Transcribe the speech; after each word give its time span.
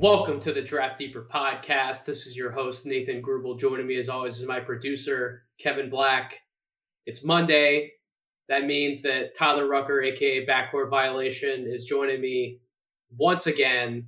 Welcome 0.00 0.40
to 0.40 0.54
the 0.54 0.62
Draft 0.62 0.96
Deeper 0.96 1.28
podcast. 1.30 2.06
This 2.06 2.26
is 2.26 2.34
your 2.34 2.50
host, 2.50 2.86
Nathan 2.86 3.20
Grubel. 3.20 3.60
Joining 3.60 3.86
me, 3.86 3.98
as 3.98 4.08
always, 4.08 4.38
is 4.38 4.46
my 4.46 4.58
producer, 4.58 5.42
Kevin 5.62 5.90
Black. 5.90 6.38
It's 7.04 7.22
Monday. 7.22 7.92
That 8.48 8.64
means 8.64 9.02
that 9.02 9.34
Tyler 9.36 9.68
Rucker, 9.68 10.00
aka 10.00 10.46
Backcourt 10.46 10.88
Violation, 10.88 11.66
is 11.68 11.84
joining 11.84 12.22
me 12.22 12.60
once 13.18 13.46
again. 13.46 14.06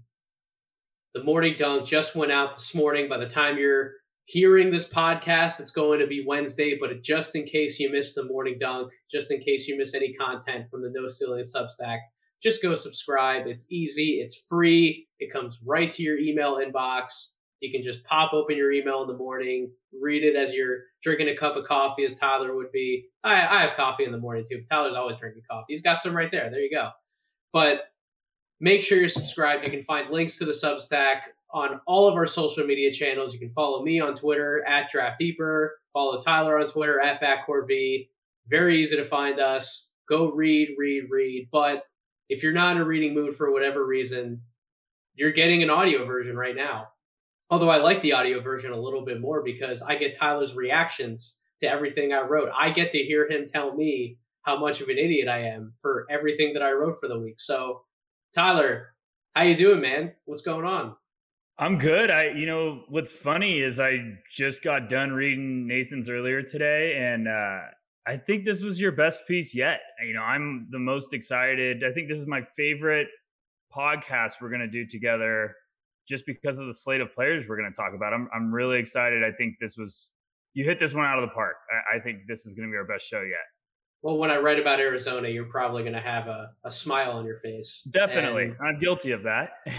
The 1.13 1.25
morning 1.25 1.57
dunk 1.59 1.87
just 1.87 2.17
went 2.17 2.33
out 2.33 2.57
this 2.57 2.75
morning. 2.75 3.07
By 3.07 3.19
the 3.19 3.29
time 3.29 3.59
you're 3.59 3.91
hearing 4.25 4.71
this 4.71 4.89
podcast, 4.89 5.61
it's 5.61 5.73
going 5.73 6.01
to 6.01 6.07
be 6.07 6.25
Wednesday. 6.27 6.79
But 6.81 7.03
just 7.03 7.37
in 7.37 7.45
case 7.45 7.79
you 7.79 7.93
missed 7.93 8.15
the 8.15 8.25
morning 8.25 8.57
dunk, 8.59 8.91
just 9.11 9.31
in 9.31 9.43
case 9.43 9.69
you 9.69 9.77
miss 9.77 9.93
any 9.93 10.15
content 10.15 10.71
from 10.71 10.81
the 10.81 10.91
No 10.91 11.11
Ceiling 11.11 11.45
Substack, 11.45 11.99
just 12.43 12.63
go 12.63 12.75
subscribe. 12.75 13.47
It's 13.47 13.67
easy, 13.71 14.21
it's 14.21 14.35
free, 14.35 15.07
it 15.21 15.33
comes 15.33 15.59
right 15.65 15.91
to 15.93 16.03
your 16.03 16.19
email 16.19 16.57
inbox. 16.57 17.31
You 17.61 17.71
can 17.71 17.85
just 17.85 18.03
pop 18.05 18.33
open 18.33 18.57
your 18.57 18.73
email 18.73 19.03
in 19.03 19.09
the 19.09 19.17
morning, 19.17 19.71
read 20.01 20.25
it 20.25 20.35
as 20.35 20.53
you're 20.53 20.79
drinking 21.03 21.29
a 21.29 21.37
cup 21.37 21.57
of 21.57 21.65
coffee, 21.65 22.05
as 22.05 22.17
Tyler 22.17 22.57
would 22.57 22.73
be. 22.73 23.07
I, 23.23 23.35
I 23.35 23.61
have 23.63 23.77
coffee 23.77 24.05
in 24.05 24.11
the 24.11 24.19
morning 24.19 24.45
too. 24.51 24.65
Tyler's 24.69 24.97
always 24.97 25.17
drinking 25.19 25.43
coffee. 25.49 25.73
He's 25.73 25.83
got 25.83 26.03
some 26.03 26.17
right 26.17 26.31
there. 26.33 26.51
There 26.51 26.61
you 26.61 26.71
go. 26.71 26.91
But 27.53 27.93
make 28.61 28.83
sure 28.83 28.99
you're 28.99 29.09
subscribed. 29.09 29.65
You 29.65 29.71
can 29.71 29.85
find 29.85 30.11
links 30.11 30.39
to 30.39 30.45
the 30.45 30.53
Substack 30.53 31.19
on 31.53 31.81
all 31.87 32.09
of 32.09 32.15
our 32.15 32.27
social 32.27 32.67
media 32.67 32.93
channels. 32.93 33.33
You 33.33 33.39
can 33.39 33.53
follow 33.53 33.85
me 33.85 34.01
on 34.01 34.17
Twitter 34.17 34.65
at 34.67 34.91
Draft 34.91 35.21
Deeper. 35.21 35.79
Follow 35.93 36.21
Tyler 36.21 36.59
on 36.59 36.69
Twitter 36.69 37.01
at 37.01 37.21
BackcourtV. 37.21 38.09
Very 38.49 38.83
easy 38.83 38.97
to 38.97 39.05
find 39.05 39.39
us. 39.39 39.89
Go 40.09 40.33
read, 40.33 40.71
read, 40.77 41.05
read. 41.11 41.49
But 41.53 41.85
if 42.29 42.43
you're 42.43 42.53
not 42.53 42.77
in 42.77 42.83
a 42.83 42.85
reading 42.85 43.15
mood 43.15 43.37
for 43.37 43.53
whatever 43.53 43.85
reason, 43.85 44.43
you're 45.15 45.33
getting 45.33 45.63
an 45.63 45.71
audio 45.71 46.07
version 46.07 46.37
right 46.37 46.57
now. 46.57 46.89
Although 47.51 47.71
I 47.71 47.79
like 47.79 48.03
the 48.03 48.15
audio 48.15 48.41
version 48.41 48.73
a 48.73 48.81
little 48.81 49.05
bit 49.05 49.21
more 49.21 49.43
because 49.43 49.83
I 49.83 49.97
get 49.97 50.19
Tyler's 50.19 50.55
reactions 50.55 51.37
to 51.61 51.69
everything 51.69 52.13
I 52.13 52.23
wrote. 52.23 52.49
I 52.59 52.71
get 52.71 52.93
to 52.93 52.99
hear 52.99 53.31
him 53.31 53.47
tell 53.47 53.75
me 53.75 54.19
how 54.43 54.59
much 54.59 54.81
of 54.81 54.89
an 54.89 54.99
idiot 54.99 55.29
I 55.29 55.49
am 55.49 55.75
for 55.81 56.07
everything 56.11 56.55
that 56.55 56.63
I 56.63 56.73
wrote 56.73 56.99
for 57.01 57.09
the 57.09 57.19
week. 57.19 57.41
So, 57.41 57.83
Tyler, 58.35 58.95
how 59.35 59.43
you 59.43 59.57
doing, 59.57 59.81
man? 59.81 60.13
What's 60.25 60.43
going 60.43 60.65
on? 60.65 60.97
I'm 61.59 61.79
good. 61.79 62.11
I, 62.11 62.31
you 62.31 62.47
know, 62.47 62.83
what's 62.89 63.13
funny 63.13 63.61
is 63.61 63.79
I 63.79 63.99
just 64.35 64.65
got 64.65 64.89
done 64.89 65.13
reading 65.13 65.67
Nathan's 65.69 66.09
earlier 66.09 66.43
today, 66.43 66.97
and 66.99 67.29
uh, 67.29 67.59
I 68.07 68.17
think 68.17 68.45
this 68.45 68.63
was 68.63 68.81
your 68.81 68.93
best 68.93 69.27
piece 69.29 69.55
yet. 69.55 69.81
You 70.05 70.15
know, 70.15 70.23
I'm 70.23 70.67
the 70.71 70.79
most 70.79 71.13
excited. 71.13 71.85
I 71.89 71.93
think 71.93 72.09
this 72.09 72.19
is 72.19 72.27
my 72.27 72.43
favorite 72.57 73.09
podcast 73.75 74.35
we're 74.41 74.51
going 74.51 74.61
to 74.61 74.69
do 74.69 74.87
together 74.87 75.55
just 76.09 76.27
because 76.27 76.59
of 76.59 76.67
the 76.67 76.75
slate 76.75 77.01
of 77.01 77.15
players 77.15 77.47
we're 77.49 77.57
going 77.57 77.71
to 77.71 77.77
talk 77.77 77.93
about. 77.95 78.13
I'm, 78.13 78.29
I'm 78.35 78.53
really 78.53 78.79
excited. 78.79 79.23
I 79.23 79.31
think 79.31 79.55
this 79.61 79.77
was, 79.77 80.11
you 80.53 80.65
hit 80.65 80.81
this 80.81 80.95
one 80.95 81.05
out 81.05 81.23
of 81.23 81.29
the 81.29 81.35
park. 81.35 81.57
I, 81.71 81.99
I 81.99 82.01
think 82.01 82.23
this 82.27 82.45
is 82.45 82.55
going 82.55 82.69
to 82.69 82.73
be 82.73 82.77
our 82.77 82.85
best 82.85 83.07
show 83.07 83.21
yet. 83.21 83.47
Well, 84.03 84.19
when 84.19 84.33
I 84.33 84.39
write 84.39 84.59
about 84.59 84.81
Arizona, 84.81 85.29
you're 85.29 85.45
probably 85.45 85.83
going 85.83 85.95
to 85.95 86.01
have 86.01 86.27
a, 86.27 86.51
a 86.65 86.71
smile 86.73 87.13
on 87.13 87.25
your 87.25 87.39
face. 87.39 87.87
Definitely. 87.93 88.47
And 88.47 88.57
I'm 88.61 88.81
guilty 88.81 89.13
of 89.13 89.23
that. 89.23 89.51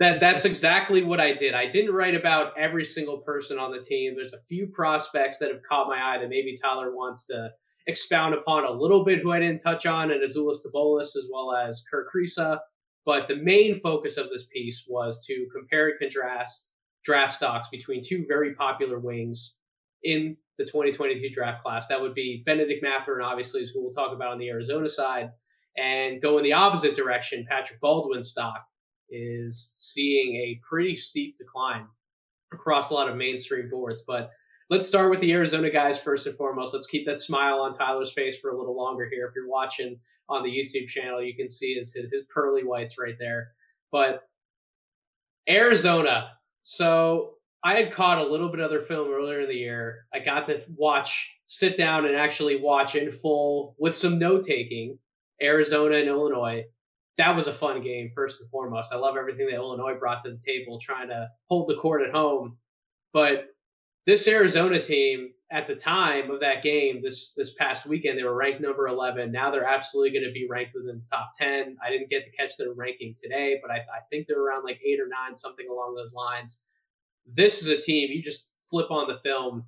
that 0.00 0.20
that's 0.20 0.44
exactly 0.44 1.02
what 1.02 1.20
I 1.20 1.34
did. 1.34 1.54
I 1.54 1.70
didn't 1.70 1.94
write 1.94 2.14
about 2.14 2.58
every 2.58 2.84
single 2.84 3.18
person 3.18 3.58
on 3.58 3.70
the 3.70 3.82
team. 3.82 4.14
There's 4.16 4.32
a 4.32 4.42
few 4.48 4.66
prospects 4.66 5.38
that 5.38 5.50
have 5.50 5.60
caught 5.68 5.88
my 5.88 6.00
eye 6.02 6.18
that 6.18 6.28
maybe 6.28 6.56
Tyler 6.56 6.94
wants 6.94 7.26
to 7.26 7.50
expound 7.86 8.34
upon 8.34 8.64
a 8.64 8.70
little 8.70 9.04
bit 9.04 9.20
who 9.20 9.32
I 9.32 9.40
didn't 9.40 9.60
touch 9.60 9.86
on, 9.86 10.10
and 10.10 10.22
Azuolas 10.22 10.58
Tubelis 10.64 11.16
as 11.16 11.28
well 11.32 11.54
as 11.54 11.84
Kerr 11.90 12.06
Kriisa. 12.14 12.58
But 13.04 13.26
the 13.28 13.36
main 13.36 13.78
focus 13.80 14.16
of 14.16 14.28
this 14.30 14.46
piece 14.52 14.84
was 14.88 15.24
to 15.26 15.46
compare 15.52 15.88
and 15.88 15.98
contrast 15.98 16.70
draft 17.04 17.34
stocks 17.34 17.68
between 17.70 18.02
two 18.02 18.24
very 18.28 18.54
popular 18.54 19.00
wings 19.00 19.56
in 20.04 20.36
the 20.58 20.64
2022 20.64 21.30
draft 21.30 21.62
class. 21.62 21.88
That 21.88 22.00
would 22.00 22.14
be 22.14 22.42
Bennedict 22.46 22.82
Mathurin, 22.82 23.24
obviously, 23.24 23.66
who 23.72 23.82
we'll 23.82 23.92
talk 23.92 24.12
about 24.12 24.32
on 24.32 24.38
the 24.38 24.48
Arizona 24.50 24.88
side, 24.88 25.30
and 25.76 26.22
go 26.22 26.38
in 26.38 26.44
the 26.44 26.52
opposite 26.52 26.94
direction. 26.94 27.46
Patrick 27.48 27.80
Baldwin's 27.80 28.30
stock 28.30 28.64
is 29.12 29.72
seeing 29.76 30.36
a 30.36 30.60
pretty 30.66 30.96
steep 30.96 31.38
decline 31.38 31.86
across 32.52 32.90
a 32.90 32.94
lot 32.94 33.08
of 33.08 33.16
mainstream 33.16 33.70
boards. 33.70 34.02
But 34.06 34.30
let's 34.70 34.88
start 34.88 35.10
with 35.10 35.20
the 35.20 35.32
Arizona 35.32 35.70
guys 35.70 36.00
first 36.00 36.26
and 36.26 36.36
foremost. 36.36 36.74
Let's 36.74 36.86
keep 36.86 37.06
that 37.06 37.20
smile 37.20 37.60
on 37.60 37.74
Tyler's 37.74 38.12
face 38.12 38.38
for 38.38 38.50
a 38.50 38.58
little 38.58 38.76
longer 38.76 39.08
here. 39.10 39.26
If 39.26 39.34
you're 39.34 39.48
watching 39.48 39.98
on 40.32 40.42
the 40.42 40.50
YouTube 40.50 40.88
channel. 40.88 41.22
You 41.22 41.34
can 41.36 41.48
see 41.48 41.74
his 41.74 41.92
his 41.94 42.24
pearly 42.32 42.64
whites 42.64 42.98
right 42.98 43.16
there. 43.18 43.52
But 43.90 44.22
Arizona. 45.48 46.30
So 46.64 47.34
I 47.64 47.74
had 47.74 47.92
caught 47.92 48.18
a 48.18 48.26
little 48.26 48.48
bit 48.48 48.60
of 48.60 48.70
their 48.70 48.82
film 48.82 49.12
earlier 49.12 49.42
in 49.42 49.48
the 49.48 49.54
year. 49.54 50.06
I 50.12 50.20
got 50.20 50.46
to 50.46 50.60
watch, 50.76 51.30
sit 51.46 51.76
down, 51.76 52.06
and 52.06 52.16
actually 52.16 52.60
watch 52.60 52.94
in 52.94 53.12
full 53.12 53.76
with 53.78 53.94
some 53.94 54.18
note 54.18 54.44
taking. 54.44 54.98
Arizona 55.40 55.96
and 55.96 56.08
Illinois. 56.08 56.64
That 57.18 57.36
was 57.36 57.46
a 57.46 57.52
fun 57.52 57.82
game, 57.82 58.10
first 58.14 58.40
and 58.40 58.50
foremost. 58.50 58.92
I 58.92 58.96
love 58.96 59.16
everything 59.16 59.46
that 59.46 59.56
Illinois 59.56 59.98
brought 59.98 60.24
to 60.24 60.30
the 60.30 60.40
table, 60.44 60.80
trying 60.80 61.08
to 61.08 61.28
hold 61.48 61.68
the 61.68 61.76
court 61.76 62.02
at 62.02 62.14
home. 62.14 62.56
But 63.12 63.48
this 64.06 64.26
Arizona 64.26 64.80
team, 64.80 65.30
at 65.50 65.66
the 65.66 65.74
time 65.74 66.30
of 66.30 66.40
that 66.40 66.62
game 66.62 67.02
this 67.02 67.34
this 67.36 67.52
past 67.52 67.84
weekend 67.84 68.18
they 68.18 68.24
were 68.24 68.34
ranked 68.34 68.62
number 68.62 68.88
11 68.88 69.30
now 69.30 69.50
they're 69.50 69.66
absolutely 69.66 70.10
going 70.10 70.26
to 70.26 70.32
be 70.32 70.46
ranked 70.48 70.72
within 70.74 70.96
the 70.96 71.10
top 71.14 71.32
10 71.36 71.76
i 71.84 71.90
didn't 71.90 72.08
get 72.08 72.24
to 72.24 72.30
catch 72.30 72.56
their 72.56 72.72
ranking 72.72 73.14
today 73.22 73.58
but 73.60 73.70
I, 73.70 73.76
I 73.76 74.00
think 74.08 74.26
they're 74.26 74.42
around 74.42 74.64
like 74.64 74.80
eight 74.84 74.98
or 74.98 75.08
nine 75.08 75.36
something 75.36 75.66
along 75.70 75.94
those 75.94 76.12
lines. 76.12 76.62
This 77.26 77.62
is 77.62 77.68
a 77.68 77.80
team 77.80 78.10
you 78.10 78.22
just 78.22 78.48
flip 78.60 78.90
on 78.90 79.08
the 79.08 79.18
film. 79.18 79.64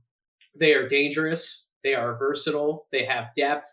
They 0.58 0.74
are 0.74 0.88
dangerous. 0.88 1.66
They 1.82 1.94
are 1.94 2.16
versatile. 2.18 2.86
They 2.90 3.04
have 3.04 3.34
depth 3.36 3.68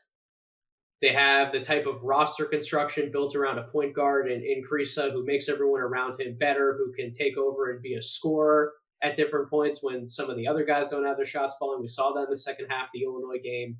they 1.01 1.11
have 1.13 1.51
the 1.51 1.61
type 1.61 1.87
of 1.87 2.03
roster 2.03 2.45
construction 2.45 3.11
built 3.11 3.35
around 3.35 3.57
a 3.57 3.63
point 3.63 3.95
guard 3.95 4.31
and 4.31 4.43
in 4.43 4.63
Kriisa 4.63 5.11
who 5.11 5.25
makes 5.25 5.49
everyone 5.49 5.81
around 5.81 6.19
him 6.19 6.37
better, 6.39 6.77
who 6.77 6.93
can 6.93 7.11
take 7.11 7.37
over 7.37 7.71
and 7.71 7.81
be 7.81 7.95
a 7.95 8.03
scorer 8.03 8.73
at 9.01 9.17
different 9.17 9.49
points 9.49 9.81
when 9.81 10.07
some 10.07 10.29
of 10.29 10.37
the 10.37 10.47
other 10.47 10.63
guys 10.63 10.89
don't 10.89 11.05
have 11.05 11.17
their 11.17 11.25
shots 11.25 11.55
falling. 11.59 11.81
We 11.81 11.87
saw 11.87 12.13
that 12.13 12.25
in 12.25 12.29
the 12.29 12.37
second 12.37 12.67
half, 12.69 12.89
the 12.93 13.03
Illinois 13.03 13.41
game. 13.43 13.77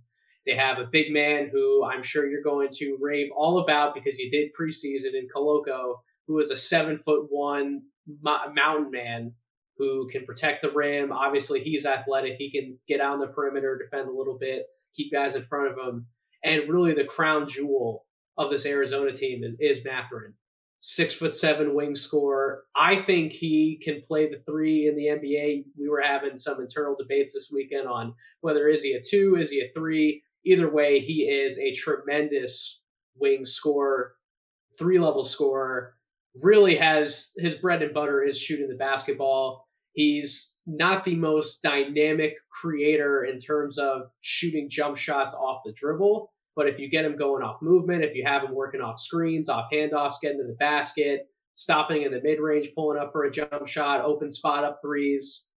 They 0.47 0.55
have 0.55 0.79
a 0.79 0.89
big 0.91 1.13
man 1.13 1.49
who 1.51 1.85
I'm 1.85 2.01
sure 2.01 2.27
you're 2.27 2.41
going 2.41 2.69
to 2.73 2.97
rave 2.99 3.29
all 3.35 3.59
about 3.59 3.93
because 3.93 4.17
you 4.17 4.31
did 4.31 4.49
preseason 4.59 5.13
in 5.13 5.27
Koloko, 5.33 5.97
who 6.27 6.39
is 6.39 6.49
a 6.49 6.57
seven 6.57 6.97
foot 6.97 7.27
one 7.29 7.83
mountain 8.23 8.89
man 8.89 9.31
who 9.77 10.07
can 10.11 10.25
protect 10.25 10.63
the 10.63 10.71
rim. 10.71 11.11
Obviously, 11.11 11.63
he's 11.63 11.85
athletic. 11.85 12.37
He 12.37 12.49
can 12.51 12.79
get 12.87 12.99
out 12.99 13.13
on 13.13 13.19
the 13.19 13.27
perimeter, 13.27 13.77
defend 13.77 14.09
a 14.09 14.11
little 14.11 14.39
bit, 14.39 14.65
keep 14.95 15.11
guys 15.11 15.35
in 15.35 15.43
front 15.43 15.71
of 15.71 15.77
him. 15.77 16.07
And 16.43 16.69
really, 16.69 16.93
the 16.93 17.05
crown 17.05 17.47
jewel 17.47 18.05
of 18.37 18.49
this 18.49 18.65
Arizona 18.65 19.13
team 19.13 19.43
is, 19.43 19.55
is 19.59 19.85
Mathurin 19.85 20.33
six 20.81 21.13
foot 21.13 21.33
seven 21.33 21.73
wing 21.73 21.95
scorer. 21.95 22.63
I 22.75 22.97
think 22.97 23.31
he 23.31 23.79
can 23.83 24.01
play 24.07 24.29
the 24.29 24.39
three 24.39 24.87
in 24.87 24.95
the 24.95 25.05
NBA. 25.05 25.65
We 25.79 25.87
were 25.87 26.01
having 26.01 26.35
some 26.35 26.59
internal 26.59 26.95
debates 26.97 27.33
this 27.33 27.51
weekend 27.53 27.87
on 27.87 28.13
whether 28.41 28.67
is 28.67 28.83
he 28.83 28.93
a 28.93 29.01
two, 29.01 29.37
is 29.39 29.51
he 29.51 29.61
a 29.61 29.71
three. 29.73 30.23
Either 30.43 30.71
way, 30.71 30.99
he 30.99 31.23
is 31.23 31.57
a 31.59 31.71
tremendous 31.73 32.81
wing 33.15 33.45
scorer, 33.45 34.15
three 34.77 34.99
level 34.99 35.23
scorer. 35.23 35.93
Really 36.41 36.75
has 36.77 37.31
his 37.37 37.55
bread 37.55 37.83
and 37.83 37.93
butter 37.93 38.23
is 38.23 38.39
shooting 38.39 38.67
the 38.67 38.75
basketball. 38.75 39.67
He's 39.93 40.55
not 40.77 41.03
the 41.03 41.15
most 41.15 41.61
dynamic 41.61 42.35
creator 42.49 43.25
in 43.25 43.39
terms 43.39 43.77
of 43.77 44.11
shooting 44.21 44.69
jump 44.69 44.97
shots 44.97 45.33
off 45.33 45.61
the 45.65 45.73
dribble, 45.73 46.31
but 46.55 46.67
if 46.67 46.79
you 46.79 46.89
get 46.89 47.05
him 47.05 47.17
going 47.17 47.43
off 47.43 47.61
movement, 47.61 48.03
if 48.03 48.15
you 48.15 48.23
have 48.25 48.43
him 48.43 48.53
working 48.53 48.81
off 48.81 48.99
screens, 48.99 49.49
off 49.49 49.69
handoffs, 49.71 50.21
getting 50.21 50.39
to 50.39 50.47
the 50.47 50.55
basket, 50.59 51.27
stopping 51.55 52.03
in 52.03 52.11
the 52.11 52.21
mid 52.21 52.39
range, 52.39 52.69
pulling 52.75 52.99
up 52.99 53.11
for 53.11 53.23
a 53.23 53.31
jump 53.31 53.67
shot, 53.67 54.03
open 54.03 54.31
spot 54.31 54.63
up 54.63 54.79
threes, 54.81 55.47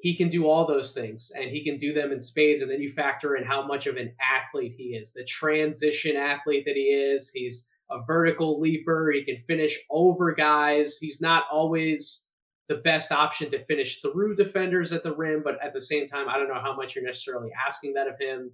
he 0.00 0.16
can 0.16 0.28
do 0.28 0.48
all 0.48 0.66
those 0.66 0.94
things 0.94 1.30
and 1.36 1.50
he 1.50 1.64
can 1.64 1.76
do 1.78 1.92
them 1.92 2.12
in 2.12 2.22
spades. 2.22 2.62
And 2.62 2.70
then 2.70 2.80
you 2.80 2.90
factor 2.90 3.36
in 3.36 3.44
how 3.44 3.66
much 3.66 3.86
of 3.86 3.96
an 3.96 4.12
athlete 4.20 4.74
he 4.76 4.94
is, 4.94 5.12
the 5.12 5.24
transition 5.24 6.16
athlete 6.16 6.64
that 6.66 6.74
he 6.74 6.82
is. 6.82 7.30
He's 7.32 7.66
a 7.90 8.02
vertical 8.06 8.60
leaper. 8.60 9.10
He 9.10 9.24
can 9.24 9.42
finish 9.46 9.78
over 9.90 10.32
guys. 10.34 10.98
He's 10.98 11.20
not 11.20 11.44
always 11.52 12.26
the 12.70 12.76
best 12.76 13.10
option 13.10 13.50
to 13.50 13.58
finish 13.64 14.00
through 14.00 14.36
defenders 14.36 14.92
at 14.92 15.02
the 15.02 15.12
rim, 15.12 15.42
but 15.42 15.58
at 15.60 15.74
the 15.74 15.82
same 15.82 16.08
time, 16.08 16.28
I 16.28 16.38
don't 16.38 16.46
know 16.46 16.60
how 16.62 16.74
much 16.76 16.94
you're 16.94 17.04
necessarily 17.04 17.50
asking 17.66 17.94
that 17.94 18.06
of 18.06 18.14
him 18.16 18.52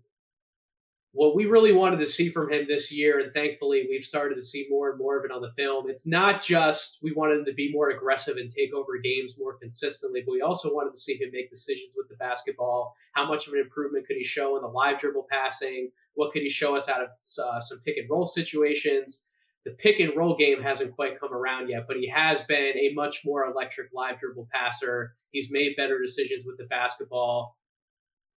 what 1.12 1.34
we 1.34 1.44
really 1.44 1.72
wanted 1.72 1.98
to 1.98 2.06
see 2.06 2.30
from 2.30 2.50
him 2.50 2.66
this 2.66 2.90
year, 2.90 3.20
and 3.20 3.32
thankfully 3.32 3.86
we've 3.88 4.04
started 4.04 4.34
to 4.34 4.42
see 4.42 4.66
more 4.70 4.90
and 4.90 4.98
more 4.98 5.18
of 5.18 5.24
it 5.24 5.30
on 5.30 5.42
the 5.42 5.52
film. 5.52 5.88
It's 5.88 6.06
not 6.06 6.42
just 6.42 6.98
we 7.02 7.12
wanted 7.12 7.38
him 7.38 7.44
to 7.44 7.52
be 7.52 7.72
more 7.72 7.90
aggressive 7.90 8.38
and 8.38 8.50
take 8.50 8.72
over 8.72 8.98
games 9.02 9.36
more 9.38 9.58
consistently, 9.58 10.22
but 10.24 10.32
we 10.32 10.40
also 10.40 10.74
wanted 10.74 10.94
to 10.94 11.00
see 11.00 11.16
him 11.16 11.30
make 11.32 11.50
decisions 11.50 11.92
with 11.94 12.08
the 12.08 12.16
basketball. 12.16 12.94
How 13.12 13.26
much 13.26 13.46
of 13.46 13.52
an 13.52 13.60
improvement 13.60 14.06
could 14.06 14.16
he 14.16 14.24
show 14.24 14.56
in 14.56 14.62
the 14.62 14.68
live 14.68 14.98
dribble 14.98 15.26
passing? 15.30 15.90
What 16.14 16.32
could 16.32 16.42
he 16.42 16.50
show 16.50 16.74
us 16.74 16.88
out 16.88 17.02
of 17.02 17.08
uh, 17.42 17.60
some 17.60 17.80
pick 17.84 17.98
and 17.98 18.08
roll 18.10 18.26
situations? 18.26 19.26
The 19.66 19.72
pick 19.72 19.98
and 19.98 20.16
roll 20.16 20.36
game 20.36 20.62
hasn't 20.62 20.94
quite 20.94 21.18
come 21.18 21.34
around 21.34 21.68
yet, 21.68 21.86
but 21.88 21.96
he 21.96 22.08
has 22.08 22.40
been 22.44 22.78
a 22.78 22.92
much 22.94 23.22
more 23.24 23.46
electric 23.46 23.88
live 23.92 24.20
dribble 24.20 24.48
passer. 24.52 25.16
He's 25.32 25.50
made 25.50 25.74
better 25.76 26.00
decisions 26.00 26.46
with 26.46 26.56
the 26.56 26.66
basketball. 26.66 27.58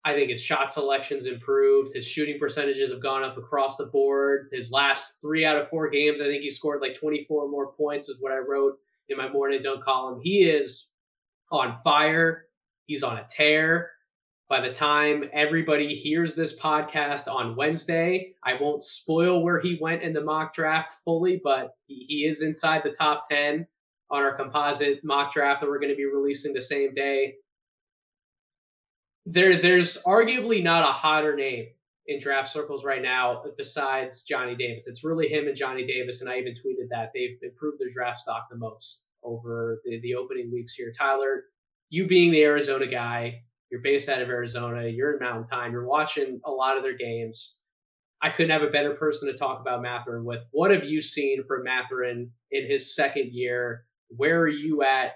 I 0.03 0.15
think 0.15 0.31
his 0.31 0.41
shot 0.41 0.73
selection's 0.73 1.27
improved. 1.27 1.95
His 1.95 2.07
shooting 2.07 2.39
percentages 2.39 2.89
have 2.89 3.03
gone 3.03 3.23
up 3.23 3.37
across 3.37 3.77
the 3.77 3.85
board. 3.85 4.49
His 4.51 4.71
last 4.71 5.21
three 5.21 5.45
out 5.45 5.55
of 5.55 5.69
four 5.69 5.87
games, 5.91 6.19
I 6.19 6.25
think 6.25 6.41
he 6.41 6.49
scored 6.49 6.81
like 6.81 6.95
24 6.95 7.47
more 7.47 7.73
points, 7.73 8.09
is 8.09 8.17
what 8.19 8.31
I 8.31 8.37
wrote 8.37 8.79
in 9.09 9.15
my 9.15 9.29
morning 9.29 9.61
dunk 9.61 9.83
column. 9.83 10.19
He 10.23 10.45
is 10.45 10.87
on 11.51 11.77
fire. 11.77 12.45
He's 12.87 13.03
on 13.03 13.17
a 13.17 13.25
tear. 13.29 13.91
By 14.49 14.61
the 14.61 14.73
time 14.73 15.29
everybody 15.31 15.95
hears 15.95 16.35
this 16.35 16.57
podcast 16.57 17.31
on 17.31 17.55
Wednesday, 17.55 18.33
I 18.43 18.55
won't 18.59 18.81
spoil 18.81 19.43
where 19.43 19.59
he 19.59 19.77
went 19.79 20.01
in 20.01 20.11
the 20.11 20.23
mock 20.23 20.55
draft 20.55 20.93
fully, 21.05 21.39
but 21.43 21.75
he, 21.85 22.25
is 22.27 22.41
inside 22.41 22.81
the 22.83 22.89
top 22.89 23.29
10 23.29 23.67
on 24.09 24.23
our 24.23 24.35
composite 24.35 25.03
mock 25.03 25.31
draft 25.31 25.61
that 25.61 25.69
we're 25.69 25.79
going 25.79 25.91
to 25.91 25.95
be 25.95 26.05
releasing 26.05 26.51
the 26.51 26.61
same 26.61 26.95
day 26.95 27.35
there 29.31 29.61
there's 29.61 29.97
arguably 30.05 30.63
not 30.63 30.87
a 30.87 30.91
hotter 30.91 31.35
name 31.35 31.67
in 32.07 32.19
draft 32.19 32.51
circles 32.51 32.83
right 32.83 33.01
now 33.01 33.43
besides 33.57 34.23
Johnny 34.23 34.55
Davis. 34.55 34.87
It's 34.87 35.03
really 35.03 35.27
him 35.27 35.47
and 35.47 35.55
Johnny 35.55 35.85
Davis, 35.85 36.21
and 36.21 36.29
I 36.29 36.39
even 36.39 36.53
tweeted 36.53 36.89
that 36.89 37.11
they've 37.13 37.37
improved 37.43 37.79
their 37.79 37.91
draft 37.91 38.19
stock 38.19 38.47
the 38.49 38.57
most 38.57 39.05
over 39.23 39.81
the, 39.85 39.99
the 40.01 40.15
opening 40.15 40.51
weeks 40.51 40.73
here. 40.73 40.91
Tyler, 40.97 41.43
you 41.89 42.07
being 42.07 42.31
the 42.31 42.43
Arizona 42.43 42.87
guy, 42.87 43.43
you're 43.71 43.81
based 43.81 44.09
out 44.09 44.21
of 44.21 44.29
Arizona, 44.29 44.87
you're 44.87 45.13
in 45.13 45.19
Mountain 45.19 45.47
Time, 45.47 45.71
you're 45.71 45.87
watching 45.87 46.39
a 46.45 46.51
lot 46.51 46.77
of 46.77 46.83
their 46.83 46.97
games. 46.97 47.57
I 48.21 48.29
couldn't 48.29 48.51
have 48.51 48.67
a 48.67 48.71
better 48.71 48.95
person 48.95 49.31
to 49.31 49.37
talk 49.37 49.61
about 49.61 49.81
Mathurin 49.81 50.25
with. 50.25 50.41
What 50.51 50.71
have 50.71 50.83
you 50.83 51.01
seen 51.01 51.43
from 51.45 51.63
Mathurin 51.63 52.31
in 52.51 52.69
his 52.69 52.95
second 52.95 53.31
year? 53.31 53.85
Where 54.09 54.39
are 54.39 54.49
you 54.49 54.83
at 54.83 55.11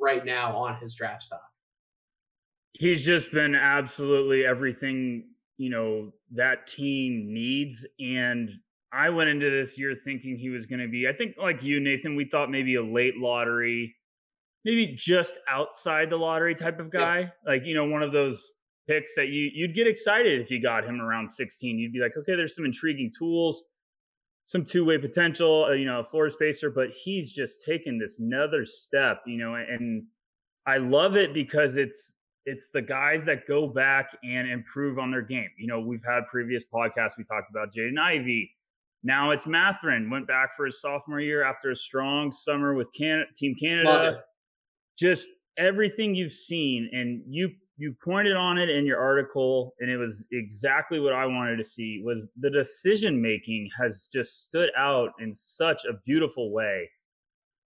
right 0.00 0.24
now 0.24 0.54
on 0.56 0.76
his 0.78 0.94
draft 0.94 1.22
stock? 1.22 1.40
he's 2.72 3.02
just 3.02 3.32
been 3.32 3.54
absolutely 3.54 4.44
everything 4.44 5.24
you 5.58 5.70
know 5.70 6.10
that 6.32 6.66
team 6.66 7.32
needs 7.32 7.86
and 8.00 8.50
i 8.92 9.10
went 9.10 9.28
into 9.28 9.50
this 9.50 9.78
year 9.78 9.94
thinking 9.94 10.36
he 10.36 10.50
was 10.50 10.66
going 10.66 10.80
to 10.80 10.88
be 10.88 11.06
i 11.08 11.12
think 11.12 11.34
like 11.38 11.62
you 11.62 11.80
nathan 11.80 12.16
we 12.16 12.24
thought 12.24 12.50
maybe 12.50 12.74
a 12.76 12.82
late 12.82 13.16
lottery 13.16 13.94
maybe 14.64 14.94
just 14.96 15.34
outside 15.48 16.10
the 16.10 16.16
lottery 16.16 16.54
type 16.54 16.78
of 16.78 16.90
guy 16.90 17.20
yeah. 17.20 17.28
like 17.46 17.62
you 17.64 17.74
know 17.74 17.84
one 17.84 18.02
of 18.02 18.12
those 18.12 18.50
picks 18.88 19.12
that 19.16 19.28
you 19.28 19.50
you'd 19.54 19.74
get 19.74 19.86
excited 19.86 20.40
if 20.40 20.50
you 20.50 20.60
got 20.60 20.84
him 20.84 21.00
around 21.00 21.28
16 21.28 21.78
you'd 21.78 21.92
be 21.92 22.00
like 22.00 22.16
okay 22.16 22.34
there's 22.36 22.54
some 22.54 22.64
intriguing 22.64 23.10
tools 23.16 23.64
some 24.44 24.64
two-way 24.64 24.98
potential 24.98 25.66
uh, 25.68 25.72
you 25.72 25.84
know 25.84 26.00
a 26.00 26.04
floor 26.04 26.28
spacer 26.30 26.70
but 26.70 26.88
he's 26.90 27.32
just 27.32 27.64
taken 27.64 27.98
this 27.98 28.18
another 28.18 28.66
step 28.66 29.22
you 29.26 29.38
know 29.38 29.54
and 29.54 30.04
i 30.66 30.78
love 30.78 31.16
it 31.16 31.32
because 31.32 31.76
it's 31.76 32.12
it's 32.44 32.70
the 32.72 32.82
guys 32.82 33.24
that 33.24 33.46
go 33.46 33.66
back 33.66 34.16
and 34.24 34.50
improve 34.50 34.98
on 34.98 35.10
their 35.10 35.22
game. 35.22 35.50
You 35.58 35.68
know, 35.68 35.80
we've 35.80 36.04
had 36.04 36.26
previous 36.30 36.64
podcasts 36.64 37.16
we 37.16 37.24
talked 37.24 37.50
about 37.50 37.72
Jaden 37.74 37.98
Ivey. 37.98 38.50
Now 39.04 39.30
it's 39.30 39.46
Mathurin 39.46 40.10
went 40.10 40.26
back 40.26 40.56
for 40.56 40.66
his 40.66 40.80
sophomore 40.80 41.20
year 41.20 41.44
after 41.44 41.70
a 41.70 41.76
strong 41.76 42.32
summer 42.32 42.74
with 42.74 42.92
Can- 42.92 43.26
Team 43.36 43.54
Canada. 43.60 44.22
Just 45.02 45.28
everything 45.58 46.14
you've 46.14 46.32
seen, 46.32 46.88
and 46.92 47.22
you 47.26 47.50
you 47.76 47.92
pointed 48.04 48.36
on 48.36 48.56
it 48.58 48.70
in 48.70 48.86
your 48.86 49.00
article, 49.00 49.74
and 49.80 49.90
it 49.90 49.96
was 49.96 50.22
exactly 50.30 51.00
what 51.00 51.12
I 51.12 51.26
wanted 51.26 51.56
to 51.56 51.64
see. 51.64 52.00
Was 52.04 52.28
the 52.38 52.50
decision 52.50 53.20
making 53.20 53.68
has 53.80 54.08
just 54.12 54.44
stood 54.44 54.70
out 54.78 55.10
in 55.18 55.34
such 55.34 55.84
a 55.84 55.94
beautiful 56.06 56.52
way. 56.52 56.88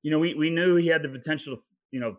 You 0.02 0.10
know, 0.10 0.18
we 0.18 0.32
we 0.32 0.48
knew 0.48 0.76
he 0.76 0.88
had 0.88 1.02
the 1.02 1.10
potential 1.10 1.56
to 1.56 1.62
you 1.90 2.00
know 2.00 2.16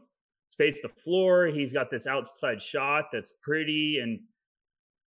space 0.52 0.80
the 0.84 0.90
floor. 0.90 1.48
He's 1.48 1.74
got 1.74 1.90
this 1.90 2.06
outside 2.06 2.62
shot 2.62 3.06
that's 3.12 3.34
pretty, 3.42 3.98
and 4.04 4.20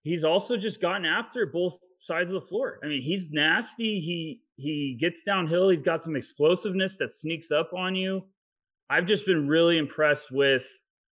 he's 0.02 0.22
also 0.22 0.58
just 0.58 0.82
gotten 0.82 1.06
after 1.06 1.46
both 1.46 1.78
sides 1.98 2.28
of 2.28 2.34
the 2.34 2.46
floor. 2.46 2.78
I 2.84 2.88
mean, 2.88 3.00
he's 3.00 3.30
nasty. 3.30 4.00
He 4.00 4.42
he 4.56 4.98
gets 5.00 5.22
downhill. 5.22 5.70
He's 5.70 5.80
got 5.80 6.02
some 6.02 6.14
explosiveness 6.14 6.98
that 6.98 7.10
sneaks 7.10 7.50
up 7.50 7.70
on 7.72 7.94
you. 7.94 8.24
I've 8.94 9.06
just 9.06 9.26
been 9.26 9.48
really 9.48 9.78
impressed 9.78 10.30
with 10.30 10.66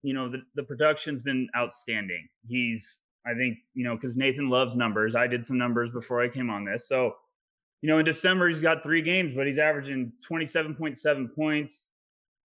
you 0.04 0.14
know 0.14 0.30
the 0.30 0.40
the 0.56 0.64
production's 0.64 1.22
been 1.22 1.48
outstanding. 1.56 2.28
He's 2.48 3.00
I 3.26 3.34
think 3.34 3.58
you 3.74 3.86
know 3.86 3.96
because 3.96 4.18
Nathan 4.18 4.50
loves 4.50 4.76
numbers. 4.76 5.16
I 5.16 5.28
did 5.28 5.46
some 5.46 5.58
numbers 5.58 5.90
before 5.92 6.22
I 6.22 6.28
came 6.28 6.50
on 6.50 6.66
this, 6.66 6.88
so 6.88 7.14
you 7.82 7.90
know 7.90 8.00
in 8.00 8.06
December 8.06 8.50
he's 8.50 8.62
got 8.62 8.84
three 8.84 9.02
games, 9.02 9.34
but 9.36 9.48
he's 9.48 9.60
averaging 9.60 10.12
twenty 10.28 10.46
seven 10.46 10.76
point 10.76 10.98
seven 10.98 11.30
points 11.30 11.88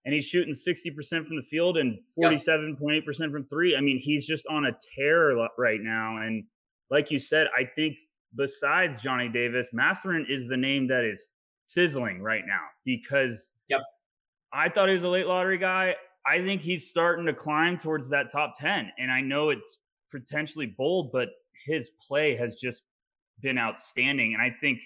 and 0.06 0.14
he's 0.14 0.26
shooting 0.26 0.54
60% 0.54 1.26
from 1.26 1.38
the 1.38 1.44
field 1.44 1.78
and 1.78 1.98
47.8% 2.20 3.32
from 3.32 3.46
three. 3.46 3.74
I 3.74 3.80
mean, 3.80 4.00
he's 4.02 4.26
just 4.26 4.46
on 4.48 4.66
a 4.66 4.78
tear 4.96 5.34
right 5.58 5.80
now. 5.82 6.18
And 6.18 6.44
like 6.92 7.10
you 7.10 7.20
said, 7.20 7.48
I 7.58 7.64
think 7.76 7.96
besides 8.36 9.02
Johnny 9.02 9.30
Davis, 9.30 9.70
Mathurin 9.72 10.26
is 10.30 10.50
the 10.50 10.58
name 10.58 10.88
that 10.90 11.06
is 11.06 11.30
sizzling 11.68 12.22
right 12.22 12.44
now 12.46 12.64
because 12.84 13.52
yep. 13.70 13.80
I 14.54 14.70
thought 14.70 14.90
he 14.90 14.96
was 14.96 15.04
a 15.04 15.10
late 15.10 15.26
lottery 15.26 15.58
guy. 15.58 15.96
I 16.26 16.40
think 16.40 16.62
he's 16.62 16.90
starting 16.90 17.26
to 17.26 17.34
climb 17.34 17.78
towards 17.78 18.10
that 18.10 18.32
top 18.32 18.54
10. 18.58 18.92
And 18.98 19.12
I 19.12 19.22
know 19.22 19.50
it's 19.50 19.80
potentially 20.12 20.68
bold, 20.68 21.12
but 21.12 21.30
his 21.66 21.90
play 22.08 22.36
has 22.36 22.56
just 22.56 22.84
been 23.42 23.58
outstanding. 23.58 24.34
And 24.34 24.42
I 24.42 24.56
think 24.62 24.80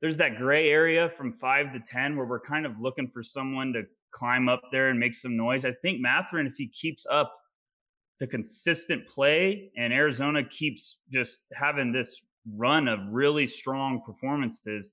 there's 0.00 0.16
that 0.18 0.36
gray 0.36 0.68
area 0.68 1.08
from 1.08 1.32
five 1.32 1.72
to 1.72 1.80
10 1.80 2.16
where 2.16 2.26
we're 2.26 2.40
kind 2.40 2.66
of 2.66 2.80
looking 2.80 3.08
for 3.08 3.22
someone 3.22 3.72
to 3.72 3.82
climb 4.12 4.48
up 4.48 4.62
there 4.70 4.88
and 4.90 4.98
make 4.98 5.14
some 5.14 5.36
noise. 5.36 5.64
I 5.64 5.72
think 5.72 6.00
Mathurin, 6.00 6.46
if 6.46 6.54
he 6.56 6.68
keeps 6.68 7.04
up 7.10 7.34
the 8.20 8.26
consistent 8.26 9.08
play 9.08 9.70
and 9.76 9.92
Arizona 9.92 10.44
keeps 10.44 10.98
just 11.12 11.38
having 11.52 11.92
this 11.92 12.22
run 12.56 12.86
of 12.86 13.00
really 13.10 13.46
strong 13.46 14.02
performances, 14.06 14.90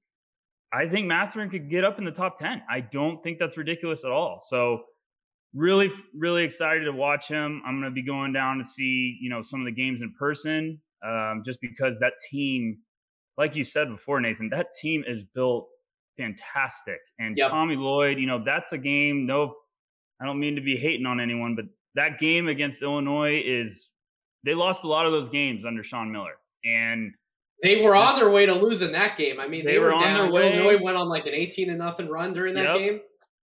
I 0.73 0.87
think 0.87 1.07
Mathurin 1.07 1.49
could 1.49 1.69
get 1.69 1.83
up 1.83 1.99
in 1.99 2.05
the 2.05 2.11
top 2.11 2.39
10. 2.39 2.63
I 2.69 2.79
don't 2.79 3.21
think 3.23 3.39
that's 3.39 3.57
ridiculous 3.57 4.05
at 4.05 4.11
all. 4.11 4.41
So, 4.45 4.83
really, 5.53 5.91
really 6.17 6.43
excited 6.43 6.85
to 6.85 6.91
watch 6.91 7.27
him. 7.27 7.61
I'm 7.65 7.81
going 7.81 7.91
to 7.91 7.93
be 7.93 8.05
going 8.05 8.31
down 8.31 8.57
to 8.59 8.65
see, 8.65 9.17
you 9.21 9.29
know, 9.29 9.41
some 9.41 9.59
of 9.59 9.65
the 9.65 9.71
games 9.71 10.01
in 10.01 10.13
person 10.17 10.79
um, 11.05 11.43
just 11.45 11.59
because 11.61 11.99
that 11.99 12.13
team, 12.29 12.79
like 13.37 13.55
you 13.55 13.63
said 13.63 13.89
before, 13.89 14.21
Nathan, 14.21 14.49
that 14.49 14.67
team 14.81 15.03
is 15.07 15.23
built 15.23 15.67
fantastic. 16.17 16.99
And 17.19 17.37
yep. 17.37 17.51
Tommy 17.51 17.75
Lloyd, 17.75 18.17
you 18.19 18.27
know, 18.27 18.43
that's 18.43 18.71
a 18.71 18.77
game. 18.77 19.25
No, 19.25 19.55
I 20.21 20.25
don't 20.25 20.39
mean 20.39 20.55
to 20.55 20.61
be 20.61 20.77
hating 20.77 21.05
on 21.05 21.19
anyone, 21.19 21.55
but 21.55 21.65
that 21.95 22.19
game 22.19 22.47
against 22.47 22.81
Illinois 22.81 23.41
is 23.43 23.91
they 24.45 24.53
lost 24.53 24.83
a 24.83 24.87
lot 24.87 25.05
of 25.05 25.11
those 25.11 25.29
games 25.29 25.65
under 25.65 25.83
Sean 25.83 26.11
Miller. 26.11 26.35
And 26.63 27.13
they 27.63 27.81
were 27.81 27.95
on 27.95 28.15
their 28.15 28.29
way 28.29 28.45
to 28.45 28.53
losing 28.53 28.91
that 28.93 29.17
game. 29.17 29.39
I 29.39 29.47
mean, 29.47 29.65
they, 29.65 29.73
they 29.73 29.79
were, 29.79 29.87
were 29.87 29.93
on 29.93 30.13
their 30.13 30.31
way. 30.31 30.53
Illinois 30.53 30.81
went 30.81 30.97
on 30.97 31.07
like 31.07 31.25
an 31.25 31.33
18 31.33 31.67
to 31.67 31.75
nothing 31.75 32.09
run 32.09 32.33
during 32.33 32.55
that 32.55 32.63
yep. 32.63 32.77
game. 32.77 32.99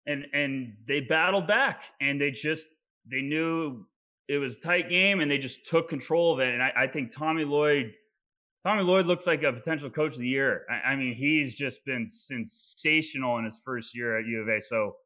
And 0.06 0.26
and 0.32 0.74
they 0.86 1.00
battled 1.00 1.46
back 1.46 1.82
and 2.00 2.20
they 2.20 2.30
just 2.30 2.66
they 3.10 3.20
knew 3.20 3.84
it 4.28 4.38
was 4.38 4.56
a 4.56 4.60
tight 4.60 4.88
game 4.88 5.20
and 5.20 5.30
they 5.30 5.38
just 5.38 5.66
took 5.66 5.88
control 5.88 6.34
of 6.34 6.40
it. 6.40 6.52
And 6.52 6.62
I, 6.62 6.72
I 6.76 6.86
think 6.86 7.14
Tommy 7.14 7.44
Lloyd 7.44 7.92
Tommy 8.64 8.82
Lloyd 8.82 9.06
looks 9.06 9.26
like 9.26 9.42
a 9.44 9.52
potential 9.52 9.88
coach 9.88 10.14
of 10.14 10.18
the 10.18 10.28
year. 10.28 10.66
I, 10.68 10.90
I, 10.90 10.96
mean, 10.96 11.14
he's 11.14 11.54
just 11.54 11.84
been 11.84 12.08
sensational 12.10 13.38
in 13.38 13.44
his 13.44 13.58
first 13.64 13.94
year 13.94 14.18
at 14.18 14.26
U 14.26 14.42
of 14.42 14.48
A. 14.48 14.60
So, 14.60 14.96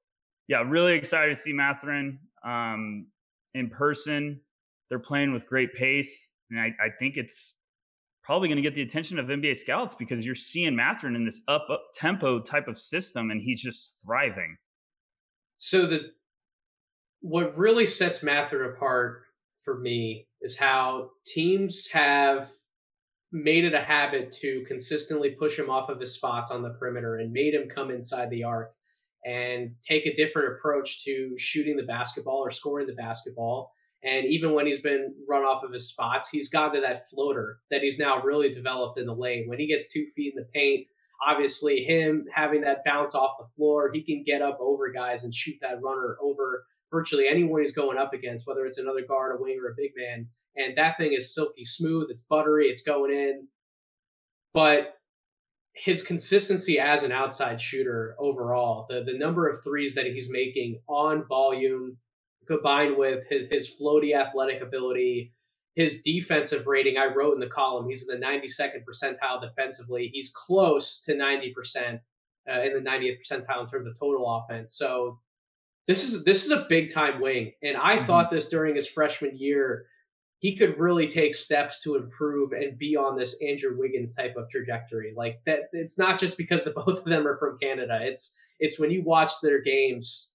yeah, 0.48 0.62
really 0.66 0.94
excited 0.94 1.36
to 1.36 1.40
see 1.40 1.52
Mathurin 1.52 2.18
um, 2.44 3.06
in 3.54 3.68
person. 3.68 4.40
They're 4.88 4.98
playing 4.98 5.32
with 5.32 5.46
great 5.46 5.74
pace, 5.74 6.28
and 6.50 6.58
I, 6.58 6.74
I 6.84 6.88
think 6.98 7.16
it's 7.16 7.54
probably 8.22 8.48
going 8.48 8.56
to 8.56 8.62
get 8.62 8.74
the 8.74 8.82
attention 8.82 9.18
of 9.18 9.26
NBA 9.26 9.56
scouts 9.56 9.94
because 9.98 10.24
you're 10.24 10.34
seeing 10.34 10.76
Mathurin 10.76 11.16
in 11.16 11.24
this 11.24 11.40
up, 11.48 11.66
up 11.70 11.82
tempo 11.94 12.40
type 12.40 12.68
of 12.68 12.78
system, 12.78 13.30
and 13.30 13.40
he's 13.42 13.60
just 13.60 13.96
thriving. 14.04 14.56
So 15.58 15.86
the 15.86 16.12
what 17.20 17.56
really 17.56 17.86
sets 17.86 18.22
Mathurin 18.22 18.74
apart 18.74 19.22
for 19.64 19.78
me 19.78 20.26
is 20.40 20.56
how 20.56 21.10
teams 21.24 21.86
have 21.92 22.50
made 23.30 23.64
it 23.64 23.74
a 23.74 23.80
habit 23.80 24.32
to 24.32 24.64
consistently 24.66 25.30
push 25.30 25.58
him 25.58 25.70
off 25.70 25.88
of 25.88 26.00
his 26.00 26.14
spots 26.14 26.50
on 26.50 26.62
the 26.62 26.70
perimeter 26.70 27.16
and 27.16 27.32
made 27.32 27.54
him 27.54 27.68
come 27.68 27.90
inside 27.90 28.28
the 28.30 28.44
arc 28.44 28.72
and 29.24 29.70
take 29.86 30.04
a 30.04 30.16
different 30.16 30.54
approach 30.54 31.04
to 31.04 31.34
shooting 31.38 31.76
the 31.76 31.84
basketball 31.84 32.38
or 32.38 32.50
scoring 32.50 32.86
the 32.86 32.94
basketball. 32.94 33.72
And 34.04 34.26
even 34.26 34.52
when 34.52 34.66
he's 34.66 34.80
been 34.80 35.14
run 35.28 35.42
off 35.42 35.62
of 35.62 35.72
his 35.72 35.88
spots, 35.88 36.28
he's 36.28 36.50
gotten 36.50 36.74
to 36.74 36.80
that 36.80 37.08
floater 37.08 37.58
that 37.70 37.82
he's 37.82 37.98
now 37.98 38.20
really 38.22 38.52
developed 38.52 38.98
in 38.98 39.06
the 39.06 39.14
lane. 39.14 39.48
When 39.48 39.60
he 39.60 39.68
gets 39.68 39.92
two 39.92 40.06
feet 40.16 40.34
in 40.36 40.42
the 40.42 40.48
paint, 40.52 40.86
obviously 41.26 41.84
him 41.84 42.24
having 42.34 42.62
that 42.62 42.84
bounce 42.84 43.14
off 43.14 43.38
the 43.38 43.54
floor, 43.54 43.90
he 43.92 44.02
can 44.02 44.24
get 44.26 44.42
up 44.42 44.58
over 44.60 44.90
guys 44.90 45.22
and 45.22 45.34
shoot 45.34 45.56
that 45.62 45.80
runner 45.82 46.16
over 46.20 46.64
virtually 46.90 47.28
anyone 47.28 47.62
he's 47.62 47.72
going 47.72 47.96
up 47.96 48.12
against, 48.12 48.46
whether 48.46 48.66
it's 48.66 48.78
another 48.78 49.06
guard, 49.06 49.34
a 49.38 49.42
wing, 49.42 49.58
or 49.62 49.70
a 49.70 49.74
big 49.76 49.92
man 49.96 50.26
and 50.56 50.76
that 50.76 50.96
thing 50.98 51.14
is 51.14 51.34
silky 51.34 51.64
smooth. 51.64 52.08
It's 52.10 52.22
buttery. 52.28 52.66
It's 52.66 52.82
going 52.82 53.12
in. 53.12 53.46
But 54.52 54.94
his 55.74 56.02
consistency 56.02 56.78
as 56.78 57.02
an 57.02 57.12
outside 57.12 57.60
shooter 57.60 58.14
overall, 58.18 58.86
the 58.88 59.02
the 59.04 59.16
number 59.16 59.48
of 59.48 59.62
threes 59.64 59.94
that 59.94 60.06
he's 60.06 60.28
making 60.28 60.80
on 60.88 61.26
volume, 61.26 61.96
combined 62.46 62.96
with 62.96 63.24
his 63.28 63.48
his 63.50 63.74
floaty 63.80 64.14
athletic 64.14 64.60
ability, 64.60 65.32
his 65.74 66.02
defensive 66.02 66.66
rating. 66.66 66.96
I 66.96 67.06
wrote 67.06 67.34
in 67.34 67.40
the 67.40 67.46
column 67.46 67.88
he's 67.88 68.06
in 68.08 68.20
the 68.20 68.26
92nd 68.26 68.84
percentile 68.84 69.40
defensively. 69.40 70.10
He's 70.12 70.32
close 70.34 71.00
to 71.02 71.14
90 71.14 71.52
percent 71.52 72.00
uh, 72.50 72.60
in 72.62 72.72
the 72.72 72.90
90th 72.90 73.18
percentile 73.20 73.64
in 73.64 73.70
terms 73.70 73.86
of 73.86 73.98
total 73.98 74.36
offense. 74.36 74.76
So 74.76 75.18
this 75.86 76.04
is 76.04 76.24
this 76.24 76.44
is 76.44 76.50
a 76.50 76.66
big 76.68 76.92
time 76.92 77.20
wing, 77.20 77.52
and 77.62 77.76
I 77.76 77.96
mm-hmm. 77.96 78.06
thought 78.06 78.30
this 78.30 78.48
during 78.48 78.76
his 78.76 78.88
freshman 78.88 79.36
year 79.36 79.86
he 80.42 80.56
could 80.56 80.76
really 80.76 81.06
take 81.06 81.36
steps 81.36 81.80
to 81.80 81.94
improve 81.94 82.50
and 82.50 82.76
be 82.76 82.96
on 82.96 83.16
this 83.16 83.36
Andrew 83.40 83.78
Wiggins 83.78 84.12
type 84.12 84.34
of 84.36 84.50
trajectory. 84.50 85.14
Like 85.16 85.40
that, 85.46 85.70
it's 85.72 85.98
not 85.98 86.18
just 86.18 86.36
because 86.36 86.64
the 86.64 86.70
both 86.76 86.98
of 86.98 87.04
them 87.04 87.26
are 87.26 87.38
from 87.38 87.58
Canada. 87.62 88.00
It's 88.02 88.36
it's 88.58 88.78
when 88.78 88.90
you 88.90 89.02
watch 89.02 89.32
their 89.40 89.62
games. 89.62 90.32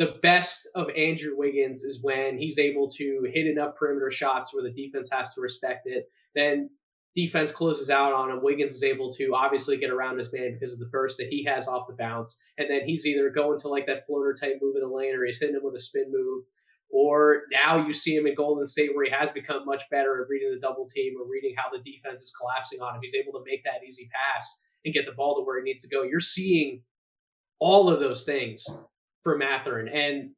The 0.00 0.16
best 0.22 0.66
of 0.74 0.88
Andrew 0.96 1.36
Wiggins 1.36 1.84
is 1.84 2.02
when 2.02 2.38
he's 2.38 2.58
able 2.58 2.88
to 2.92 3.28
hit 3.32 3.46
enough 3.46 3.76
perimeter 3.76 4.10
shots 4.10 4.52
where 4.52 4.62
the 4.62 4.72
defense 4.72 5.10
has 5.12 5.34
to 5.34 5.42
respect 5.42 5.86
it. 5.86 6.10
Then 6.34 6.70
defense 7.14 7.52
closes 7.52 7.90
out 7.90 8.14
on 8.14 8.30
him. 8.30 8.42
Wiggins 8.42 8.74
is 8.74 8.82
able 8.82 9.12
to 9.12 9.34
obviously 9.34 9.76
get 9.76 9.90
around 9.90 10.18
his 10.18 10.32
man 10.32 10.54
because 10.54 10.72
of 10.72 10.78
the 10.78 10.86
burst 10.86 11.18
that 11.18 11.28
he 11.28 11.44
has 11.44 11.68
off 11.68 11.86
the 11.86 11.94
bounce. 11.94 12.40
And 12.56 12.70
then 12.70 12.86
he's 12.86 13.04
either 13.04 13.28
going 13.28 13.58
to 13.58 13.68
like 13.68 13.86
that 13.88 14.06
floater 14.06 14.34
type 14.34 14.58
move 14.62 14.74
in 14.76 14.80
the 14.80 14.88
lane 14.88 15.14
or 15.14 15.26
he's 15.26 15.38
hitting 15.38 15.54
him 15.54 15.62
with 15.62 15.74
a 15.74 15.80
spin 15.80 16.10
move 16.10 16.44
or 16.90 17.42
now 17.52 17.86
you 17.86 17.94
see 17.94 18.16
him 18.16 18.26
in 18.26 18.34
Golden 18.34 18.66
State 18.66 18.94
where 18.94 19.04
he 19.04 19.10
has 19.10 19.30
become 19.32 19.64
much 19.64 19.82
better 19.90 20.22
at 20.22 20.28
reading 20.28 20.50
the 20.52 20.66
double 20.66 20.86
team 20.86 21.14
or 21.20 21.28
reading 21.28 21.54
how 21.56 21.70
the 21.70 21.78
defense 21.78 22.20
is 22.20 22.34
collapsing 22.40 22.80
on 22.80 22.94
him. 22.94 23.00
He's 23.02 23.14
able 23.14 23.38
to 23.38 23.44
make 23.46 23.62
that 23.64 23.86
easy 23.86 24.08
pass 24.12 24.60
and 24.84 24.94
get 24.94 25.06
the 25.06 25.12
ball 25.12 25.36
to 25.36 25.44
where 25.44 25.58
he 25.58 25.64
needs 25.64 25.84
to 25.84 25.88
go. 25.88 26.02
You're 26.02 26.20
seeing 26.20 26.82
all 27.60 27.88
of 27.88 28.00
those 28.00 28.24
things 28.24 28.66
for 29.22 29.36
Mathurin. 29.36 29.88
And 29.88 30.30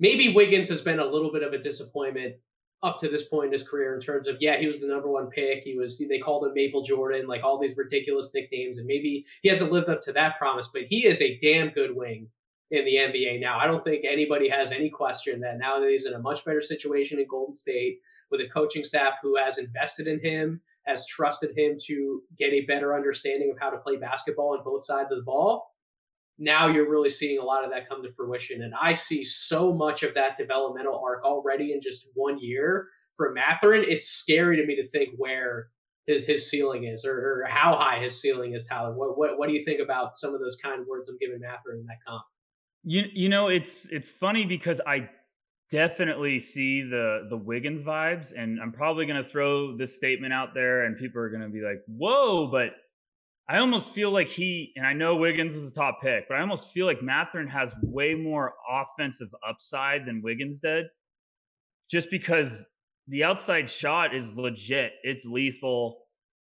maybe 0.00 0.32
Wiggins 0.32 0.68
has 0.68 0.82
been 0.82 0.98
a 0.98 1.06
little 1.06 1.32
bit 1.32 1.42
of 1.42 1.52
a 1.52 1.58
disappointment 1.58 2.34
up 2.82 2.98
to 2.98 3.08
this 3.08 3.24
point 3.24 3.46
in 3.46 3.52
his 3.52 3.66
career 3.66 3.94
in 3.94 4.00
terms 4.00 4.26
of 4.26 4.34
yeah 4.40 4.58
he 4.58 4.66
was 4.66 4.80
the 4.80 4.88
number 4.88 5.08
one 5.08 5.30
pick 5.30 5.62
he 5.62 5.78
was 5.78 6.00
they 6.00 6.18
called 6.18 6.44
him 6.44 6.52
maple 6.52 6.82
jordan 6.82 7.28
like 7.28 7.44
all 7.44 7.56
these 7.56 7.76
ridiculous 7.76 8.30
nicknames 8.34 8.76
and 8.76 8.88
maybe 8.88 9.24
he 9.40 9.48
hasn't 9.48 9.70
lived 9.70 9.88
up 9.88 10.02
to 10.02 10.12
that 10.12 10.36
promise 10.36 10.68
but 10.72 10.82
he 10.88 11.06
is 11.06 11.22
a 11.22 11.38
damn 11.40 11.68
good 11.68 11.94
wing 11.94 12.26
in 12.72 12.86
the 12.86 12.96
NBA 12.96 13.38
now. 13.38 13.58
I 13.58 13.66
don't 13.66 13.84
think 13.84 14.04
anybody 14.10 14.48
has 14.48 14.72
any 14.72 14.88
question 14.88 15.40
that 15.40 15.58
now 15.58 15.78
that 15.78 15.90
he's 15.90 16.06
in 16.06 16.14
a 16.14 16.18
much 16.18 16.44
better 16.44 16.62
situation 16.62 17.20
in 17.20 17.26
Golden 17.28 17.52
State 17.52 17.98
with 18.30 18.40
a 18.40 18.48
coaching 18.48 18.82
staff 18.82 19.18
who 19.22 19.36
has 19.36 19.58
invested 19.58 20.06
in 20.06 20.18
him, 20.20 20.60
has 20.86 21.06
trusted 21.06 21.56
him 21.56 21.76
to 21.86 22.22
get 22.38 22.52
a 22.52 22.62
better 22.62 22.96
understanding 22.96 23.50
of 23.50 23.58
how 23.60 23.68
to 23.68 23.76
play 23.76 23.96
basketball 23.96 24.56
on 24.56 24.64
both 24.64 24.84
sides 24.84 25.12
of 25.12 25.18
the 25.18 25.24
ball. 25.24 25.70
Now 26.42 26.66
you're 26.66 26.90
really 26.90 27.10
seeing 27.10 27.38
a 27.38 27.44
lot 27.44 27.64
of 27.64 27.70
that 27.70 27.88
come 27.88 28.02
to 28.02 28.12
fruition. 28.12 28.62
And 28.62 28.74
I 28.80 28.94
see 28.94 29.24
so 29.24 29.72
much 29.72 30.02
of 30.02 30.12
that 30.14 30.36
developmental 30.36 31.00
arc 31.04 31.24
already 31.24 31.72
in 31.72 31.80
just 31.80 32.08
one 32.14 32.38
year 32.40 32.88
for 33.16 33.32
Mathurin. 33.32 33.84
It's 33.86 34.08
scary 34.08 34.56
to 34.56 34.66
me 34.66 34.74
to 34.76 34.88
think 34.88 35.10
where 35.16 35.68
his 36.06 36.24
his 36.24 36.50
ceiling 36.50 36.84
is 36.84 37.04
or, 37.04 37.12
or 37.12 37.46
how 37.48 37.76
high 37.76 38.02
his 38.02 38.20
ceiling 38.20 38.54
is, 38.54 38.66
Tyler. 38.66 38.92
What, 38.92 39.16
what 39.16 39.38
what 39.38 39.48
do 39.48 39.54
you 39.54 39.64
think 39.64 39.80
about 39.80 40.16
some 40.16 40.34
of 40.34 40.40
those 40.40 40.56
kind 40.56 40.84
words 40.86 41.08
I'm 41.08 41.16
giving 41.18 41.40
Mathurin 41.40 41.80
in 41.80 41.86
that 41.86 41.98
comp? 42.06 42.24
You 42.82 43.04
you 43.12 43.28
know 43.28 43.46
it's 43.46 43.86
it's 43.86 44.10
funny 44.10 44.44
because 44.44 44.80
I 44.84 45.08
definitely 45.70 46.40
see 46.40 46.82
the 46.82 47.26
the 47.30 47.36
Wiggins 47.36 47.82
vibes, 47.82 48.32
and 48.36 48.60
I'm 48.60 48.72
probably 48.72 49.06
going 49.06 49.22
to 49.22 49.28
throw 49.28 49.76
this 49.76 49.94
statement 49.94 50.32
out 50.32 50.54
there, 50.54 50.84
and 50.84 50.96
people 50.96 51.20
are 51.22 51.30
going 51.30 51.42
to 51.42 51.48
be 51.48 51.62
like, 51.62 51.82
"Whoa!" 51.86 52.48
But 52.48 52.72
I 53.52 53.58
almost 53.58 53.90
feel 53.90 54.10
like 54.10 54.28
he, 54.28 54.72
and 54.76 54.86
I 54.86 54.94
know 54.94 55.16
Wiggins 55.16 55.54
was 55.54 55.64
a 55.64 55.70
top 55.70 55.98
pick, 56.02 56.26
but 56.26 56.38
I 56.38 56.40
almost 56.40 56.72
feel 56.72 56.86
like 56.86 57.02
Mathurin 57.02 57.48
has 57.48 57.70
way 57.82 58.14
more 58.14 58.54
offensive 58.66 59.28
upside 59.46 60.06
than 60.06 60.22
Wiggins 60.22 60.58
did, 60.60 60.86
just 61.90 62.10
because 62.10 62.64
the 63.08 63.24
outside 63.24 63.70
shot 63.70 64.14
is 64.14 64.32
legit. 64.36 64.92
It's 65.02 65.26
lethal. 65.26 65.98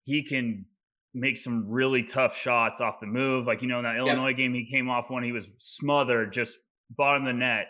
He 0.05 0.25
can 0.25 0.65
make 1.13 1.37
some 1.37 1.69
really 1.69 2.05
tough 2.05 2.39
shots 2.39 2.81
off 2.81 3.01
the 3.01 3.07
move. 3.07 3.47
Like, 3.47 3.61
you 3.61 3.69
know, 3.69 3.81
in 3.81 3.85
that 3.85 3.97
Illinois 3.97 4.29
yep. 4.29 4.39
game, 4.39 4.55
he 4.55 4.67
came 4.71 4.89
off 4.89 5.11
one, 5.11 5.23
he 5.23 5.33
was 5.33 5.47
smothered, 5.59 6.33
just 6.33 6.57
bottom 6.89 7.27
of 7.27 7.35
the 7.35 7.39
net. 7.39 7.67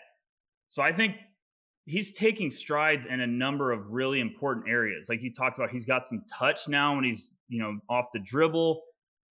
So 0.68 0.80
I 0.80 0.92
think 0.92 1.16
he's 1.86 2.12
taking 2.12 2.52
strides 2.52 3.04
in 3.04 3.18
a 3.18 3.26
number 3.26 3.72
of 3.72 3.90
really 3.90 4.20
important 4.20 4.68
areas. 4.68 5.08
Like 5.08 5.22
you 5.22 5.32
talked 5.32 5.58
about, 5.58 5.70
he's 5.70 5.86
got 5.86 6.06
some 6.06 6.22
touch 6.38 6.68
now 6.68 6.94
when 6.94 7.02
he's, 7.02 7.30
you 7.48 7.60
know, 7.60 7.78
off 7.90 8.06
the 8.14 8.20
dribble. 8.20 8.80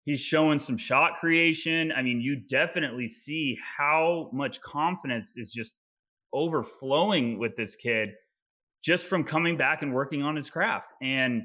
He's 0.06 0.20
showing 0.20 0.60
some 0.60 0.78
shot 0.78 1.20
creation. 1.20 1.92
I 1.92 2.02
mean, 2.02 2.22
you 2.22 2.36
definitely 2.36 3.08
see 3.08 3.58
how 3.78 4.30
much 4.34 4.60
confidence 4.62 5.34
is 5.38 5.54
just 5.54 5.76
overflowing 6.34 7.38
with 7.38 7.56
this 7.56 7.76
kid 7.76 8.10
just 8.84 9.06
from 9.06 9.24
coming 9.24 9.58
back 9.58 9.84
and 9.84 9.94
working 9.94 10.24
on 10.24 10.36
his 10.36 10.50
craft. 10.50 10.94
And 11.02 11.44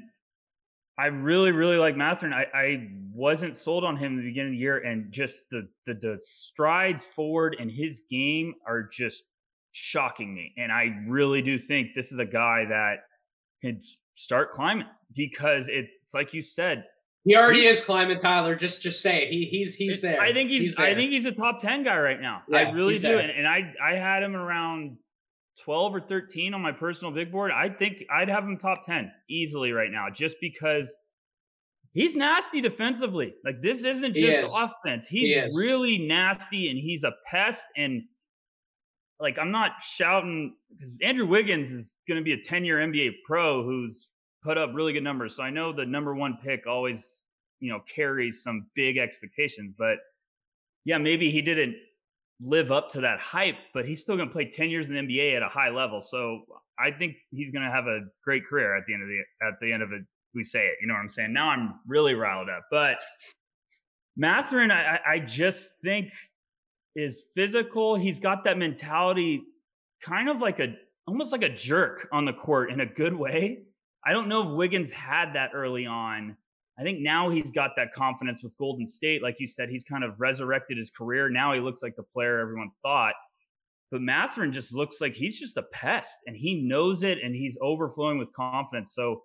I 0.99 1.07
really, 1.07 1.51
really 1.51 1.77
like 1.77 1.95
Mathurin. 1.95 2.33
I, 2.33 2.45
I 2.55 2.87
wasn't 3.13 3.55
sold 3.55 3.83
on 3.83 3.95
him 3.97 4.13
in 4.13 4.17
the 4.17 4.29
beginning 4.29 4.53
of 4.53 4.53
the 4.53 4.61
year, 4.61 4.79
and 4.79 5.11
just 5.11 5.45
the, 5.51 5.67
the 5.85 5.93
the 5.93 6.17
strides 6.21 7.05
forward 7.05 7.55
in 7.59 7.69
his 7.69 8.01
game 8.09 8.55
are 8.65 8.89
just 8.91 9.21
shocking 9.73 10.33
me. 10.33 10.53
And 10.57 10.71
I 10.71 10.95
really 11.07 11.43
do 11.43 11.59
think 11.59 11.89
this 11.95 12.11
is 12.11 12.17
a 12.17 12.25
guy 12.25 12.65
that 12.69 12.95
can 13.61 13.79
start 14.15 14.53
climbing 14.53 14.87
because 15.13 15.67
it's 15.69 16.15
like 16.15 16.33
you 16.33 16.41
said. 16.41 16.85
He 17.23 17.35
already 17.35 17.65
is 17.65 17.81
climbing, 17.81 18.19
Tyler. 18.19 18.55
Just 18.55 18.81
just 18.81 19.01
say 19.01 19.23
it. 19.23 19.29
He 19.29 19.45
he's 19.51 19.75
he's 19.75 20.01
there. 20.01 20.21
I 20.21 20.31
think 20.31 20.49
he's, 20.49 20.63
he's 20.63 20.77
I 20.77 20.95
think 20.95 21.11
he's 21.11 21.25
a 21.25 21.31
top 21.31 21.61
ten 21.61 21.83
guy 21.83 21.97
right 21.97 22.21
now. 22.21 22.43
Yeah, 22.47 22.57
I 22.57 22.71
really 22.71 22.97
do. 22.97 23.17
And, 23.17 23.29
and 23.29 23.45
I 23.45 23.73
I 23.83 23.95
had 23.95 24.23
him 24.23 24.35
around 24.35 24.97
12 25.63 25.95
or 25.95 26.01
13 26.01 26.53
on 26.53 26.61
my 26.61 26.71
personal 26.71 27.13
big 27.13 27.31
board, 27.31 27.51
I 27.51 27.69
think 27.69 28.03
I'd 28.11 28.29
have 28.29 28.43
him 28.43 28.57
top 28.57 28.85
10 28.85 29.11
easily 29.29 29.71
right 29.71 29.91
now 29.91 30.07
just 30.13 30.37
because 30.39 30.93
he's 31.93 32.15
nasty 32.15 32.61
defensively. 32.61 33.33
Like 33.43 33.61
this 33.61 33.83
isn't 33.83 34.15
just 34.15 34.43
is. 34.43 34.53
offense. 34.55 35.07
He's 35.07 35.33
he 35.33 35.59
really 35.59 35.97
nasty 35.97 36.69
and 36.69 36.77
he's 36.77 37.03
a 37.03 37.11
pest 37.29 37.65
and 37.75 38.03
like 39.19 39.39
I'm 39.39 39.51
not 39.51 39.71
shouting 39.81 40.55
because 40.77 40.97
Andrew 41.01 41.25
Wiggins 41.25 41.71
is 41.71 41.95
going 42.07 42.19
to 42.19 42.23
be 42.23 42.33
a 42.33 42.41
10 42.41 42.65
year 42.65 42.77
NBA 42.77 43.13
pro 43.25 43.63
who's 43.63 44.07
put 44.43 44.57
up 44.57 44.71
really 44.73 44.93
good 44.93 45.03
numbers. 45.03 45.35
So 45.35 45.43
I 45.43 45.49
know 45.49 45.73
the 45.73 45.85
number 45.85 46.15
one 46.15 46.37
pick 46.43 46.67
always, 46.67 47.21
you 47.59 47.71
know, 47.71 47.79
carries 47.93 48.43
some 48.43 48.67
big 48.75 48.97
expectations, 48.97 49.73
but 49.77 49.97
yeah, 50.85 50.97
maybe 50.97 51.31
he 51.31 51.41
didn't 51.41 51.75
live 52.39 52.71
up 52.71 52.89
to 52.89 53.01
that 53.01 53.19
hype, 53.19 53.57
but 53.73 53.85
he's 53.85 54.01
still 54.01 54.15
going 54.15 54.29
to 54.29 54.33
play 54.33 54.45
10 54.45 54.69
years 54.69 54.89
in 54.89 54.95
the 54.95 55.01
NBA 55.01 55.35
at 55.35 55.43
a 55.43 55.49
high 55.49 55.69
level. 55.69 56.01
So 56.01 56.41
I 56.79 56.91
think 56.91 57.15
he's 57.31 57.51
going 57.51 57.65
to 57.65 57.71
have 57.71 57.85
a 57.87 58.01
great 58.23 58.45
career 58.45 58.75
at 58.75 58.85
the 58.87 58.93
end 58.93 59.03
of 59.03 59.09
the 59.09 59.47
at 59.47 59.53
the 59.59 59.73
end 59.73 59.83
of 59.83 59.91
it. 59.91 60.03
We 60.35 60.43
say 60.43 60.67
it, 60.67 60.75
you 60.81 60.87
know 60.87 60.93
what 60.93 60.99
I'm 60.99 61.09
saying? 61.09 61.33
Now 61.33 61.49
I'm 61.49 61.75
really 61.87 62.13
riled 62.13 62.49
up. 62.49 62.65
But 62.69 62.97
Mathurin, 64.15 64.71
I, 64.71 64.99
I 65.05 65.19
just 65.19 65.69
think 65.83 66.11
is 66.95 67.23
physical. 67.33 67.95
He's 67.95 68.19
got 68.19 68.43
that 68.43 68.57
mentality, 68.57 69.43
kind 70.01 70.29
of 70.29 70.41
like 70.41 70.59
a 70.59 70.75
almost 71.07 71.31
like 71.31 71.43
a 71.43 71.49
jerk 71.49 72.07
on 72.11 72.25
the 72.25 72.33
court 72.33 72.71
in 72.71 72.81
a 72.81 72.85
good 72.85 73.13
way. 73.13 73.63
I 74.05 74.11
don't 74.11 74.27
know 74.27 74.49
if 74.49 74.55
Wiggins 74.55 74.91
had 74.91 75.33
that 75.33 75.51
early 75.53 75.85
on. 75.85 76.37
I 76.79 76.83
think 76.83 76.99
now 76.99 77.29
he's 77.29 77.49
got 77.49 77.71
that 77.75 77.93
confidence 77.93 78.43
with 78.43 78.55
Golden 78.57 78.85
State. 78.85 79.23
Like 79.23 79.37
you 79.39 79.47
said, 79.47 79.69
he's 79.69 79.83
kind 79.83 80.03
of 80.03 80.19
resurrected 80.19 80.77
his 80.77 80.91
career. 80.91 81.27
Now 81.29 81.53
he 81.53 81.59
looks 81.59 81.81
like 81.81 81.95
the 81.95 82.03
player 82.03 82.39
everyone 82.39 82.69
thought. 82.83 83.15
But 83.89 84.01
Mathurin 84.01 84.53
just 84.53 84.73
looks 84.73 85.01
like 85.01 85.13
he's 85.13 85.39
just 85.39 85.57
a 85.57 85.63
pest 85.63 86.17
and 86.27 86.35
he 86.35 86.61
knows 86.61 87.03
it 87.03 87.19
and 87.23 87.33
he's 87.33 87.57
overflowing 87.61 88.17
with 88.17 88.31
confidence. 88.33 88.93
So, 88.93 89.23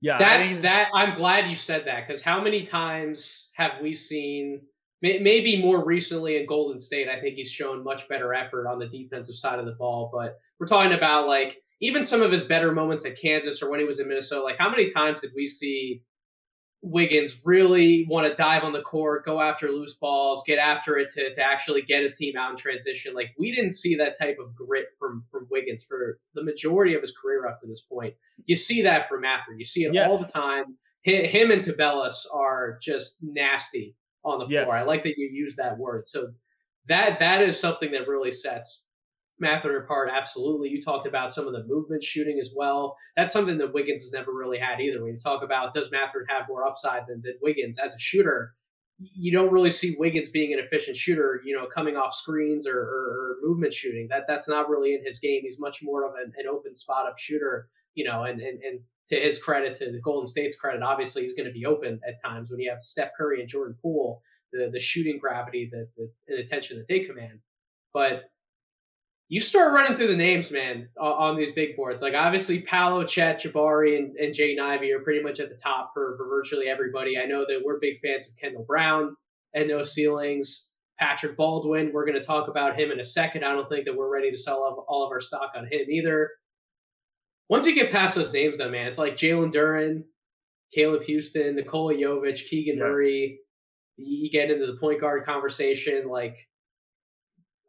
yeah. 0.00 0.16
That's 0.18 0.58
that. 0.58 0.88
I'm 0.94 1.16
glad 1.16 1.50
you 1.50 1.56
said 1.56 1.86
that 1.86 2.06
because 2.06 2.22
how 2.22 2.40
many 2.40 2.62
times 2.62 3.50
have 3.56 3.72
we 3.82 3.94
seen, 3.96 4.60
maybe 5.02 5.60
more 5.60 5.84
recently 5.84 6.36
in 6.36 6.46
Golden 6.46 6.78
State, 6.78 7.08
I 7.08 7.20
think 7.20 7.34
he's 7.34 7.50
shown 7.50 7.82
much 7.82 8.08
better 8.08 8.32
effort 8.32 8.66
on 8.66 8.78
the 8.78 8.86
defensive 8.86 9.34
side 9.34 9.58
of 9.58 9.66
the 9.66 9.72
ball. 9.72 10.10
But 10.14 10.38
we're 10.58 10.66
talking 10.66 10.92
about 10.92 11.26
like 11.26 11.58
even 11.80 12.04
some 12.04 12.22
of 12.22 12.32
his 12.32 12.44
better 12.44 12.72
moments 12.72 13.04
at 13.04 13.20
Kansas 13.20 13.62
or 13.62 13.70
when 13.70 13.80
he 13.80 13.86
was 13.86 14.00
in 14.00 14.08
Minnesota. 14.08 14.42
Like, 14.42 14.58
how 14.58 14.70
many 14.70 14.90
times 14.90 15.20
did 15.20 15.32
we 15.34 15.46
see 15.46 16.02
Wiggins 16.82 17.40
really 17.44 18.06
want 18.08 18.28
to 18.28 18.34
dive 18.36 18.62
on 18.62 18.72
the 18.72 18.82
court, 18.82 19.24
go 19.24 19.40
after 19.40 19.70
loose 19.70 19.96
balls, 19.96 20.44
get 20.46 20.58
after 20.58 20.96
it 20.98 21.10
to, 21.14 21.34
to 21.34 21.42
actually 21.42 21.82
get 21.82 22.02
his 22.02 22.16
team 22.16 22.36
out 22.36 22.50
in 22.50 22.56
transition. 22.56 23.14
Like 23.14 23.34
we 23.38 23.52
didn't 23.52 23.72
see 23.72 23.96
that 23.96 24.16
type 24.18 24.38
of 24.38 24.54
grit 24.54 24.86
from 24.98 25.24
from 25.30 25.48
Wiggins 25.50 25.84
for 25.84 26.20
the 26.34 26.44
majority 26.44 26.94
of 26.94 27.02
his 27.02 27.16
career 27.20 27.46
up 27.46 27.60
to 27.60 27.66
this 27.66 27.82
point. 27.82 28.14
You 28.44 28.56
see 28.56 28.82
that 28.82 29.08
from 29.08 29.22
Mather. 29.22 29.54
You 29.56 29.64
see 29.64 29.84
it 29.84 29.94
yes. 29.94 30.08
all 30.08 30.18
the 30.18 30.30
time. 30.30 30.76
Him 31.02 31.50
and 31.50 31.62
Tubelis 31.62 32.26
are 32.32 32.78
just 32.82 33.18
nasty 33.22 33.94
on 34.24 34.40
the 34.40 34.46
floor. 34.46 34.66
Yes. 34.66 34.70
I 34.70 34.82
like 34.82 35.04
that 35.04 35.14
you 35.16 35.28
use 35.32 35.56
that 35.56 35.78
word. 35.78 36.06
So 36.06 36.28
that 36.88 37.18
that 37.18 37.42
is 37.42 37.58
something 37.58 37.90
that 37.92 38.06
really 38.06 38.32
sets 38.32 38.82
Mather 39.38 39.78
apart, 39.78 40.10
absolutely. 40.12 40.70
You 40.70 40.80
talked 40.80 41.06
about 41.06 41.32
some 41.32 41.46
of 41.46 41.52
the 41.52 41.64
movement 41.64 42.02
shooting 42.02 42.38
as 42.40 42.50
well. 42.54 42.96
That's 43.16 43.32
something 43.32 43.58
that 43.58 43.74
Wiggins 43.74 44.02
has 44.02 44.12
never 44.12 44.32
really 44.32 44.58
had 44.58 44.80
either. 44.80 45.02
When 45.02 45.12
you 45.12 45.20
talk 45.20 45.42
about 45.42 45.74
does 45.74 45.90
Mather 45.90 46.24
have 46.28 46.48
more 46.48 46.66
upside 46.66 47.06
than, 47.06 47.20
than 47.22 47.34
Wiggins 47.42 47.78
as 47.78 47.94
a 47.94 47.98
shooter, 47.98 48.54
you 48.98 49.30
don't 49.30 49.52
really 49.52 49.70
see 49.70 49.94
Wiggins 49.98 50.30
being 50.30 50.54
an 50.54 50.58
efficient 50.58 50.96
shooter, 50.96 51.42
you 51.44 51.54
know, 51.54 51.66
coming 51.66 51.96
off 51.96 52.14
screens 52.14 52.66
or, 52.66 52.78
or, 52.78 52.80
or, 52.80 53.36
movement 53.42 53.74
shooting. 53.74 54.08
That 54.08 54.24
that's 54.26 54.48
not 54.48 54.70
really 54.70 54.94
in 54.94 55.04
his 55.04 55.18
game. 55.18 55.42
He's 55.42 55.58
much 55.58 55.82
more 55.82 56.06
of 56.06 56.14
an, 56.14 56.32
an 56.38 56.46
open 56.48 56.74
spot 56.74 57.06
up 57.06 57.18
shooter, 57.18 57.68
you 57.94 58.04
know, 58.04 58.24
and, 58.24 58.40
and 58.40 58.58
and 58.62 58.80
to 59.08 59.20
his 59.20 59.38
credit, 59.38 59.76
to 59.76 59.92
the 59.92 60.00
Golden 60.00 60.26
State's 60.26 60.56
credit, 60.56 60.82
obviously 60.82 61.22
he's 61.22 61.34
going 61.34 61.46
to 61.46 61.52
be 61.52 61.66
open 61.66 62.00
at 62.08 62.20
times 62.24 62.50
when 62.50 62.58
you 62.58 62.70
have 62.70 62.82
Steph 62.82 63.10
Curry 63.16 63.40
and 63.40 63.48
Jordan 63.48 63.76
Poole, 63.80 64.22
the 64.52 64.70
the 64.72 64.80
shooting 64.80 65.18
gravity, 65.18 65.70
the, 65.70 65.86
the 66.26 66.36
attention 66.36 66.78
that 66.78 66.88
they 66.88 67.00
command. 67.00 67.38
But 67.92 68.30
you 69.28 69.40
start 69.40 69.72
running 69.72 69.96
through 69.96 70.08
the 70.08 70.16
names, 70.16 70.50
man, 70.50 70.88
on, 71.00 71.36
these 71.36 71.52
big 71.54 71.76
boards. 71.76 72.00
Like 72.00 72.14
obviously 72.14 72.60
Paolo, 72.60 73.04
Chet, 73.04 73.42
Jabari, 73.42 73.98
and, 73.98 74.16
and 74.16 74.34
Jaden 74.34 74.60
Ivey 74.60 74.92
are 74.92 75.00
pretty 75.00 75.22
much 75.22 75.40
at 75.40 75.48
the 75.48 75.56
top 75.56 75.90
for, 75.92 76.16
for 76.16 76.28
virtually 76.28 76.68
everybody. 76.68 77.18
I 77.18 77.26
know 77.26 77.44
that 77.48 77.60
we're 77.64 77.80
big 77.80 77.98
fans 78.00 78.28
of 78.28 78.36
Kendall 78.36 78.64
Brown 78.66 79.16
and 79.54 79.68
no 79.68 79.82
ceilings. 79.82 80.70
Patrick 80.98 81.36
Baldwin, 81.36 81.90
we're 81.92 82.06
going 82.06 82.18
to 82.18 82.26
talk 82.26 82.48
about 82.48 82.78
him 82.78 82.90
in 82.90 83.00
a 83.00 83.04
second. 83.04 83.44
I 83.44 83.52
don't 83.52 83.68
think 83.68 83.84
that 83.84 83.96
we're 83.96 84.12
ready 84.12 84.30
to 84.30 84.38
sell 84.38 84.84
all 84.88 85.04
of 85.04 85.10
our 85.10 85.20
stock 85.20 85.52
on 85.54 85.66
him 85.66 85.90
either. 85.90 86.30
Once 87.48 87.66
you 87.66 87.74
get 87.74 87.92
past 87.92 88.14
those 88.14 88.32
names, 88.32 88.58
though, 88.58 88.70
man, 88.70 88.86
it's 88.86 88.98
like 88.98 89.16
Jalen 89.16 89.52
Duren, 89.52 90.04
Caleb 90.72 91.02
Houstan, 91.02 91.54
Nikola 91.54 91.94
Jovic, 91.94 92.48
Keegan 92.48 92.76
yes. 92.76 92.82
Murray. 92.82 93.38
You 93.96 94.30
get 94.30 94.50
into 94.50 94.66
the 94.66 94.78
point 94.78 95.00
guard 95.00 95.24
conversation, 95.26 96.08
like 96.08 96.36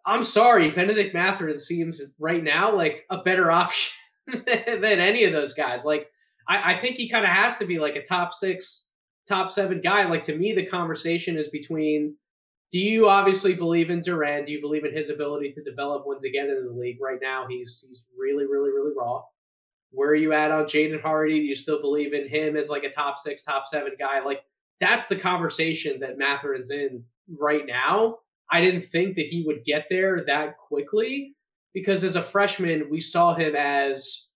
I'm 0.08 0.24
sorry, 0.24 0.72
Bennedict 0.72 1.14
Mathurin 1.14 1.58
seems 1.58 2.02
right 2.18 2.42
now 2.44 2.76
like 2.76 3.06
a 3.10 3.18
better 3.18 3.52
option 3.62 3.94
than 4.28 4.86
any 4.86 5.26
of 5.26 5.34
those 5.34 5.54
guys. 5.54 5.84
Like, 5.84 6.08
I, 6.48 6.76
I 6.76 6.82
think 6.82 6.96
he 6.96 7.10
kind 7.10 7.26
of 7.26 7.32
has 7.32 7.58
to 7.58 7.66
be 7.66 7.78
like 7.78 7.96
a 7.96 8.02
top 8.02 8.34
six, 8.34 8.88
top 9.28 9.52
seven 9.52 9.82
guy. 9.82 10.08
Like, 10.08 10.24
to 10.24 10.36
me, 10.36 10.54
the 10.54 10.66
conversation 10.66 11.38
is 11.38 11.50
between 11.50 12.16
do 12.70 12.80
you 12.80 13.08
obviously 13.08 13.54
believe 13.54 13.90
in 13.90 14.02
Duren? 14.02 14.46
Do 14.46 14.52
you 14.52 14.60
believe 14.60 14.84
in 14.84 14.94
his 14.94 15.10
ability 15.10 15.54
to 15.54 15.64
develop 15.64 16.06
once 16.06 16.26
again 16.26 16.50
in 16.50 16.66
the 16.66 16.74
league? 16.74 16.98
Right 17.02 17.20
now, 17.22 17.46
he's 17.50 17.86
he's 17.88 18.06
really, 18.18 18.46
really, 18.46 18.72
really 18.72 18.92
raw. 18.98 19.22
Where 19.92 20.10
are 20.10 20.16
you 20.16 20.34
at 20.34 20.52
on 20.52 20.66
Jaden 20.66 21.02
Hardy? 21.02 21.40
Do 21.40 21.46
you 21.46 21.56
still 21.56 21.80
believe 21.80 22.14
in 22.14 22.28
him 22.28 22.58
as 22.58 22.70
like 22.70 22.84
a 22.84 22.92
top 22.92 23.20
six, 23.20 23.44
top 23.44 23.68
seven 23.68 23.94
guy? 23.98 24.24
Like, 24.24 24.42
that's 24.82 25.08
the 25.08 25.16
conversation 25.16 26.00
that 26.02 26.18
Mathurin's 26.18 26.72
in 26.72 27.04
right 27.38 27.66
now. 27.66 28.18
I 28.52 28.62
didn't 28.62 28.84
think 28.84 29.16
that 29.16 29.26
he 29.26 29.44
would 29.46 29.64
get 29.66 29.86
there 29.90 30.24
that 30.28 30.58
quickly 30.58 31.36
because 31.74 32.04
as 32.04 32.16
a 32.16 32.22
freshman, 32.22 32.88
we 32.90 33.02
saw 33.02 33.34
him 33.34 33.56
as 33.56 34.28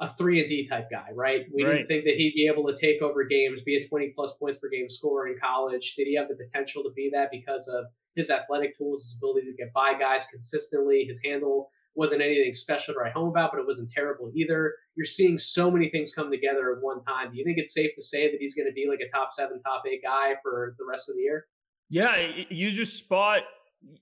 a 0.00 0.08
three 0.08 0.40
and 0.40 0.48
D 0.48 0.64
type 0.66 0.88
guy, 0.90 1.08
right? 1.14 1.46
We 1.54 1.64
right. 1.64 1.72
didn't 1.72 1.88
think 1.88 2.04
that 2.04 2.16
he'd 2.16 2.34
be 2.34 2.46
able 2.46 2.66
to 2.66 2.76
take 2.76 3.02
over 3.02 3.24
games, 3.24 3.62
be 3.62 3.76
a 3.76 3.88
20 3.88 4.12
plus 4.14 4.34
points 4.34 4.58
per 4.58 4.68
game 4.68 4.90
scorer 4.90 5.28
in 5.28 5.38
college. 5.42 5.94
Did 5.96 6.06
he 6.06 6.14
have 6.16 6.28
the 6.28 6.36
potential 6.36 6.82
to 6.82 6.90
be 6.94 7.10
that 7.12 7.30
because 7.30 7.66
of 7.68 7.86
his 8.14 8.30
athletic 8.30 8.76
tools, 8.76 9.04
his 9.04 9.18
ability 9.18 9.46
to 9.46 9.56
get 9.56 9.72
by 9.72 9.94
guys 9.98 10.26
consistently? 10.30 11.04
His 11.08 11.20
handle 11.24 11.70
wasn't 11.94 12.20
anything 12.20 12.52
special 12.52 12.92
to 12.92 13.00
write 13.00 13.14
home 13.14 13.28
about, 13.28 13.52
but 13.52 13.60
it 13.60 13.66
wasn't 13.66 13.90
terrible 13.90 14.30
either. 14.34 14.74
You're 14.96 15.06
seeing 15.06 15.38
so 15.38 15.70
many 15.70 15.88
things 15.88 16.12
come 16.12 16.30
together 16.30 16.76
at 16.76 16.82
one 16.82 17.02
time. 17.04 17.32
Do 17.32 17.38
you 17.38 17.44
think 17.44 17.56
it's 17.56 17.72
safe 17.72 17.92
to 17.96 18.02
say 18.02 18.30
that 18.30 18.36
he's 18.38 18.54
going 18.54 18.68
to 18.68 18.74
be 18.74 18.86
like 18.86 19.00
a 19.00 19.08
top 19.10 19.30
seven, 19.32 19.58
top 19.58 19.82
eight 19.90 20.02
guy 20.02 20.34
for 20.42 20.74
the 20.78 20.84
rest 20.84 21.08
of 21.08 21.16
the 21.16 21.22
year? 21.22 21.46
Yeah, 21.88 22.16
you 22.50 22.72
just 22.72 22.96
spot 22.96 23.42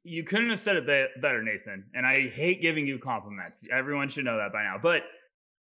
you 0.02 0.24
couldn't 0.24 0.50
have 0.50 0.60
said 0.60 0.76
it 0.76 0.86
better, 0.86 1.42
Nathan. 1.42 1.84
And 1.94 2.06
I 2.06 2.28
hate 2.28 2.62
giving 2.62 2.86
you 2.86 2.98
compliments. 2.98 3.60
Everyone 3.72 4.08
should 4.08 4.24
know 4.24 4.36
that 4.36 4.52
by 4.52 4.62
now. 4.62 4.76
But 4.82 5.02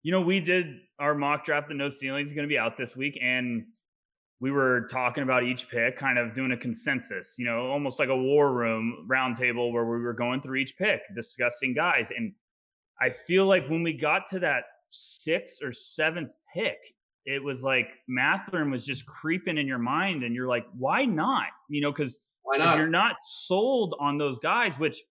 you 0.03 0.11
know, 0.11 0.21
we 0.21 0.41
did 0.41 0.67
our 0.99 1.15
mock 1.15 1.45
draft. 1.45 1.69
The 1.69 1.75
no 1.75 1.89
ceilings 1.89 2.29
is 2.31 2.35
going 2.35 2.47
to 2.47 2.53
be 2.53 2.59
out 2.59 2.77
this 2.77 2.97
week, 2.97 3.19
and 3.23 3.65
we 4.41 4.51
were 4.51 4.89
talking 4.91 5.23
about 5.23 5.45
each 5.45 5.69
pick, 5.71 5.97
kind 5.97 6.19
of 6.19 6.35
doing 6.35 6.51
a 6.53 6.57
consensus. 6.57 7.37
You 7.39 7.47
know, 7.47 7.67
almost 7.67 8.01
like 8.01 8.09
a 8.09 8.17
war 8.17 8.53
room 8.53 9.07
roundtable 9.11 9.73
where 9.73 9.85
we 9.85 10.01
were 10.01 10.13
going 10.13 10.43
through 10.43 10.57
each 10.57 10.77
pick, 10.77 11.03
discussing 11.15 11.73
guys. 11.75 12.11
And 12.17 12.33
I 13.01 13.11
feel 13.11 13.47
like 13.47 13.69
when 13.69 13.83
we 13.85 13.93
got 13.93 14.29
to 14.31 14.41
that 14.41 14.65
sixth 14.89 15.63
or 15.63 15.73
seventh 15.73 16.33
pick, 16.53 16.79
it 17.25 17.43
was 17.43 17.63
like 17.63 17.87
Mathurin 18.09 18.73
was 18.73 18.85
just 18.85 19.07
creeping 19.07 19.57
in 19.59 19.69
your 19.69 19.79
mind, 19.79 20.25
and 20.25 20.35
you're 20.35 20.49
like, 20.49 20.67
why 20.77 21.05
not? 21.05 21.47
You 21.69 21.81
know, 21.83 21.93
because 21.93 22.19
why 22.43 22.59
not? 22.59 22.75
If 22.75 22.79
you're 22.79 22.89
not 22.89 23.17
sold 23.21 23.95
on 24.01 24.19
those 24.19 24.39
guys, 24.39 24.79
which 24.79 25.03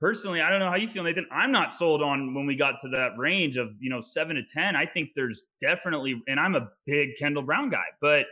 personally, 0.00 0.40
I 0.40 0.50
don't 0.50 0.60
know 0.60 0.70
how 0.70 0.76
you 0.76 0.88
feel, 0.88 1.04
Nathan. 1.04 1.26
I'm 1.30 1.52
not 1.52 1.72
sold 1.72 2.02
on 2.02 2.34
when 2.34 2.46
we 2.46 2.56
got 2.56 2.80
to 2.82 2.88
that 2.88 3.10
range 3.18 3.56
of, 3.56 3.68
you 3.78 3.90
know, 3.90 4.00
seven 4.00 4.36
to 4.36 4.42
10. 4.42 4.76
I 4.76 4.86
think 4.86 5.10
there's 5.14 5.44
definitely, 5.60 6.20
and 6.26 6.40
I'm 6.40 6.54
a 6.54 6.68
big 6.86 7.10
Kendall 7.18 7.42
Brown 7.42 7.70
guy, 7.70 7.84
but 8.00 8.24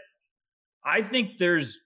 I 0.84 1.02
think 1.02 1.38
there's 1.38 1.78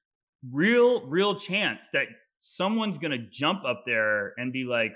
real, 0.51 1.07
real 1.07 1.39
chance 1.39 1.85
that 1.93 2.07
someone's 2.41 2.99
going 2.99 3.13
to 3.13 3.27
jump 3.31 3.65
up 3.65 3.85
there 3.87 4.35
and 4.37 4.53
be 4.53 4.65
like, 4.65 4.93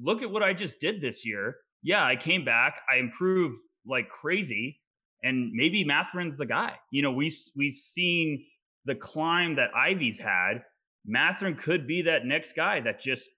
look 0.00 0.22
at 0.22 0.30
what 0.30 0.42
I 0.42 0.52
just 0.52 0.80
did 0.80 1.00
this 1.00 1.24
year. 1.24 1.56
Yeah, 1.82 2.04
I 2.04 2.16
came 2.16 2.44
back, 2.44 2.76
I 2.92 2.98
improved 2.98 3.58
like 3.86 4.08
crazy, 4.08 4.80
and 5.22 5.52
maybe 5.52 5.84
Mathurin's 5.84 6.38
the 6.38 6.46
guy. 6.46 6.74
You 6.90 7.02
know, 7.02 7.10
we 7.12 7.34
we've 7.54 7.74
seen 7.74 8.44
the 8.86 8.94
climb 8.94 9.56
that 9.56 9.70
Ivey's 9.74 10.18
had, 10.18 10.62
Mathurin 11.04 11.56
could 11.56 11.86
be 11.86 12.02
that 12.02 12.24
next 12.24 12.54
guy 12.54 12.80
that 12.80 13.00
just 13.00 13.28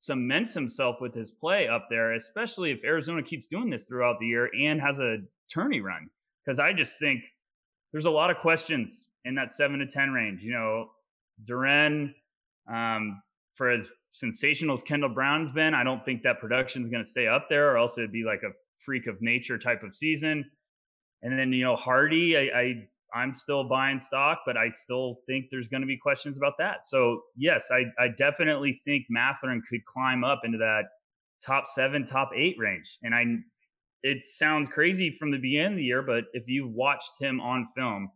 cements 0.00 0.54
himself 0.54 1.00
with 1.00 1.14
his 1.14 1.30
play 1.30 1.68
up 1.68 1.88
there, 1.90 2.12
especially 2.14 2.70
if 2.70 2.84
Arizona 2.84 3.22
keeps 3.22 3.46
doing 3.46 3.70
this 3.70 3.84
throughout 3.84 4.18
the 4.20 4.26
year 4.26 4.50
and 4.54 4.80
has 4.80 5.00
a 5.00 5.18
tourney 5.52 5.80
run. 5.80 6.08
Because 6.44 6.58
I 6.58 6.72
just 6.72 6.98
think 6.98 7.22
there's 7.92 8.06
a 8.06 8.10
lot 8.10 8.30
of 8.30 8.38
questions 8.38 9.06
in 9.24 9.34
that 9.34 9.50
seven 9.50 9.78
to 9.80 9.86
10 9.86 10.12
range. 10.12 10.42
You 10.42 10.52
know, 10.52 10.90
Duren, 11.44 12.14
um, 12.72 13.22
for 13.54 13.70
as 13.70 13.88
sensational 14.10 14.74
as 14.74 14.82
Kendall 14.82 15.10
Brown's 15.10 15.52
been, 15.52 15.74
I 15.74 15.82
don't 15.84 16.04
think 16.04 16.22
that 16.22 16.40
production 16.40 16.84
is 16.84 16.90
going 16.90 17.02
to 17.02 17.08
stay 17.08 17.26
up 17.26 17.48
there, 17.48 17.72
or 17.72 17.78
else 17.78 17.98
it'd 17.98 18.12
be 18.12 18.24
like 18.24 18.42
a 18.42 18.52
freak 18.76 19.06
of 19.06 19.20
nature 19.20 19.58
type 19.58 19.82
of 19.82 19.94
season. 19.94 20.48
And 21.22 21.36
then, 21.36 21.52
you 21.52 21.64
know, 21.64 21.74
Hardy, 21.74 22.36
I, 22.36 22.58
I 22.58 22.88
I'm 23.14 23.32
still 23.32 23.64
buying 23.64 23.98
stock, 23.98 24.40
but 24.44 24.56
I 24.56 24.68
still 24.70 25.20
think 25.26 25.46
there's 25.50 25.68
going 25.68 25.80
to 25.80 25.86
be 25.86 25.96
questions 25.96 26.36
about 26.36 26.54
that. 26.58 26.86
So 26.86 27.22
yes, 27.36 27.68
I, 27.72 27.84
I 28.02 28.08
definitely 28.16 28.80
think 28.84 29.06
Mathurin 29.08 29.62
could 29.68 29.84
climb 29.86 30.24
up 30.24 30.40
into 30.44 30.58
that 30.58 30.82
top 31.44 31.66
seven, 31.66 32.04
top 32.04 32.30
eight 32.36 32.56
range. 32.58 32.98
And 33.02 33.14
I, 33.14 33.24
it 34.02 34.24
sounds 34.24 34.68
crazy 34.68 35.14
from 35.18 35.30
the 35.30 35.38
beginning 35.38 35.72
of 35.72 35.76
the 35.76 35.84
year, 35.84 36.02
but 36.02 36.24
if 36.32 36.44
you've 36.46 36.72
watched 36.72 37.12
him 37.20 37.40
on 37.40 37.66
film, 37.76 38.10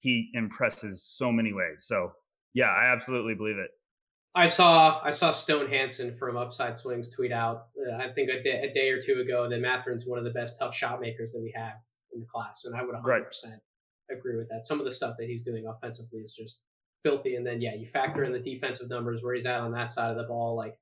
he 0.00 0.30
impresses 0.34 1.02
so 1.04 1.30
many 1.30 1.52
ways. 1.52 1.84
So 1.86 2.12
yeah, 2.54 2.70
I 2.70 2.92
absolutely 2.92 3.34
believe 3.34 3.58
it. 3.58 3.70
I 4.34 4.46
saw 4.46 5.00
I 5.02 5.10
saw 5.10 5.32
Stone 5.32 5.68
Hansen 5.68 6.14
from 6.14 6.36
Upside 6.36 6.78
Swings 6.78 7.10
tweet 7.10 7.32
out 7.32 7.68
uh, 7.90 7.96
I 7.96 8.12
think 8.12 8.30
a 8.30 8.42
day, 8.42 8.68
a 8.70 8.72
day, 8.72 8.90
or 8.90 9.00
two 9.00 9.20
ago 9.20 9.48
that 9.48 9.60
Mathurin's 9.60 10.06
one 10.06 10.18
of 10.18 10.24
the 10.24 10.30
best 10.30 10.58
tough 10.58 10.74
shot 10.74 11.00
makers 11.00 11.32
that 11.32 11.40
we 11.40 11.52
have 11.56 11.74
in 12.12 12.20
the 12.20 12.26
class, 12.26 12.64
and 12.64 12.76
I 12.76 12.84
would 12.84 12.94
100% 12.94 13.04
right 13.04 13.22
agree 14.10 14.36
with 14.36 14.48
that. 14.48 14.66
Some 14.66 14.78
of 14.78 14.84
the 14.84 14.92
stuff 14.92 15.16
that 15.18 15.28
he's 15.28 15.44
doing 15.44 15.66
offensively 15.66 16.20
is 16.20 16.32
just 16.32 16.62
filthy. 17.02 17.36
And 17.36 17.46
then 17.46 17.60
yeah, 17.60 17.74
you 17.74 17.86
factor 17.86 18.24
in 18.24 18.32
the 18.32 18.38
defensive 18.38 18.88
numbers 18.88 19.22
where 19.22 19.34
he's 19.34 19.46
at 19.46 19.60
on 19.60 19.72
that 19.72 19.92
side 19.92 20.10
of 20.10 20.16
the 20.16 20.24
ball. 20.24 20.56
Like 20.56 20.78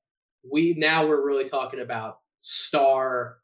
we 0.50 0.74
now 0.76 1.06
we're 1.06 1.26
really 1.26 1.48
talking 1.48 1.80
about 1.80 2.18
star 2.38 3.38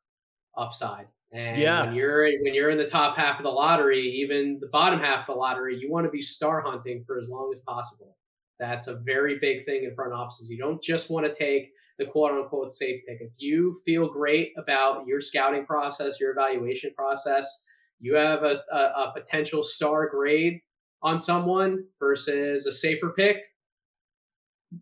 upside. 0.56 1.06
And 1.32 1.60
yeah. 1.60 1.86
when 1.86 1.94
you're 1.94 2.24
when 2.42 2.54
you're 2.54 2.70
in 2.70 2.78
the 2.78 2.86
top 2.86 3.16
half 3.16 3.38
of 3.38 3.44
the 3.44 3.50
lottery, 3.50 4.02
even 4.22 4.58
the 4.60 4.68
bottom 4.68 5.00
half 5.00 5.20
of 5.20 5.34
the 5.34 5.40
lottery, 5.40 5.78
you 5.78 5.90
want 5.90 6.04
to 6.04 6.10
be 6.10 6.20
star 6.20 6.60
hunting 6.60 7.04
for 7.06 7.18
as 7.18 7.28
long 7.28 7.50
as 7.54 7.60
possible. 7.60 8.16
That's 8.58 8.86
a 8.86 8.96
very 8.96 9.38
big 9.40 9.64
thing 9.64 9.84
in 9.84 9.94
front 9.94 10.12
offices. 10.12 10.50
You 10.50 10.58
don't 10.58 10.82
just 10.82 11.10
want 11.10 11.26
to 11.26 11.34
take 11.34 11.70
the 11.98 12.04
quote 12.04 12.32
unquote 12.32 12.70
safe 12.70 13.00
pick. 13.08 13.18
If 13.20 13.32
you 13.38 13.76
feel 13.84 14.08
great 14.08 14.52
about 14.58 15.06
your 15.06 15.20
scouting 15.20 15.64
process, 15.64 16.20
your 16.20 16.32
evaluation 16.32 16.92
process, 16.94 17.62
you 18.02 18.16
have 18.16 18.42
a, 18.42 18.56
a, 18.72 18.76
a 18.76 19.12
potential 19.16 19.62
star 19.62 20.08
grade 20.08 20.60
on 21.02 21.18
someone 21.18 21.84
versus 22.00 22.66
a 22.66 22.72
safer 22.72 23.14
pick, 23.16 23.36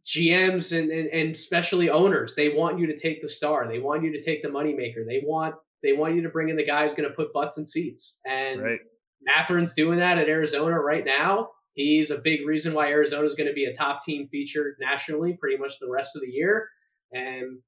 GMs 0.06 0.76
and, 0.76 0.90
and, 0.90 1.08
and 1.08 1.34
especially 1.34 1.90
owners, 1.90 2.34
they 2.34 2.48
want 2.50 2.78
you 2.78 2.86
to 2.86 2.96
take 2.96 3.20
the 3.20 3.28
star. 3.28 3.68
They 3.68 3.78
want 3.78 4.02
you 4.02 4.12
to 4.12 4.22
take 4.22 4.42
the 4.42 4.48
moneymaker. 4.48 5.06
They 5.06 5.22
want 5.24 5.54
they 5.82 5.92
want 5.92 6.14
you 6.14 6.22
to 6.22 6.28
bring 6.28 6.48
in 6.48 6.56
the 6.56 6.64
guy 6.64 6.84
who's 6.84 6.94
going 6.94 7.08
to 7.08 7.14
put 7.14 7.32
butts 7.32 7.58
in 7.58 7.64
seats. 7.64 8.18
And 8.26 8.62
right. 8.62 8.78
Mathurin's 9.22 9.74
doing 9.74 9.98
that 9.98 10.18
at 10.18 10.28
Arizona 10.28 10.78
right 10.78 11.04
now. 11.04 11.48
He's 11.72 12.10
a 12.10 12.18
big 12.18 12.46
reason 12.46 12.74
why 12.74 12.88
Arizona 12.88 13.26
is 13.26 13.34
going 13.34 13.48
to 13.48 13.54
be 13.54 13.64
a 13.64 13.74
top 13.74 14.02
team 14.02 14.28
featured 14.30 14.74
nationally 14.80 15.36
pretty 15.40 15.56
much 15.56 15.78
the 15.78 15.90
rest 15.90 16.16
of 16.16 16.22
the 16.22 16.28
year, 16.28 16.68
and 17.12 17.58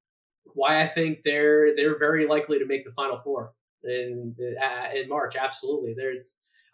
why 0.54 0.82
I 0.82 0.86
think 0.86 1.18
they're 1.24 1.74
they're 1.76 1.98
very 1.98 2.26
likely 2.26 2.58
to 2.58 2.66
make 2.66 2.84
the 2.84 2.92
Final 2.92 3.18
Four 3.18 3.52
in 3.84 4.34
uh, 4.40 4.98
in 4.98 5.08
March. 5.08 5.36
Absolutely, 5.36 5.94
there. 5.96 6.12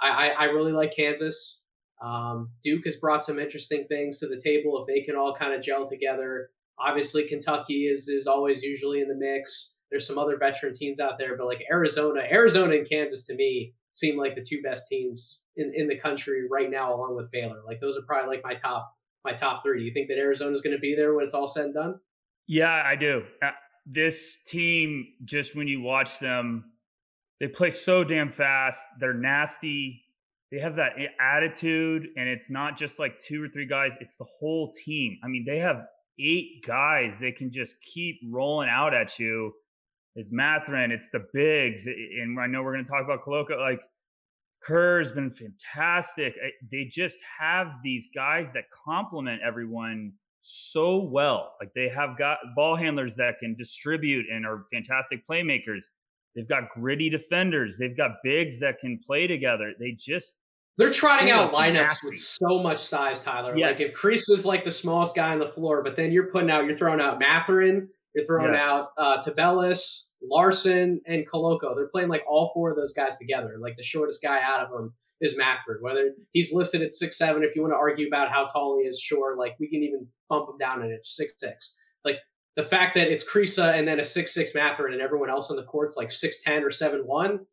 I, 0.01 0.31
I 0.31 0.45
really 0.45 0.73
like 0.73 0.95
Kansas. 0.95 1.61
Um, 2.01 2.51
Duke 2.63 2.85
has 2.87 2.97
brought 2.97 3.25
some 3.25 3.41
interesting 3.41 3.87
things 3.89 4.21
to 4.21 4.29
the 4.29 4.41
table 4.41 4.81
if 4.81 4.87
they 4.87 5.05
can 5.05 5.17
all 5.17 5.35
kind 5.35 5.53
of 5.53 5.63
gel 5.63 5.87
together. 5.87 6.51
Obviously, 6.79 7.27
Kentucky 7.27 7.87
is 7.87 8.09
is 8.09 8.27
always 8.27 8.63
usually 8.63 9.01
in 9.01 9.09
the 9.09 9.17
mix. 9.17 9.75
There's 9.91 10.07
some 10.07 10.19
other 10.19 10.37
veteran 10.37 10.75
teams 10.75 11.01
out 11.01 11.19
there, 11.19 11.37
but 11.37 11.47
like 11.47 11.65
Arizona, 11.71 12.21
Arizona 12.31 12.75
and 12.75 12.89
Kansas 12.89 13.25
to 13.27 13.35
me 13.35 13.75
seem 13.95 14.17
like 14.17 14.35
the 14.35 14.45
two 14.47 14.63
best 14.63 14.87
teams 14.89 15.41
in, 15.57 15.73
in 15.75 15.89
the 15.89 15.99
country 15.99 16.47
right 16.49 16.71
now, 16.71 16.95
along 16.95 17.17
with 17.17 17.31
Baylor. 17.31 17.63
Like 17.67 17.81
those 17.81 17.97
are 17.97 18.07
probably 18.07 18.37
like 18.37 18.45
my 18.45 18.55
top 18.55 18.95
my 19.25 19.33
top 19.33 19.63
three. 19.65 19.81
Do 19.81 19.85
you 19.85 19.93
think 19.93 20.09
that 20.09 20.19
Arizona 20.19 20.55
is 20.55 20.63
going 20.63 20.77
to 20.77 20.81
be 20.81 20.95
there 20.95 21.15
when 21.15 21.25
it's 21.25 21.35
all 21.35 21.49
said 21.49 21.67
and 21.67 21.75
done? 21.75 21.95
Yeah, 22.47 22.83
I 22.85 22.95
do. 22.97 23.25
Uh, 23.43 23.51
this 23.85 24.39
team, 24.47 25.07
just 25.25 25.57
when 25.57 25.67
you 25.67 25.81
watch 25.81 26.19
them, 26.19 26.73
they 27.41 27.49
play 27.49 27.71
so 27.71 28.05
damn 28.05 28.31
fast. 28.31 28.81
They're 28.99 29.15
nasty. 29.15 30.03
They 30.51 30.59
have 30.59 30.77
that 30.77 30.93
attitude, 31.21 32.09
and 32.17 32.29
it's 32.29 32.49
not 32.49 32.79
just 32.79 32.99
like 32.99 33.21
two 33.21 33.43
or 33.43 33.49
three 33.49 33.67
guys, 33.67 33.93
it's 34.01 34.17
the 34.17 34.27
whole 34.39 34.73
team. 34.73 35.19
I 35.23 35.29
mean, 35.29 35.45
they 35.47 35.59
have 35.59 35.85
eight 36.19 36.65
guys 36.67 37.15
they 37.21 37.33
can 37.33 37.53
just 37.53 37.77
keep 37.83 38.21
rolling 38.29 38.69
out 38.69 38.95
at 38.95 39.19
you. 39.19 39.53
It's 40.17 40.31
Mathurin, 40.33 40.91
it's 40.91 41.07
the 41.13 41.27
bigs, 41.33 41.87
and 41.87 42.41
I 42.41 42.47
know 42.47 42.63
we're 42.63 42.73
going 42.73 42.85
to 42.85 42.91
talk 42.91 43.05
about 43.05 43.25
Koloko. 43.25 43.59
Like 43.61 43.81
Kerr's 44.63 45.13
been 45.13 45.31
fantastic. 45.31 46.35
They 46.73 46.87
just 46.87 47.19
have 47.39 47.69
these 47.85 48.09
guys 48.15 48.51
that 48.55 48.65
complement 48.85 49.43
everyone 49.47 50.13
so 50.43 50.97
well. 50.97 51.55
Like 51.61 51.73
they 51.75 51.89
have 51.89 52.19
got 52.19 52.39
ball 52.57 52.75
handlers 52.75 53.15
that 53.17 53.39
can 53.39 53.55
distribute 53.55 54.27
and 54.33 54.45
are 54.45 54.65
fantastic 54.73 55.27
playmakers. 55.29 55.85
They've 56.35 56.49
got 56.49 56.71
gritty 56.75 57.11
defenders. 57.11 57.77
They've 57.79 57.97
got 57.97 58.23
bigs 58.23 58.61
that 58.61 58.79
can 58.81 59.01
play 59.05 59.27
together. 59.27 59.73
They 59.79 59.97
just 59.99 60.35
they're 60.79 60.93
trotting 60.93 61.31
out 61.33 61.53
lineups 61.53 61.75
nasty. 61.75 62.09
with 62.09 62.17
so 62.19 62.63
much 62.63 62.79
size, 62.79 63.21
Tyler. 63.21 63.57
Yes. 63.57 63.81
Like 63.81 63.89
if 63.89 63.97
Kriisa 63.97 64.31
is 64.31 64.47
like 64.47 64.65
the 64.65 64.71
smallest 64.71 65.17
guy 65.17 65.33
on 65.33 65.41
the 65.41 65.51
floor, 65.51 65.83
but 65.83 65.97
then 65.97 66.13
you're 66.13 66.31
putting 66.31 66.51
out, 66.51 66.67
you're 66.67 66.79
throwing 66.79 67.01
out 67.01 67.19
Mathurin, 67.19 67.89
you're 68.15 68.25
throwing 68.25 68.55
yes. 68.55 68.63
out 68.63 68.89
uh, 68.97 69.21
Tubelis, 69.21 70.13
Larsson, 70.23 71.01
and 71.07 71.27
Koloko. 71.29 71.75
They're 71.75 71.89
playing 71.89 72.09
like 72.09 72.23
all 72.29 72.53
four 72.55 72.71
of 72.71 72.77
those 72.77 72.93
guys 72.93 73.19
together. 73.19 73.57
Like 73.61 73.77
the 73.77 73.83
shortest 73.83 74.23
guy 74.23 74.41
out 74.41 74.65
of 74.65 74.71
them 74.71 74.95
is 75.21 75.37
Matford. 75.37 75.79
Whether 75.81 76.13
he's 76.33 76.53
listed 76.53 76.83
at 76.83 76.93
six 76.93 77.19
seven, 77.19 77.43
if 77.43 77.57
you 77.57 77.63
want 77.63 77.73
to 77.73 77.79
argue 77.79 78.07
about 78.07 78.31
how 78.31 78.47
tall 78.47 78.79
he 78.81 78.87
is, 78.87 79.01
sure. 79.01 79.37
Like 79.37 79.57
we 79.59 79.69
can 79.69 79.83
even 79.83 80.07
bump 80.29 80.49
him 80.49 80.59
down 80.59 80.83
an 80.83 80.93
inch, 80.93 81.07
six 81.07 81.35
six. 81.39 81.75
Like 82.05 82.19
the 82.59 82.65
fact 82.65 82.95
that 82.97 83.11
it's 83.11 83.25
Kriisa 83.25 83.79
and 83.79 83.89
then 83.89 84.01
a 84.01 84.05
six 84.05 84.35
six 84.35 84.55
Mathurin 84.55 84.93
and 84.93 85.01
everyone 85.01 85.31
else 85.31 85.51
on 85.51 85.57
the 85.57 85.63
court's 85.63 85.97
like 85.97 86.13
six 86.13 86.43
ten 86.43 86.63
or 86.63 86.71
seven 86.71 87.07
one 87.07 87.47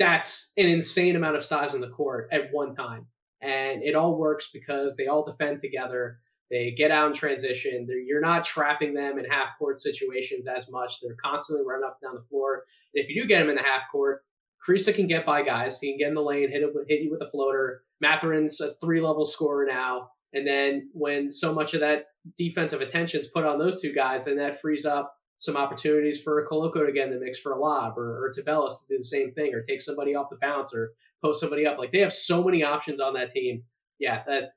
that's 0.00 0.52
an 0.56 0.66
insane 0.66 1.14
amount 1.14 1.36
of 1.36 1.44
size 1.44 1.74
on 1.74 1.80
the 1.82 1.90
court 1.90 2.26
at 2.32 2.50
one 2.52 2.74
time. 2.74 3.06
And 3.42 3.82
it 3.82 3.94
all 3.94 4.16
works 4.16 4.48
because 4.52 4.96
they 4.96 5.06
all 5.06 5.24
defend 5.24 5.60
together. 5.60 6.18
They 6.50 6.72
get 6.72 6.90
out 6.90 7.08
in 7.08 7.14
transition. 7.14 7.86
They're, 7.86 8.00
you're 8.00 8.20
not 8.20 8.44
trapping 8.44 8.94
them 8.94 9.18
in 9.18 9.26
half 9.26 9.58
court 9.58 9.78
situations 9.78 10.46
as 10.46 10.70
much. 10.70 11.00
They're 11.00 11.16
constantly 11.22 11.64
running 11.66 11.84
up 11.84 11.98
and 12.00 12.08
down 12.08 12.20
the 12.20 12.26
floor. 12.26 12.64
And 12.94 13.04
if 13.04 13.10
you 13.10 13.22
do 13.22 13.28
get 13.28 13.40
them 13.40 13.50
in 13.50 13.56
the 13.56 13.62
half 13.62 13.82
court, 13.92 14.24
Kriisa 14.66 14.94
can 14.94 15.06
get 15.06 15.26
by 15.26 15.42
guys. 15.42 15.78
He 15.78 15.92
can 15.92 15.98
get 15.98 16.08
in 16.08 16.14
the 16.14 16.22
lane, 16.22 16.50
hit, 16.50 16.62
it, 16.62 16.72
hit 16.88 17.02
you 17.02 17.10
with 17.10 17.22
a 17.22 17.30
floater. 17.30 17.84
Mathurin's 18.00 18.60
a 18.60 18.74
three 18.74 19.02
level 19.02 19.26
scorer 19.26 19.66
now. 19.66 20.08
And 20.32 20.46
then 20.46 20.88
when 20.94 21.28
so 21.28 21.52
much 21.52 21.74
of 21.74 21.80
that 21.80 22.06
defensive 22.36 22.80
attention 22.80 23.20
is 23.20 23.28
put 23.28 23.44
on 23.44 23.58
those 23.58 23.80
two 23.80 23.94
guys, 23.94 24.24
then 24.24 24.36
that 24.36 24.60
frees 24.60 24.86
up 24.86 25.14
some 25.38 25.56
opportunities 25.56 26.22
for 26.22 26.40
a 26.40 26.48
Koloko 26.48 26.86
to 26.86 26.92
get 26.92 27.08
in 27.08 27.14
the 27.14 27.20
mix 27.20 27.38
for 27.38 27.52
a 27.52 27.58
lob 27.58 27.98
or, 27.98 28.24
or 28.24 28.32
Tubelis 28.32 28.80
to 28.80 28.86
do 28.88 28.98
the 28.98 29.04
same 29.04 29.32
thing 29.32 29.54
or 29.54 29.62
take 29.62 29.80
somebody 29.80 30.14
off 30.14 30.28
the 30.30 30.36
bounce 30.40 30.74
or 30.74 30.92
post 31.24 31.40
somebody 31.40 31.66
up. 31.66 31.78
Like 31.78 31.92
they 31.92 32.00
have 32.00 32.12
so 32.12 32.44
many 32.44 32.62
options 32.62 33.00
on 33.00 33.14
that 33.14 33.32
team. 33.32 33.62
Yeah, 33.98 34.22
that 34.26 34.52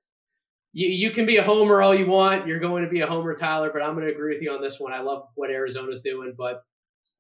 you, 0.74 0.88
you 0.88 1.12
can 1.12 1.26
be 1.26 1.38
a 1.38 1.44
homer 1.44 1.82
all 1.82 1.96
you 1.96 2.08
want. 2.08 2.48
You're 2.48 2.60
going 2.60 2.84
to 2.84 2.90
be 2.90 3.02
a 3.02 3.08
homer, 3.08 3.36
Tyler, 3.36 3.70
but 3.72 3.82
I'm 3.82 3.94
going 3.94 4.06
to 4.06 4.12
agree 4.12 4.34
with 4.34 4.44
you 4.44 4.52
on 4.52 4.62
this 4.62 4.80
one. 4.80 4.92
I 4.92 5.02
love 5.02 5.24
what 5.36 5.50
Arizona's 5.50 6.02
doing, 6.02 6.34
but 6.38 6.64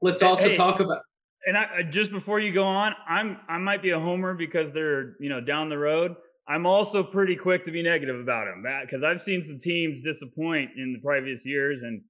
let's 0.01 0.21
also 0.21 0.49
hey, 0.49 0.57
talk 0.57 0.79
about. 0.79 1.01
And 1.45 1.57
I, 1.57 1.63
uh, 1.63 1.83
just 1.83 2.11
before 2.11 2.39
you 2.39 2.53
go 2.53 2.65
on, 2.65 2.93
I'm 3.07 3.37
I 3.47 3.57
might 3.57 3.81
be 3.81 3.91
a 3.91 3.99
homer 3.99 4.33
because 4.33 4.73
they're 4.73 5.15
you 5.19 5.29
know 5.29 5.39
down 5.39 5.69
the 5.69 5.77
road. 5.77 6.15
I'm 6.47 6.65
also 6.65 7.03
pretty 7.03 7.35
quick 7.35 7.65
to 7.65 7.71
be 7.71 7.81
negative 7.81 8.19
about 8.19 8.47
him 8.47 8.65
because 8.85 9.03
I've 9.03 9.21
seen 9.21 9.43
some 9.45 9.59
teams 9.59 10.01
disappoint 10.01 10.71
in 10.75 10.93
the 10.93 10.99
previous 10.99 11.45
years, 11.45 11.83
and 11.83 12.01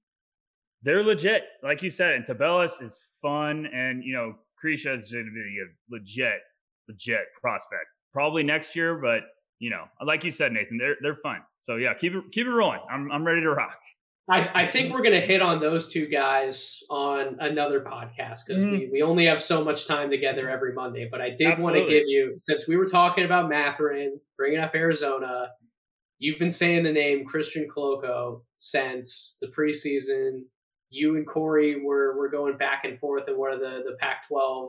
they're 0.82 1.04
legit, 1.04 1.44
like 1.62 1.82
you 1.82 1.90
said. 1.90 2.14
And 2.14 2.24
Tubelis 2.24 2.82
is 2.82 2.98
fun, 3.22 3.66
and 3.72 4.02
you 4.02 4.12
know, 4.12 4.34
Kriisa 4.62 4.98
is 4.98 5.10
going 5.10 5.24
to 5.24 5.30
be 5.30 5.58
a 5.60 5.94
legit, 5.94 6.40
legit 6.88 7.26
prospect. 7.40 7.86
Probably 8.12 8.42
next 8.42 8.74
year, 8.74 8.96
but 8.96 9.22
you 9.60 9.70
know, 9.70 9.84
like 10.04 10.24
you 10.24 10.30
said, 10.30 10.52
Nathan, 10.52 10.78
they're 10.78 10.96
they're 11.00 11.16
fun. 11.16 11.38
So 11.62 11.76
yeah, 11.76 11.94
keep 11.94 12.14
it 12.14 12.22
keep 12.32 12.46
it 12.46 12.50
rolling. 12.50 12.80
I'm 12.90 13.10
I'm 13.12 13.24
ready 13.24 13.40
to 13.40 13.50
rock. 13.50 13.78
I, 14.28 14.48
I 14.54 14.66
think 14.66 14.92
we're 14.92 15.02
going 15.02 15.20
to 15.20 15.26
hit 15.26 15.42
on 15.42 15.60
those 15.60 15.88
two 15.88 16.06
guys 16.06 16.82
on 16.88 17.36
another 17.40 17.80
podcast 17.80 18.46
because 18.46 18.62
mm. 18.62 18.70
we, 18.72 18.88
we 18.90 19.02
only 19.02 19.26
have 19.26 19.42
so 19.42 19.62
much 19.62 19.86
time 19.86 20.10
together 20.10 20.48
every 20.48 20.72
Monday. 20.72 21.08
But 21.10 21.20
I 21.20 21.30
did 21.30 21.58
want 21.58 21.76
to 21.76 21.82
give 21.82 22.04
you, 22.06 22.34
since 22.38 22.66
we 22.66 22.76
were 22.76 22.86
talking 22.86 23.24
about 23.24 23.50
Mathurin, 23.50 24.18
bringing 24.38 24.60
up 24.60 24.74
Arizona, 24.74 25.48
you've 26.18 26.38
been 26.38 26.50
saying 26.50 26.84
the 26.84 26.92
name 26.92 27.26
Christian 27.26 27.68
Koloko 27.68 28.40
since 28.56 29.36
the 29.42 29.48
preseason 29.48 30.44
you 30.88 31.16
and 31.16 31.26
Corey 31.26 31.82
were 31.82 32.16
were 32.16 32.30
going 32.30 32.56
back 32.56 32.84
and 32.84 32.98
forth 32.98 33.24
in 33.28 33.36
one 33.36 33.52
of 33.52 33.60
the 33.60 33.82
the 33.84 33.96
Pac-12 34.00 34.68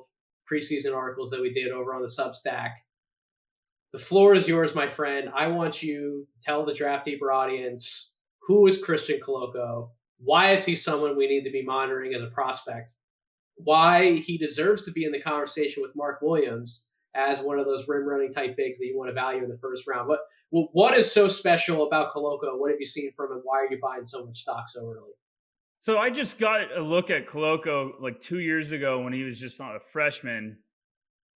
preseason 0.51 0.93
articles 0.93 1.29
that 1.29 1.39
we 1.39 1.51
did 1.51 1.71
over 1.71 1.93
on 1.93 2.01
the 2.01 2.07
Substack. 2.07 2.71
The 3.93 3.99
floor 3.99 4.35
is 4.35 4.47
yours, 4.47 4.75
my 4.75 4.89
friend. 4.89 5.29
I 5.33 5.47
want 5.47 5.81
you 5.81 6.27
to 6.29 6.45
tell 6.45 6.65
the 6.65 6.73
draft 6.73 7.05
deeper 7.05 7.31
audience 7.31 8.14
who 8.45 8.67
is 8.67 8.83
Christian 8.83 9.19
Koloko. 9.19 9.89
Why 10.17 10.53
is 10.53 10.63
he 10.63 10.75
someone 10.75 11.17
we 11.17 11.27
need 11.27 11.43
to 11.43 11.51
be 11.51 11.63
monitoring 11.63 12.13
as 12.13 12.21
a 12.21 12.27
prospect? 12.27 12.91
Why 13.55 14.17
he 14.25 14.37
deserves 14.37 14.85
to 14.85 14.91
be 14.91 15.05
in 15.05 15.11
the 15.11 15.21
conversation 15.21 15.81
with 15.81 15.95
Mark 15.95 16.19
Williams 16.21 16.85
as 17.15 17.39
one 17.41 17.59
of 17.59 17.65
those 17.65 17.87
rim 17.87 18.07
running 18.07 18.31
type 18.31 18.55
bigs 18.57 18.79
that 18.79 18.85
you 18.85 18.97
want 18.97 19.09
to 19.09 19.13
value 19.13 19.43
in 19.43 19.49
the 19.49 19.57
first 19.57 19.87
round. 19.87 20.07
What 20.07 20.19
what 20.51 20.95
is 20.95 21.11
so 21.11 21.27
special 21.27 21.87
about 21.87 22.13
Koloko? 22.13 22.57
What 22.59 22.71
have 22.71 22.79
you 22.79 22.85
seen 22.85 23.11
from 23.15 23.31
him? 23.31 23.41
Why 23.43 23.57
are 23.57 23.71
you 23.71 23.79
buying 23.81 24.05
so 24.05 24.25
much 24.25 24.39
stock 24.39 24.69
so 24.69 24.81
early? 24.81 25.11
So 25.81 25.97
I 25.97 26.09
just 26.09 26.39
got 26.39 26.71
a 26.75 26.81
look 26.81 27.09
at 27.09 27.27
Koloko 27.27 27.91
like 28.01 28.21
two 28.21 28.39
years 28.39 28.71
ago 28.71 29.01
when 29.01 29.13
he 29.13 29.23
was 29.23 29.39
just 29.39 29.59
not 29.59 29.75
a 29.75 29.79
freshman, 29.79 30.57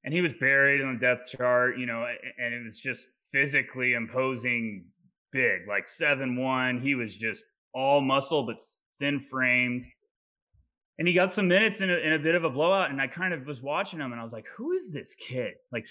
and 0.03 0.13
he 0.13 0.21
was 0.21 0.33
buried 0.39 0.81
on 0.81 0.93
the 0.93 0.99
depth 0.99 1.31
chart, 1.31 1.77
you 1.77 1.85
know, 1.85 2.05
and 2.37 2.53
it 2.53 2.63
was 2.63 2.79
just 2.79 3.05
physically 3.31 3.93
imposing, 3.93 4.85
big, 5.31 5.67
like 5.67 5.89
seven 5.89 6.35
one. 6.35 6.79
He 6.79 6.95
was 6.95 7.15
just 7.15 7.43
all 7.73 8.01
muscle 8.01 8.43
but 8.45 8.57
thin 8.99 9.19
framed, 9.19 9.85
and 10.97 11.07
he 11.07 11.13
got 11.13 11.33
some 11.33 11.47
minutes 11.47 11.81
in 11.81 11.89
a, 11.89 11.95
in 11.95 12.13
a 12.13 12.19
bit 12.19 12.35
of 12.35 12.43
a 12.43 12.49
blowout. 12.49 12.91
And 12.91 13.01
I 13.01 13.07
kind 13.07 13.33
of 13.33 13.45
was 13.45 13.61
watching 13.61 13.99
him, 13.99 14.11
and 14.11 14.19
I 14.19 14.23
was 14.23 14.33
like, 14.33 14.45
"Who 14.57 14.71
is 14.71 14.91
this 14.91 15.15
kid? 15.15 15.53
Like 15.71 15.87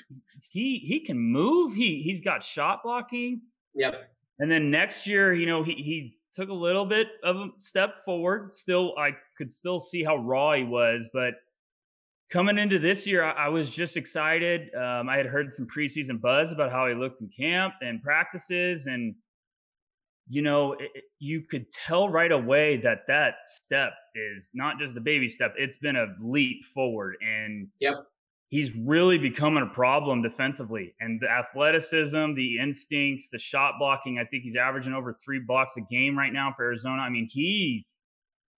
he 0.51 0.79
he 0.79 1.01
can 1.01 1.18
move. 1.18 1.74
He 1.74 2.03
he's 2.03 2.20
got 2.20 2.44
shot 2.44 2.83
blocking. 2.83 3.42
Yep. 3.74 3.94
And 4.38 4.51
then 4.51 4.70
next 4.70 5.07
year, 5.07 5.35
you 5.35 5.46
know, 5.46 5.62
he 5.62 5.74
he 5.74 6.18
took 6.35 6.48
a 6.48 6.55
little 6.55 6.87
bit 6.87 7.09
of 7.24 7.37
a 7.37 7.48
step 7.59 8.05
forward. 8.05 8.55
Still, 8.55 8.94
I 8.98 9.11
could 9.37 9.53
still 9.53 9.81
see 9.81 10.05
how 10.05 10.16
raw 10.16 10.55
he 10.55 10.64
was, 10.64 11.09
but 11.12 11.35
coming 12.31 12.59
into 12.59 12.79
this 12.79 13.07
year, 13.07 13.24
I, 13.24 13.46
I 13.46 13.48
was 13.48 13.70
just 13.70 13.96
excited. 13.96 14.74
Um, 14.74 15.09
I 15.09 15.16
had 15.16 15.27
heard 15.27 15.53
some 15.55 15.66
preseason 15.66 16.20
buzz 16.20 16.53
about 16.53 16.70
how 16.70 16.87
he 16.87 16.94
looked 16.94 17.20
in 17.20 17.29
camp 17.29 17.74
and 17.81 18.03
practices, 18.03 18.87
and 18.87 19.14
you 20.28 20.42
know, 20.42 20.72
it, 20.74 20.90
you 21.18 21.42
could 21.42 21.66
tell 21.72 22.08
right 22.08 22.32
away 22.32 22.76
that 22.78 23.00
that 23.08 23.34
step 23.48 23.92
is 24.14 24.50
not 24.54 24.78
just 24.78 24.96
a 24.96 25.00
baby 25.00 25.28
step; 25.28 25.54
it's 25.56 25.78
been 25.78 25.96
a 25.96 26.06
leap 26.20 26.64
forward. 26.74 27.16
And 27.20 27.68
yep 27.80 27.94
he's 28.48 28.74
really 28.74 29.18
becoming 29.18 29.62
a 29.62 29.74
problem 29.74 30.22
defensively. 30.22 30.94
And 31.00 31.20
the 31.20 31.28
athleticism, 31.28 32.34
the 32.34 32.58
instincts, 32.58 33.28
the 33.30 33.38
shot 33.38 33.74
blocking, 33.78 34.18
I 34.18 34.24
think 34.24 34.42
he's 34.42 34.56
averaging 34.56 34.94
over 34.94 35.14
three 35.24 35.40
blocks 35.46 35.74
a 35.76 35.82
game 35.82 36.16
right 36.18 36.32
now 36.32 36.52
for 36.56 36.64
Arizona. 36.64 37.02
I 37.02 37.10
mean, 37.10 37.28
he 37.30 37.86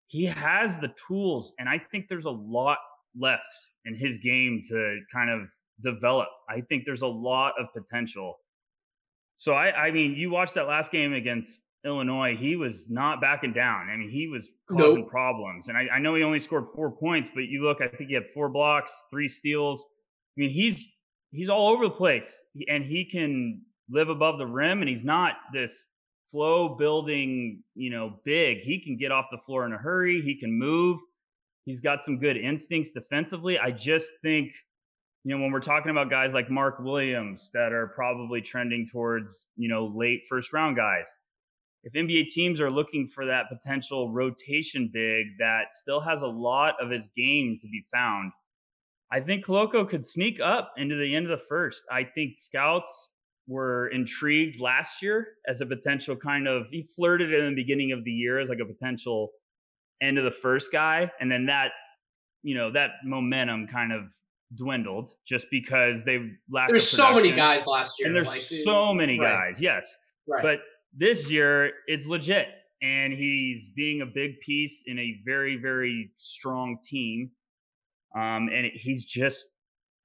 he 0.08 0.26
has 0.26 0.78
the 0.78 0.92
tools, 1.08 1.54
and 1.60 1.70
I 1.70 1.78
think 1.78 2.08
there's 2.10 2.26
a 2.26 2.32
lot 2.32 2.80
left 3.18 3.46
in 3.86 3.96
his 3.96 4.18
game 4.18 4.64
to 4.70 5.00
kind 5.14 5.30
of 5.30 5.48
develop. 5.84 6.28
I 6.50 6.62
think 6.62 6.84
there's 6.86 7.04
a 7.04 7.08
lot 7.08 7.54
of 7.60 7.68
potential. 7.76 8.40
So 9.40 9.54
I, 9.54 9.88
I 9.88 9.92
mean, 9.92 10.16
you 10.16 10.30
watched 10.30 10.56
that 10.56 10.68
last 10.68 10.92
game 10.92 11.14
against 11.14 11.62
Illinois, 11.86 12.36
he 12.36 12.58
was 12.58 12.90
not 12.90 13.22
backing 13.22 13.54
down. 13.54 13.90
I 13.90 13.96
mean, 13.96 14.10
he 14.10 14.28
was 14.28 14.50
causing 14.70 15.02
nope. 15.02 15.10
problems. 15.10 15.70
And 15.70 15.78
I, 15.78 15.88
I, 15.96 16.00
know 16.00 16.14
he 16.14 16.24
only 16.24 16.42
scored 16.42 16.66
four 16.76 16.92
points, 16.92 17.30
but 17.34 17.46
you 17.46 17.64
look, 17.64 17.80
I 17.82 17.88
think 17.88 18.10
he 18.10 18.16
had 18.16 18.28
four 18.34 18.50
blocks, 18.50 18.92
three 19.10 19.30
steals. 19.30 19.82
I 20.38 20.42
mean, 20.42 20.50
he's 20.50 20.86
he's 21.32 21.48
all 21.48 21.70
over 21.70 21.86
the 21.86 21.94
place, 21.94 22.42
and 22.68 22.84
he 22.84 23.06
can 23.06 23.62
live 23.90 24.10
above 24.10 24.40
the 24.40 24.46
rim. 24.46 24.82
And 24.82 24.90
he's 24.90 25.06
not 25.06 25.36
this 25.54 25.86
flow 26.30 26.76
building, 26.76 27.64
you 27.76 27.92
know, 27.92 28.20
big. 28.26 28.60
He 28.60 28.82
can 28.82 28.98
get 28.98 29.14
off 29.14 29.28
the 29.32 29.38
floor 29.38 29.66
in 29.66 29.72
a 29.72 29.78
hurry. 29.78 30.22
He 30.22 30.38
can 30.38 30.52
move. 30.52 31.00
He's 31.64 31.80
got 31.80 32.04
some 32.04 32.20
good 32.20 32.36
instincts 32.36 32.92
defensively. 32.92 33.58
I 33.58 33.72
just 33.72 34.10
think, 34.22 34.52
you 35.24 35.36
know, 35.36 35.42
when 35.42 35.52
we're 35.52 35.60
talking 35.60 35.92
about 35.92 36.10
guys 36.10 36.34
like 36.34 36.50
Mark 36.50 36.80
Williams 36.80 37.50
that 37.54 37.74
are 37.74 37.88
probably 37.88 38.42
trending 38.42 38.88
towards, 38.92 39.48
you 39.58 39.70
know, 39.70 39.92
late 39.94 40.24
first 40.30 40.54
round 40.54 40.76
guys 40.76 41.14
if 41.84 41.94
NBA 41.94 42.30
teams 42.30 42.60
are 42.60 42.70
looking 42.70 43.08
for 43.08 43.26
that 43.26 43.46
potential 43.50 44.12
rotation 44.12 44.90
big 44.92 45.38
that 45.40 45.74
still 45.74 46.02
has 46.02 46.22
a 46.22 46.28
lot 46.28 46.76
of 46.82 46.90
his 46.90 47.08
game 47.16 47.58
to 47.62 47.68
be 47.68 47.86
found, 47.92 48.32
I 49.12 49.22
think 49.22 49.46
Koloko 49.46 49.88
could 49.88 50.06
sneak 50.06 50.40
up 50.40 50.74
into 50.78 50.96
the 50.96 51.16
end 51.16 51.30
of 51.30 51.40
the 51.40 51.46
first. 51.48 51.84
I 51.92 52.04
think 52.04 52.38
scouts 52.38 53.10
were 53.48 53.88
intrigued 53.88 54.60
last 54.60 55.02
year 55.02 55.28
as 55.48 55.62
a 55.62 55.66
potential 55.66 56.16
kind 56.16 56.48
of 56.48 56.68
he 56.70 56.84
flirted 56.96 57.34
in 57.34 57.50
the 57.50 57.56
beginning 57.56 57.92
of 57.92 58.04
the 58.04 58.12
year 58.12 58.40
as 58.40 58.50
like 58.50 58.60
a 58.60 58.66
potential 58.66 59.30
end 60.02 60.20
of 60.20 60.24
the 60.24 60.32
first 60.32 60.72
guy 60.72 61.12
and 61.20 61.32
then 61.32 61.48
that 61.48 61.72
you 62.44 62.56
know 62.56 62.72
that 62.72 62.92
momentum 63.04 63.66
kind 63.66 63.92
of 63.92 64.04
dwindled 64.56 65.12
just 65.28 65.48
because 65.52 66.04
they 66.04 66.32
lacked 66.50 66.72
there's 66.72 66.90
so 66.90 67.14
many 67.14 67.32
guys 67.32 67.68
last 67.68 68.00
year 68.00 68.08
and 68.08 68.16
there's 68.16 68.28
like, 68.28 68.42
so 68.42 68.94
many 68.94 69.20
right. 69.20 69.54
guys 69.54 69.62
yes. 69.62 69.96
Right. 70.28 70.42
but 70.42 70.60
this 70.96 71.30
year 71.30 71.72
it's 71.88 72.06
legit. 72.06 72.48
And 72.82 73.12
he's 73.12 73.70
being 73.76 74.02
a 74.02 74.06
big 74.06 74.40
piece 74.40 74.84
in 74.86 74.98
a 74.98 75.20
very 75.26 75.58
very 75.58 76.12
strong 76.16 76.78
team. 76.84 77.32
Um 78.16 78.50
and 78.52 78.72
he's 78.74 79.06
just 79.06 79.48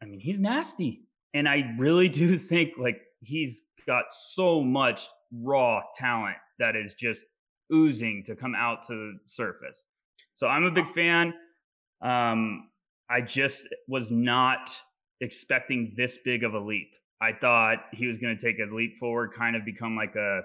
i 0.02 0.04
mean 0.04 0.20
he's 0.20 0.38
nasty. 0.38 1.00
And 1.32 1.48
i 1.48 1.74
really 1.78 2.08
do 2.20 2.36
think 2.36 2.72
like 2.78 3.00
he's 3.20 3.62
got 3.86 4.04
so 4.32 4.60
much 4.60 5.08
raw 5.42 5.80
talent 5.96 6.36
that 6.58 6.76
is 6.76 6.94
just 6.94 7.22
oozing 7.72 8.22
to 8.26 8.36
come 8.36 8.54
out 8.54 8.86
to 8.88 8.92
the 8.92 9.18
surface. 9.26 9.82
So 10.34 10.48
i'm 10.48 10.64
a 10.64 10.70
big 10.70 10.92
fan. 10.94 11.32
Um 12.02 12.68
i 13.10 13.20
just 13.20 13.62
was 13.88 14.10
not 14.10 14.70
expecting 15.20 15.94
this 15.96 16.18
big 16.24 16.44
of 16.44 16.54
a 16.54 16.58
leap 16.58 16.90
i 17.20 17.32
thought 17.32 17.78
he 17.92 18.06
was 18.06 18.18
going 18.18 18.36
to 18.36 18.42
take 18.42 18.58
a 18.58 18.74
leap 18.74 18.96
forward 18.96 19.32
kind 19.36 19.56
of 19.56 19.64
become 19.64 19.96
like 19.96 20.14
a 20.16 20.40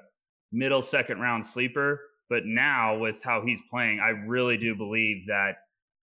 middle 0.51 0.81
second 0.81 1.19
round 1.19 1.45
sleeper 1.45 2.01
but 2.29 2.45
now 2.45 2.97
with 2.97 3.23
how 3.23 3.41
he's 3.41 3.61
playing, 3.69 3.99
I 3.99 4.09
really 4.09 4.55
do 4.55 4.75
believe 4.75 5.25
that 5.27 5.53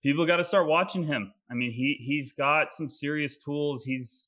people 0.02 0.26
got 0.26 0.38
to 0.38 0.44
start 0.44 0.68
watching 0.68 1.04
him. 1.04 1.32
I 1.50 1.54
mean, 1.54 1.72
he 1.72 1.98
he's 2.04 2.34
got 2.34 2.74
some 2.74 2.90
serious 2.90 3.38
tools. 3.38 3.86
He's 3.86 4.28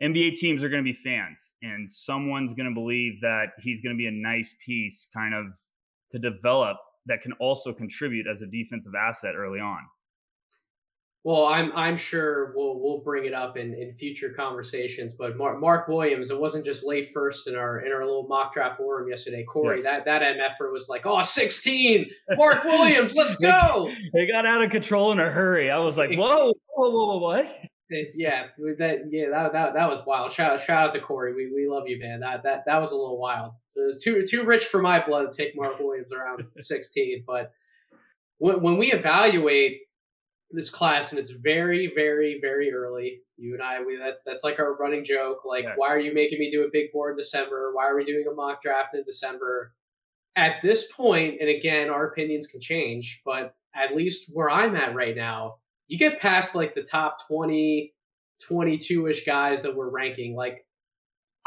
NBA 0.00 0.36
teams 0.36 0.62
are 0.62 0.68
going 0.68 0.84
to 0.84 0.92
be 0.92 0.96
fans, 0.96 1.52
and 1.60 1.90
someone's 1.90 2.54
going 2.54 2.68
to 2.68 2.74
believe 2.74 3.20
that 3.20 3.46
he's 3.58 3.80
going 3.80 3.96
to 3.96 3.98
be 3.98 4.06
a 4.06 4.12
nice 4.12 4.54
piece, 4.64 5.08
kind 5.12 5.34
of 5.34 5.46
to 6.12 6.18
develop 6.20 6.76
that 7.06 7.20
can 7.20 7.32
also 7.34 7.72
contribute 7.72 8.26
as 8.28 8.42
a 8.42 8.46
defensive 8.46 8.92
asset 8.94 9.34
early 9.36 9.58
on. 9.58 9.80
Well, 11.24 11.46
I'm 11.46 11.72
I'm 11.74 11.96
sure 11.96 12.52
we'll 12.56 12.80
we'll 12.80 13.00
bring 13.00 13.24
it 13.24 13.34
up 13.34 13.56
in, 13.56 13.74
in 13.74 13.92
future 13.94 14.30
conversations. 14.30 15.14
But 15.14 15.36
Mark, 15.36 15.60
Mark 15.60 15.88
Williams, 15.88 16.30
it 16.30 16.38
wasn't 16.38 16.64
just 16.64 16.86
late 16.86 17.10
first 17.12 17.48
in 17.48 17.56
our 17.56 17.80
in 17.80 17.92
our 17.92 18.04
little 18.04 18.26
mock 18.28 18.54
draft 18.54 18.78
forum 18.78 19.10
yesterday. 19.10 19.44
Corey, 19.44 19.80
yes. 19.82 19.84
that 19.84 20.04
that 20.04 20.22
MFer 20.22 20.72
was 20.72 20.88
like, 20.88 21.02
oh, 21.04 21.20
16, 21.20 22.10
Mark 22.36 22.64
Williams, 22.64 23.14
let's 23.14 23.36
go. 23.40 23.92
they 24.14 24.26
got 24.26 24.46
out 24.46 24.62
of 24.62 24.70
control 24.70 25.12
in 25.12 25.18
a 25.18 25.28
hurry. 25.28 25.70
I 25.70 25.78
was 25.78 25.98
like, 25.98 26.10
whoa, 26.10 26.52
whoa, 26.68 26.90
whoa, 26.90 27.06
whoa, 27.06 27.18
what? 27.18 27.46
Yeah, 27.90 28.48
that 28.78 29.08
yeah, 29.10 29.30
that, 29.30 29.52
that 29.52 29.74
that 29.74 29.88
was 29.88 30.02
wild. 30.06 30.30
Shout 30.30 30.62
shout 30.62 30.88
out 30.88 30.94
to 30.94 31.00
Corey. 31.00 31.34
We 31.34 31.50
we 31.52 31.68
love 31.68 31.88
you, 31.88 31.98
man. 31.98 32.20
That 32.20 32.42
that 32.44 32.64
that 32.66 32.78
was 32.80 32.92
a 32.92 32.96
little 32.96 33.18
wild. 33.18 33.52
It 33.74 33.86
was 33.86 34.02
too 34.02 34.26
too 34.26 34.44
rich 34.44 34.66
for 34.66 34.80
my 34.82 35.04
blood 35.04 35.30
to 35.30 35.36
take 35.36 35.56
Mark 35.56 35.78
Williams 35.80 36.12
around 36.12 36.44
16. 36.58 37.24
But 37.26 37.50
when 38.38 38.62
when 38.62 38.76
we 38.76 38.92
evaluate 38.92 39.80
this 40.50 40.70
class 40.70 41.10
and 41.10 41.18
it's 41.18 41.30
very 41.30 41.92
very 41.94 42.38
very 42.40 42.72
early. 42.72 43.20
You 43.36 43.54
and 43.54 43.62
i 43.62 43.80
we 43.80 43.96
that's 43.96 44.24
that's 44.24 44.44
like 44.44 44.58
our 44.58 44.76
running 44.76 45.04
joke 45.04 45.44
like 45.44 45.64
yes. 45.64 45.74
why 45.76 45.88
are 45.88 46.00
you 46.00 46.12
making 46.12 46.38
me 46.38 46.50
do 46.50 46.64
a 46.64 46.70
big 46.72 46.92
board 46.92 47.12
in 47.12 47.16
december? 47.18 47.72
Why 47.74 47.86
are 47.88 47.96
we 47.96 48.04
doing 48.04 48.24
a 48.30 48.34
mock 48.34 48.62
draft 48.62 48.94
in 48.94 49.04
december? 49.04 49.74
At 50.36 50.62
this 50.62 50.90
point 50.92 51.36
and 51.40 51.48
again 51.48 51.90
our 51.90 52.06
opinions 52.06 52.46
can 52.46 52.60
change 52.60 53.22
but 53.24 53.54
at 53.74 53.94
least 53.94 54.30
where 54.32 54.48
i'm 54.48 54.76
at 54.76 54.94
right 54.94 55.16
now 55.16 55.56
you 55.88 55.98
get 55.98 56.20
past 56.20 56.54
like 56.54 56.74
the 56.74 56.82
top 56.82 57.18
20 57.26 57.92
22ish 58.48 59.26
guys 59.26 59.62
that 59.62 59.74
we're 59.74 59.90
ranking 59.90 60.36
like 60.36 60.64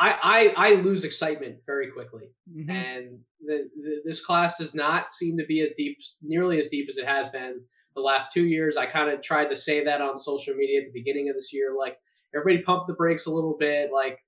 I, 0.02 0.54
I, 0.58 0.70
I 0.70 0.74
lose 0.82 1.04
excitement 1.04 1.58
very 1.68 1.92
quickly, 1.92 2.32
mm-hmm. 2.52 2.72
and 2.72 3.20
the, 3.40 3.70
the, 3.84 4.02
this 4.04 4.26
class 4.26 4.58
does 4.58 4.74
not 4.74 5.12
seem 5.12 5.38
to 5.38 5.46
be 5.46 5.62
as 5.62 5.74
deep, 5.78 6.00
nearly 6.24 6.60
as 6.60 6.70
deep 6.70 6.90
as 6.90 6.98
it 6.98 7.06
has 7.06 7.30
been 7.32 7.62
the 7.95 8.01
last 8.01 8.32
two 8.32 8.45
years. 8.45 8.77
I 8.77 8.86
kind 8.86 9.10
of 9.10 9.21
tried 9.21 9.47
to 9.47 9.56
say 9.56 9.84
that 9.84 10.01
on 10.01 10.17
social 10.17 10.56
media 10.56 10.82
at 10.82 10.88
the 10.88 10.99
beginning 10.99 11.30
of 11.30 11.36
this 11.36 11.51
year. 11.54 11.75
Like, 11.77 11.97
everybody 12.36 12.63
pump 12.63 12.88
the 12.88 12.93
brakes 12.93 13.25
a 13.25 13.32
little 13.32 13.56
bit. 13.60 13.91
Like, 13.93 14.19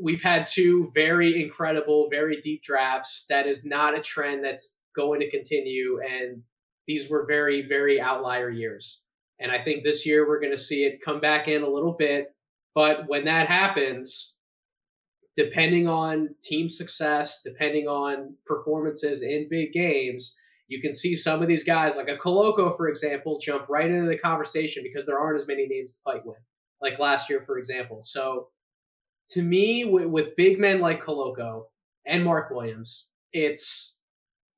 we've 0.00 0.22
had 0.22 0.46
two 0.46 0.90
very 0.94 1.42
incredible, 1.42 2.08
very 2.10 2.40
deep 2.40 2.62
drafts. 2.62 3.26
That 3.28 3.46
is 3.46 3.64
not 3.64 3.96
a 3.96 4.02
trend 4.02 4.44
that's 4.44 4.78
going 4.96 5.20
to 5.20 5.30
continue. 5.30 6.00
And 6.00 6.42
these 6.86 7.08
were 7.08 7.26
very, 7.26 7.66
very 7.68 8.00
outlier 8.00 8.50
years. 8.50 9.02
And 9.38 9.50
I 9.50 9.62
think 9.62 9.82
this 9.82 10.04
year 10.04 10.26
we're 10.28 10.40
going 10.40 10.56
to 10.56 10.62
see 10.62 10.84
it 10.84 11.02
come 11.04 11.20
back 11.20 11.48
in 11.48 11.62
a 11.62 11.68
little 11.68 11.92
bit. 11.98 12.34
But 12.74 13.08
when 13.08 13.24
that 13.24 13.48
happens, 13.48 14.34
depending 15.36 15.88
on 15.88 16.34
team 16.42 16.68
success, 16.68 17.40
depending 17.42 17.86
on 17.86 18.34
performances 18.46 19.22
in 19.22 19.48
big 19.48 19.72
games, 19.72 20.36
you 20.70 20.80
can 20.80 20.92
see 20.92 21.16
some 21.16 21.42
of 21.42 21.48
these 21.48 21.64
guys, 21.64 21.96
like 21.96 22.08
a 22.08 22.16
Koloko, 22.16 22.76
for 22.76 22.88
example, 22.88 23.40
jump 23.40 23.68
right 23.68 23.90
into 23.90 24.08
the 24.08 24.16
conversation 24.16 24.84
because 24.84 25.04
there 25.04 25.18
aren't 25.18 25.40
as 25.40 25.48
many 25.48 25.66
names 25.66 25.92
to 25.92 25.98
fight 26.04 26.24
with, 26.24 26.38
like 26.80 26.98
last 27.00 27.28
year, 27.28 27.42
for 27.44 27.58
example. 27.58 28.00
So, 28.04 28.48
to 29.30 29.42
me, 29.42 29.84
with, 29.84 30.06
with 30.06 30.36
big 30.36 30.60
men 30.60 30.80
like 30.80 31.02
Koloko 31.02 31.64
and 32.06 32.24
Mark 32.24 32.50
Williams, 32.50 33.08
it's 33.32 33.96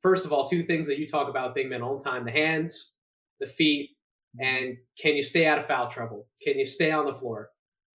first 0.03 0.27
of 0.27 0.33
all 0.33 0.47
two 0.47 0.65
things 0.65 0.87
that 0.87 0.99
you 0.99 1.09
talk 1.09 1.31
about 1.31 1.55
big 1.55 1.71
men 1.71 1.81
all 1.81 1.97
the 1.97 2.05
time: 2.05 2.27
the 2.27 2.31
hands, 2.31 2.93
the 3.41 3.47
feet, 3.47 3.91
mm-hmm. 4.39 4.45
and 4.45 4.77
can 5.01 5.17
you 5.17 5.23
stay 5.23 5.47
out 5.47 5.59
of 5.59 5.67
foul 5.67 5.91
trouble? 5.91 6.27
Can 6.43 6.59
you 6.59 6.67
stay 6.67 6.91
on 6.91 7.07
the 7.07 7.15
floor? 7.15 7.49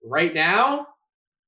Right 0.03 0.33
now, 0.33 0.87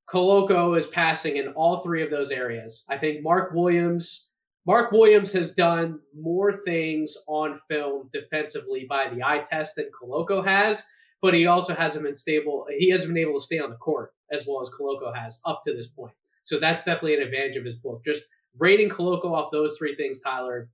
Koloko 0.08 0.78
is 0.78 0.86
passing 0.86 1.38
in 1.38 1.48
all 1.50 1.82
three 1.82 2.04
of 2.04 2.12
those 2.12 2.30
areas. 2.30 2.84
I 2.90 2.98
think 3.00 3.24
Mark 3.24 3.54
Williams 3.56 4.29
Mark 4.66 4.92
Williams 4.92 5.32
has 5.34 5.54
done 5.54 6.00
more 6.16 6.62
things 6.66 7.16
on 7.28 7.60
film 7.70 8.10
defensively 8.14 8.86
by 8.88 9.10
the 9.10 9.24
eye 9.24 9.44
test 9.50 9.76
than 9.76 9.90
Koloko 9.90 10.46
has, 10.46 10.84
but 11.22 11.34
he 11.34 11.48
also 11.48 11.74
hasn't 11.74 12.04
been 12.04 12.14
stable. 12.14 12.66
He 12.78 12.90
hasn't 12.90 13.14
been 13.14 13.22
able 13.22 13.40
to 13.40 13.46
stay 13.46 13.60
on 13.60 13.70
the 13.70 13.78
court 13.78 14.12
as 14.32 14.46
well 14.48 14.62
as 14.62 14.70
Koloko 14.80 15.16
has 15.16 15.40
up 15.46 15.64
to 15.66 15.74
this 15.74 15.88
point. 15.88 16.14
So 16.44 16.60
that's 16.60 16.84
definitely 16.84 17.16
an 17.16 17.22
advantage 17.22 17.58
of 17.58 17.66
his 17.66 17.78
book. 17.78 18.04
Just 18.06 18.24
rating 18.58 18.90
Koloko 18.90 19.26
off 19.26 19.52
those 19.52 19.78
three 19.78 19.96
things, 19.96 20.20
Tyler. 20.24 20.70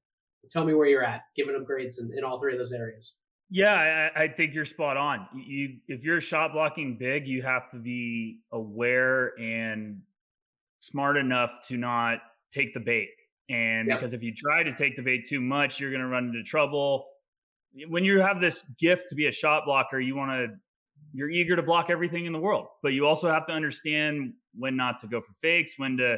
Tell 0.52 0.66
me 0.66 0.74
where 0.74 0.88
you're 0.88 1.04
at, 1.04 1.22
giving 1.36 1.56
him 1.56 1.64
grades 1.64 2.00
in, 2.00 2.12
in 2.18 2.24
all 2.24 2.40
three 2.40 2.54
of 2.54 2.60
those 2.60 2.72
areas. 2.72 3.16
Yeah, 3.50 4.10
I, 4.16 4.24
I, 4.24 4.28
think 4.28 4.54
you're 4.54 4.66
spot 4.66 4.98
on. 4.98 5.28
You, 5.36 5.78
if 5.88 6.04
you're 6.04 6.20
shot 6.20 6.54
blocking 6.54 6.98
big, 6.98 7.28
you 7.28 7.44
have 7.44 7.70
to 7.72 7.78
be 7.78 8.40
aware 8.52 9.40
and 9.40 10.02
smart 10.80 11.16
enough 11.18 11.52
to 11.68 11.78
not 11.78 12.20
take 12.52 12.74
the 12.74 12.80
bait. 12.80 13.10
And 13.50 13.88
yep. 13.88 14.00
because 14.00 14.14
if 14.14 14.24
you 14.24 14.34
try 14.36 14.64
to 14.64 14.76
take 14.76 14.96
the 14.96 15.02
bait 15.02 15.28
too 15.28 15.42
much, 15.42 15.80
you're 15.80 15.92
going 15.92 16.02
to 16.02 16.08
run 16.08 16.26
into 16.26 16.44
trouble. 16.44 17.06
When 17.88 18.04
you 18.04 18.20
have 18.20 18.40
this 18.40 18.64
gift 18.80 19.10
to 19.10 19.16
be 19.16 19.28
a 19.28 19.32
shot 19.32 19.66
blocker, 19.66 20.00
you 20.00 20.16
want 20.16 20.32
to, 20.32 20.48
you're 21.14 21.30
eager 21.30 21.56
to 21.56 21.62
block 21.62 21.90
everything 21.90 22.26
in 22.26 22.34
the 22.34 22.40
world, 22.40 22.68
but 22.82 22.90
you 22.90 23.06
also 23.06 23.30
have 23.30 23.46
to 23.48 23.54
understand 23.54 24.34
when 24.58 24.76
not 24.76 25.00
to 25.02 25.08
go 25.08 25.22
for 25.22 25.34
fakes, 25.42 25.74
when 25.78 25.98
to 25.98 26.18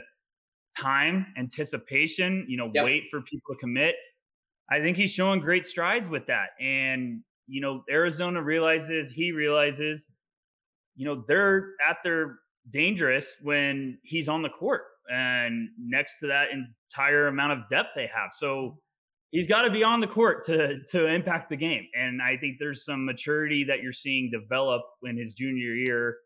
time, 0.79 1.27
anticipation, 1.37 2.45
you 2.47 2.57
know, 2.57 2.71
yep. 2.73 2.85
wait 2.85 3.07
for 3.09 3.21
people 3.21 3.53
to 3.53 3.59
commit. 3.59 3.95
I 4.69 4.79
think 4.79 4.97
he's 4.97 5.11
showing 5.11 5.39
great 5.39 5.65
strides 5.65 6.09
with 6.09 6.27
that. 6.27 6.49
And, 6.59 7.21
you 7.47 7.61
know, 7.61 7.83
Arizona 7.89 8.41
realizes, 8.41 9.09
he 9.09 9.31
realizes, 9.31 10.07
you 10.95 11.05
know, 11.05 11.23
they're 11.27 11.69
at 11.87 11.97
their 12.03 12.39
dangerous 12.69 13.35
when 13.41 13.97
he's 14.03 14.27
on 14.27 14.41
the 14.41 14.49
court 14.49 14.83
and 15.09 15.69
next 15.79 16.19
to 16.19 16.27
that 16.27 16.47
entire 16.91 17.27
amount 17.27 17.53
of 17.53 17.69
depth 17.69 17.89
they 17.95 18.09
have. 18.13 18.31
So 18.33 18.77
he's 19.31 19.47
got 19.47 19.63
to 19.63 19.69
be 19.69 19.83
on 19.83 19.99
the 19.99 20.07
court 20.07 20.45
to 20.45 20.79
to 20.91 21.07
impact 21.07 21.49
the 21.49 21.57
game. 21.57 21.87
And 21.93 22.21
I 22.21 22.37
think 22.37 22.57
there's 22.59 22.85
some 22.85 23.05
maturity 23.05 23.63
that 23.65 23.81
you're 23.81 23.93
seeing 23.93 24.31
develop 24.31 24.83
in 25.03 25.17
his 25.17 25.33
junior 25.33 25.73
year. 25.73 26.17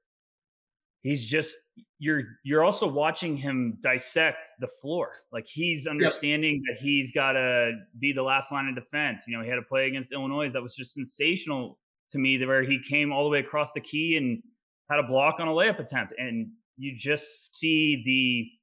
He's 1.01 1.25
just 1.25 1.55
you're 1.97 2.23
you're 2.43 2.63
also 2.63 2.87
watching 2.87 3.37
him 3.37 3.79
dissect 3.81 4.47
the 4.59 4.67
floor. 4.81 5.13
Like 5.31 5.47
he's 5.47 5.87
understanding 5.87 6.61
yep. 6.67 6.77
that 6.77 6.83
he's 6.83 7.11
got 7.11 7.33
to 7.33 7.73
be 7.99 8.13
the 8.13 8.23
last 8.23 8.51
line 8.51 8.67
of 8.67 8.75
defense. 8.75 9.23
You 9.27 9.37
know, 9.37 9.43
he 9.43 9.49
had 9.49 9.57
a 9.57 9.63
play 9.63 9.87
against 9.87 10.11
Illinois 10.11 10.49
that 10.51 10.61
was 10.61 10.75
just 10.75 10.93
sensational 10.93 11.79
to 12.11 12.19
me, 12.19 12.43
where 12.45 12.63
he 12.63 12.79
came 12.87 13.11
all 13.11 13.23
the 13.23 13.29
way 13.29 13.39
across 13.39 13.71
the 13.73 13.79
key 13.79 14.17
and 14.17 14.43
had 14.89 14.99
a 14.99 15.07
block 15.07 15.39
on 15.39 15.47
a 15.47 15.51
layup 15.51 15.79
attempt, 15.79 16.13
and 16.17 16.49
you 16.77 16.95
just 16.97 17.55
see 17.55 18.03
the 18.05 18.60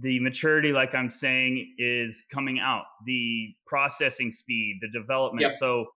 the 0.00 0.20
maturity, 0.20 0.72
like 0.72 0.94
I'm 0.94 1.10
saying, 1.10 1.74
is 1.78 2.22
coming 2.32 2.58
out. 2.58 2.84
The 3.04 3.54
processing 3.66 4.32
speed, 4.32 4.78
the 4.80 4.88
development. 4.88 5.42
Yep. 5.42 5.54
So 5.58 5.86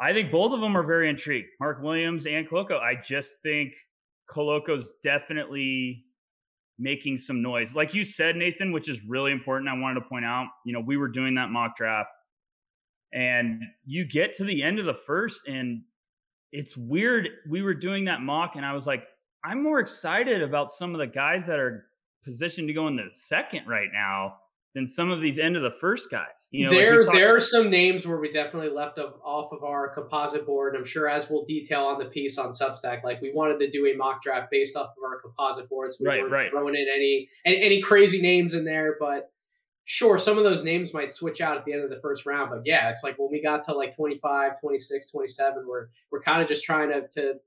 I 0.00 0.12
think 0.12 0.30
both 0.30 0.52
of 0.52 0.60
them 0.60 0.76
are 0.76 0.82
very 0.82 1.08
intrigued. 1.08 1.48
Mark 1.58 1.82
Williams 1.82 2.26
and 2.26 2.48
Koloko 2.48 2.78
I 2.78 2.94
just 3.06 3.32
think 3.42 3.72
Koloko's 4.30 4.92
definitely 5.02 6.04
making 6.78 7.18
some 7.18 7.42
noise. 7.42 7.74
Like 7.74 7.94
you 7.94 8.04
said, 8.04 8.36
Nathan, 8.36 8.72
which 8.72 8.88
is 8.88 9.00
really 9.06 9.32
important. 9.32 9.68
I 9.68 9.78
wanted 9.78 10.00
to 10.00 10.06
point 10.06 10.24
out, 10.24 10.46
you 10.64 10.72
know, 10.72 10.80
we 10.80 10.96
were 10.96 11.08
doing 11.08 11.34
that 11.34 11.48
mock 11.48 11.76
draft 11.76 12.10
and 13.12 13.62
you 13.84 14.04
get 14.04 14.34
to 14.34 14.44
the 14.44 14.62
end 14.62 14.78
of 14.78 14.86
the 14.86 14.94
first 14.94 15.48
and 15.48 15.82
it's 16.52 16.76
weird. 16.76 17.28
We 17.48 17.62
were 17.62 17.74
doing 17.74 18.04
that 18.04 18.20
mock 18.20 18.52
and 18.54 18.64
I 18.64 18.74
was 18.74 18.86
like, 18.86 19.02
I'm 19.44 19.62
more 19.62 19.80
excited 19.80 20.42
about 20.42 20.72
some 20.72 20.94
of 20.94 20.98
the 20.98 21.06
guys 21.06 21.46
that 21.46 21.58
are 21.58 21.86
positioned 22.24 22.68
to 22.68 22.74
go 22.74 22.86
in 22.86 22.96
the 22.96 23.08
second 23.14 23.66
right 23.66 23.88
now 23.92 24.36
than 24.74 24.86
some 24.86 25.10
of 25.10 25.20
these 25.20 25.38
end 25.38 25.56
of 25.56 25.62
the 25.62 25.70
first 25.70 26.10
guys. 26.10 26.48
You 26.50 26.66
know, 26.66 26.70
there 26.70 27.04
like 27.04 27.16
there 27.16 27.34
are 27.34 27.40
some 27.40 27.70
names 27.70 28.06
where 28.06 28.18
we 28.18 28.32
definitely 28.32 28.70
left 28.70 28.98
of, 28.98 29.14
off 29.24 29.52
of 29.52 29.64
our 29.64 29.88
composite 29.88 30.46
board. 30.46 30.76
I'm 30.76 30.84
sure 30.84 31.08
as 31.08 31.28
we'll 31.28 31.44
detail 31.46 31.84
on 31.84 31.98
the 31.98 32.04
piece 32.06 32.38
on 32.38 32.50
Substack, 32.50 33.02
like 33.02 33.20
we 33.20 33.32
wanted 33.32 33.58
to 33.60 33.70
do 33.70 33.86
a 33.86 33.96
mock 33.96 34.22
draft 34.22 34.50
based 34.50 34.76
off 34.76 34.90
of 34.96 35.04
our 35.04 35.20
composite 35.20 35.68
boards. 35.68 35.98
We 36.00 36.06
right, 36.06 36.20
weren't 36.20 36.32
right. 36.32 36.50
throwing 36.50 36.74
in 36.74 36.86
any, 36.94 37.28
any 37.44 37.62
any 37.62 37.82
crazy 37.82 38.20
names 38.20 38.54
in 38.54 38.64
there, 38.64 38.96
but 39.00 39.30
sure, 39.86 40.18
some 40.18 40.36
of 40.36 40.44
those 40.44 40.62
names 40.62 40.92
might 40.92 41.12
switch 41.12 41.40
out 41.40 41.56
at 41.56 41.64
the 41.64 41.72
end 41.72 41.82
of 41.82 41.90
the 41.90 42.00
first 42.00 42.26
round. 42.26 42.50
But 42.50 42.62
yeah, 42.64 42.90
it's 42.90 43.02
like 43.02 43.18
when 43.18 43.30
we 43.32 43.42
got 43.42 43.64
to 43.64 43.72
like 43.72 43.96
25, 43.96 44.60
26, 44.60 45.10
27, 45.10 45.66
we're 45.66 45.88
we're 46.12 46.22
kind 46.22 46.42
of 46.42 46.48
just 46.48 46.62
trying 46.62 46.90
to 46.90 47.08
to 47.08 47.40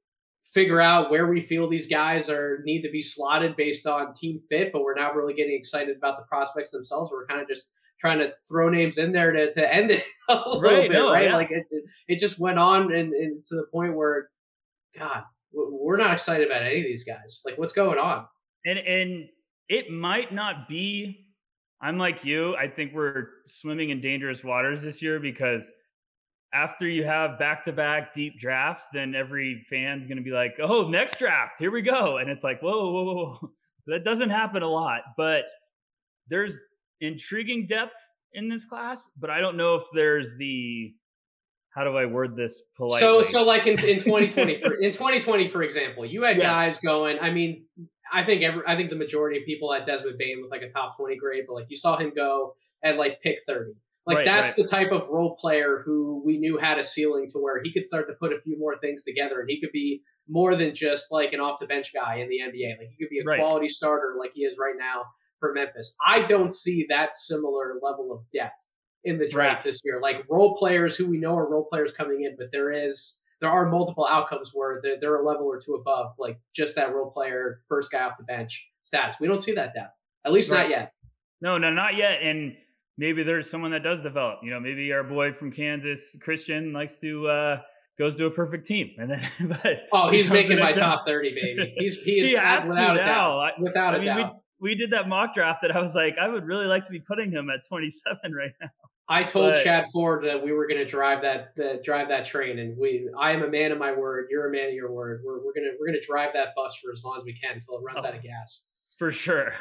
figure 0.44 0.82
out 0.82 1.10
where 1.10 1.28
we 1.28 1.42
feel 1.42 1.70
these 1.70 1.88
guys 1.88 2.30
are 2.30 2.62
need 2.64 2.82
to 2.82 2.92
be 2.92 3.02
slotted 3.02 3.56
based 3.56 3.88
on 3.88 4.14
team 4.14 4.40
fit, 4.50 4.72
but 4.74 4.84
we're 4.84 4.96
not 4.96 5.16
really 5.16 5.34
getting 5.34 5.56
excited 5.56 5.96
about 5.96 6.18
the 6.18 6.24
prospects 6.24 6.72
themselves. 6.72 7.12
We're 7.12 7.26
kind 7.26 7.42
of 7.42 7.48
just 7.48 7.70
trying 8.00 8.20
to 8.20 8.34
throw 8.48 8.70
names 8.70 8.98
in 8.98 9.12
there 9.12 9.32
to, 9.32 9.52
to 9.52 9.74
end 9.74 9.92
it 9.92 10.04
a 10.30 10.36
little 10.36 10.62
right, 10.62 10.90
bit, 10.90 10.92
no, 10.92 11.12
right? 11.12 11.26
Yeah. 11.26 11.36
Like 11.36 11.52
it, 11.52 11.66
it, 11.70 11.84
it, 12.08 12.20
just 12.20 12.40
went 12.40 12.58
on 12.58 12.94
and, 12.94 13.14
and 13.14 13.44
to 13.46 13.56
the 13.56 13.66
point 13.72 13.96
where, 13.96 14.30
God, 14.98 15.24
we're 15.54 15.98
not 15.98 16.14
excited 16.14 16.48
about 16.48 16.64
any 16.64 16.80
of 16.80 16.86
these 16.86 17.04
guys. 17.04 17.42
Like, 17.46 17.58
what's 17.58 17.74
going 17.74 18.00
on? 18.00 18.26
And 18.66 18.80
and 18.80 19.30
it 19.70 19.90
might 19.90 20.34
not 20.34 20.68
be. 20.68 21.28
I'm 21.82 21.98
like 21.98 22.26
you. 22.26 22.56
I 22.56 22.68
think 22.68 22.94
we're 22.94 23.28
swimming 23.48 23.90
in 23.90 24.02
dangerous 24.02 24.44
waters 24.44 24.84
this 24.84 25.02
year 25.02 25.20
because 25.20 25.68
after 26.54 26.88
you 26.88 27.04
have 27.06 27.40
back 27.40 27.64
to 27.66 27.72
back 27.72 28.14
deep 28.14 28.40
drafts, 28.40 28.88
then 28.94 29.16
every 29.16 29.66
fan's 29.70 30.06
going 30.08 30.18
to 30.18 30.24
be 30.24 30.32
like, 30.32 30.56
oh, 30.62 30.88
next 30.90 31.18
draft, 31.18 31.56
here 31.60 31.72
we 31.72 31.82
go. 31.82 32.18
And 32.18 32.30
it's 32.30 32.44
like, 32.44 32.62
whoa, 32.62 32.92
whoa, 32.92 33.04
whoa. 33.04 33.52
That 33.88 34.04
doesn't 34.04 34.30
happen 34.30 34.62
a 34.62 34.68
lot, 34.68 35.02
but 35.18 35.46
there's 36.28 36.58
intriguing 37.00 37.68
depth 37.68 37.96
in 38.34 38.48
this 38.48 38.64
class, 38.64 39.10
but 39.20 39.30
I 39.30 39.40
don't 39.42 39.58
know 39.58 39.76
if 39.76 39.84
there's 39.94 40.38
the, 40.38 40.94
how 41.72 41.84
do 41.84 41.98
I 41.98 42.06
word 42.06 42.36
this 42.36 42.62
politely? 42.76 43.00
So, 43.00 43.22
so 43.22 43.44
like 43.44 43.66
in, 43.66 43.80
in 43.80 44.04
2020, 44.04 44.62
in 44.82 44.92
2020, 44.92 45.48
for 45.50 45.64
example, 45.64 46.06
you 46.06 46.22
had 46.24 46.38
yes. 46.38 46.46
guys 46.46 46.80
going, 46.80 47.18
I 47.20 47.32
mean, 47.32 47.66
I 48.14 48.24
think 48.24 48.44
every, 48.44 48.62
I 48.68 48.76
think 48.76 48.90
the 48.90 48.96
majority 48.96 49.40
of 49.40 49.46
people 49.46 49.74
at 49.74 49.88
Desmond 49.88 50.18
Bane 50.18 50.42
with 50.42 50.52
like 50.52 50.62
a 50.62 50.70
top 50.70 50.98
20 50.98 51.16
grade, 51.16 51.46
but 51.48 51.54
like 51.54 51.68
you 51.70 51.78
saw 51.78 51.98
him 51.98 52.12
go 52.16 52.56
at 52.84 52.98
like 52.98 53.22
pick 53.22 53.40
30 53.48 53.72
like 54.08 54.18
right, 54.18 54.26
that's 54.26 54.50
right. 54.50 54.58
the 54.58 54.68
type 54.68 54.92
of 54.92 55.08
role 55.10 55.36
player 55.36 55.84
who 55.86 56.22
we 56.26 56.38
knew 56.38 56.58
had 56.58 56.80
a 56.80 56.84
ceiling 56.84 57.30
to 57.32 57.38
where 57.38 57.62
he 57.64 57.72
could 57.72 57.84
start 57.84 58.08
to 58.08 58.14
put 58.14 58.34
a 58.34 58.42
few 58.42 58.58
more 58.58 58.78
things 58.80 59.04
together 59.04 59.42
and 59.42 59.50
he 59.50 59.62
could 59.62 59.72
be 59.72 60.02
more 60.28 60.56
than 60.56 60.74
just 60.74 61.12
like 61.12 61.34
an 61.34 61.40
off 61.40 61.60
the 61.60 61.68
bench 61.68 61.94
guy 61.94 62.16
in 62.16 62.30
the 62.30 62.40
NBA. 62.40 62.78
Like 62.78 62.90
he 62.90 63.04
could 63.04 63.10
be 63.10 63.20
a 63.20 63.24
right. 63.24 63.40
quality 63.40 63.70
starter 63.70 64.16
like 64.20 64.32
he 64.34 64.42
is 64.42 64.58
right 64.60 64.76
now 64.78 65.04
for 65.40 65.54
Memphis. 65.54 65.94
I 66.06 66.24
don't 66.24 66.50
see 66.50 66.86
that 66.90 67.14
similar 67.14 67.76
level 67.82 68.12
of 68.12 68.22
depth 68.34 68.54
in 69.04 69.18
the 69.18 69.28
draft 69.28 69.64
this 69.64 69.80
year. 69.84 70.00
Like 70.02 70.24
role 70.30 70.56
players 70.56 70.96
who 70.96 71.08
we 71.08 71.18
know 71.18 71.38
are 71.38 71.50
role 71.50 71.68
players 71.70 71.92
coming 71.94 72.24
in, 72.24 72.36
but 72.38 72.48
there 72.52 72.72
is 72.72 73.20
there 73.40 73.50
are 73.50 73.68
multiple 73.70 74.08
outcomes 74.10 74.52
where 74.54 74.80
they're, 74.84 74.98
they're 75.02 75.16
a 75.16 75.26
level 75.26 75.48
or 75.48 75.60
two 75.60 75.74
above, 75.74 76.14
like 76.20 76.40
just 76.56 76.76
that 76.76 76.94
role 76.94 77.10
player, 77.10 77.62
first 77.68 77.92
guy 77.92 78.04
off 78.04 78.18
the 78.18 78.24
bench 78.24 78.70
status. 78.84 79.18
We 79.20 79.28
don't 79.28 79.42
see 79.42 79.54
that 79.54 79.74
depth, 79.74 79.96
at 80.26 80.32
least 80.32 80.52
not 80.52 80.70
yet. 80.70 80.94
No, 81.42 81.58
no, 81.58 81.72
not 81.72 81.96
yet. 81.96 82.22
And 82.22 82.56
maybe 83.02 83.24
there's 83.24 83.50
someone 83.50 83.72
that 83.72 83.84
does 83.84 84.02
develop. 84.02 84.40
You 84.44 84.52
know, 84.52 84.60
maybe 84.60 84.94
our 84.94 85.04
boy 85.04 85.34
from 85.34 85.52
Kansas, 85.52 86.16
Christian, 86.22 86.72
likes 86.72 86.98
to 87.00 87.28
uh 87.28 87.62
goes 88.00 88.16
to 88.16 88.28
a 88.28 88.32
perfect 88.32 88.66
team, 88.68 88.92
and 88.98 89.12
then 89.12 89.30
but 89.64 89.88
oh, 89.92 90.10
he's 90.10 90.30
making 90.30 90.60
my 90.60 90.72
top 90.72 91.06
thirty, 91.06 91.34
baby. 91.34 91.74
He's 91.78 91.98
he 91.98 92.22
is 92.22 92.30
he 92.30 92.36
has 92.36 92.70
without 92.70 92.94
to 92.94 93.02
a 93.02 93.06
now. 93.06 93.40
doubt. 93.40 93.52
Without 93.60 93.94
I 93.96 93.98
a 93.98 94.00
mean, 94.00 94.08
doubt. 94.08 94.36
We, 94.62 94.70
we 94.70 94.76
did 94.76 94.92
that 94.92 95.10
mock 95.10 95.34
draft 95.34 95.64
that 95.64 95.76
I 95.76 95.82
was 95.82 95.96
like, 95.96 96.16
I 96.22 96.28
would 96.28 96.46
really 96.46 96.68
like 96.68 96.86
to 96.86 96.92
be 96.92 97.00
putting 97.00 97.32
him 97.32 97.50
at 97.50 97.68
27 97.68 98.34
right 98.34 98.52
now. 98.62 98.70
I 99.10 99.24
told 99.24 99.56
but, 99.56 99.64
Chad 99.64 99.86
Ford 99.92 100.24
that 100.24 100.42
we 100.42 100.54
were 100.54 100.68
going 100.68 100.78
to 100.78 100.86
drive 100.86 101.22
that 101.24 101.54
the, 101.58 101.82
drive 101.84 102.08
that 102.10 102.26
train, 102.26 102.60
and 102.60 102.78
we. 102.78 103.10
I 103.20 103.32
am 103.32 103.44
a 103.44 103.50
man 103.50 103.72
of 103.72 103.78
my 103.78 103.92
word. 103.92 104.28
You're 104.30 104.48
a 104.48 104.52
man 104.52 104.70
of 104.70 104.74
your 104.74 104.92
word. 104.92 105.22
We're, 105.26 105.44
we're 105.44 105.54
gonna 105.54 105.72
we're 105.80 105.88
gonna 105.88 106.02
drive 106.02 106.30
that 106.34 106.50
bus 106.56 106.76
for 106.76 106.94
as 106.94 107.04
long 107.04 107.18
as 107.18 107.26
we 107.26 107.34
can 107.34 107.56
until 107.56 107.80
it 107.80 107.82
runs 107.84 108.06
oh, 108.06 108.08
out 108.08 108.16
of 108.16 108.24
gas. 108.24 108.64
For 108.98 109.12
sure. 109.12 109.54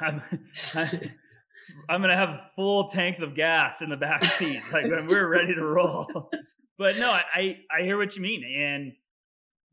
I'm, 1.89 2.01
gonna 2.01 2.17
have 2.17 2.51
full 2.57 2.89
tanks 2.89 3.21
of 3.21 3.35
gas 3.35 3.83
in 3.83 3.91
the 3.91 3.97
back 3.97 4.25
seat, 4.39 4.63
like 4.73 4.85
when 4.85 5.07
we're 5.07 5.29
ready 5.29 5.55
to 5.55 5.65
roll. 5.65 6.31
but 6.79 6.97
no, 6.97 7.11
I 7.11 7.59
I 7.71 7.83
hear 7.83 7.99
what 7.99 8.17
you 8.17 8.23
mean, 8.23 8.45
and 8.45 8.93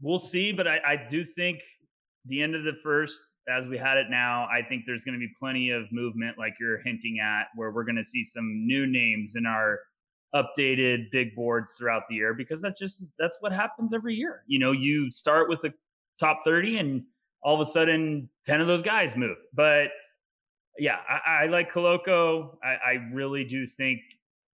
we'll 0.02 0.20
see. 0.20 0.52
But 0.52 0.68
I, 0.68 0.78
I 0.86 1.08
do 1.10 1.24
think 1.24 1.60
the 2.26 2.42
end 2.42 2.56
of 2.56 2.64
the 2.64 2.74
first, 2.84 3.16
as 3.50 3.68
we 3.68 3.78
had 3.78 3.98
it 3.98 4.08
now, 4.10 4.46
I 4.46 4.62
think 4.68 4.84
there's 4.86 5.04
going 5.04 5.16
to 5.16 5.20
be 5.20 5.32
plenty 5.40 5.72
of 5.72 5.84
movement, 5.92 6.38
like 6.38 6.56
you're 6.60 6.82
hinting 6.84 7.20
at, 7.24 7.48
where 7.56 7.72
we're 7.72 7.86
going 7.86 7.96
to 7.96 8.06
see 8.06 8.24
some 8.24 8.66
new 8.66 8.86
names 8.86 9.34
in 9.36 9.46
our 9.46 9.80
updated 10.36 11.10
big 11.12 11.36
boards 11.36 11.74
throughout 11.78 12.04
the 12.10 12.16
year 12.16 12.34
because 12.34 12.62
that's 12.62 12.80
just 12.80 13.06
that's 13.18 13.38
what 13.40 13.52
happens 13.52 13.94
every 13.94 14.16
year. 14.16 14.44
You 14.48 14.60
know, 14.60 14.72
you 14.72 15.12
start 15.12 15.50
with 15.50 15.64
a 15.64 15.74
top 16.20 16.40
30 16.44 16.78
and 16.78 17.04
all 17.44 17.60
of 17.60 17.68
a 17.68 17.72
sudden 17.72 18.30
10 18.46 18.62
of 18.62 18.68
those 18.68 18.82
guys 18.82 19.16
move. 19.16 19.38
But 19.54 19.88
yeah, 20.80 20.98
I, 21.10 21.44
I 21.44 21.48
like 21.48 21.72
Koloko. 21.72 22.56
I, 22.64 22.92
I, 22.92 22.94
really 23.14 23.44
do 23.44 23.66
think 23.66 24.00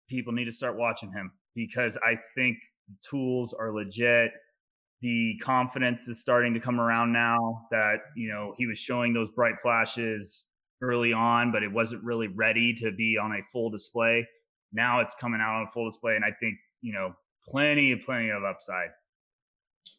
people 0.09 0.33
need 0.33 0.45
to 0.45 0.51
start 0.51 0.77
watching 0.77 1.11
him 1.11 1.31
because 1.55 1.97
I 1.97 2.15
think 2.35 2.57
the 2.87 2.95
tools 3.09 3.53
are 3.53 3.73
legit. 3.73 4.31
The 5.01 5.35
confidence 5.41 6.07
is 6.07 6.19
starting 6.19 6.53
to 6.53 6.59
come 6.59 6.79
around 6.79 7.13
now 7.13 7.67
that, 7.71 7.97
you 8.15 8.29
know, 8.29 8.53
he 8.57 8.65
was 8.65 8.77
showing 8.77 9.13
those 9.13 9.29
bright 9.31 9.55
flashes 9.61 10.45
early 10.81 11.13
on, 11.13 11.51
but 11.51 11.63
it 11.63 11.71
wasn't 11.71 12.03
really 12.03 12.27
ready 12.27 12.73
to 12.75 12.91
be 12.91 13.17
on 13.21 13.31
a 13.31 13.43
full 13.51 13.69
display. 13.69 14.27
Now 14.73 14.99
it's 14.99 15.15
coming 15.15 15.39
out 15.41 15.55
on 15.55 15.67
a 15.67 15.71
full 15.71 15.89
display. 15.89 16.15
And 16.15 16.25
I 16.25 16.31
think, 16.39 16.55
you 16.81 16.93
know, 16.93 17.13
plenty, 17.47 17.95
plenty 17.95 18.29
of 18.29 18.43
upside. 18.43 18.89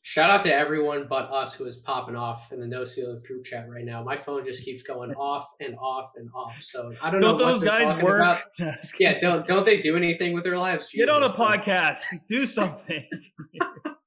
Shout 0.02 0.30
out 0.30 0.42
to 0.44 0.54
everyone 0.54 1.06
but 1.08 1.30
us 1.30 1.54
who 1.54 1.66
is 1.66 1.76
popping 1.78 2.16
off 2.16 2.52
in 2.52 2.60
the 2.60 2.66
no 2.66 2.84
seal 2.84 3.20
group 3.26 3.44
chat 3.44 3.68
right 3.68 3.84
now. 3.84 4.02
My 4.02 4.16
phone 4.16 4.44
just 4.44 4.64
keeps 4.64 4.82
going 4.82 5.12
off 5.14 5.46
and 5.60 5.76
off 5.76 6.12
and 6.16 6.28
off. 6.34 6.60
So 6.60 6.92
I 7.02 7.10
don't, 7.10 7.20
don't 7.20 7.38
know. 7.38 7.52
those 7.52 7.62
guys 7.62 8.02
work? 8.02 8.20
About. 8.58 8.76
yeah, 9.00 9.20
don't 9.20 9.46
don't 9.46 9.64
they 9.64 9.80
do 9.80 9.96
anything 9.96 10.32
with 10.32 10.44
their 10.44 10.58
lives? 10.58 10.90
Jesus. 10.90 11.06
Get 11.06 11.08
on 11.08 11.22
a 11.22 11.32
podcast. 11.32 11.98
do 12.28 12.46
something. 12.46 13.06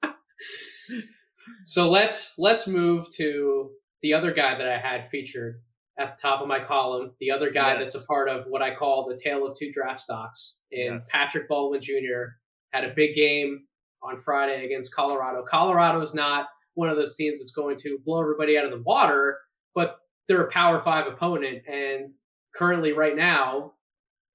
so 1.63 1.89
let's 1.89 2.35
let's 2.37 2.67
move 2.67 3.07
to 3.15 3.71
the 4.01 4.13
other 4.13 4.33
guy 4.33 4.57
that 4.57 4.67
I 4.67 4.77
had 4.77 5.09
featured 5.09 5.61
at 5.99 6.17
the 6.17 6.21
top 6.21 6.41
of 6.41 6.47
my 6.47 6.59
column. 6.59 7.11
The 7.19 7.31
other 7.31 7.51
guy 7.51 7.73
yes. 7.73 7.93
that's 7.93 8.03
a 8.03 8.07
part 8.07 8.29
of 8.29 8.45
what 8.47 8.61
I 8.61 8.75
call 8.75 9.07
the 9.07 9.17
tale 9.21 9.45
of 9.45 9.57
two 9.57 9.71
draft 9.71 9.99
stocks 9.99 10.59
in 10.71 10.95
yes. 10.95 11.07
Patrick 11.09 11.47
Baldwin 11.47 11.81
Jr. 11.81 12.35
Had 12.71 12.83
a 12.85 12.93
big 12.95 13.15
game 13.15 13.65
on 14.03 14.17
Friday 14.17 14.65
against 14.65 14.93
Colorado. 14.93 15.43
Colorado 15.49 16.01
is 16.01 16.13
not 16.13 16.47
one 16.75 16.89
of 16.89 16.97
those 16.97 17.15
teams 17.15 17.39
that's 17.39 17.53
going 17.53 17.77
to 17.77 17.99
blow 18.05 18.21
everybody 18.21 18.57
out 18.57 18.65
of 18.65 18.71
the 18.71 18.81
water, 18.81 19.37
but 19.75 19.97
they're 20.27 20.43
a 20.43 20.51
Power 20.51 20.79
Five 20.79 21.07
opponent, 21.07 21.63
and 21.67 22.11
currently, 22.55 22.93
right 22.93 23.15
now, 23.15 23.73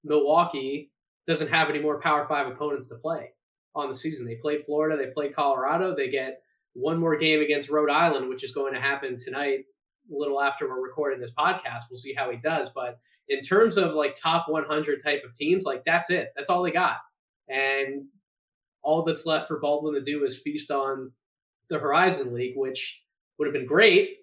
Milwaukee 0.03 0.91
doesn't 1.27 1.49
have 1.49 1.69
any 1.69 1.79
more 1.79 1.99
Power 1.99 2.25
Five 2.27 2.47
opponents 2.47 2.87
to 2.89 2.95
play 2.95 3.31
on 3.75 3.89
the 3.89 3.95
season. 3.95 4.25
They 4.25 4.35
played 4.35 4.65
Florida, 4.65 4.97
they 4.97 5.11
played 5.11 5.35
Colorado, 5.35 5.95
they 5.95 6.09
get 6.09 6.41
one 6.73 6.99
more 6.99 7.17
game 7.17 7.41
against 7.41 7.69
Rhode 7.69 7.89
Island, 7.89 8.29
which 8.29 8.43
is 8.43 8.53
going 8.53 8.73
to 8.73 8.81
happen 8.81 9.17
tonight, 9.17 9.65
a 10.11 10.15
little 10.15 10.41
after 10.41 10.67
we're 10.67 10.81
recording 10.81 11.19
this 11.19 11.31
podcast. 11.37 11.83
We'll 11.89 11.99
see 11.99 12.13
how 12.13 12.29
he 12.31 12.37
does, 12.37 12.69
but 12.73 12.99
in 13.29 13.41
terms 13.41 13.77
of 13.77 13.93
like 13.93 14.15
top 14.15 14.47
100 14.47 15.03
type 15.03 15.23
of 15.25 15.33
teams, 15.35 15.65
like 15.65 15.83
that's 15.85 16.09
it. 16.09 16.29
That's 16.35 16.49
all 16.49 16.63
they 16.63 16.71
got. 16.71 16.97
And 17.47 18.05
all 18.83 19.03
that's 19.03 19.25
left 19.25 19.47
for 19.47 19.59
Baldwin 19.59 19.93
to 19.93 20.01
do 20.01 20.25
is 20.25 20.39
feast 20.39 20.71
on 20.71 21.11
the 21.69 21.79
Horizon 21.79 22.33
League, 22.33 22.55
which 22.55 23.01
would 23.37 23.45
have 23.45 23.53
been 23.53 23.65
great 23.65 24.17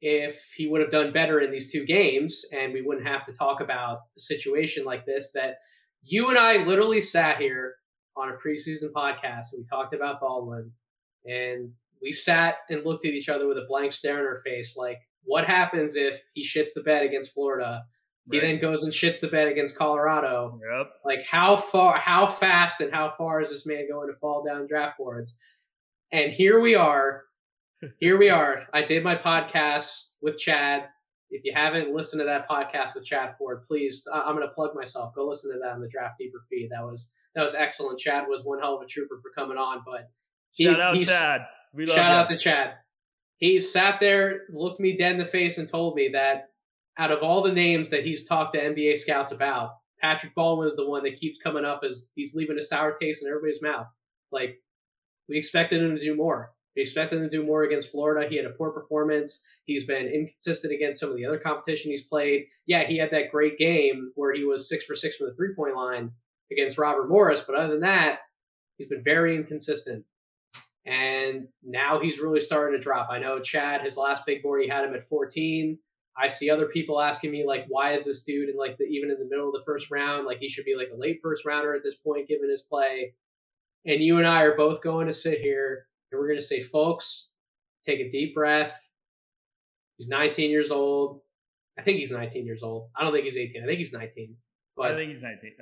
if 0.00 0.52
he 0.54 0.66
would 0.66 0.80
have 0.80 0.90
done 0.90 1.12
better 1.12 1.40
in 1.40 1.50
these 1.50 1.72
two 1.72 1.84
games 1.84 2.44
and 2.52 2.72
we 2.72 2.82
wouldn't 2.82 3.06
have 3.06 3.24
to 3.24 3.32
talk 3.32 3.60
about 3.60 4.00
a 4.16 4.20
situation 4.20 4.84
like 4.84 5.06
this 5.06 5.32
that 5.32 5.56
you 6.02 6.28
and 6.28 6.38
I 6.38 6.64
literally 6.64 7.00
sat 7.00 7.38
here 7.38 7.76
on 8.16 8.28
a 8.28 8.32
preseason 8.32 8.92
podcast 8.92 9.52
and 9.52 9.60
we 9.60 9.64
talked 9.64 9.94
about 9.94 10.20
Baldwin 10.20 10.70
and 11.24 11.70
we 12.02 12.12
sat 12.12 12.56
and 12.68 12.84
looked 12.84 13.06
at 13.06 13.12
each 13.12 13.30
other 13.30 13.48
with 13.48 13.56
a 13.56 13.64
blank 13.66 13.94
stare 13.94 14.18
on 14.18 14.26
our 14.26 14.42
face 14.44 14.76
like 14.76 14.98
what 15.24 15.46
happens 15.46 15.96
if 15.96 16.22
he 16.34 16.44
shits 16.44 16.74
the 16.74 16.82
bed 16.82 17.02
against 17.02 17.32
Florida 17.32 17.82
he 18.30 18.38
right. 18.38 18.46
then 18.46 18.60
goes 18.60 18.84
and 18.84 18.92
shits 18.92 19.20
the 19.20 19.28
bed 19.28 19.48
against 19.48 19.76
Colorado. 19.76 20.58
Yep. 20.78 20.92
Like 21.04 21.26
how 21.26 21.56
far, 21.56 21.98
how 21.98 22.26
fast, 22.26 22.80
and 22.80 22.92
how 22.92 23.12
far 23.18 23.42
is 23.42 23.50
this 23.50 23.66
man 23.66 23.86
going 23.90 24.08
to 24.08 24.16
fall 24.18 24.42
down 24.42 24.66
draft 24.66 24.98
boards? 24.98 25.36
And 26.12 26.32
here 26.32 26.60
we 26.60 26.74
are. 26.74 27.24
Here 28.00 28.16
we 28.16 28.30
are. 28.30 28.62
I 28.72 28.80
did 28.80 29.04
my 29.04 29.14
podcast 29.14 30.04
with 30.22 30.38
Chad. 30.38 30.88
If 31.30 31.44
you 31.44 31.52
haven't 31.54 31.94
listened 31.94 32.20
to 32.20 32.24
that 32.24 32.48
podcast 32.48 32.94
with 32.94 33.04
Chad 33.04 33.36
Ford, 33.36 33.62
please, 33.68 34.06
I'm 34.10 34.36
going 34.36 34.48
to 34.48 34.54
plug 34.54 34.74
myself. 34.74 35.14
Go 35.14 35.28
listen 35.28 35.52
to 35.52 35.58
that 35.58 35.72
on 35.72 35.82
the 35.82 35.88
Draft 35.88 36.14
Deeper 36.18 36.44
feed. 36.48 36.70
That 36.70 36.82
was 36.82 37.10
that 37.34 37.42
was 37.42 37.52
excellent. 37.52 37.98
Chad 37.98 38.24
was 38.26 38.42
one 38.42 38.58
hell 38.58 38.76
of 38.76 38.82
a 38.82 38.86
trooper 38.86 39.20
for 39.20 39.32
coming 39.38 39.58
on. 39.58 39.82
But 39.84 40.08
he, 40.52 40.64
shout 40.64 40.80
out 40.80 40.98
Chad. 41.00 41.40
We 41.74 41.84
love 41.84 41.96
shout 41.96 42.10
you. 42.10 42.16
out 42.16 42.28
to 42.30 42.38
Chad. 42.38 42.74
He 43.36 43.60
sat 43.60 44.00
there, 44.00 44.42
looked 44.50 44.80
me 44.80 44.96
dead 44.96 45.12
in 45.12 45.18
the 45.18 45.26
face, 45.26 45.58
and 45.58 45.68
told 45.68 45.94
me 45.94 46.08
that 46.12 46.50
out 46.98 47.10
of 47.10 47.22
all 47.22 47.42
the 47.42 47.52
names 47.52 47.90
that 47.90 48.04
he's 48.04 48.26
talked 48.26 48.54
to 48.54 48.60
NBA 48.60 48.98
scouts 48.98 49.32
about, 49.32 49.76
Patrick 50.00 50.34
Baldwin 50.34 50.68
is 50.68 50.76
the 50.76 50.88
one 50.88 51.02
that 51.04 51.18
keeps 51.18 51.38
coming 51.42 51.64
up 51.64 51.82
as 51.88 52.10
he's 52.14 52.34
leaving 52.34 52.58
a 52.58 52.62
sour 52.62 52.96
taste 53.00 53.22
in 53.22 53.28
everybody's 53.28 53.62
mouth. 53.62 53.86
Like 54.30 54.60
we 55.28 55.36
expected 55.36 55.82
him 55.82 55.96
to 55.96 56.02
do 56.02 56.14
more. 56.14 56.52
We 56.76 56.82
expected 56.82 57.18
him 57.18 57.30
to 57.30 57.36
do 57.36 57.44
more 57.44 57.62
against 57.62 57.90
Florida. 57.90 58.28
He 58.28 58.36
had 58.36 58.46
a 58.46 58.50
poor 58.50 58.70
performance. 58.70 59.42
He's 59.64 59.86
been 59.86 60.06
inconsistent 60.06 60.74
against 60.74 61.00
some 61.00 61.10
of 61.10 61.16
the 61.16 61.24
other 61.24 61.38
competition 61.38 61.90
he's 61.90 62.02
played. 62.02 62.46
Yeah, 62.66 62.84
he 62.84 62.98
had 62.98 63.10
that 63.12 63.30
great 63.30 63.58
game 63.58 64.12
where 64.16 64.34
he 64.34 64.44
was 64.44 64.68
six 64.68 64.84
for 64.84 64.94
six 64.94 65.16
from 65.16 65.28
the 65.28 65.34
three 65.34 65.54
point 65.54 65.76
line 65.76 66.10
against 66.52 66.78
Robert 66.78 67.08
Morris, 67.08 67.42
but 67.46 67.56
other 67.56 67.72
than 67.72 67.80
that, 67.80 68.18
he's 68.76 68.88
been 68.88 69.04
very 69.04 69.36
inconsistent. 69.36 70.04
And 70.84 71.48
now 71.62 71.98
he's 71.98 72.18
really 72.18 72.42
starting 72.42 72.78
to 72.78 72.82
drop. 72.82 73.08
I 73.10 73.18
know 73.18 73.40
Chad, 73.40 73.80
his 73.80 73.96
last 73.96 74.26
big 74.26 74.42
board, 74.42 74.62
he 74.62 74.68
had 74.68 74.84
him 74.84 74.94
at 74.94 75.08
14. 75.08 75.78
I 76.16 76.28
see 76.28 76.48
other 76.48 76.66
people 76.66 77.00
asking 77.00 77.32
me 77.32 77.44
like, 77.44 77.64
why 77.68 77.94
is 77.94 78.04
this 78.04 78.22
dude 78.22 78.48
in 78.48 78.56
like 78.56 78.78
the 78.78 78.84
even 78.84 79.10
in 79.10 79.18
the 79.18 79.26
middle 79.28 79.48
of 79.48 79.54
the 79.54 79.64
first 79.64 79.90
round? 79.90 80.26
Like 80.26 80.38
he 80.38 80.48
should 80.48 80.64
be 80.64 80.76
like 80.76 80.90
a 80.94 80.96
late 80.96 81.18
first 81.22 81.44
rounder 81.44 81.74
at 81.74 81.82
this 81.82 81.96
point, 81.96 82.28
given 82.28 82.50
his 82.50 82.62
play. 82.62 83.14
And 83.86 84.02
you 84.02 84.18
and 84.18 84.26
I 84.26 84.42
are 84.42 84.56
both 84.56 84.82
going 84.82 85.06
to 85.06 85.12
sit 85.12 85.40
here 85.40 85.86
and 86.10 86.20
we're 86.20 86.28
going 86.28 86.38
to 86.38 86.44
say, 86.44 86.62
folks, 86.62 87.28
take 87.84 88.00
a 88.00 88.10
deep 88.10 88.34
breath. 88.34 88.72
He's 89.98 90.08
19 90.08 90.50
years 90.50 90.70
old. 90.70 91.20
I 91.78 91.82
think 91.82 91.98
he's 91.98 92.12
19 92.12 92.46
years 92.46 92.62
old. 92.62 92.88
I 92.96 93.02
don't 93.02 93.12
think 93.12 93.24
he's 93.24 93.36
18. 93.36 93.62
I 93.62 93.66
think 93.66 93.78
he's 93.78 93.92
19. 93.92 94.36
But 94.76 94.92
I 94.92 94.94
think 94.94 95.12
he's 95.12 95.22
19. 95.22 95.52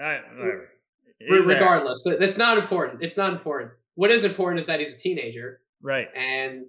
whatever. 1.28 1.48
regardless, 1.48 2.02
that. 2.04 2.20
that's 2.20 2.38
not 2.38 2.58
important. 2.58 3.02
It's 3.02 3.16
not 3.16 3.32
important. 3.32 3.72
What 3.94 4.10
is 4.10 4.24
important 4.24 4.60
is 4.60 4.66
that 4.66 4.80
he's 4.80 4.92
a 4.92 4.96
teenager. 4.96 5.60
Right. 5.82 6.08
And 6.14 6.66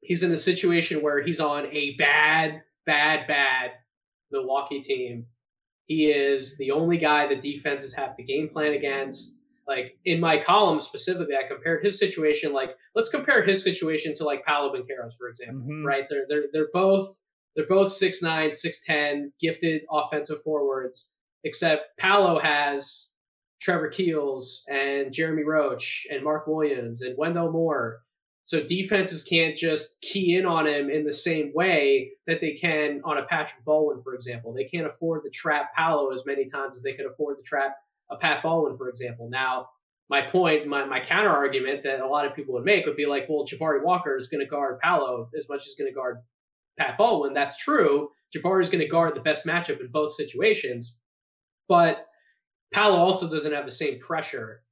he's 0.00 0.22
in 0.22 0.32
a 0.32 0.38
situation 0.38 1.02
where 1.02 1.22
he's 1.22 1.40
on 1.40 1.66
a 1.66 1.94
bad, 1.96 2.62
bad, 2.88 3.28
bad 3.28 3.72
Milwaukee 4.32 4.80
team. 4.80 5.26
He 5.84 6.06
is 6.06 6.56
the 6.56 6.70
only 6.70 6.96
guy 6.96 7.28
the 7.28 7.36
defenses 7.36 7.94
have 7.94 8.16
to 8.16 8.22
game 8.22 8.48
plan 8.48 8.72
against. 8.72 9.36
Like 9.66 9.98
in 10.06 10.18
my 10.18 10.42
column 10.42 10.80
specifically, 10.80 11.34
I 11.36 11.46
compared 11.46 11.84
his 11.84 11.98
situation. 11.98 12.54
Like 12.54 12.70
let's 12.94 13.10
compare 13.10 13.44
his 13.44 13.62
situation 13.62 14.14
to 14.16 14.24
like 14.24 14.44
Paolo 14.44 14.72
Banchero's, 14.72 15.16
for 15.16 15.28
example. 15.28 15.60
Mm-hmm. 15.60 15.84
Right? 15.84 16.04
They're 16.08 16.24
they're 16.28 16.44
they're 16.52 16.68
both 16.72 17.14
they're 17.54 17.66
both 17.68 17.92
six 17.92 18.22
nine, 18.22 18.50
six 18.50 18.82
ten, 18.84 19.32
gifted 19.40 19.82
offensive 19.90 20.42
forwards. 20.42 21.12
Except 21.44 21.96
Paolo 21.98 22.40
has 22.40 23.10
Trevor 23.60 23.88
Keels 23.88 24.64
and 24.68 25.12
Jeremy 25.12 25.44
Roach 25.44 26.06
and 26.10 26.24
Mark 26.24 26.46
Williams 26.46 27.02
and 27.02 27.16
Wendell 27.18 27.52
Moore. 27.52 28.00
So 28.48 28.62
defenses 28.62 29.22
can't 29.22 29.54
just 29.54 30.00
key 30.00 30.38
in 30.38 30.46
on 30.46 30.66
him 30.66 30.88
in 30.88 31.04
the 31.04 31.12
same 31.12 31.52
way 31.54 32.12
that 32.26 32.40
they 32.40 32.54
can 32.54 33.02
on 33.04 33.18
a 33.18 33.26
Patrick 33.26 33.62
Baldwin, 33.62 34.02
for 34.02 34.14
example. 34.14 34.54
They 34.54 34.64
can't 34.64 34.86
afford 34.86 35.24
to 35.24 35.28
trap 35.28 35.74
Paolo 35.76 36.14
as 36.14 36.22
many 36.24 36.46
times 36.46 36.74
as 36.74 36.82
they 36.82 36.94
could 36.94 37.04
afford 37.04 37.36
to 37.36 37.42
trap 37.42 37.76
a 38.10 38.16
Pat 38.16 38.42
Baldwin, 38.42 38.78
for 38.78 38.88
example. 38.88 39.28
Now, 39.28 39.68
my 40.08 40.22
point, 40.22 40.66
my, 40.66 40.86
my 40.86 40.98
counter 40.98 41.28
argument 41.28 41.82
that 41.82 42.00
a 42.00 42.08
lot 42.08 42.24
of 42.24 42.34
people 42.34 42.54
would 42.54 42.64
make 42.64 42.86
would 42.86 42.96
be 42.96 43.04
like, 43.04 43.26
well, 43.28 43.44
Jabari 43.44 43.84
Walker 43.84 44.16
is 44.16 44.28
going 44.28 44.42
to 44.42 44.50
guard 44.50 44.78
Paolo 44.80 45.28
as 45.36 45.46
much 45.50 45.58
as 45.58 45.64
he's 45.66 45.76
going 45.76 45.90
to 45.90 45.94
guard 45.94 46.16
Pat 46.78 46.96
Baldwin. 46.96 47.34
That's 47.34 47.58
true. 47.58 48.08
Jabari 48.34 48.62
is 48.62 48.70
going 48.70 48.82
to 48.82 48.88
guard 48.88 49.14
the 49.14 49.20
best 49.20 49.44
matchup 49.44 49.78
in 49.78 49.88
both 49.88 50.14
situations. 50.14 50.96
But 51.68 52.06
Paolo 52.72 52.96
also 52.96 53.28
doesn't 53.28 53.52
have 53.52 53.66
the 53.66 53.70
same 53.70 54.00
pressure 54.00 54.62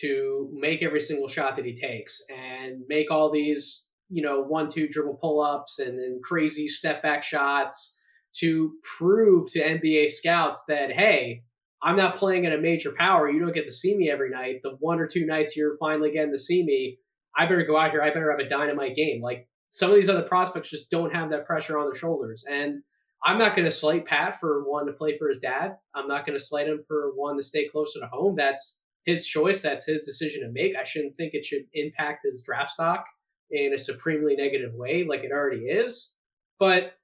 to 0.00 0.50
make 0.52 0.82
every 0.82 1.00
single 1.00 1.28
shot 1.28 1.56
that 1.56 1.64
he 1.64 1.74
takes 1.74 2.20
and 2.28 2.82
make 2.88 3.10
all 3.10 3.30
these, 3.30 3.86
you 4.08 4.22
know, 4.22 4.42
one, 4.42 4.68
two 4.68 4.88
dribble 4.88 5.18
pull 5.20 5.40
ups 5.40 5.78
and 5.78 5.98
then 5.98 6.20
crazy 6.22 6.68
step 6.68 7.02
back 7.02 7.22
shots 7.22 7.98
to 8.34 8.72
prove 8.98 9.50
to 9.52 9.60
NBA 9.60 10.10
scouts 10.10 10.64
that, 10.66 10.90
hey, 10.90 11.42
I'm 11.82 11.96
not 11.96 12.16
playing 12.16 12.46
at 12.46 12.52
a 12.52 12.60
major 12.60 12.92
power. 12.92 13.30
You 13.30 13.40
don't 13.40 13.54
get 13.54 13.66
to 13.66 13.72
see 13.72 13.96
me 13.96 14.10
every 14.10 14.30
night. 14.30 14.60
The 14.62 14.76
one 14.80 14.98
or 14.98 15.06
two 15.06 15.26
nights 15.26 15.56
you're 15.56 15.76
finally 15.78 16.10
getting 16.10 16.32
to 16.32 16.38
see 16.38 16.64
me, 16.64 16.98
I 17.36 17.44
better 17.44 17.64
go 17.64 17.78
out 17.78 17.90
here. 17.90 18.02
I 18.02 18.08
better 18.08 18.30
have 18.30 18.40
a 18.40 18.48
dynamite 18.48 18.96
game. 18.96 19.20
Like 19.22 19.48
some 19.68 19.90
of 19.90 19.96
these 19.96 20.08
other 20.08 20.22
prospects 20.22 20.70
just 20.70 20.90
don't 20.90 21.14
have 21.14 21.30
that 21.30 21.46
pressure 21.46 21.78
on 21.78 21.86
their 21.86 21.94
shoulders. 21.94 22.44
And 22.50 22.82
I'm 23.24 23.38
not 23.38 23.54
going 23.54 23.64
to 23.64 23.70
slight 23.70 24.06
Pat 24.06 24.40
for 24.40 24.64
one 24.64 24.86
to 24.86 24.92
play 24.92 25.18
for 25.18 25.28
his 25.28 25.40
dad. 25.40 25.76
I'm 25.94 26.08
not 26.08 26.26
going 26.26 26.38
to 26.38 26.44
slight 26.44 26.68
him 26.68 26.80
for 26.86 27.12
one 27.14 27.36
to 27.36 27.42
stay 27.42 27.68
closer 27.68 28.00
to 28.00 28.06
home. 28.06 28.34
That's 28.36 28.78
his 29.04 29.26
choice. 29.26 29.62
That's 29.62 29.86
his 29.86 30.04
decision 30.04 30.42
to 30.42 30.52
make. 30.52 30.76
I 30.76 30.84
shouldn't 30.84 31.16
think 31.16 31.34
it 31.34 31.44
should 31.44 31.64
impact 31.74 32.26
his 32.30 32.42
draft 32.42 32.70
stock 32.70 33.04
in 33.50 33.74
a 33.74 33.78
supremely 33.78 34.36
negative 34.36 34.74
way 34.74 35.04
like 35.08 35.24
it 35.24 35.32
already 35.32 35.64
is. 35.64 36.12
But 36.58 36.94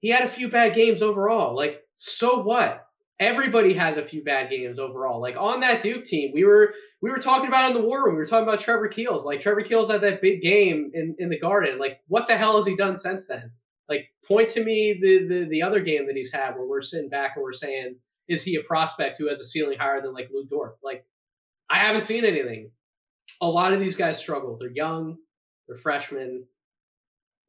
he 0.00 0.08
had 0.08 0.24
a 0.24 0.28
few 0.28 0.48
bad 0.48 0.74
games 0.74 1.02
overall. 1.02 1.54
Like, 1.54 1.82
so 1.94 2.42
what? 2.42 2.86
everybody 3.18 3.74
has 3.74 3.96
a 3.96 4.04
few 4.04 4.22
bad 4.22 4.50
games 4.50 4.78
overall. 4.78 5.20
Like 5.20 5.36
on 5.36 5.60
that 5.60 5.82
Duke 5.82 6.04
team, 6.04 6.32
we 6.34 6.44
were 6.44 6.74
we 7.02 7.10
were 7.10 7.18
talking 7.18 7.48
about 7.48 7.70
in 7.70 7.76
the 7.76 7.86
war 7.86 8.04
room. 8.04 8.14
We 8.14 8.20
were 8.20 8.26
talking 8.26 8.48
about 8.48 8.60
Trevor 8.60 8.88
Keels. 8.88 9.24
Like 9.24 9.40
Trevor 9.40 9.62
Keels 9.62 9.90
had 9.90 10.00
that 10.02 10.22
big 10.22 10.42
game 10.42 10.90
in 10.94 11.16
in 11.18 11.28
the 11.28 11.38
Garden. 11.38 11.78
Like 11.78 12.00
what 12.08 12.26
the 12.26 12.36
hell 12.36 12.56
has 12.56 12.66
he 12.66 12.76
done 12.76 12.96
since 12.96 13.26
then? 13.28 13.52
Like 13.88 14.08
point 14.26 14.48
to 14.50 14.64
me 14.64 14.98
the 15.00 15.26
the 15.26 15.48
the 15.48 15.62
other 15.62 15.80
game 15.80 16.06
that 16.06 16.16
he's 16.16 16.32
had 16.32 16.56
where 16.56 16.66
we're 16.66 16.82
sitting 16.82 17.08
back 17.10 17.32
and 17.36 17.42
we're 17.42 17.52
saying 17.52 17.96
is 18.28 18.42
he 18.42 18.56
a 18.56 18.62
prospect 18.62 19.18
who 19.18 19.28
has 19.28 19.40
a 19.40 19.44
ceiling 19.44 19.78
higher 19.78 20.00
than 20.00 20.14
like 20.14 20.28
Lu 20.32 20.46
Dort? 20.46 20.76
Like 20.82 21.04
I 21.70 21.78
haven't 21.78 22.02
seen 22.02 22.24
anything. 22.24 22.70
A 23.40 23.46
lot 23.46 23.72
of 23.72 23.80
these 23.80 23.96
guys 23.96 24.18
struggle. 24.18 24.56
They're 24.58 24.70
young. 24.70 25.16
They're 25.66 25.76
freshmen. 25.76 26.44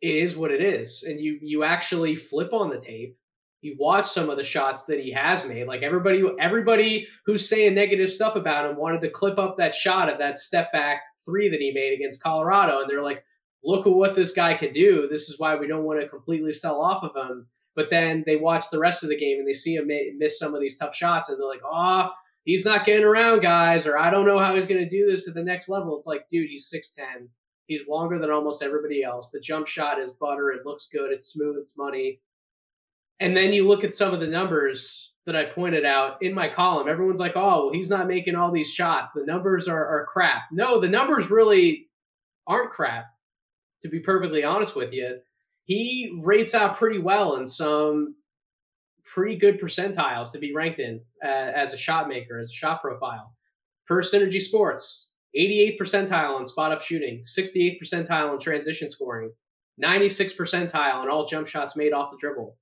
It 0.01 0.15
is 0.15 0.35
what 0.37 0.51
it 0.51 0.61
is, 0.61 1.03
and 1.03 1.19
you 1.19 1.39
you 1.41 1.63
actually 1.63 2.15
flip 2.15 2.53
on 2.53 2.69
the 2.69 2.79
tape 2.79 3.17
you 3.61 3.75
watch 3.79 4.09
some 4.09 4.29
of 4.29 4.37
the 4.37 4.43
shots 4.43 4.83
that 4.85 4.99
he 4.99 5.11
has 5.11 5.43
made. 5.45 5.67
Like 5.67 5.81
everybody, 5.81 6.23
everybody 6.39 7.07
who's 7.25 7.47
saying 7.47 7.75
negative 7.75 8.09
stuff 8.09 8.35
about 8.35 8.69
him 8.69 8.77
wanted 8.77 9.01
to 9.01 9.09
clip 9.09 9.39
up 9.39 9.57
that 9.57 9.73
shot 9.73 10.09
of 10.09 10.19
that 10.19 10.39
step 10.39 10.71
back 10.71 11.01
three 11.25 11.49
that 11.49 11.59
he 11.59 11.71
made 11.71 11.93
against 11.93 12.21
Colorado, 12.21 12.81
and 12.81 12.89
they're 12.89 13.03
like, 13.03 13.23
"Look 13.63 13.87
at 13.87 13.93
what 13.93 14.15
this 14.15 14.31
guy 14.31 14.53
can 14.53 14.73
do. 14.73 15.07
This 15.09 15.29
is 15.29 15.39
why 15.39 15.55
we 15.55 15.67
don't 15.67 15.83
want 15.83 15.99
to 16.01 16.07
completely 16.07 16.53
sell 16.53 16.81
off 16.81 17.03
of 17.03 17.15
him." 17.15 17.47
But 17.77 17.89
then 17.89 18.23
they 18.25 18.35
watch 18.35 18.69
the 18.69 18.79
rest 18.79 19.03
of 19.03 19.09
the 19.09 19.17
game 19.17 19.39
and 19.39 19.47
they 19.47 19.53
see 19.53 19.75
him 19.75 19.89
miss 20.17 20.37
some 20.37 20.53
of 20.53 20.59
these 20.59 20.77
tough 20.77 20.93
shots, 20.95 21.29
and 21.29 21.39
they're 21.39 21.47
like, 21.47 21.61
"Oh, 21.63 22.09
he's 22.43 22.65
not 22.65 22.85
getting 22.85 23.05
around, 23.05 23.41
guys," 23.41 23.87
or 23.87 23.97
"I 23.97 24.09
don't 24.09 24.25
know 24.25 24.39
how 24.39 24.55
he's 24.55 24.67
going 24.67 24.83
to 24.83 24.89
do 24.89 25.09
this 25.09 25.29
at 25.29 25.33
the 25.33 25.43
next 25.43 25.69
level." 25.69 25.97
It's 25.97 26.07
like, 26.07 26.27
dude, 26.29 26.49
he's 26.49 26.67
six 26.69 26.91
ten. 26.91 27.29
He's 27.67 27.87
longer 27.87 28.19
than 28.19 28.31
almost 28.31 28.63
everybody 28.63 29.03
else. 29.03 29.29
The 29.31 29.39
jump 29.39 29.67
shot 29.67 29.99
is 29.99 30.11
butter. 30.19 30.51
It 30.51 30.65
looks 30.65 30.89
good. 30.91 31.11
It's 31.11 31.27
smooth. 31.27 31.57
It's 31.57 31.77
money 31.77 32.19
and 33.19 33.35
then 33.35 33.53
you 33.53 33.67
look 33.67 33.83
at 33.83 33.93
some 33.93 34.13
of 34.13 34.19
the 34.19 34.27
numbers 34.27 35.13
that 35.25 35.35
I 35.35 35.45
pointed 35.45 35.85
out 35.85 36.21
in 36.21 36.33
my 36.33 36.47
column. 36.47 36.87
Everyone's 36.87 37.19
like, 37.19 37.33
oh, 37.35 37.65
well, 37.65 37.73
he's 37.73 37.89
not 37.89 38.07
making 38.07 38.35
all 38.35 38.51
these 38.51 38.71
shots. 38.71 39.11
The 39.11 39.25
numbers 39.25 39.67
are, 39.67 39.85
are 39.85 40.05
crap. 40.05 40.43
No, 40.51 40.79
the 40.79 40.87
numbers 40.87 41.29
really 41.29 41.89
aren't 42.45 42.71
crap, 42.71 43.05
to 43.81 43.89
be 43.89 43.99
perfectly 43.99 44.43
honest 44.43 44.75
with 44.75 44.93
you. 44.93 45.17
He 45.67 46.19
rates 46.23 46.53
out 46.53 46.77
pretty 46.77 46.97
well 46.97 47.35
in 47.35 47.45
some 47.45 48.15
pretty 49.05 49.37
good 49.37 49.61
percentiles 49.61 50.31
to 50.31 50.39
be 50.39 50.53
ranked 50.53 50.79
in 50.79 51.01
uh, 51.23 51.27
as 51.27 51.73
a 51.73 51.77
shot 51.77 52.09
maker, 52.09 52.39
as 52.39 52.49
a 52.49 52.53
shot 52.53 52.81
profile. 52.81 53.33
Per 53.87 54.01
Synergy 54.01 54.41
Sports, 54.41 55.11
88th 55.37 55.77
percentile 55.79 56.35
on 56.35 56.45
spot 56.45 56.71
up 56.71 56.81
shooting, 56.81 57.21
68th 57.21 57.77
percentile 57.81 58.33
in 58.33 58.39
transition 58.39 58.89
scoring, 58.89 59.31
96th 59.81 60.35
percentile 60.35 61.03
in 61.03 61.09
all 61.09 61.27
jump 61.27 61.47
shots 61.47 61.75
made 61.75 61.93
off 61.93 62.11
the 62.11 62.17
dribble, 62.17 62.57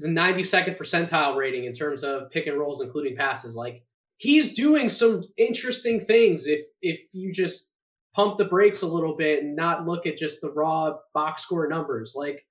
He's 0.00 0.04
a 0.04 0.08
92nd 0.08 0.78
percentile 0.78 1.36
rating 1.36 1.64
in 1.64 1.74
terms 1.74 2.04
of 2.04 2.30
pick 2.30 2.46
and 2.46 2.58
rolls, 2.58 2.80
including 2.80 3.16
passes. 3.16 3.54
Like 3.54 3.82
he's 4.16 4.54
doing 4.54 4.88
some 4.88 5.24
interesting 5.36 6.00
things 6.00 6.46
if 6.46 6.60
if 6.80 7.00
you 7.12 7.32
just 7.32 7.69
pump 8.14 8.38
the 8.38 8.44
brakes 8.44 8.82
a 8.82 8.86
little 8.86 9.16
bit 9.16 9.42
and 9.42 9.56
not 9.56 9.86
look 9.86 10.06
at 10.06 10.16
just 10.16 10.40
the 10.40 10.50
raw 10.50 10.94
box 11.14 11.42
score 11.42 11.68
numbers. 11.68 12.14
Like, 12.16 12.46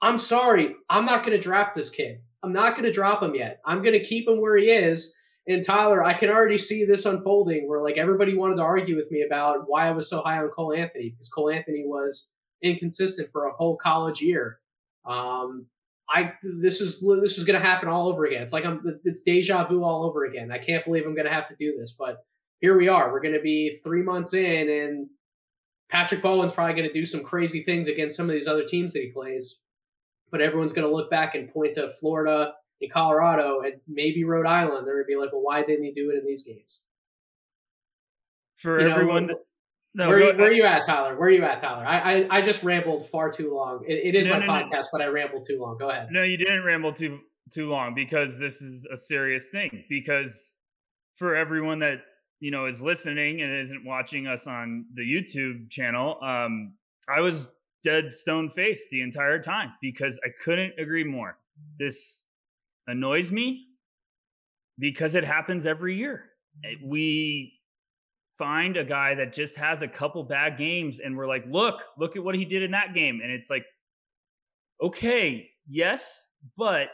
I'm 0.00 0.18
sorry, 0.18 0.74
I'm 0.88 1.04
not 1.04 1.24
going 1.24 1.36
to 1.36 1.42
draft 1.42 1.76
this 1.76 1.90
kid. 1.90 2.20
I'm 2.42 2.52
not 2.52 2.72
going 2.72 2.84
to 2.84 2.92
drop 2.92 3.22
him 3.22 3.34
yet. 3.34 3.60
I'm 3.64 3.82
going 3.82 3.98
to 3.98 4.04
keep 4.04 4.28
him 4.28 4.40
where 4.40 4.56
he 4.56 4.66
is. 4.66 5.14
And 5.46 5.64
Tyler, 5.64 6.04
I 6.04 6.14
can 6.14 6.28
already 6.28 6.58
see 6.58 6.84
this 6.84 7.04
unfolding 7.04 7.68
where 7.68 7.82
like 7.82 7.98
everybody 7.98 8.36
wanted 8.36 8.56
to 8.56 8.62
argue 8.62 8.96
with 8.96 9.10
me 9.10 9.22
about 9.22 9.64
why 9.66 9.88
I 9.88 9.92
was 9.92 10.08
so 10.08 10.22
high 10.22 10.38
on 10.38 10.48
Cole 10.50 10.72
Anthony 10.72 11.10
because 11.10 11.28
Cole 11.28 11.50
Anthony 11.50 11.84
was 11.84 12.28
inconsistent 12.62 13.28
for 13.32 13.46
a 13.46 13.52
whole 13.52 13.76
college 13.76 14.20
year. 14.20 14.60
Um, 15.04 15.66
I 16.08 16.32
this 16.42 16.80
is 16.80 17.04
this 17.20 17.38
is 17.38 17.44
going 17.44 17.60
to 17.60 17.66
happen 17.66 17.88
all 17.88 18.08
over 18.08 18.26
again. 18.26 18.42
It's 18.42 18.52
like 18.52 18.64
I'm 18.64 19.00
it's 19.04 19.22
deja 19.22 19.66
vu 19.66 19.82
all 19.82 20.04
over 20.04 20.26
again. 20.26 20.52
I 20.52 20.58
can't 20.58 20.84
believe 20.84 21.06
I'm 21.06 21.14
going 21.14 21.26
to 21.26 21.32
have 21.32 21.48
to 21.48 21.56
do 21.58 21.76
this, 21.76 21.94
but 21.98 22.24
here 22.62 22.78
we 22.78 22.88
are. 22.88 23.12
We're 23.12 23.20
going 23.20 23.34
to 23.34 23.40
be 23.40 23.80
three 23.82 24.02
months 24.02 24.32
in, 24.32 24.70
and 24.70 25.08
Patrick 25.90 26.22
Baldwin's 26.22 26.52
probably 26.52 26.74
going 26.74 26.88
to 26.88 26.94
do 26.94 27.04
some 27.04 27.22
crazy 27.22 27.64
things 27.64 27.88
against 27.88 28.16
some 28.16 28.30
of 28.30 28.34
these 28.34 28.46
other 28.46 28.64
teams 28.64 28.94
that 28.94 29.02
he 29.02 29.10
plays. 29.10 29.58
But 30.30 30.40
everyone's 30.40 30.72
going 30.72 30.88
to 30.88 30.94
look 30.94 31.10
back 31.10 31.34
and 31.34 31.52
point 31.52 31.74
to 31.74 31.90
Florida 31.90 32.54
and 32.80 32.90
Colorado 32.90 33.60
and 33.60 33.74
maybe 33.86 34.24
Rhode 34.24 34.46
Island. 34.46 34.86
They're 34.86 34.94
going 34.94 35.04
to 35.04 35.08
be 35.08 35.16
like, 35.16 35.32
well, 35.32 35.42
why 35.42 35.62
didn't 35.62 35.84
he 35.84 35.92
do 35.92 36.10
it 36.10 36.18
in 36.18 36.26
these 36.26 36.44
games? 36.44 36.80
For 38.56 38.80
you 38.80 38.88
everyone, 38.88 39.26
know, 39.26 39.34
No, 39.94 40.08
where, 40.08 40.20
you, 40.20 40.38
where 40.38 40.48
are 40.48 40.52
you 40.52 40.64
at, 40.64 40.86
Tyler? 40.86 41.18
Where 41.18 41.28
are 41.28 41.32
you 41.32 41.44
at, 41.44 41.60
Tyler? 41.60 41.84
I 41.84 41.98
I, 41.98 42.38
I 42.38 42.42
just 42.42 42.62
rambled 42.62 43.08
far 43.08 43.30
too 43.30 43.52
long. 43.52 43.84
it, 43.86 44.14
it 44.14 44.14
is 44.14 44.28
no, 44.28 44.38
my 44.38 44.46
no, 44.46 44.52
podcast, 44.52 44.84
no. 44.84 44.88
but 44.92 45.02
I 45.02 45.06
rambled 45.06 45.46
too 45.46 45.60
long. 45.60 45.76
Go 45.78 45.90
ahead. 45.90 46.08
No, 46.12 46.22
you 46.22 46.36
didn't 46.36 46.64
ramble 46.64 46.94
too 46.94 47.18
too 47.52 47.68
long 47.68 47.92
because 47.94 48.38
this 48.38 48.62
is 48.62 48.86
a 48.86 48.96
serious 48.96 49.48
thing. 49.50 49.84
Because 49.88 50.52
for 51.16 51.34
everyone 51.34 51.80
that 51.80 51.98
you 52.42 52.50
know 52.50 52.66
is 52.66 52.82
listening 52.82 53.40
and 53.40 53.54
isn't 53.54 53.84
watching 53.84 54.26
us 54.26 54.48
on 54.48 54.84
the 54.94 55.02
YouTube 55.02 55.70
channel, 55.70 56.18
um, 56.22 56.74
I 57.08 57.20
was 57.20 57.46
dead 57.84 58.12
stone 58.12 58.50
faced 58.50 58.88
the 58.90 59.00
entire 59.00 59.40
time 59.40 59.72
because 59.80 60.18
I 60.24 60.28
couldn't 60.44 60.74
agree 60.76 61.04
more. 61.04 61.38
This 61.78 62.24
annoys 62.88 63.30
me 63.30 63.68
because 64.76 65.14
it 65.14 65.22
happens 65.22 65.66
every 65.66 65.94
year. 65.94 66.24
Eh, 66.64 66.74
we 66.84 67.52
find 68.36 68.76
a 68.76 68.84
guy 68.84 69.14
that 69.14 69.32
just 69.32 69.54
has 69.54 69.82
a 69.82 69.88
couple 69.88 70.24
bad 70.24 70.58
games 70.58 70.98
and 70.98 71.16
we're 71.16 71.28
like, 71.28 71.44
look, 71.48 71.80
look 71.96 72.16
at 72.16 72.24
what 72.24 72.34
he 72.34 72.44
did 72.44 72.64
in 72.64 72.72
that 72.72 72.92
game. 72.92 73.20
And 73.22 73.30
it's 73.30 73.50
like, 73.50 73.64
okay, 74.82 75.48
yes, 75.68 76.26
but 76.58 76.88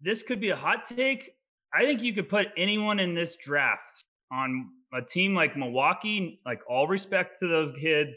this 0.00 0.22
could 0.22 0.40
be 0.40 0.50
a 0.50 0.56
hot 0.56 0.86
take. 0.86 1.32
I 1.74 1.84
think 1.84 2.00
you 2.00 2.14
could 2.14 2.30
put 2.30 2.46
anyone 2.56 2.98
in 2.98 3.12
this 3.12 3.36
draft 3.36 4.04
on 4.32 4.70
a 4.92 5.02
team 5.02 5.34
like 5.34 5.56
Milwaukee, 5.56 6.40
like 6.46 6.60
all 6.68 6.86
respect 6.86 7.38
to 7.40 7.48
those 7.48 7.72
kids, 7.80 8.16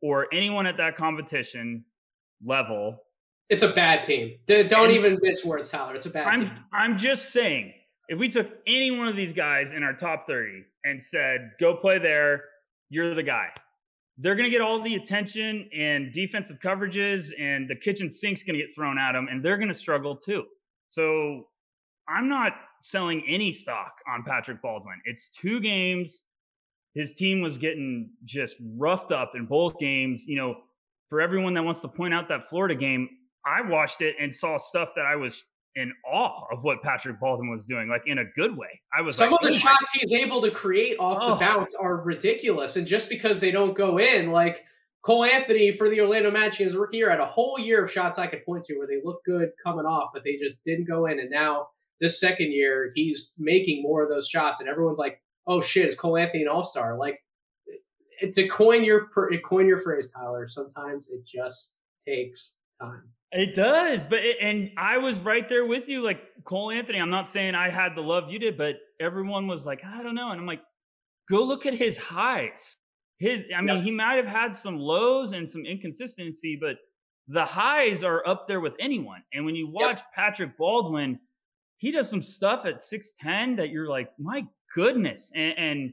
or 0.00 0.26
anyone 0.32 0.66
at 0.66 0.76
that 0.76 0.96
competition 0.96 1.84
level. 2.44 3.02
It's 3.48 3.62
a 3.62 3.68
bad 3.68 4.02
team. 4.02 4.36
Don't 4.46 4.90
even 4.90 5.18
mince 5.22 5.44
words, 5.44 5.70
Tyler. 5.70 5.94
It's 5.94 6.06
a 6.06 6.10
bad 6.10 6.26
I'm, 6.26 6.40
team. 6.40 6.50
I'm 6.72 6.98
just 6.98 7.32
saying, 7.32 7.72
if 8.08 8.18
we 8.18 8.28
took 8.28 8.48
any 8.66 8.90
one 8.90 9.08
of 9.08 9.16
these 9.16 9.32
guys 9.32 9.72
in 9.72 9.82
our 9.82 9.94
top 9.94 10.26
30 10.26 10.64
and 10.84 11.02
said, 11.02 11.52
go 11.58 11.74
play 11.74 11.98
there, 11.98 12.44
you're 12.90 13.14
the 13.14 13.22
guy. 13.22 13.48
They're 14.18 14.34
going 14.34 14.44
to 14.44 14.50
get 14.50 14.60
all 14.60 14.82
the 14.82 14.96
attention 14.96 15.68
and 15.74 16.12
defensive 16.12 16.58
coverages, 16.58 17.30
and 17.38 17.68
the 17.68 17.76
kitchen 17.76 18.10
sink's 18.10 18.42
going 18.42 18.58
to 18.58 18.64
get 18.64 18.74
thrown 18.74 18.98
at 18.98 19.12
them, 19.12 19.28
and 19.30 19.44
they're 19.44 19.56
going 19.56 19.68
to 19.68 19.74
struggle 19.74 20.16
too. 20.16 20.44
So 20.90 21.48
I'm 22.08 22.28
not 22.28 22.52
selling 22.82 23.22
any 23.26 23.52
stock 23.52 23.92
on 24.12 24.24
Patrick 24.24 24.62
Baldwin. 24.62 25.00
It's 25.04 25.28
two 25.28 25.60
games. 25.60 26.22
His 26.94 27.12
team 27.12 27.40
was 27.40 27.58
getting 27.58 28.10
just 28.24 28.56
roughed 28.76 29.12
up 29.12 29.32
in 29.34 29.46
both 29.46 29.78
games. 29.78 30.24
You 30.26 30.36
know, 30.36 30.56
for 31.08 31.20
everyone 31.20 31.54
that 31.54 31.64
wants 31.64 31.80
to 31.82 31.88
point 31.88 32.14
out 32.14 32.28
that 32.28 32.48
Florida 32.48 32.74
game, 32.74 33.08
I 33.44 33.68
watched 33.68 34.00
it 34.00 34.16
and 34.20 34.34
saw 34.34 34.58
stuff 34.58 34.90
that 34.96 35.06
I 35.06 35.16
was 35.16 35.42
in 35.78 35.92
awe 36.04 36.44
of 36.52 36.64
what 36.64 36.82
Patrick 36.82 37.20
Baldwin 37.20 37.50
was 37.50 37.64
doing, 37.64 37.88
like 37.88 38.02
in 38.06 38.18
a 38.18 38.24
good 38.36 38.56
way. 38.56 38.80
I 38.96 39.00
was 39.00 39.16
some 39.16 39.30
like, 39.30 39.40
of 39.40 39.48
the 39.48 39.54
oh 39.54 39.58
shots 39.58 39.88
he's 39.92 40.12
able 40.12 40.42
to 40.42 40.50
create 40.50 40.96
off 40.98 41.18
oh. 41.20 41.30
the 41.30 41.36
bounce 41.36 41.74
are 41.74 41.98
ridiculous, 41.98 42.76
and 42.76 42.86
just 42.86 43.08
because 43.08 43.40
they 43.40 43.50
don't 43.50 43.76
go 43.76 43.98
in, 43.98 44.32
like 44.32 44.64
Cole 45.02 45.24
Anthony 45.24 45.70
for 45.72 45.88
the 45.88 46.00
Orlando 46.00 46.30
Magic 46.30 46.66
his 46.66 46.74
rookie 46.74 46.98
year 46.98 47.10
had 47.10 47.20
a 47.20 47.26
whole 47.26 47.58
year 47.58 47.84
of 47.84 47.90
shots 47.90 48.18
I 48.18 48.26
could 48.26 48.44
point 48.44 48.64
to 48.64 48.76
where 48.76 48.86
they 48.86 49.00
look 49.04 49.24
good 49.24 49.50
coming 49.62 49.86
off, 49.86 50.10
but 50.12 50.24
they 50.24 50.36
just 50.36 50.64
didn't 50.64 50.88
go 50.88 51.06
in, 51.06 51.20
and 51.20 51.30
now 51.30 51.68
this 52.00 52.20
second 52.20 52.52
year 52.52 52.92
he's 52.94 53.34
making 53.38 53.82
more 53.82 54.02
of 54.02 54.08
those 54.08 54.28
shots, 54.28 54.60
and 54.60 54.68
everyone's 54.68 54.98
like, 54.98 55.20
"Oh 55.46 55.60
shit, 55.60 55.88
is 55.88 55.96
Cole 55.96 56.16
Anthony 56.16 56.42
an 56.42 56.48
All 56.48 56.64
Star?" 56.64 56.96
Like 56.98 57.20
to 58.32 58.48
coin 58.48 58.84
your 58.84 59.08
coin 59.44 59.66
your 59.66 59.78
phrase, 59.78 60.10
Tyler. 60.10 60.48
Sometimes 60.48 61.08
it 61.08 61.24
just 61.26 61.76
takes 62.06 62.54
time. 62.80 63.02
It 63.30 63.54
does, 63.54 64.06
but 64.06 64.20
it, 64.20 64.38
and 64.40 64.70
I 64.78 64.96
was 64.98 65.18
right 65.18 65.46
there 65.48 65.66
with 65.66 65.88
you, 65.88 66.02
like 66.02 66.20
Cole 66.44 66.70
Anthony. 66.70 66.98
I'm 66.98 67.10
not 67.10 67.30
saying 67.30 67.54
I 67.54 67.68
had 67.68 67.94
the 67.94 68.00
love 68.00 68.30
you 68.30 68.38
did, 68.38 68.56
but 68.56 68.76
everyone 69.00 69.46
was 69.46 69.66
like, 69.66 69.82
I 69.84 70.02
don't 70.02 70.14
know, 70.14 70.30
and 70.30 70.40
I'm 70.40 70.46
like, 70.46 70.62
go 71.30 71.44
look 71.44 71.66
at 71.66 71.74
his 71.74 71.98
highs. 71.98 72.76
His, 73.18 73.42
I 73.54 73.60
mean, 73.60 73.76
yep. 73.76 73.84
he 73.84 73.90
might 73.90 74.14
have 74.14 74.26
had 74.26 74.56
some 74.56 74.78
lows 74.78 75.32
and 75.32 75.48
some 75.48 75.66
inconsistency, 75.66 76.56
but 76.58 76.76
the 77.26 77.44
highs 77.44 78.02
are 78.02 78.26
up 78.26 78.46
there 78.46 78.60
with 78.60 78.74
anyone. 78.80 79.22
And 79.34 79.44
when 79.44 79.54
you 79.54 79.68
watch 79.68 79.98
yep. 79.98 80.06
Patrick 80.14 80.56
Baldwin, 80.56 81.18
he 81.78 81.90
does 81.90 82.08
some 82.08 82.22
stuff 82.22 82.66
at 82.66 82.80
6'10 82.80 83.56
that 83.56 83.70
you're 83.70 83.88
like, 83.88 84.10
my 84.18 84.44
goodness. 84.74 85.32
And, 85.34 85.54
and 85.56 85.92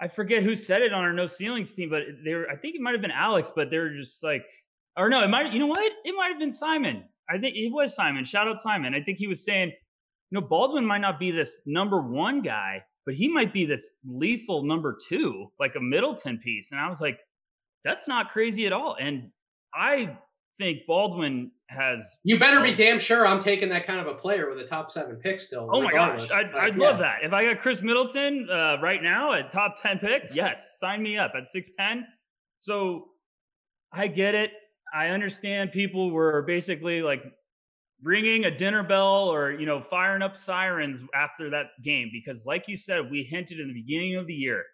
I 0.00 0.08
forget 0.08 0.42
who 0.42 0.56
said 0.56 0.82
it 0.82 0.92
on 0.92 1.04
our 1.04 1.12
no 1.12 1.26
ceilings 1.26 1.72
team, 1.72 1.90
but 1.90 2.02
they 2.24 2.34
were, 2.34 2.48
I 2.50 2.56
think 2.56 2.74
it 2.74 2.80
might 2.80 2.92
have 2.92 3.02
been 3.02 3.10
Alex, 3.10 3.52
but 3.54 3.70
they 3.70 3.78
were 3.78 3.94
just 3.94 4.22
like, 4.22 4.44
or 4.96 5.08
no, 5.08 5.22
it 5.22 5.28
might. 5.28 5.52
You 5.52 5.58
know 5.58 5.66
what? 5.66 5.92
It 6.04 6.14
might 6.16 6.28
have 6.28 6.38
been 6.38 6.52
Simon. 6.52 7.04
I 7.30 7.38
think 7.38 7.56
it 7.56 7.70
was 7.72 7.94
Simon. 7.94 8.24
Shout 8.24 8.48
out 8.48 8.60
Simon. 8.60 8.94
I 8.94 9.00
think 9.00 9.18
he 9.18 9.26
was 9.26 9.44
saying, 9.44 9.68
you 10.30 10.40
know, 10.40 10.46
Baldwin 10.46 10.84
might 10.84 11.00
not 11.00 11.18
be 11.18 11.30
this 11.30 11.58
number 11.66 12.00
one 12.00 12.42
guy, 12.42 12.82
but 13.06 13.14
he 13.14 13.28
might 13.28 13.52
be 13.52 13.64
this 13.64 13.90
lethal 14.04 14.64
number 14.64 14.98
two, 15.08 15.50
like 15.58 15.74
a 15.76 15.80
Middleton 15.80 16.38
piece. 16.38 16.72
And 16.72 16.80
I 16.80 16.88
was 16.88 17.00
like, 17.00 17.18
that's 17.84 18.06
not 18.06 18.30
crazy 18.30 18.66
at 18.66 18.72
all. 18.72 18.96
And 19.00 19.30
I 19.74 20.16
think 20.58 20.80
Baldwin 20.86 21.50
has. 21.72 22.16
You 22.24 22.38
better 22.38 22.62
be 22.62 22.74
damn 22.74 22.98
sure 22.98 23.26
I'm 23.26 23.42
taking 23.42 23.68
that 23.70 23.86
kind 23.86 24.00
of 24.00 24.06
a 24.06 24.14
player 24.14 24.48
with 24.48 24.58
a 24.64 24.68
top 24.68 24.90
seven 24.90 25.16
pick 25.16 25.40
still. 25.40 25.68
Oh 25.72 25.82
my 25.82 25.92
gosh, 25.92 26.30
I'd, 26.30 26.54
I'd 26.54 26.76
yeah. 26.76 26.84
love 26.84 26.98
that. 26.98 27.18
If 27.22 27.32
I 27.32 27.44
got 27.44 27.60
Khris 27.60 27.82
Middleton 27.82 28.48
uh, 28.50 28.76
right 28.82 29.02
now 29.02 29.32
at 29.32 29.50
top 29.50 29.80
ten 29.80 29.98
pick, 29.98 30.24
yes, 30.32 30.76
sign 30.78 31.02
me 31.02 31.18
up 31.18 31.32
at 31.36 31.48
six 31.48 31.70
ten. 31.78 32.06
So 32.60 33.06
I 33.92 34.06
get 34.06 34.34
it. 34.34 34.50
I 34.94 35.08
understand 35.08 35.72
people 35.72 36.10
were 36.10 36.42
basically 36.42 37.02
like 37.02 37.22
ringing 38.02 38.44
a 38.44 38.50
dinner 38.50 38.82
bell 38.82 39.28
or 39.28 39.52
you 39.52 39.66
know 39.66 39.80
firing 39.80 40.22
up 40.22 40.36
sirens 40.36 41.00
after 41.14 41.48
that 41.50 41.66
game 41.84 42.10
because 42.12 42.44
like 42.44 42.64
you 42.66 42.76
said 42.76 43.10
we 43.10 43.22
hinted 43.22 43.60
in 43.60 43.68
the 43.68 43.74
beginning 43.74 44.16
of 44.16 44.26
the 44.26 44.34
year 44.34 44.64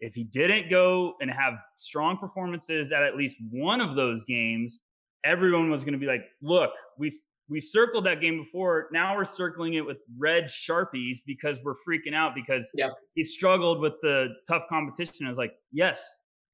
if 0.00 0.14
he 0.14 0.24
didn't 0.24 0.68
go 0.68 1.14
and 1.20 1.30
have 1.30 1.54
strong 1.76 2.18
performances 2.18 2.92
at 2.92 3.02
at 3.02 3.16
least 3.16 3.36
one 3.50 3.80
of 3.80 3.96
those 3.96 4.24
games 4.24 4.80
everyone 5.26 5.70
was 5.70 5.82
going 5.82 5.92
to 5.92 5.98
be 5.98 6.06
like 6.06 6.22
look 6.40 6.70
we 6.98 7.12
we 7.48 7.60
circled 7.60 8.04
that 8.06 8.20
game 8.20 8.38
before 8.42 8.88
now 8.92 9.16
we're 9.16 9.24
circling 9.24 9.74
it 9.74 9.84
with 9.84 9.98
red 10.18 10.44
sharpies 10.44 11.18
because 11.26 11.58
we're 11.64 11.74
freaking 11.88 12.14
out 12.14 12.32
because 12.34 12.70
yep. 12.74 12.90
he 13.14 13.22
struggled 13.22 13.80
with 13.80 13.94
the 14.02 14.28
tough 14.48 14.62
competition 14.68 15.26
i 15.26 15.28
was 15.28 15.38
like 15.38 15.52
yes 15.72 16.02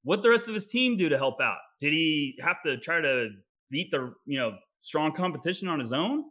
what 0.03 0.21
the 0.21 0.29
rest 0.29 0.47
of 0.47 0.53
his 0.53 0.65
team 0.65 0.97
do 0.97 1.09
to 1.09 1.17
help 1.17 1.39
out? 1.41 1.57
Did 1.81 1.93
he 1.93 2.37
have 2.43 2.61
to 2.63 2.77
try 2.77 3.01
to 3.01 3.29
beat 3.71 3.89
the 3.91 4.13
you 4.25 4.37
know 4.37 4.53
strong 4.79 5.13
competition 5.13 5.67
on 5.67 5.79
his 5.79 5.93
own? 5.93 6.25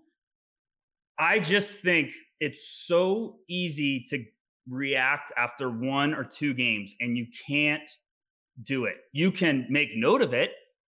I 1.18 1.38
just 1.38 1.74
think 1.80 2.10
it's 2.40 2.68
so 2.86 3.36
easy 3.48 4.04
to 4.10 4.24
react 4.68 5.32
after 5.36 5.70
one 5.70 6.14
or 6.14 6.24
two 6.24 6.54
games, 6.54 6.94
and 7.00 7.16
you 7.16 7.26
can't 7.46 7.88
do 8.62 8.84
it. 8.84 8.96
You 9.12 9.32
can 9.32 9.66
make 9.68 9.90
note 9.94 10.22
of 10.22 10.34
it 10.34 10.52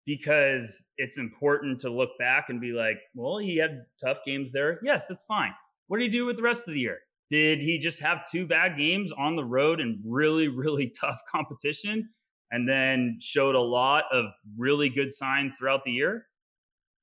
because 0.07 0.85
it's 0.99 1.19
important 1.19 1.81
to 1.81 1.91
look 1.91 2.11
back 2.19 2.47
and 2.49 2.61
be 2.61 2.73
like, 2.73 2.99
well, 3.15 3.39
he 3.39 3.57
had 3.57 3.85
tough 4.03 4.19
games 4.27 4.53
there. 4.53 4.81
Yes, 4.83 5.07
that's 5.09 5.25
fine. 5.25 5.53
What 5.87 5.99
did 5.99 6.05
he 6.05 6.19
do 6.19 6.27
with 6.27 6.37
the 6.37 6.43
rest 6.43 6.67
of 6.67 6.75
the 6.75 6.81
year? 6.81 6.99
Did 7.31 7.61
he 7.61 7.79
just 7.79 8.01
have 8.01 8.31
two 8.31 8.47
bad 8.47 8.77
games 8.77 9.11
on 9.17 9.37
the 9.37 9.45
road 9.45 9.81
and 9.81 9.99
really, 10.05 10.49
really 10.49 10.93
tough 11.01 11.21
competition? 11.31 12.09
and 12.55 12.69
then 12.69 13.19
showed 13.21 13.57
a 13.57 13.61
lot 13.61 14.05
of 14.13 14.27
really 14.57 14.89
good 14.89 15.13
signs 15.13 15.55
throughout 15.59 15.83
the 15.85 15.91
year. 15.91 16.27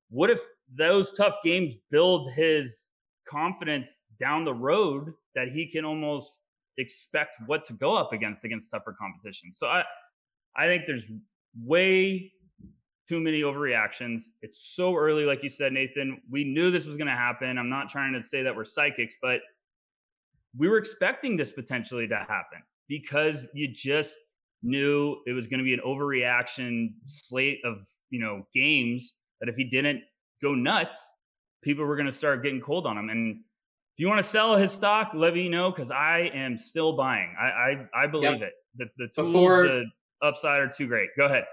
What 0.09 0.29
if 0.29 0.39
those 0.73 1.11
tough 1.11 1.35
games 1.43 1.75
build 1.89 2.31
his 2.31 2.87
confidence 3.27 3.97
down 4.17 4.45
the 4.45 4.53
road 4.53 5.11
that 5.35 5.49
he 5.49 5.69
can 5.69 5.83
almost 5.83 6.37
expect 6.77 7.35
what 7.47 7.65
to 7.65 7.73
go 7.73 7.95
up 7.95 8.13
against 8.13 8.45
against 8.45 8.71
tougher 8.71 8.95
competition? 8.97 9.51
So 9.53 9.67
I 9.67 9.83
I 10.55 10.67
think 10.67 10.83
there's 10.87 11.05
way 11.61 12.31
too 13.11 13.19
many 13.19 13.41
overreactions. 13.41 14.27
It's 14.41 14.73
so 14.73 14.95
early, 14.95 15.25
like 15.25 15.43
you 15.43 15.49
said, 15.49 15.73
Nathan. 15.73 16.21
We 16.29 16.45
knew 16.45 16.71
this 16.71 16.85
was 16.85 16.95
going 16.95 17.09
to 17.09 17.13
happen. 17.13 17.57
I'm 17.57 17.69
not 17.69 17.89
trying 17.89 18.13
to 18.13 18.23
say 18.23 18.41
that 18.41 18.55
we're 18.55 18.63
psychics, 18.63 19.17
but 19.21 19.41
we 20.57 20.69
were 20.69 20.77
expecting 20.77 21.35
this 21.35 21.51
potentially 21.51 22.07
to 22.07 22.15
happen 22.15 22.63
because 22.87 23.47
you 23.53 23.67
just 23.67 24.15
knew 24.63 25.17
it 25.27 25.33
was 25.33 25.47
going 25.47 25.57
to 25.57 25.63
be 25.65 25.73
an 25.73 25.81
overreaction 25.85 26.93
slate 27.05 27.59
of 27.65 27.85
you 28.11 28.21
know 28.21 28.47
games 28.55 29.13
that 29.41 29.49
if 29.49 29.57
he 29.57 29.65
didn't 29.65 30.03
go 30.41 30.55
nuts, 30.55 30.97
people 31.61 31.83
were 31.83 31.97
going 31.97 32.05
to 32.05 32.13
start 32.13 32.41
getting 32.43 32.61
cold 32.61 32.87
on 32.87 32.97
him. 32.97 33.09
And 33.09 33.35
if 33.35 33.97
you 33.97 34.07
want 34.07 34.19
to 34.19 34.27
sell 34.27 34.55
his 34.55 34.71
stock, 34.71 35.11
let 35.13 35.33
me 35.33 35.49
know 35.49 35.69
because 35.69 35.91
I 35.91 36.31
am 36.33 36.57
still 36.57 36.95
buying. 36.95 37.35
I 37.37 37.87
I, 37.93 38.03
I 38.03 38.07
believe 38.07 38.39
yep. 38.39 38.41
it. 38.41 38.53
The 38.77 38.85
the 38.97 39.07
tools, 39.13 39.33
Before, 39.33 39.63
the 39.63 39.85
upside 40.21 40.61
are 40.61 40.69
too 40.69 40.87
great. 40.87 41.09
Go 41.17 41.25
ahead. 41.25 41.43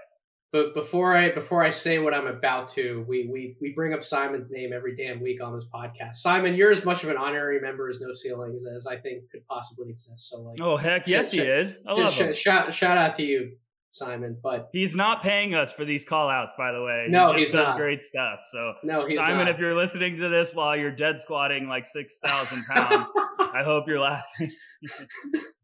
But 0.51 0.73
before 0.73 1.15
I 1.15 1.31
before 1.31 1.63
I 1.63 1.69
say 1.69 1.99
what 1.99 2.11
I'm 2.11 2.25
about 2.25 2.67
to, 2.69 3.05
we 3.07 3.29
we 3.31 3.55
we 3.61 3.71
bring 3.73 3.93
up 3.93 4.03
Simon's 4.03 4.49
name 4.51 4.73
every 4.73 4.95
damn 4.95 5.21
week 5.21 5.43
on 5.43 5.53
this 5.53 5.65
podcast. 5.71 6.15
Simon, 6.15 6.55
you're 6.55 6.71
as 6.71 6.83
much 6.83 7.03
of 7.03 7.09
an 7.09 7.17
honorary 7.17 7.61
member 7.61 7.87
as 7.87 7.99
No 8.01 8.13
Ceilings 8.13 8.63
as 8.75 8.87
I 8.87 8.97
think 8.97 9.29
could 9.29 9.45
possibly 9.47 9.91
exist. 9.91 10.29
So 10.29 10.39
like, 10.39 10.59
oh 10.59 10.75
heck 10.75 11.07
yes, 11.07 11.29
sh- 11.29 11.33
he 11.33 11.39
is. 11.41 11.83
I 11.87 11.93
love 11.93 12.11
sh- 12.11 12.21
him. 12.21 12.33
Shout 12.33 12.73
shout 12.73 12.97
out 12.97 13.13
to 13.15 13.23
you, 13.23 13.51
Simon. 13.91 14.37
But 14.41 14.69
he's 14.73 14.95
not 14.95 15.21
paying 15.21 15.53
us 15.53 15.71
for 15.71 15.85
these 15.85 16.03
call 16.03 16.31
outs, 16.31 16.53
by 16.57 16.71
the 16.71 16.81
way. 16.83 17.05
No, 17.09 17.33
he 17.33 17.41
he's 17.41 17.51
does 17.51 17.67
not. 17.67 17.77
Great 17.77 18.01
stuff. 18.01 18.39
So 18.51 18.73
no, 18.83 19.07
Simon, 19.07 19.45
not. 19.45 19.49
if 19.49 19.59
you're 19.59 19.75
listening 19.75 20.17
to 20.17 20.29
this 20.29 20.51
while 20.55 20.75
you're 20.75 20.89
dead 20.89 21.21
squatting 21.21 21.67
like 21.67 21.85
six 21.85 22.15
thousand 22.25 22.65
pounds, 22.65 23.07
I 23.39 23.61
hope 23.63 23.87
you're 23.87 23.99
laughing. 23.99 24.51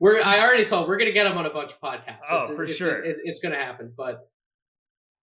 we're 0.00 0.22
I 0.22 0.40
already 0.40 0.64
told 0.64 0.88
we're 0.88 0.98
gonna 0.98 1.12
get 1.12 1.26
him 1.26 1.38
on 1.38 1.46
a 1.46 1.50
bunch 1.50 1.72
of 1.72 1.80
podcasts. 1.80 2.26
Oh, 2.30 2.38
it's, 2.38 2.54
for 2.54 2.64
it's, 2.64 2.76
sure, 2.76 3.02
it, 3.02 3.18
it's 3.24 3.40
gonna 3.40 3.56
happen. 3.56 3.92
But 3.96 4.28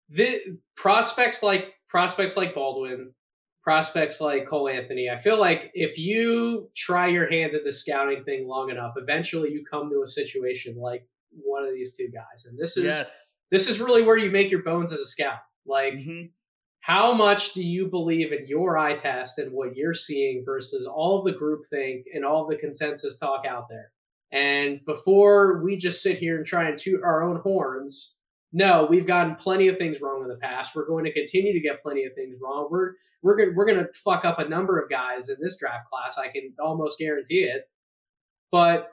the 0.09 0.59
prospects 0.77 1.43
like 1.43 1.75
prospects 1.89 2.37
like 2.37 2.55
Baldwin, 2.55 3.13
prospects 3.63 4.21
like 4.21 4.47
Cole 4.47 4.69
Anthony. 4.69 5.09
I 5.11 5.17
feel 5.17 5.39
like 5.39 5.71
if 5.75 5.99
you 5.99 6.71
try 6.77 7.09
your 7.09 7.29
hand 7.31 7.55
at 7.55 7.65
the 7.65 7.73
scouting 7.73 8.25
thing 8.25 8.47
long 8.47 8.71
enough, 8.71 8.95
eventually 8.97 9.51
you 9.51 9.65
come 9.69 9.91
to 9.91 10.03
a 10.03 10.09
situation 10.09 10.77
like 10.77 11.07
one 11.33 11.65
of 11.65 11.73
these 11.73 11.95
two 11.95 12.09
guys, 12.09 12.47
and 12.47 12.59
this 12.59 12.77
is 12.77 12.85
yes. 12.85 13.35
this 13.51 13.69
is 13.69 13.81
really 13.81 14.03
where 14.03 14.17
you 14.17 14.31
make 14.31 14.51
your 14.51 14.63
bones 14.63 14.93
as 14.93 15.01
a 15.01 15.07
scout. 15.07 15.39
Like. 15.67 15.95
Mhm. 15.95 16.31
How 16.83 17.13
much 17.13 17.53
do 17.53 17.63
you 17.63 17.89
believe 17.89 18.33
in 18.33 18.47
your 18.47 18.79
eye 18.79 18.97
test 18.97 19.39
and 19.39 19.53
what 19.53 19.77
you're 19.77 19.93
seeing 19.93 20.43
versus 20.47 20.87
all 20.87 21.19
of 21.19 21.27
the 21.27 21.39
groupthink 21.39 22.05
and 22.15 22.25
all 22.25 22.45
of 22.45 22.49
the 22.49 22.57
consensus 22.57 23.19
talk 23.19 23.45
out 23.45 23.69
there? 23.69 23.93
And 24.33 24.81
before 24.85 25.63
we 25.63 25.77
just 25.77 26.03
sit 26.03 26.19
here 26.19 26.37
and 26.37 26.47
try 26.47 26.69
and 26.69 26.79
toot 26.79 27.03
our 27.03 27.23
own 27.23 27.41
horns, 27.41 28.15
no, 28.53 28.87
we've 28.89 29.07
gotten 29.07 29.37
plenty 29.37 29.69
of 29.69 29.79
things 29.79 29.99
wrong 30.01 30.23
in 30.23 30.29
the 30.29 30.37
past. 30.37 30.75
We're 30.75 30.87
going 30.87 31.05
to 31.05 31.13
continue 31.13 31.53
to 31.53 31.61
get 31.61 31.83
plenty 31.83 32.05
of 32.05 32.15
things 32.15 32.37
wrong. 32.43 32.69
We're 32.71 32.93
we're 33.23 33.37
gonna 33.37 33.51
we're 33.55 33.67
gonna 33.67 33.89
fuck 34.05 34.25
up 34.25 34.39
a 34.39 34.49
number 34.49 34.79
of 34.81 34.89
guys 34.89 35.29
in 35.29 35.37
this 35.41 35.57
draft 35.59 35.89
class. 35.91 36.17
I 36.19 36.29
can 36.29 36.53
almost 36.59 36.99
guarantee 36.99 37.45
it. 37.45 37.69
But 38.51 38.89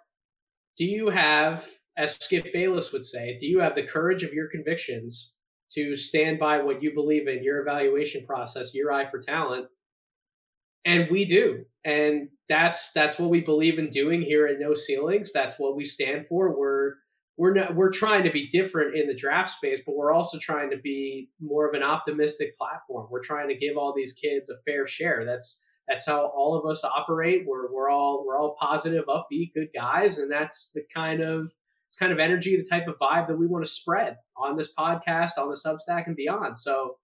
do 0.78 0.86
you 0.86 1.10
have, 1.10 1.68
as 1.98 2.16
Skip 2.16 2.54
Bayless 2.54 2.92
would 2.92 3.06
say, 3.06 3.38
do 3.40 3.48
you 3.48 3.60
have 3.60 3.76
the 3.76 3.84
courage 3.84 4.24
of 4.24 4.34
your 4.34 4.48
convictions 4.48 5.34
to 5.72 5.96
stand 5.96 6.40
by 6.40 6.62
what 6.62 6.84
you 6.84 6.94
believe 6.94 7.28
in, 7.28 7.44
your 7.44 7.62
evaluation 7.62 8.26
process, 8.26 8.76
your 8.76 8.92
eye 8.92 9.10
for 9.10 9.20
talent? 9.20 9.68
And 10.88 11.12
we 11.12 11.26
do. 11.26 11.66
And 11.84 12.30
that's 12.48 12.94
that's 12.94 13.20
what 13.20 13.30
we 13.30 13.42
believe 13.42 13.78
in 13.78 13.90
doing 13.90 14.22
here 14.22 14.48
at 14.48 14.60
No 14.60 14.74
Ceilings. 14.74 15.34
That's 15.34 15.60
what 15.60 15.76
we 15.76 15.86
stand 15.86 16.28
for. 16.28 16.58
We're 16.58 16.94
we're 17.36 17.54
not 17.54 17.76
we're 17.76 17.92
trying 17.92 18.24
to 18.24 18.32
be 18.32 18.50
different 18.50 18.96
in 18.96 19.06
the 19.06 19.14
draft 19.14 19.52
space, 19.52 19.82
but 19.86 19.98
we're 19.98 20.14
also 20.14 20.40
trying 20.40 20.70
to 20.72 20.78
be 20.78 21.30
more 21.42 21.68
of 21.68 21.76
an 21.76 21.84
optimistic 21.84 22.58
platform. 22.58 23.08
We're 23.12 23.22
trying 23.22 23.50
to 23.50 23.58
give 23.58 23.78
all 23.78 23.94
these 23.94 24.14
kids 24.14 24.50
a 24.50 24.56
fair 24.66 24.88
share. 24.88 25.26
That's 25.26 25.62
that's 25.90 26.06
how 26.06 26.28
all 26.28 26.58
of 26.58 26.66
us 26.66 26.86
operate. 26.86 27.44
We're 27.46 27.72
we're 27.72 27.90
all 27.90 28.24
we're 28.26 28.40
all 28.40 28.56
positive, 28.58 29.06
upbeat, 29.08 29.54
good 29.54 29.70
guys, 29.76 30.20
and 30.20 30.32
that's 30.32 30.72
the 30.74 30.84
kind 30.96 31.22
of 31.22 31.52
it's 31.88 31.98
kind 31.98 32.14
of 32.14 32.20
energy, 32.20 32.56
the 32.56 32.64
type 32.64 32.88
of 32.88 32.98
vibe 33.00 33.28
that 33.28 33.38
we 33.38 33.48
want 33.48 33.66
to 33.66 33.70
spread 33.70 34.18
on 34.38 34.56
this 34.56 34.74
podcast, 34.74 35.38
on 35.38 35.50
the 35.50 35.56
Substack, 35.56 36.08
and 36.08 36.16
beyond. 36.16 36.58
So 36.58 36.96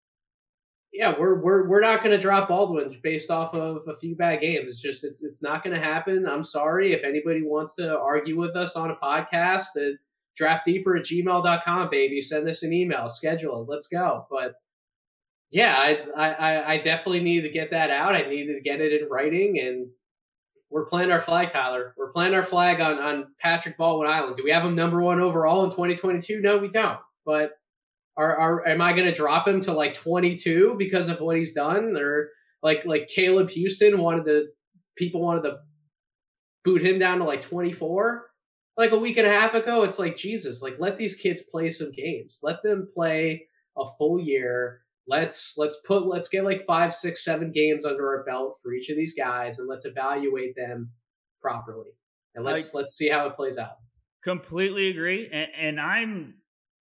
yeah, 0.94 1.14
we're 1.20 1.42
we're 1.42 1.68
we're 1.68 1.82
not 1.82 2.04
going 2.04 2.12
to 2.16 2.22
drop 2.22 2.50
Baldwin 2.50 2.96
based 3.02 3.32
off 3.32 3.56
of 3.56 3.82
a 3.88 3.96
few 3.96 4.16
bad 4.16 4.42
games. 4.42 4.68
It's 4.70 4.80
just 4.80 5.04
it's 5.04 5.24
it's 5.24 5.42
not 5.42 5.64
going 5.64 5.76
to 5.76 5.84
happen. 5.84 6.28
I'm 6.28 6.44
sorry 6.44 6.94
if 6.94 7.04
anybody 7.04 7.42
wants 7.42 7.74
to 7.76 7.98
argue 7.98 8.40
with 8.40 8.56
us 8.56 8.76
on 8.76 8.92
a 8.92 8.96
podcast. 8.96 9.66
That 9.74 9.98
draftdeeper 10.40 11.00
at 11.00 11.06
gmail.com, 11.06 11.90
baby. 11.90 12.22
Send 12.22 12.48
us 12.48 12.62
an 12.64 12.74
email, 12.74 13.10
schedule 13.10 13.64
it. 13.64 13.70
Let's 13.70 13.88
go. 13.88 14.28
But 14.30 14.54
yeah, 15.50 15.76
I 15.78 15.98
I 16.16 16.74
I 16.74 16.78
definitely 16.78 17.22
needed 17.22 17.48
to 17.48 17.54
get 17.54 17.72
that 17.72 17.90
out. 17.90 18.14
I 18.14 18.30
needed 18.30 18.54
to 18.54 18.62
get 18.62 18.80
it 18.80 19.02
in 19.02 19.10
writing, 19.10 19.60
and 19.60 19.88
we're 20.70 20.86
planting 20.86 21.12
our 21.12 21.22
flag, 21.22 21.50
Tyler. 21.50 21.96
We're 21.98 22.12
planting 22.12 22.36
our 22.36 22.44
flag 22.44 22.82
on 22.82 23.00
on 23.00 23.34
Patrick 23.40 23.78
Baldwin 23.78 24.08
Island. 24.08 24.38
Do 24.38 24.44
we 24.44 24.52
have 24.52 24.64
him 24.64 24.76
number 24.76 25.02
one 25.02 25.20
overall 25.20 25.64
in 25.64 25.72
2022? 25.72 26.40
No, 26.40 26.60
we 26.60 26.68
don't. 26.68 27.00
But 27.26 27.54
are, 28.18 28.38
are 28.38 28.68
am 28.68 28.82
I 28.82 28.94
going 28.94 29.08
to 29.08 29.14
drop 29.14 29.48
him 29.48 29.62
to 29.62 29.74
like 29.74 29.94
22 29.94 30.76
because 30.78 31.10
of 31.10 31.20
what 31.20 31.38
he's 31.38 31.54
done, 31.54 31.96
or 31.98 32.30
like 32.62 32.86
like 32.86 33.08
Caleb 33.08 33.50
Houstan 33.50 33.98
wanted 33.98 34.26
to 34.26 34.46
people 34.98 35.22
wanted 35.22 35.44
to 35.44 35.58
boot 36.64 36.86
him 36.86 37.00
down 37.00 37.20
to 37.20 37.26
like 37.26 37.42
24 37.42 38.26
like 38.78 38.92
a 38.92 38.98
week 38.98 39.18
and 39.18 39.28
a 39.28 39.32
half 39.32 39.54
ago? 39.54 39.84
It's 39.84 40.00
like 40.00 40.16
Jesus, 40.16 40.62
like 40.62 40.76
let 40.80 40.98
these 40.98 41.16
kids 41.16 41.44
play 41.52 41.70
some 41.70 41.92
games, 41.92 42.40
let 42.44 42.62
them 42.64 42.88
play 42.94 43.48
a 43.78 43.86
full 43.98 44.20
year. 44.20 44.82
Let's 45.08 45.56
let's 45.58 45.80
put 45.86 46.06
let's 46.06 46.30
get 46.30 46.46
like 46.46 46.66
five, 46.66 46.94
six, 46.94 47.26
seven 47.26 47.52
games 47.52 47.86
under 47.86 48.08
our 48.08 48.24
belt 48.24 48.58
for 48.64 48.74
each 48.74 48.90
of 48.90 48.96
these 48.96 49.16
guys, 49.16 49.60
and 49.60 49.68
let's 49.68 49.86
evaluate 49.86 50.56
them 50.56 50.92
properly, 51.42 51.90
and 52.36 52.46
let's 52.46 52.74
let's 52.74 52.96
see 52.96 53.10
how 53.10 53.28
it 53.28 53.36
plays 53.36 53.58
out. 53.58 53.78
Completely 54.24 54.88
agree, 54.88 55.30
and, 55.32 55.50
and 55.60 55.82
I'm 55.82 56.36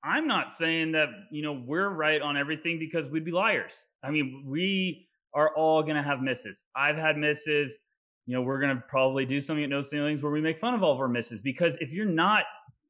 I'm 0.05 0.26
not 0.26 0.53
saying 0.53 0.92
that, 0.92 1.09
you 1.30 1.42
know, 1.42 1.53
we're 1.53 1.90
right 1.90 2.20
on 2.20 2.36
everything 2.36 2.78
because 2.78 3.09
we'd 3.09 3.24
be 3.24 3.30
liars. 3.30 3.86
I 4.03 4.11
mean, 4.11 4.44
we 4.46 5.07
are 5.34 5.55
all 5.57 5.82
going 5.82 5.96
to 5.96 6.03
have 6.03 6.20
misses. 6.20 6.62
I've 6.76 6.96
had 6.96 7.16
misses. 7.16 7.76
You 8.26 8.36
know, 8.36 8.42
we're 8.42 8.61
going 8.61 8.76
to 8.76 8.82
probably 8.88 9.24
do 9.26 9.40
something 9.40 9.64
at 9.64 9.70
No 9.70 9.82
Ceilings 9.82 10.22
where 10.22 10.32
we 10.32 10.40
make 10.40 10.59
fun 10.59 10.74
of 10.74 10.82
all 10.82 10.92
of 10.92 11.00
our 11.00 11.09
misses 11.09 11.40
because 11.40 11.76
if 11.80 11.92
you're 11.92 12.07
not 12.07 12.44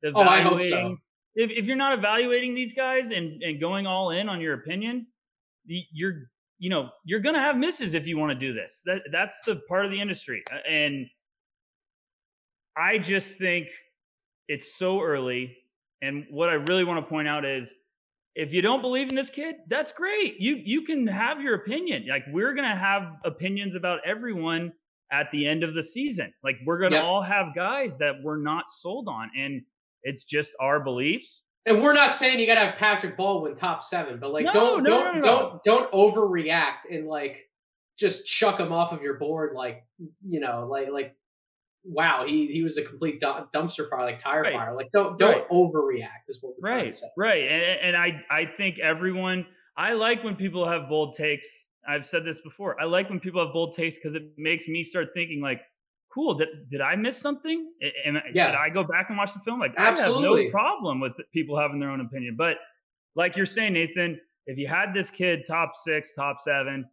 Oh, 0.05 0.09
evaluating, 0.21 0.71
so. 0.71 0.97
if, 1.37 1.51
if 1.53 1.65
you're 1.65 1.77
not 1.77 1.97
evaluating 1.97 2.55
these 2.55 2.75
guys 2.75 3.11
and, 3.11 3.41
and 3.43 3.61
going 3.61 3.87
all 3.87 4.11
in 4.11 4.29
on 4.29 4.41
your 4.41 4.55
opinion, 4.55 5.07
you're, 5.65 6.25
you 6.59 6.71
know, 6.71 6.89
you're 7.05 7.21
going 7.21 7.37
to 7.37 7.41
have 7.41 7.57
misses 7.57 7.95
if 7.95 8.07
you 8.07 8.19
want 8.19 8.33
to 8.33 8.39
do 8.39 8.53
this. 8.53 8.83
That, 8.85 9.03
that's 9.13 9.39
the 9.47 9.61
part 9.69 9.85
of 9.85 9.93
the 9.93 10.01
industry. 10.01 10.43
And 10.69 11.07
I 12.77 12.99
just 12.99 13.35
think 13.35 13.69
it's 14.49 14.75
so 14.75 15.01
early. 15.01 15.57
And 16.03 16.27
what 16.31 16.49
I 16.51 16.55
really 16.55 16.85
want 16.85 17.03
to 17.03 17.09
point 17.09 17.29
out 17.29 17.45
is 17.45 17.73
if 18.35 18.53
you 18.53 18.61
don't 18.61 18.83
believe 18.83 19.09
in 19.09 19.15
this 19.15 19.31
kid, 19.31 19.57
that's 19.69 19.93
great. 19.93 20.41
You 20.41 20.57
you 20.57 20.83
can 20.83 21.07
have 21.07 21.41
your 21.41 21.55
opinion. 21.55 22.07
Like 22.09 22.25
we're 22.31 22.55
gonna 22.55 22.77
have 22.77 23.17
opinions 23.25 23.75
about 23.77 24.01
everyone 24.05 24.73
at 25.13 25.31
the 25.33 25.47
end 25.47 25.63
of 25.63 25.75
the 25.75 25.83
season. 25.83 26.33
Like 26.43 26.57
we're 26.67 26.81
gonna 26.81 27.01
all 27.01 27.23
have 27.23 27.55
guys 27.55 27.97
that 27.99 28.15
we're 28.23 28.39
not 28.43 28.69
sold 28.69 29.09
on, 29.09 29.31
and 29.39 29.63
it's 30.03 30.25
just 30.25 30.53
our 30.61 30.81
beliefs. 30.81 31.43
And 31.65 31.81
we're 31.81 31.93
not 31.93 32.15
saying 32.15 32.41
you 32.41 32.47
got 32.47 32.55
to 32.55 32.67
have 32.67 32.75
Patrick 32.75 33.17
Baldwin 33.17 33.55
top 33.55 33.85
seven, 33.85 34.19
but 34.19 34.33
like 34.33 34.47
No, 34.47 34.53
don't 34.53 34.83
no, 34.83 34.91
don't 34.91 35.17
no. 35.17 35.23
don't 35.23 35.65
don't 35.65 35.93
overreact 35.93 36.91
and 36.91 37.07
like 37.07 37.49
just 37.97 38.27
chuck 38.27 38.59
him 38.59 38.73
off 38.73 38.93
of 38.93 39.01
your 39.01 39.15
board 39.15 39.55
like 39.55 39.85
you 40.27 40.41
know 40.41 40.67
like 40.69 40.89
like 40.91 41.15
wow 41.85 42.25
he 42.27 42.47
he 42.47 42.63
was 42.63 42.77
a 42.79 42.83
complete 42.83 43.21
du- 43.21 43.49
dumpster 43.55 43.89
fire 43.91 44.05
like 44.05 44.23
tire 44.23 44.43
Right. 44.43 44.53
fire 44.53 44.75
like 44.75 44.91
don't 44.93 45.19
don't 45.19 45.33
Right. 45.33 45.49
overreact 45.51 46.29
is 46.29 46.39
what 46.43 46.55
we're 46.61 46.69
trying 46.69 46.85
Right, 46.85 46.93
to 46.93 46.99
say. 46.99 47.07
right. 47.17 47.43
And, 47.45 47.81
and 47.81 47.97
I 47.97 48.23
I 48.31 48.47
think 48.57 48.79
everyone. 48.79 49.47
I 49.77 49.95
like 49.95 50.23
when 50.23 50.37
people 50.37 50.69
have 50.69 50.89
bold 50.89 51.17
takes. 51.17 51.67
I've 51.89 52.07
said 52.07 52.25
this 52.25 52.41
before. 52.43 52.79
I 52.81 52.85
like 52.85 53.09
when 53.09 53.19
people 53.21 53.43
have 53.45 53.53
bold 53.55 53.75
takes 53.75 53.97
because 53.97 54.15
it 54.15 54.23
makes 54.37 54.69
me 54.69 54.85
start 54.85 55.09
thinking 55.15 55.41
like, 55.41 55.61
cool. 56.15 56.35
Did, 56.35 56.49
did 56.71 56.81
I 56.83 56.95
miss 56.95 57.17
something? 57.17 57.73
A- 57.83 58.07
Am, 58.09 58.17
I- 58.19 58.23
Yeah. 58.35 58.47
Should 58.49 58.55
I 58.57 58.69
go 58.69 58.85
back 58.85 59.07
and 59.09 59.17
watch 59.17 59.33
the 59.33 59.41
film? 59.41 59.59
Like, 59.59 59.77
I 59.79 59.87
have 59.87 59.99
no 59.99 60.49
problem 60.51 61.01
with 61.01 61.15
people 61.33 61.59
having 61.59 61.81
their 61.81 61.89
own 61.91 62.01
opinion. 62.03 62.35
But 62.37 62.59
like 63.17 63.35
you're 63.37 63.47
saying, 63.47 63.73
Nathan, 63.73 64.21
if 64.47 64.59
you 64.59 64.69
had 64.69 64.93
this 64.95 65.11
kid 65.11 65.45
top 65.49 65.73
six, 65.75 66.13
top 66.13 66.37
seven, 66.41 66.85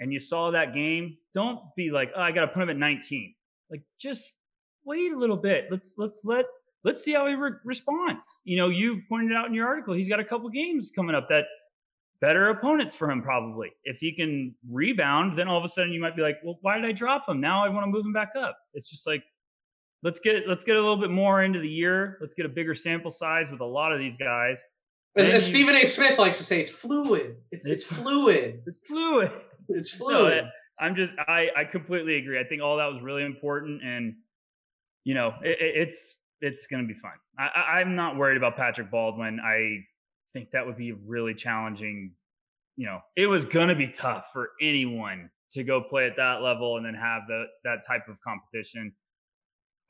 and 0.00 0.12
you 0.12 0.18
saw 0.18 0.50
that 0.50 0.74
game, 0.74 1.16
don't 1.34 1.60
be 1.76 1.90
like, 1.92 2.10
oh, 2.16 2.20
I 2.20 2.32
got 2.32 2.40
to 2.42 2.48
put 2.48 2.64
him 2.64 2.68
at 2.70 2.76
19. 2.76 3.32
Like, 3.70 3.82
just 4.00 4.32
wait 4.84 5.12
a 5.12 5.18
little 5.18 5.36
bit. 5.36 5.66
Let's 5.70 5.94
let's 5.98 6.20
let 6.24 6.44
let's 6.84 7.02
see 7.02 7.12
how 7.12 7.26
he 7.26 7.34
re- 7.34 7.52
responds. 7.64 8.24
You 8.44 8.56
know, 8.58 8.68
you 8.68 9.02
pointed 9.08 9.36
out 9.36 9.46
in 9.46 9.54
your 9.54 9.66
article 9.66 9.94
he's 9.94 10.08
got 10.08 10.20
a 10.20 10.24
couple 10.24 10.48
games 10.50 10.90
coming 10.94 11.14
up 11.14 11.28
that 11.30 11.44
better 12.20 12.48
opponents 12.50 12.94
for 12.94 13.10
him 13.10 13.22
probably. 13.22 13.70
If 13.84 13.98
he 13.98 14.14
can 14.14 14.54
rebound, 14.70 15.38
then 15.38 15.48
all 15.48 15.58
of 15.58 15.64
a 15.64 15.68
sudden 15.68 15.92
you 15.92 16.00
might 16.00 16.16
be 16.16 16.22
like, 16.22 16.36
well, 16.44 16.58
why 16.62 16.76
did 16.76 16.84
I 16.84 16.92
drop 16.92 17.28
him? 17.28 17.40
Now 17.40 17.64
I 17.64 17.68
want 17.68 17.84
to 17.84 17.90
move 17.90 18.04
him 18.06 18.12
back 18.12 18.30
up. 18.38 18.56
It's 18.74 18.88
just 18.88 19.06
like 19.06 19.22
let's 20.02 20.18
get 20.20 20.46
let's 20.48 20.64
get 20.64 20.76
a 20.76 20.80
little 20.80 20.96
bit 20.98 21.10
more 21.10 21.42
into 21.42 21.58
the 21.58 21.68
year. 21.68 22.18
Let's 22.20 22.34
get 22.34 22.46
a 22.46 22.50
bigger 22.50 22.74
sample 22.74 23.10
size 23.10 23.50
with 23.50 23.60
a 23.60 23.64
lot 23.66 23.92
of 23.92 23.98
these 23.98 24.16
guys. 24.16 24.62
As, 25.16 25.28
as 25.28 25.46
Stephen 25.46 25.76
A. 25.76 25.84
Smith 25.86 26.18
likes 26.18 26.38
to 26.38 26.44
say, 26.44 26.60
it's 26.60 26.70
fluid. 26.70 27.36
It's 27.52 27.66
it's, 27.66 27.84
It's- 27.84 28.02
fluid. 28.02 28.62
It's 28.66 28.80
fluid. 28.80 29.30
It's 29.68 29.98
No, 29.98 30.06
fluid. 30.06 30.44
I'm 30.78 30.96
just 30.96 31.12
I 31.18 31.48
I 31.56 31.64
completely 31.64 32.16
agree. 32.16 32.38
I 32.40 32.44
think 32.44 32.62
all 32.62 32.76
that 32.78 32.86
was 32.86 33.02
really 33.02 33.24
important, 33.24 33.82
and 33.82 34.16
you 35.04 35.14
know 35.14 35.34
it, 35.42 35.58
it- 35.60 35.88
it's 35.88 36.18
it's 36.40 36.66
going 36.66 36.86
to 36.86 36.88
be 36.92 36.98
fun. 36.98 37.12
I 37.38 37.80
I'm 37.80 37.96
not 37.96 38.16
worried 38.16 38.36
about 38.36 38.56
Patrick 38.56 38.90
Baldwin. 38.90 39.40
I 39.40 39.84
think 40.32 40.50
that 40.52 40.66
would 40.66 40.76
be 40.76 40.92
really 40.92 41.34
challenging. 41.34 42.12
You 42.76 42.86
know, 42.86 43.00
it 43.16 43.26
was 43.28 43.44
going 43.44 43.68
to 43.68 43.74
be 43.76 43.88
tough 43.88 44.26
for 44.32 44.50
anyone 44.60 45.30
to 45.52 45.64
go 45.64 45.80
play 45.82 46.06
at 46.06 46.16
that 46.16 46.42
level 46.42 46.76
and 46.76 46.84
then 46.86 46.94
have 46.94 47.22
the 47.28 47.46
that 47.64 47.86
type 47.86 48.08
of 48.08 48.18
competition. 48.22 48.94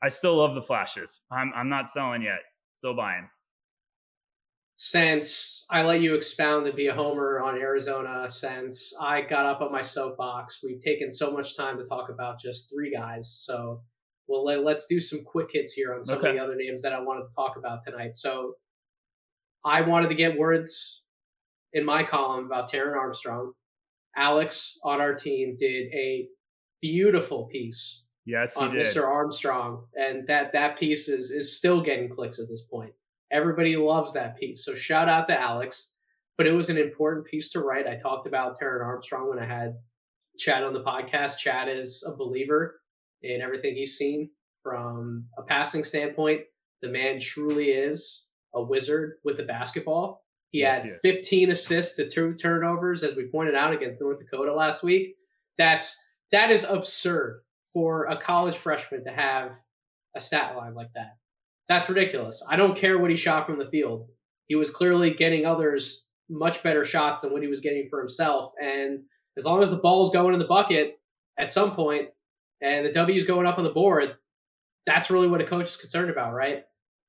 I 0.03 0.09
still 0.09 0.37
love 0.37 0.55
the 0.55 0.61
flashes. 0.61 1.21
I'm 1.31 1.51
I'm 1.55 1.69
not 1.69 1.89
selling 1.89 2.21
yet. 2.21 2.39
Still 2.79 2.95
buying. 2.95 3.29
Since 4.77 5.65
I 5.69 5.83
let 5.83 6.01
you 6.01 6.15
expound 6.15 6.67
and 6.67 6.75
be 6.75 6.87
a 6.87 6.93
homer 6.93 7.41
on 7.41 7.57
Arizona, 7.57 8.29
since 8.29 8.93
I 8.99 9.21
got 9.21 9.45
up 9.45 9.61
on 9.61 9.71
my 9.71 9.81
soapbox, 9.81 10.61
we've 10.63 10.81
taken 10.81 11.09
so 11.09 11.31
much 11.31 11.55
time 11.55 11.77
to 11.77 11.85
talk 11.85 12.09
about 12.09 12.39
just 12.39 12.69
three 12.69 12.91
guys. 12.91 13.41
So, 13.45 13.81
well, 14.27 14.43
let, 14.43 14.63
let's 14.63 14.87
do 14.87 14.99
some 14.99 15.23
quick 15.23 15.49
hits 15.53 15.71
here 15.71 15.93
on 15.93 16.03
some 16.03 16.17
of 16.17 16.23
the 16.23 16.39
other 16.39 16.55
names 16.55 16.81
that 16.81 16.93
I 16.93 16.99
wanted 16.99 17.29
to 17.29 17.35
talk 17.35 17.55
about 17.57 17.85
tonight. 17.85 18.15
So, 18.15 18.55
I 19.63 19.81
wanted 19.81 20.09
to 20.09 20.15
get 20.15 20.37
words 20.37 21.03
in 21.73 21.85
my 21.85 22.03
column 22.03 22.45
about 22.45 22.69
Taran 22.69 22.97
Armstrong. 22.97 23.53
Alex 24.17 24.77
on 24.83 24.99
our 24.99 25.13
team 25.13 25.57
did 25.59 25.87
a 25.93 26.27
beautiful 26.81 27.45
piece 27.45 28.03
Yes, 28.25 28.55
on 28.57 28.73
did. 28.73 28.85
Mr. 28.85 29.03
Armstrong, 29.03 29.85
and 29.93 30.27
that 30.27 30.51
that 30.53 30.79
piece 30.79 31.07
is 31.07 31.31
is 31.31 31.55
still 31.57 31.81
getting 31.81 32.09
clicks 32.09 32.39
at 32.39 32.47
this 32.49 32.63
point. 32.69 32.91
Everybody 33.35 33.75
loves 33.75 34.13
that 34.13 34.39
piece. 34.39 34.63
So 34.63 34.75
shout 34.75 35.09
out 35.09 35.27
to 35.27 35.39
Alex. 35.39 35.91
But 36.37 36.47
it 36.47 36.51
was 36.51 36.69
an 36.69 36.77
important 36.77 37.25
piece 37.25 37.49
to 37.51 37.59
write. 37.59 37.87
I 37.87 37.95
talked 37.95 38.27
about 38.27 38.59
Taran 38.59 38.83
Armstrong 38.83 39.29
when 39.29 39.39
I 39.39 39.45
had 39.45 39.75
Chad 40.37 40.63
on 40.63 40.73
the 40.73 40.83
podcast. 40.83 41.37
Chad 41.37 41.67
is 41.69 42.03
a 42.07 42.15
believer 42.15 42.81
in 43.21 43.41
everything 43.41 43.75
he's 43.75 43.97
seen 43.97 44.29
from 44.63 45.25
a 45.37 45.43
passing 45.43 45.83
standpoint. 45.83 46.41
The 46.81 46.89
man 46.89 47.19
truly 47.19 47.69
is 47.69 48.25
a 48.53 48.61
wizard 48.61 49.15
with 49.23 49.37
the 49.37 49.43
basketball. 49.43 50.25
He 50.51 50.59
yes, 50.59 50.83
had 50.83 50.99
15 51.01 51.51
assists 51.51 51.95
to 51.97 52.09
two 52.09 52.33
turnovers, 52.35 53.03
as 53.03 53.15
we 53.15 53.27
pointed 53.27 53.55
out 53.55 53.73
against 53.73 53.99
North 53.99 54.19
Dakota 54.19 54.53
last 54.53 54.83
week. 54.83 55.15
That's 55.57 55.97
that 56.31 56.51
is 56.51 56.63
absurd 56.63 57.41
for 57.71 58.05
a 58.05 58.17
college 58.17 58.55
freshman 58.55 59.03
to 59.03 59.11
have 59.11 59.55
a 60.15 60.21
stat 60.21 60.55
line 60.55 60.73
like 60.73 60.91
that. 60.95 61.17
That's 61.67 61.89
ridiculous. 61.89 62.43
I 62.49 62.55
don't 62.55 62.77
care 62.77 62.99
what 62.99 63.09
he 63.09 63.17
shot 63.17 63.45
from 63.45 63.59
the 63.59 63.69
field. 63.69 64.07
He 64.47 64.55
was 64.55 64.69
clearly 64.69 65.11
getting 65.11 65.45
others 65.45 66.07
much 66.29 66.63
better 66.63 66.85
shots 66.85 67.21
than 67.21 67.31
what 67.31 67.41
he 67.41 67.47
was 67.47 67.61
getting 67.61 67.87
for 67.89 67.99
himself. 67.99 68.51
And 68.61 68.99
as 69.37 69.45
long 69.45 69.61
as 69.63 69.71
the 69.71 69.77
ball's 69.77 70.11
going 70.11 70.33
in 70.33 70.39
the 70.39 70.45
bucket 70.45 70.99
at 71.39 71.51
some 71.51 71.75
point 71.75 72.09
and 72.61 72.85
the 72.85 72.91
W 72.91 73.19
is 73.19 73.27
going 73.27 73.47
up 73.47 73.57
on 73.57 73.63
the 73.63 73.71
board, 73.71 74.15
that's 74.85 75.09
really 75.09 75.27
what 75.27 75.41
a 75.41 75.45
coach 75.45 75.69
is 75.69 75.75
concerned 75.77 76.09
about, 76.09 76.33
right? 76.33 76.63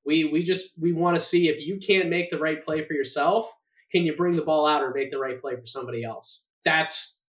We 0.06 0.24
we 0.32 0.42
just 0.42 0.70
we 0.78 0.92
want 0.92 1.18
to 1.18 1.24
see 1.24 1.48
if 1.48 1.66
you 1.66 1.78
can't 1.78 2.08
make 2.08 2.30
the 2.30 2.38
right 2.38 2.64
play 2.64 2.84
for 2.86 2.94
yourself, 2.94 3.52
can 3.92 4.04
you 4.04 4.16
bring 4.16 4.34
the 4.34 4.42
ball 4.42 4.66
out 4.66 4.82
or 4.82 4.92
make 4.94 5.10
the 5.10 5.18
right 5.18 5.40
play 5.40 5.56
for 5.56 5.66
somebody 5.66 6.04
else? 6.04 6.44
That's 6.64 7.20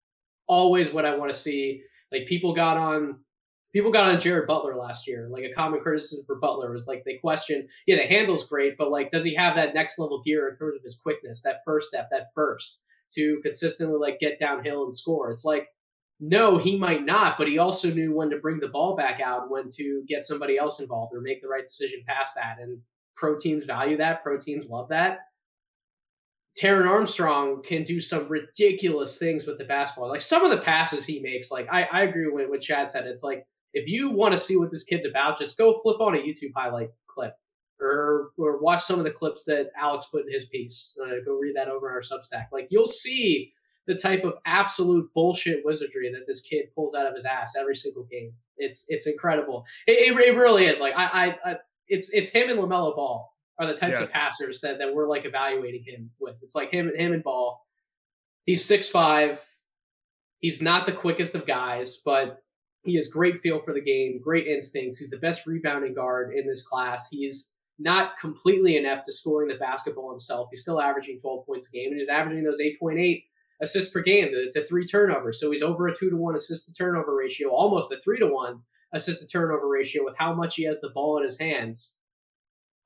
always 0.47 0.91
what 0.91 1.05
I 1.05 1.15
want 1.15 1.31
to 1.31 1.37
see. 1.37 1.81
Like 2.11 2.27
people 2.27 2.53
got 2.55 2.77
on 2.77 3.19
people 3.73 3.91
got 3.91 4.09
on 4.09 4.19
Jared 4.19 4.47
Butler 4.47 4.75
last 4.75 5.07
year. 5.07 5.27
Like 5.29 5.43
a 5.43 5.53
common 5.53 5.81
criticism 5.81 6.23
for 6.25 6.35
Butler 6.37 6.71
was 6.71 6.87
like 6.87 7.03
they 7.05 7.15
question, 7.15 7.67
yeah, 7.85 7.97
the 7.97 8.03
handle's 8.03 8.47
great, 8.47 8.77
but 8.77 8.91
like 8.91 9.11
does 9.11 9.23
he 9.23 9.35
have 9.35 9.55
that 9.55 9.73
next 9.73 9.99
level 9.99 10.21
gear 10.23 10.49
in 10.49 10.57
terms 10.57 10.77
of 10.77 10.83
his 10.83 10.97
quickness, 11.01 11.41
that 11.43 11.61
first 11.65 11.89
step, 11.89 12.07
that 12.11 12.33
burst 12.35 12.81
to 13.13 13.39
consistently 13.43 13.97
like 13.97 14.19
get 14.19 14.39
downhill 14.39 14.83
and 14.83 14.95
score? 14.95 15.31
It's 15.31 15.45
like 15.45 15.67
no, 16.19 16.57
he 16.57 16.77
might 16.77 17.05
not, 17.05 17.37
but 17.37 17.47
he 17.47 17.59
also 17.59 17.91
knew 17.91 18.13
when 18.13 18.29
to 18.31 18.37
bring 18.37 18.59
the 18.59 18.69
ball 18.69 18.95
back 18.95 19.19
out, 19.19 19.51
when 19.51 19.69
to 19.71 20.03
get 20.07 20.25
somebody 20.25 20.57
else 20.57 20.79
involved 20.79 21.13
or 21.13 21.21
make 21.21 21.41
the 21.41 21.47
right 21.47 21.65
decision 21.65 21.99
past 22.07 22.33
that. 22.35 22.57
And 22.59 22.79
pro 23.15 23.37
teams 23.37 23.65
value 23.65 23.97
that. 23.97 24.23
Pro 24.23 24.39
teams 24.39 24.67
love 24.67 24.89
that. 24.89 25.19
Taran 26.59 26.89
Armstrong 26.89 27.61
can 27.61 27.83
do 27.83 28.01
some 28.01 28.27
ridiculous 28.27 29.19
things 29.19 29.45
with 29.45 29.59
the 29.59 29.65
basketball. 29.65 30.09
Like 30.09 30.23
some 30.23 30.43
of 30.43 30.49
the 30.49 30.63
passes 30.63 31.05
he 31.05 31.19
makes, 31.19 31.51
like 31.51 31.67
I, 31.71 31.83
I 31.83 32.01
agree 32.03 32.27
with 32.27 32.49
what 32.49 32.61
Chad 32.61 32.89
said. 32.89 33.05
It's 33.05 33.21
like 33.21 33.45
if 33.77 33.87
you 33.87 34.09
want 34.09 34.33
to 34.33 34.37
see 34.37 34.57
what 34.57 34.71
this 34.71 34.83
kid's 34.83 35.05
about, 35.05 35.39
just 35.39 35.57
go 35.57 35.79
flip 35.79 35.99
on 36.01 36.15
a 36.15 36.19
YouTube 36.19 36.51
highlight 36.55 36.89
clip 37.07 37.33
or 37.79 38.31
or 38.37 38.59
watch 38.59 38.83
some 38.83 38.99
of 38.99 39.05
the 39.05 39.11
clips 39.11 39.43
that 39.45 39.69
Alex 39.79 40.07
put 40.11 40.25
in 40.25 40.31
his 40.31 40.45
piece. 40.45 40.97
Uh, 41.03 41.15
go 41.25 41.37
read 41.37 41.55
that 41.55 41.67
over 41.67 41.89
on 41.89 41.95
our 41.95 42.01
Substack. 42.01 42.47
Like 42.51 42.67
you'll 42.69 42.87
see 42.87 43.53
the 43.85 43.95
type 43.95 44.23
of 44.23 44.33
absolute 44.45 45.09
bullshit 45.13 45.63
wizardry 45.63 46.11
that 46.11 46.27
this 46.27 46.41
kid 46.41 46.65
pulls 46.75 46.93
out 46.93 47.07
of 47.07 47.15
his 47.15 47.25
ass 47.25 47.55
every 47.57 47.75
single 47.75 48.03
game. 48.03 48.33
It's 48.57 48.85
it's 48.89 49.07
incredible. 49.07 49.65
It, 49.87 50.11
it, 50.11 50.19
it 50.19 50.37
really 50.37 50.65
is. 50.65 50.79
Like 50.79 50.93
I, 50.95 51.05
I, 51.05 51.51
I, 51.51 51.55
it's 51.87 52.09
it's 52.09 52.31
him 52.31 52.49
and 52.49 52.59
Lamelo 52.59 52.95
Ball 52.95 53.33
are 53.59 53.67
the 53.67 53.73
types 53.73 53.99
yes. 53.99 54.01
of 54.01 54.11
passers 54.11 54.61
that, 54.61 54.77
that 54.77 54.93
we're 54.93 55.07
like 55.07 55.25
evaluating 55.25 55.83
him 55.83 56.11
with. 56.19 56.35
It's 56.43 56.55
like 56.55 56.71
him 56.71 56.87
and 56.87 56.97
him 56.97 57.13
and 57.13 57.23
Ball. 57.23 57.59
He's 58.45 58.63
six 58.63 58.89
five. 58.89 59.41
He's 60.39 60.61
not 60.61 60.85
the 60.85 60.93
quickest 60.93 61.33
of 61.33 61.47
guys, 61.47 62.01
but 62.05 62.43
he 62.83 62.95
has 62.95 63.07
great 63.07 63.39
feel 63.39 63.59
for 63.59 63.73
the 63.73 63.81
game, 63.81 64.19
great 64.23 64.47
instincts. 64.47 64.97
He's 64.97 65.09
the 65.09 65.17
best 65.17 65.45
rebounding 65.45 65.93
guard 65.93 66.33
in 66.33 66.47
this 66.47 66.65
class. 66.65 67.09
He's 67.09 67.55
not 67.79 68.17
completely 68.17 68.77
inept 68.77 69.07
to 69.07 69.13
scoring 69.13 69.49
the 69.49 69.55
basketball 69.55 70.09
himself. 70.09 70.47
He's 70.51 70.61
still 70.61 70.81
averaging 70.81 71.19
12 71.19 71.45
points 71.45 71.67
a 71.67 71.71
game, 71.71 71.91
and 71.91 71.99
he's 71.99 72.09
averaging 72.09 72.43
those 72.43 72.59
8.8 72.59 73.23
assists 73.61 73.91
per 73.91 74.01
game 74.01 74.29
to, 74.29 74.51
to 74.51 74.65
three 74.65 74.85
turnovers. 74.85 75.39
So 75.39 75.51
he's 75.51 75.63
over 75.63 75.87
a 75.87 75.95
two 75.95 76.09
to 76.09 76.15
one 76.15 76.35
assist 76.35 76.65
to 76.67 76.73
turnover 76.73 77.15
ratio, 77.15 77.49
almost 77.49 77.91
a 77.91 77.99
three 77.99 78.19
to 78.19 78.27
one 78.27 78.59
assist 78.93 79.21
to 79.21 79.27
turnover 79.27 79.67
ratio 79.67 80.03
with 80.03 80.15
how 80.17 80.33
much 80.33 80.55
he 80.55 80.63
has 80.63 80.79
the 80.79 80.89
ball 80.89 81.17
in 81.17 81.25
his 81.25 81.39
hands. 81.39 81.95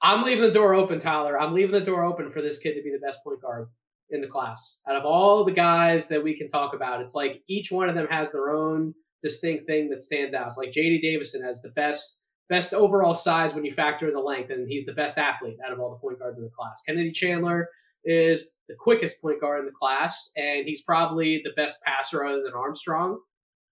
I'm 0.01 0.23
leaving 0.23 0.43
the 0.43 0.51
door 0.51 0.73
open, 0.73 0.99
Tyler. 0.99 1.39
I'm 1.39 1.53
leaving 1.53 1.73
the 1.73 1.85
door 1.85 2.03
open 2.03 2.31
for 2.31 2.41
this 2.41 2.57
kid 2.57 2.73
to 2.73 2.81
be 2.81 2.91
the 2.91 3.05
best 3.05 3.23
point 3.23 3.41
guard 3.41 3.67
in 4.09 4.19
the 4.19 4.27
class. 4.27 4.79
Out 4.89 4.95
of 4.95 5.05
all 5.05 5.45
the 5.45 5.51
guys 5.51 6.07
that 6.07 6.23
we 6.23 6.35
can 6.35 6.49
talk 6.49 6.73
about, 6.73 7.01
it's 7.01 7.13
like 7.13 7.43
each 7.47 7.71
one 7.71 7.87
of 7.87 7.95
them 7.95 8.07
has 8.09 8.31
their 8.31 8.49
own 8.49 8.95
distinct 9.23 9.67
thing 9.67 9.89
that 9.89 10.01
stands 10.01 10.33
out. 10.33 10.47
It's 10.47 10.57
like 10.57 10.71
JD 10.71 11.01
Davison 11.01 11.43
has 11.43 11.61
the 11.61 11.69
best 11.69 12.19
best 12.49 12.73
overall 12.73 13.13
size 13.13 13.53
when 13.53 13.63
you 13.63 13.73
factor 13.73 14.07
in 14.07 14.13
the 14.13 14.19
length, 14.19 14.49
and 14.49 14.67
he's 14.67 14.85
the 14.85 14.93
best 14.93 15.17
athlete 15.17 15.57
out 15.65 15.71
of 15.71 15.79
all 15.79 15.89
the 15.89 15.95
point 15.95 16.19
guards 16.19 16.37
in 16.37 16.43
the 16.43 16.49
class. 16.49 16.81
Kennedy 16.85 17.11
Chandler 17.11 17.69
is 18.03 18.57
the 18.67 18.75
quickest 18.75 19.21
point 19.21 19.39
guard 19.39 19.59
in 19.59 19.65
the 19.65 19.71
class, 19.71 20.31
and 20.35 20.67
he's 20.67 20.81
probably 20.81 21.41
the 21.43 21.53
best 21.55 21.77
passer 21.83 22.25
other 22.25 22.43
than 22.43 22.53
Armstrong, 22.53 23.19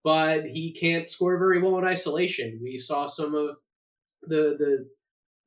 but 0.04 0.46
he 0.46 0.76
can't 0.80 1.08
score 1.08 1.40
very 1.40 1.62
well 1.62 1.80
in 1.80 1.86
isolation. 1.86 2.60
We 2.62 2.78
saw 2.78 3.08
some 3.08 3.34
of 3.34 3.58
the 4.24 4.56
the 4.60 4.88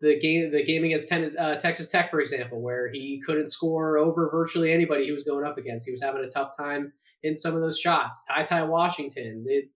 the 0.01 0.19
game 0.19 0.51
the 0.51 0.65
game 0.65 0.85
against 0.85 1.09
ten, 1.09 1.37
uh, 1.39 1.57
Texas 1.57 1.91
Tech, 1.91 2.11
for 2.11 2.21
example, 2.21 2.61
where 2.61 2.91
he 2.91 3.23
couldn't 3.25 3.49
score 3.49 3.99
over 3.99 4.29
virtually 4.31 4.73
anybody 4.73 5.05
he 5.05 5.13
was 5.13 5.25
going 5.25 5.45
up 5.45 5.59
against. 5.59 5.87
He 5.87 5.93
was 5.93 6.03
having 6.03 6.25
a 6.25 6.31
tough 6.31 6.57
time 6.57 6.93
in 7.23 7.37
some 7.37 7.55
of 7.55 7.61
those 7.61 7.79
shots. 7.79 8.25
Ty 8.27 8.45
Ty 8.45 8.65
Washington, 8.65 9.45
it, 9.47 9.69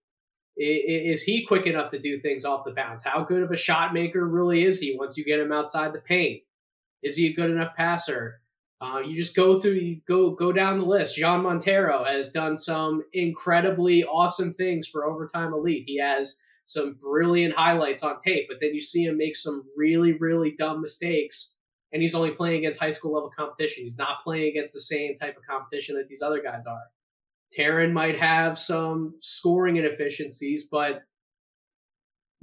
is 0.57 1.23
he 1.23 1.45
quick 1.45 1.67
enough 1.67 1.91
to 1.91 1.99
do 1.99 2.21
things 2.21 2.45
off 2.45 2.65
the 2.65 2.73
bounce? 2.73 3.03
How 3.03 3.25
good 3.25 3.43
of 3.43 3.51
a 3.51 3.57
shot 3.57 3.93
maker 3.93 4.27
really 4.29 4.65
is 4.65 4.81
he 4.81 4.97
once 4.97 5.17
you 5.17 5.25
get 5.25 5.41
him 5.41 5.53
outside 5.53 5.93
the 5.93 6.01
paint? 6.01 6.43
Is 7.03 7.17
he 7.17 7.29
a 7.29 7.35
good 7.35 7.51
enough 7.51 7.75
passer? 7.77 8.41
Uh, 8.81 8.99
you 8.99 9.17
just 9.17 9.37
go 9.37 9.61
through, 9.61 9.73
you 9.73 10.01
go 10.07 10.31
go 10.31 10.53
down 10.53 10.79
the 10.79 10.85
list. 10.85 11.17
Jean 11.17 11.43
Montero 11.43 12.05
has 12.05 12.31
done 12.31 12.57
some 12.57 13.03
incredibly 13.13 14.05
awesome 14.05 14.53
things 14.55 14.87
for 14.87 15.07
overtime 15.07 15.53
elite. 15.53 15.85
He 15.87 15.99
has 15.99 16.37
some 16.67 16.95
brilliant 17.01 17.55
highlights 17.55 18.03
on 18.03 18.21
tape, 18.21 18.47
but 18.49 18.59
then 18.61 18.75
you 18.75 18.81
see 18.81 19.05
him 19.05 19.17
make 19.17 19.37
some 19.37 19.65
really 19.77 20.15
really 20.15 20.55
dumb 20.59 20.83
mistakes, 20.83 21.55
and 21.93 22.03
he's 22.03 22.15
only 22.15 22.33
playing 22.33 22.59
against 22.59 22.81
high 22.81 22.91
school 22.91 23.15
level 23.15 23.31
competition. 23.37 23.85
He's 23.85 23.97
not 23.97 24.23
playing 24.25 24.49
against 24.49 24.75
the 24.75 24.81
same 24.81 25.19
type 25.19 25.37
of 25.37 25.47
competition 25.49 25.97
that 25.97 26.09
these 26.09 26.23
other 26.23 26.43
guys 26.43 26.65
are. 26.67 26.83
Taran 27.57 27.93
might 27.93 28.19
have 28.19 28.59
some 28.59 29.15
scoring 29.21 29.77
inefficiencies, 29.77 30.67
but 30.71 31.03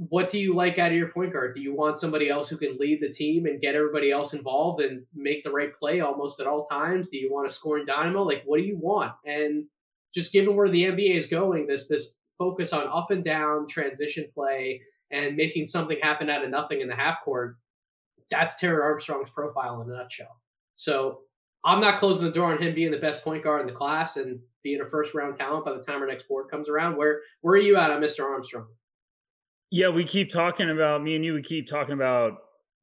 what 0.10 0.30
do 0.30 0.40
you 0.40 0.56
like 0.56 0.80
out 0.80 0.92
of 0.92 0.98
your 0.98 1.10
point 1.10 1.32
guard? 1.32 1.56
Do 1.56 1.62
you 1.62 1.76
want 1.76 1.98
somebody 1.98 2.30
else 2.30 2.50
who 2.50 2.58
can 2.58 2.78
lead 2.80 3.02
the 3.02 3.12
team 3.12 3.46
and 3.46 3.62
get 3.62 3.76
everybody 3.76 4.12
else 4.12 4.34
involved 4.34 4.82
and 4.82 5.04
make 5.14 5.44
the 5.44 5.52
right 5.52 5.78
play 5.78 6.00
almost 6.00 6.40
at 6.40 6.48
all 6.48 6.66
times? 6.66 7.10
Do 7.10 7.18
you 7.18 7.32
want 7.32 7.48
a 7.48 7.52
scoring 7.52 7.86
dynamo? 7.86 8.24
Like, 8.24 8.42
what 8.46 8.58
do 8.58 8.64
you 8.64 8.78
want? 8.78 9.12
And 9.26 9.66
just 10.14 10.34
given 10.34 10.56
where 10.56 10.70
the 10.70 10.84
NBA 10.86 11.18
is 11.18 11.28
going, 11.28 11.68
this 11.68 11.88
this 11.88 12.16
focus 12.38 12.74
on 12.74 12.88
up 12.88 13.12
and 13.12 13.24
down 13.24 13.68
transition 13.68 14.26
play 14.34 14.82
and 15.12 15.36
making 15.36 15.66
something 15.66 15.98
happen 16.02 16.30
out 16.30 16.44
of 16.44 16.50
nothing 16.50 16.82
in 16.82 16.88
the 16.88 16.96
half 16.96 17.18
court, 17.24 17.58
that's 18.32 18.60
Taran 18.60 18.82
Armstrong's 18.82 19.30
profile 19.30 19.82
in 19.82 19.92
a 19.92 19.94
nutshell. 19.94 20.42
So 20.76 21.20
I'm 21.64 21.82
not 21.82 22.00
closing 22.00 22.26
the 22.26 22.34
door 22.34 22.52
on 22.52 22.62
him 22.62 22.74
being 22.74 22.92
the 22.92 22.98
best 22.98 23.24
point 23.24 23.44
guard 23.44 23.62
in 23.62 23.68
the 23.68 23.74
class 23.74 24.18
and 24.18 24.40
being 24.64 24.82
a 24.82 24.86
first 24.86 25.14
round 25.14 25.36
talent 25.36 25.66
by 25.66 25.74
the 25.74 25.84
time 25.84 26.02
our 26.02 26.08
next 26.08 26.28
board 26.28 26.50
comes 26.50 26.70
around. 26.70 26.98
Where 26.98 27.22
where 27.42 27.56
are 27.56 27.62
you 27.62 27.78
at 27.78 27.92
on 27.92 28.02
Mr. 28.02 28.24
Armstrong? 28.24 28.68
Yeah, 29.70 29.90
we 29.90 30.04
keep 30.04 30.30
talking 30.30 30.70
about 30.70 31.04
me 31.04 31.16
and 31.16 31.24
you. 31.24 31.34
We 31.34 31.44
keep 31.44 31.68
talking 31.68 31.94
about 31.94 32.34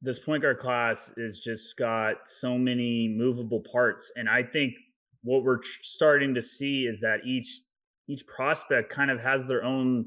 this 0.00 0.18
point 0.18 0.42
guard 0.42 0.58
class 0.58 1.10
is 1.16 1.40
just 1.40 1.76
got 1.76 2.14
so 2.26 2.56
many 2.56 3.08
movable 3.08 3.62
parts, 3.72 4.12
and 4.16 4.28
I 4.28 4.42
think 4.42 4.74
what 5.22 5.42
we're 5.42 5.60
starting 5.82 6.34
to 6.34 6.42
see 6.42 6.82
is 6.82 7.00
that 7.00 7.18
each 7.26 7.60
each 8.08 8.26
prospect 8.26 8.90
kind 8.90 9.10
of 9.10 9.20
has 9.20 9.46
their 9.46 9.64
own 9.64 10.06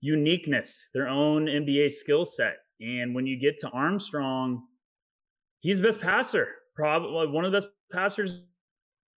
uniqueness, 0.00 0.86
their 0.94 1.08
own 1.08 1.46
NBA 1.46 1.92
skill 1.92 2.24
set. 2.24 2.56
And 2.80 3.14
when 3.14 3.26
you 3.26 3.38
get 3.38 3.58
to 3.60 3.68
Armstrong, 3.70 4.62
he's 5.60 5.78
the 5.78 5.88
best 5.88 6.00
passer, 6.00 6.48
probably 6.76 7.26
one 7.26 7.44
of 7.44 7.52
the 7.52 7.60
best 7.60 7.72
passers 7.90 8.42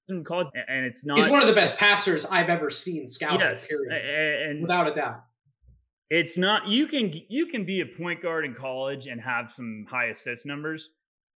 in 0.07 0.23
college, 0.23 0.47
and 0.67 0.85
it's 0.85 1.05
not. 1.05 1.19
He's 1.19 1.29
one 1.29 1.41
of 1.41 1.47
the 1.47 1.53
best 1.53 1.77
passers 1.77 2.25
I've 2.25 2.49
ever 2.49 2.71
seen 2.71 3.05
scouted. 3.07 3.41
Yes, 3.41 3.67
period, 3.67 4.49
and 4.49 4.61
without 4.61 4.87
a 4.87 4.95
doubt 4.95 5.23
it's 6.09 6.37
not 6.37 6.67
you 6.67 6.87
can 6.87 7.13
you 7.29 7.45
can 7.47 7.65
be 7.65 7.81
a 7.81 7.85
point 7.85 8.21
guard 8.21 8.45
in 8.45 8.55
college 8.55 9.07
and 9.07 9.21
have 9.21 9.51
some 9.51 9.85
high 9.89 10.07
assist 10.07 10.45
numbers. 10.45 10.89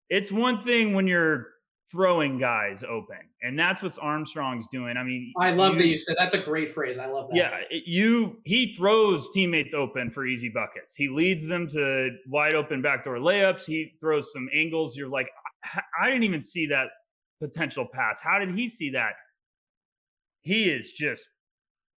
It's 0.10 0.32
one 0.32 0.64
thing 0.64 0.94
when 0.94 1.08
you're 1.08 1.48
throwing 1.92 2.40
guys 2.40 2.84
open, 2.84 3.18
and 3.44 3.58
that's 3.58 3.84
what 3.84 3.98
Armstrong's 4.02 4.66
doing. 4.72 4.98
I 4.98 5.04
mean, 5.04 5.32
I 5.40 5.52
love 5.52 5.74
you, 5.74 5.82
that 5.82 5.88
you 5.88 5.98
said 5.98 6.16
that's 6.18 6.34
a 6.34 6.40
great 6.40 6.74
phrase. 6.74 6.98
I 6.98 7.06
love 7.06 7.30
that. 7.30 7.38
Yeah, 7.38 7.60
you 7.86 8.38
he 8.46 8.74
throws 8.74 9.30
teammates 9.32 9.76
open 9.76 10.10
for 10.10 10.26
easy 10.26 10.50
buckets. 10.50 10.96
He 10.96 11.08
leads 11.08 11.48
them 11.48 11.68
to 11.70 12.10
wide 12.28 12.56
open 12.56 12.82
backdoor 12.82 13.18
layups. 13.18 13.66
He 13.66 13.94
throws 14.00 14.34
some 14.34 14.50
angles. 14.54 14.98
You're 14.98 15.10
like, 15.10 15.28
I 16.02 16.08
didn't 16.08 16.24
even 16.24 16.44
see 16.44 16.68
that 16.68 16.88
potential 17.42 17.88
pass. 17.92 18.20
How 18.22 18.40
did 18.40 18.56
he 18.56 18.70
see 18.70 18.92
that? 18.92 19.14
He 20.42 20.66
is 20.66 20.92
just 20.92 21.26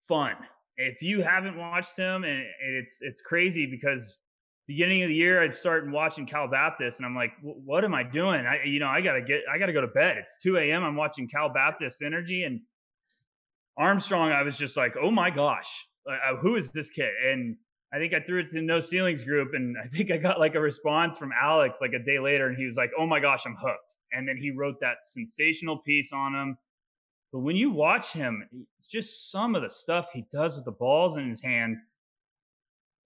fun 0.08 0.36
if 0.76 1.00
you 1.02 1.22
haven't 1.22 1.56
watched 1.56 1.96
him, 1.96 2.24
and 2.24 2.44
it's 2.60 2.98
it's 3.00 3.20
crazy 3.20 3.66
because 3.66 4.18
beginning 4.66 5.02
of 5.02 5.08
the 5.08 5.14
year 5.14 5.42
I'd 5.42 5.56
start 5.56 5.90
watching 5.90 6.26
Cal 6.26 6.48
Baptist, 6.48 6.98
and 6.98 7.06
I'm 7.06 7.14
like, 7.14 7.32
what 7.42 7.84
am 7.84 7.94
I 7.94 8.02
doing? 8.02 8.46
I 8.46 8.64
you 8.64 8.78
know 8.80 8.88
I 8.88 9.00
gotta 9.00 9.22
get 9.22 9.42
I 9.52 9.58
gotta 9.58 9.72
go 9.72 9.80
to 9.80 9.86
bed. 9.88 10.18
It's 10.18 10.36
2 10.42 10.58
a.m. 10.58 10.84
I'm 10.84 10.96
watching 10.96 11.28
Cal 11.28 11.48
Baptist 11.48 12.02
Energy 12.02 12.44
and 12.44 12.60
Armstrong. 13.78 14.32
I 14.32 14.42
was 14.42 14.56
just 14.56 14.76
like, 14.76 14.96
oh 15.00 15.10
my 15.10 15.30
gosh, 15.30 15.68
who 16.40 16.56
is 16.56 16.70
this 16.70 16.90
kid? 16.90 17.10
And 17.26 17.56
I 17.92 17.98
think 17.98 18.12
I 18.14 18.20
threw 18.20 18.40
it 18.40 18.50
to 18.50 18.62
No 18.62 18.80
Ceilings 18.80 19.22
group, 19.22 19.54
and 19.54 19.76
I 19.82 19.86
think 19.86 20.10
I 20.10 20.16
got 20.16 20.40
like 20.40 20.54
a 20.54 20.60
response 20.60 21.16
from 21.16 21.30
Alex 21.40 21.78
like 21.80 21.92
a 21.92 21.98
day 21.98 22.18
later, 22.18 22.48
and 22.48 22.56
he 22.56 22.66
was 22.66 22.76
like, 22.76 22.90
"Oh 22.98 23.06
my 23.06 23.20
gosh, 23.20 23.42
I'm 23.46 23.56
hooked." 23.56 23.94
And 24.12 24.28
then 24.28 24.36
he 24.36 24.50
wrote 24.50 24.80
that 24.80 24.98
sensational 25.04 25.78
piece 25.78 26.12
on 26.12 26.34
him. 26.34 26.58
But 27.32 27.40
when 27.40 27.56
you 27.56 27.70
watch 27.70 28.12
him, 28.12 28.48
it's 28.78 28.88
just 28.88 29.30
some 29.30 29.54
of 29.54 29.62
the 29.62 29.70
stuff 29.70 30.08
he 30.12 30.24
does 30.32 30.56
with 30.56 30.64
the 30.64 30.72
balls 30.72 31.16
in 31.16 31.28
his 31.28 31.42
hand. 31.42 31.76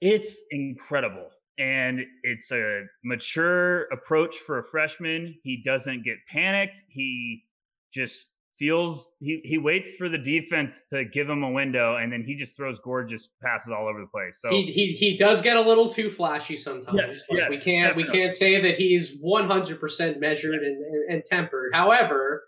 It's 0.00 0.38
incredible. 0.50 1.28
And 1.58 2.00
it's 2.22 2.50
a 2.52 2.84
mature 3.04 3.82
approach 3.92 4.36
for 4.36 4.58
a 4.58 4.64
freshman. 4.64 5.36
He 5.42 5.62
doesn't 5.62 6.04
get 6.04 6.16
panicked. 6.28 6.82
He 6.88 7.44
just 7.92 8.26
feels 8.61 9.08
he 9.20 9.40
he 9.42 9.56
waits 9.56 9.94
for 9.96 10.11
the 10.11 10.18
defense 10.18 10.84
to 10.90 11.04
give 11.06 11.28
him 11.28 11.42
a 11.42 11.50
window 11.50 11.96
and 11.96 12.12
then 12.12 12.22
he 12.22 12.36
just 12.36 12.54
throws 12.56 12.78
gorgeous 12.84 13.30
passes 13.42 13.72
all 13.72 13.88
over 13.88 14.00
the 14.00 14.06
place. 14.06 14.38
So 14.40 14.50
he 14.50 14.66
he, 14.66 14.92
he 14.92 15.16
does 15.16 15.40
get 15.40 15.56
a 15.56 15.61
little 15.61 15.90
too 15.90 16.11
flashy 16.11 16.58
sometimes. 16.58 16.98
Yes, 16.98 17.26
yes 17.30 17.50
we 17.50 17.58
can't 17.58 17.88
definitely. 17.88 18.04
we 18.04 18.18
can't 18.18 18.34
say 18.34 18.61
that 18.61 18.76
he's 18.76 19.16
100% 19.16 20.20
measured 20.20 20.62
and, 20.62 20.84
and, 20.84 21.12
and 21.12 21.24
tempered. 21.24 21.72
However, 21.74 22.44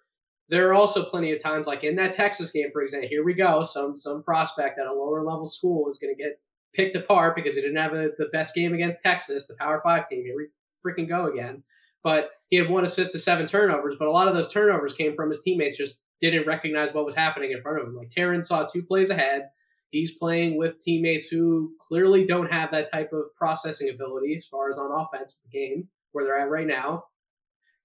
there 0.51 0.69
are 0.69 0.75
also 0.75 1.03
plenty 1.03 1.33
of 1.33 1.43
times 1.43 1.67
like 1.67 1.83
in 1.83 1.97
that 1.97 2.13
Texas 2.13 2.53
game 2.53 2.69
for 2.73 2.83
example, 2.83 3.09
here 3.09 3.25
we 3.25 3.33
go, 3.33 3.63
some 3.63 3.97
some 3.97 4.23
prospect 4.23 4.79
at 4.79 4.87
a 4.87 4.93
lower 4.93 5.25
level 5.25 5.49
school 5.49 5.89
is 5.89 5.99
going 5.99 6.15
to 6.15 6.23
get 6.23 6.39
picked 6.75 6.95
apart 6.95 7.35
because 7.35 7.55
he 7.55 7.63
didn't 7.63 7.77
have 7.77 7.95
a, 7.95 8.11
the 8.19 8.27
best 8.33 8.55
game 8.55 8.75
against 8.75 9.03
Texas, 9.03 9.47
the 9.47 9.55
Power 9.59 9.81
5 9.83 10.09
team. 10.09 10.23
Here 10.23 10.37
we 10.37 10.47
freaking 10.85 11.09
go 11.09 11.27
again 11.27 11.63
but 12.03 12.31
he 12.53 12.59
had 12.59 12.69
one 12.69 12.85
assist 12.85 13.13
to 13.13 13.19
seven 13.19 13.47
turnovers. 13.47 13.97
But 13.99 14.09
a 14.09 14.11
lot 14.11 14.29
of 14.29 14.35
those 14.35 14.53
turnovers 14.53 14.93
came 14.93 15.17
from 15.17 15.31
his 15.31 15.41
teammates 15.41 15.79
just 15.79 16.03
didn't 16.21 16.47
recognize 16.47 16.93
what 16.93 17.07
was 17.07 17.15
happening 17.15 17.53
in 17.53 17.63
front 17.63 17.81
of 17.81 17.87
him. 17.87 17.97
Like 17.97 18.11
Taran 18.11 18.45
saw 18.45 18.67
two 18.67 18.83
plays 18.83 19.09
ahead. 19.09 19.49
He's 19.89 20.19
playing 20.19 20.59
with 20.59 20.79
teammates 20.79 21.29
who 21.29 21.73
clearly 21.81 22.27
don't 22.27 22.53
have 22.53 22.71
that 22.73 22.93
type 22.93 23.11
of 23.15 23.35
processing 23.37 23.89
ability 23.89 24.35
as 24.37 24.47
far 24.47 24.69
as 24.69 24.77
on 24.77 24.91
offense 24.93 25.39
the 25.43 25.59
game 25.59 25.89
where 26.13 26.27
they're 26.27 26.39
at 26.39 26.51
right 26.51 26.67
now. 26.67 27.05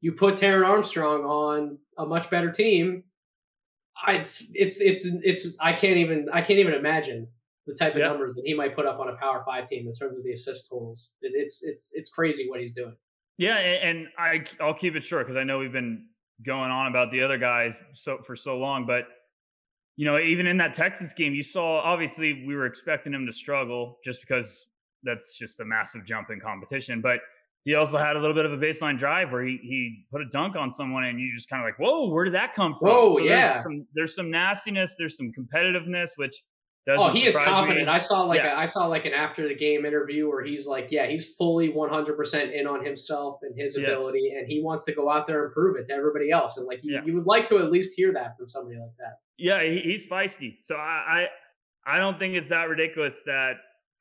You 0.01 0.11
put 0.11 0.35
Taran 0.35 0.67
Armstrong 0.67 1.21
on 1.21 1.77
a 1.97 2.05
much 2.05 2.29
better 2.29 2.51
team. 2.51 3.05
I 4.05 4.25
it's 4.53 4.81
it's 4.81 5.05
it's 5.23 5.55
I 5.61 5.71
can't 5.71 5.97
even 5.97 6.27
I 6.33 6.41
can't 6.41 6.59
even 6.59 6.73
imagine 6.73 7.29
the 7.67 7.73
type 7.73 7.93
of 7.93 7.99
yep. 7.99 8.09
numbers 8.09 8.35
that 8.35 8.43
he 8.45 8.53
might 8.53 8.75
put 8.75 8.85
up 8.85 8.99
on 8.99 9.07
a 9.07 9.15
Power 9.15 9.43
Five 9.45 9.69
team 9.69 9.87
in 9.87 9.93
terms 9.93 10.17
of 10.17 10.25
the 10.25 10.33
assist 10.33 10.67
totals. 10.69 11.11
It, 11.21 11.31
it's 11.35 11.63
it's 11.63 11.91
it's 11.93 12.09
crazy 12.09 12.49
what 12.49 12.59
he's 12.59 12.73
doing. 12.73 12.97
Yeah, 13.37 13.55
and 13.55 14.07
I 14.17 14.45
I'll 14.59 14.73
keep 14.73 14.95
it 14.95 15.05
short 15.05 15.27
because 15.27 15.39
I 15.39 15.43
know 15.43 15.59
we've 15.59 15.71
been 15.71 16.07
going 16.45 16.71
on 16.71 16.87
about 16.87 17.11
the 17.11 17.21
other 17.21 17.37
guys 17.37 17.75
so 17.93 18.19
for 18.25 18.35
so 18.35 18.57
long, 18.57 18.85
but 18.85 19.05
you 19.95 20.05
know, 20.05 20.19
even 20.19 20.45
in 20.45 20.57
that 20.57 20.75
Texas 20.75 21.13
game, 21.13 21.33
you 21.33 21.43
saw 21.43 21.79
obviously 21.79 22.45
we 22.45 22.55
were 22.55 22.65
expecting 22.65 23.13
him 23.13 23.25
to 23.25 23.33
struggle 23.33 23.97
just 24.05 24.21
because 24.21 24.67
that's 25.03 25.37
just 25.37 25.59
a 25.59 25.65
massive 25.65 26.05
jump 26.05 26.29
in 26.29 26.39
competition, 26.39 27.01
but 27.01 27.19
he 27.63 27.75
also 27.75 27.97
had 27.97 28.15
a 28.15 28.19
little 28.19 28.35
bit 28.35 28.45
of 28.45 28.53
a 28.53 28.57
baseline 28.57 28.97
drive 28.97 29.31
where 29.31 29.43
he 29.43 29.59
he 29.61 30.05
put 30.11 30.21
a 30.21 30.25
dunk 30.25 30.55
on 30.55 30.71
someone 30.71 31.03
and 31.03 31.19
you 31.19 31.33
just 31.35 31.49
kind 31.49 31.61
of 31.61 31.65
like, 31.65 31.77
whoa, 31.77 32.09
where 32.09 32.23
did 32.23 32.33
that 32.33 32.53
come 32.53 32.75
from? 32.79 32.89
Whoa, 32.89 33.17
so 33.17 33.23
yeah. 33.23 33.53
There's 33.53 33.63
some, 33.63 33.87
there's 33.93 34.15
some 34.15 34.31
nastiness, 34.31 34.95
there's 34.97 35.17
some 35.17 35.31
competitiveness, 35.37 36.11
which 36.15 36.43
oh, 36.87 37.11
he 37.11 37.25
is 37.25 37.35
confident. 37.35 37.87
Me. 37.87 37.93
I 37.93 37.97
saw 37.97 38.23
like 38.23 38.39
yeah. 38.39 38.55
a, 38.55 38.59
I 38.59 38.65
saw 38.65 38.85
like 38.87 39.05
an 39.05 39.13
after 39.13 39.47
the 39.47 39.55
game 39.55 39.85
interview 39.85 40.29
where 40.29 40.43
he's 40.43 40.67
like, 40.67 40.87
yeah, 40.91 41.07
he's 41.07 41.33
fully 41.35 41.69
100% 41.69 42.53
in 42.53 42.67
on 42.67 42.85
himself 42.85 43.39
and 43.41 43.59
his 43.59 43.77
yes. 43.77 43.91
ability, 43.91 44.33
and 44.37 44.47
he 44.47 44.61
wants 44.61 44.85
to 44.85 44.93
go 44.93 45.09
out 45.09 45.27
there 45.27 45.45
and 45.45 45.53
prove 45.53 45.75
it 45.77 45.87
to 45.89 45.93
everybody 45.93 46.31
else. 46.31 46.57
And 46.57 46.65
like, 46.65 46.79
you, 46.83 46.93
yeah. 46.93 47.01
you 47.05 47.13
would 47.15 47.25
like 47.25 47.45
to 47.47 47.57
at 47.59 47.71
least 47.71 47.93
hear 47.95 48.13
that 48.13 48.37
from 48.37 48.49
somebody 48.49 48.79
like 48.79 48.95
that. 48.99 49.19
Yeah, 49.37 49.63
he, 49.63 49.79
he's 49.79 50.05
feisty. 50.05 50.57
So 50.65 50.75
I, 50.75 51.27
I, 51.85 51.95
I 51.95 51.99
don't 51.99 52.17
think 52.17 52.35
it's 52.35 52.49
that 52.49 52.69
ridiculous. 52.69 53.21
That 53.25 53.53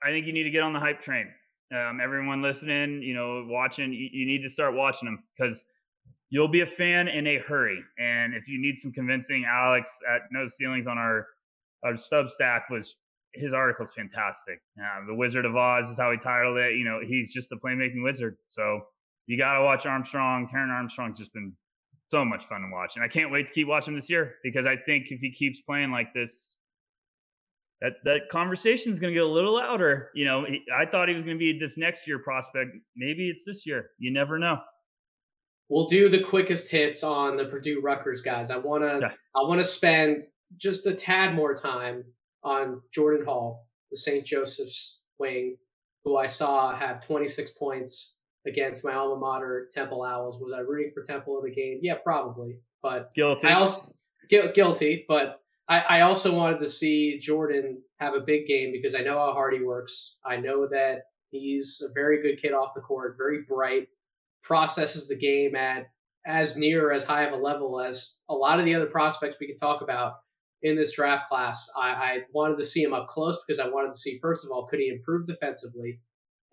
I 0.03 0.11
think 0.11 0.27
you 0.27 0.33
need 0.33 0.45
to 0.45 0.51
get 0.51 0.63
on 0.63 0.73
the 0.73 0.81
hype 0.81 1.03
train. 1.03 1.29
Um, 1.75 1.99
everyone 2.03 2.43
listening, 2.43 3.03
you 3.03 3.15
know, 3.15 3.45
watching, 3.49 3.93
you, 3.93 4.09
you 4.13 4.25
need 4.25 4.43
to 4.43 4.49
start 4.49 4.75
watching 4.75 5.07
them 5.07 5.25
because 5.37 5.65
you'll 6.31 6.49
be 6.49 6.61
a 6.61 6.67
fan 6.67 7.09
in 7.09 7.27
a 7.27 7.39
hurry. 7.39 7.83
And 7.99 8.35
if 8.35 8.47
you 8.49 8.61
need 8.61 8.79
some 8.79 8.93
convincing, 8.93 9.45
Alex 9.49 9.99
at 10.09 10.23
No 10.31 10.47
Ceilings 10.49 10.87
on 10.87 10.97
our 10.99 11.27
our 11.87 11.95
Substack 11.95 12.63
was 12.71 12.95
his 13.35 13.53
article's 13.53 13.93
fantastic. 13.95 14.61
Uh, 14.79 15.07
the 15.07 15.15
Wizard 15.15 15.45
of 15.45 15.57
Oz 15.57 15.89
is 15.89 15.99
how 15.99 16.11
he 16.11 16.19
titled 16.19 16.59
it. 16.59 16.77
You 16.77 16.85
know, 16.85 17.01
he's 17.07 17.33
just 17.33 17.53
a 17.53 17.57
playmaking 17.57 18.03
wizard. 18.03 18.37
So 18.49 18.81
you 19.27 19.37
got 19.39 19.59
to 19.59 19.65
watch 19.65 19.87
Armstrong. 19.87 20.49
Taran 20.53 20.71
Armstrong's 20.71 21.19
just 21.19 21.33
been 21.33 21.53
so 22.11 22.25
much 22.25 22.45
fun 22.45 22.63
to 22.63 22.69
watch, 22.73 22.97
and 22.97 23.05
I 23.05 23.09
can't 23.09 23.33
wait 23.33 23.47
to 23.49 23.53
keep 23.53 23.69
watching 23.69 23.95
this 23.95 24.09
year 24.09 24.37
because 24.43 24.67
I 24.67 24.77
think 24.77 25.07
if 25.11 25.21
he 25.21 25.33
keeps 25.33 25.61
playing 25.61 25.91
like 25.91 26.15
this, 26.15 26.55
that 27.81 27.95
that 28.05 28.29
conversation 28.31 28.93
is 28.93 29.01
going 29.01 29.13
to 29.13 29.15
get 29.15 29.25
a 29.25 29.29
little 29.29 29.55
louder. 29.55 30.11
You 30.15 30.25
know, 30.25 30.45
he, 30.45 30.63
I 30.75 30.87
thought 30.87 31.09
he 31.09 31.15
was 31.15 31.25
going 31.25 31.37
to 31.37 31.39
be 31.39 31.59
this 31.59 31.77
next 31.77 32.07
year 32.07 32.19
prospect. 32.19 32.71
Maybe 32.97 33.29
it's 33.29 33.45
this 33.45 33.67
year. 33.67 33.91
You 33.99 34.13
never 34.13 34.39
know. 34.39 34.59
We'll 35.69 35.89
do 35.89 36.09
the 36.09 36.21
quickest 36.21 36.71
hits 36.71 37.03
on 37.03 37.37
the 37.37 37.47
Purdue 37.47 37.81
Rutgers 37.83 38.23
guys. 38.23 38.53
I 38.53 38.57
want 38.57 38.85
to 38.85 39.01
yeah. 39.03 39.13
I 39.35 39.47
want 39.49 39.61
to 39.61 39.65
spend 39.65 40.23
just 40.59 40.87
a 40.87 40.95
tad 40.95 41.35
more 41.35 41.55
time 41.55 42.05
on 42.43 42.81
Jordan 42.95 43.25
Hall, 43.25 43.67
the 43.91 43.97
St. 43.97 44.25
Joseph's 44.25 45.01
wing, 45.19 45.57
who 46.05 46.17
I 46.17 46.27
saw 46.27 46.75
have 46.75 47.05
26 47.05 47.53
points 47.53 48.15
against 48.47 48.85
my 48.85 48.95
alma 48.95 49.19
mater, 49.19 49.69
Temple 49.75 50.05
Owls. 50.05 50.39
Was 50.41 50.53
I 50.57 50.61
rooting 50.61 50.93
for 50.95 51.05
Temple 51.05 51.39
in 51.39 51.51
the 51.51 51.55
game? 51.55 51.81
Yeah, 51.83 51.97
probably. 51.97 52.61
But 52.83 53.13
guilty. 53.15 53.49
I 53.49 53.55
also 53.55 53.93
gu- 54.31 54.53
guilty, 54.55 55.05
but 55.09 55.41
I, 55.69 55.81
I 55.81 56.01
also 56.03 56.33
wanted 56.33 56.61
to 56.61 56.69
see 56.69 57.19
Jordan 57.19 57.83
have 57.99 58.15
a 58.15 58.21
big 58.21 58.47
game 58.47 58.71
because 58.71 58.95
I 58.95 59.03
know 59.03 59.19
how 59.19 59.33
hard 59.33 59.55
he 59.55 59.63
works. 59.63 60.17
I 60.25 60.37
know 60.37 60.69
that 60.69 61.07
he's 61.31 61.83
a 61.85 61.93
very 61.93 62.23
good 62.23 62.41
kid 62.41 62.53
off 62.53 62.75
the 62.75 62.81
court, 62.81 63.17
very 63.19 63.43
bright, 63.49 63.89
processes 64.43 65.09
the 65.09 65.17
game 65.17 65.57
at 65.57 65.87
as 66.27 66.57
near 66.57 66.93
as 66.93 67.05
high 67.05 67.25
of 67.25 67.33
a 67.33 67.37
level 67.37 67.81
as 67.81 68.19
a 68.29 68.35
lot 68.35 68.59
of 68.59 68.65
the 68.65 68.75
other 68.75 68.87
prospects 68.87 69.37
we 69.41 69.47
could 69.47 69.61
talk 69.61 69.81
about 69.81 70.15
in 70.63 70.77
this 70.77 70.93
draft 70.93 71.29
class. 71.29 71.71
I, 71.77 71.89
I, 71.89 72.19
wanted 72.33 72.59
to 72.59 72.65
see 72.65 72.83
him 72.83 72.95
up 72.95 73.09
close 73.09 73.39
because 73.47 73.61
I 73.61 73.69
wanted 73.69 73.93
to 73.93 73.99
see, 73.99 74.19
first 74.21 74.45
of 74.45 74.51
all, 74.51 74.67
could 74.67 74.81
he 74.81 74.89
improve 74.89 75.27
defensively? 75.27 76.01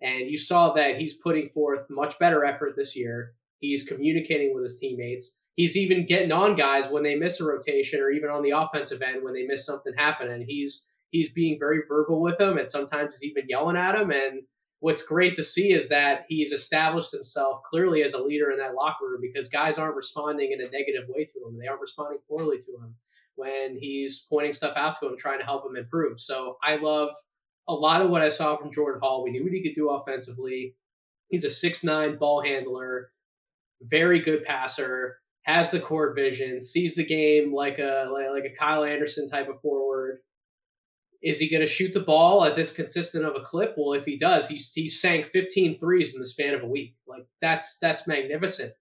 And 0.02 0.30
you 0.30 0.38
saw 0.38 0.72
that 0.74 0.96
he's 0.98 1.16
putting 1.16 1.48
forth 1.50 1.86
much 1.88 2.18
better 2.18 2.44
effort 2.44 2.74
this 2.76 2.94
year. 2.94 3.34
He's 3.60 3.84
communicating 3.84 4.54
with 4.54 4.64
his 4.64 4.78
teammates. 4.78 5.38
He's 5.56 5.76
even 5.76 6.06
getting 6.06 6.32
on 6.32 6.56
guys 6.56 6.90
when 6.90 7.02
they 7.02 7.14
miss 7.14 7.40
a 7.40 7.44
rotation 7.44 8.00
or 8.00 8.10
even 8.10 8.28
on 8.28 8.42
the 8.42 8.50
offensive 8.50 9.00
end 9.02 9.22
when 9.22 9.34
they 9.34 9.46
miss 9.46 9.64
something 9.64 9.94
happen. 9.96 10.30
And 10.30 10.44
he's 10.46 10.86
he's 11.10 11.30
being 11.30 11.58
very 11.58 11.80
verbal 11.88 12.20
with 12.20 12.38
them 12.38 12.58
and 12.58 12.68
sometimes 12.68 13.14
he's 13.14 13.30
even 13.30 13.48
yelling 13.48 13.76
at 13.76 13.92
them. 13.92 14.10
And 14.10 14.42
what's 14.80 15.04
great 15.04 15.36
to 15.36 15.44
see 15.44 15.72
is 15.72 15.88
that 15.88 16.26
he's 16.28 16.52
established 16.52 17.12
himself 17.12 17.60
clearly 17.70 18.02
as 18.02 18.14
a 18.14 18.22
leader 18.22 18.50
in 18.50 18.58
that 18.58 18.74
locker 18.74 19.06
room 19.08 19.20
because 19.22 19.48
guys 19.48 19.78
aren't 19.78 19.96
responding 19.96 20.50
in 20.52 20.60
a 20.60 20.70
negative 20.70 21.08
way 21.08 21.24
to 21.24 21.48
him. 21.48 21.56
They 21.56 21.68
aren't 21.68 21.80
responding 21.80 22.18
poorly 22.28 22.58
to 22.58 22.72
him 22.72 22.96
when 23.36 23.76
he's 23.78 24.26
pointing 24.28 24.54
stuff 24.54 24.76
out 24.76 24.98
to 25.00 25.06
him, 25.06 25.16
trying 25.16 25.38
to 25.38 25.44
help 25.44 25.66
him 25.66 25.76
improve. 25.76 26.20
So 26.20 26.56
I 26.62 26.76
love 26.76 27.10
a 27.68 27.74
lot 27.74 28.02
of 28.02 28.10
what 28.10 28.22
I 28.22 28.28
saw 28.28 28.56
from 28.56 28.72
Jordan 28.72 29.00
Hall. 29.00 29.24
We 29.24 29.30
knew 29.30 29.44
what 29.44 29.52
he 29.52 29.62
could 29.62 29.74
do 29.74 29.90
offensively. 29.90 30.74
He's 31.28 31.44
a 31.44 31.50
six 31.50 31.82
nine 31.82 32.16
ball 32.16 32.42
handler, 32.42 33.10
very 33.82 34.20
good 34.20 34.44
passer, 34.44 35.18
has 35.42 35.70
the 35.70 35.80
court 35.80 36.14
vision, 36.14 36.60
sees 36.60 36.94
the 36.94 37.04
game 37.04 37.54
like 37.54 37.78
a 37.78 38.08
like, 38.12 38.44
a 38.44 38.56
Kyle 38.58 38.84
Anderson 38.84 39.28
type 39.28 39.48
of 39.48 39.60
forward. 39.60 40.18
Is 41.22 41.38
he 41.38 41.48
going 41.48 41.62
to 41.62 41.66
shoot 41.66 41.94
the 41.94 42.00
ball 42.00 42.44
at 42.44 42.54
this 42.54 42.72
consistent 42.72 43.24
of 43.24 43.34
a 43.34 43.40
clip? 43.40 43.74
Well, 43.78 43.94
if 43.94 44.04
he 44.04 44.18
does, 44.18 44.46
he's 44.46 44.72
he 44.72 44.88
sank 44.88 45.26
15 45.26 45.78
threes 45.78 46.14
in 46.14 46.20
the 46.20 46.26
span 46.26 46.52
of 46.54 46.62
a 46.62 46.66
week. 46.66 46.94
Like 47.06 47.26
that's 47.40 47.78
that's 47.78 48.06
magnificent 48.06 48.74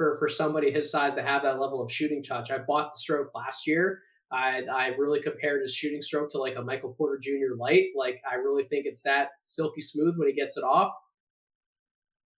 for 0.00 0.16
for 0.18 0.30
somebody 0.30 0.70
his 0.70 0.90
size 0.90 1.14
to 1.14 1.22
have 1.22 1.42
that 1.42 1.60
level 1.60 1.82
of 1.82 1.92
shooting 1.92 2.22
touch. 2.22 2.50
I 2.50 2.56
bought 2.56 2.94
the 2.94 3.00
stroke 3.00 3.32
last 3.34 3.66
year. 3.66 4.00
I 4.32 4.62
I 4.72 4.86
really 4.96 5.20
compared 5.20 5.60
his 5.60 5.74
shooting 5.74 6.00
stroke 6.00 6.30
to 6.30 6.38
like 6.38 6.56
a 6.56 6.62
Michael 6.62 6.94
Porter 6.96 7.20
Jr. 7.22 7.54
light. 7.58 7.88
Like 7.94 8.22
I 8.30 8.36
really 8.36 8.64
think 8.64 8.86
it's 8.86 9.02
that 9.02 9.28
silky 9.42 9.82
smooth 9.82 10.14
when 10.16 10.28
he 10.28 10.34
gets 10.34 10.56
it 10.56 10.64
off. 10.64 10.90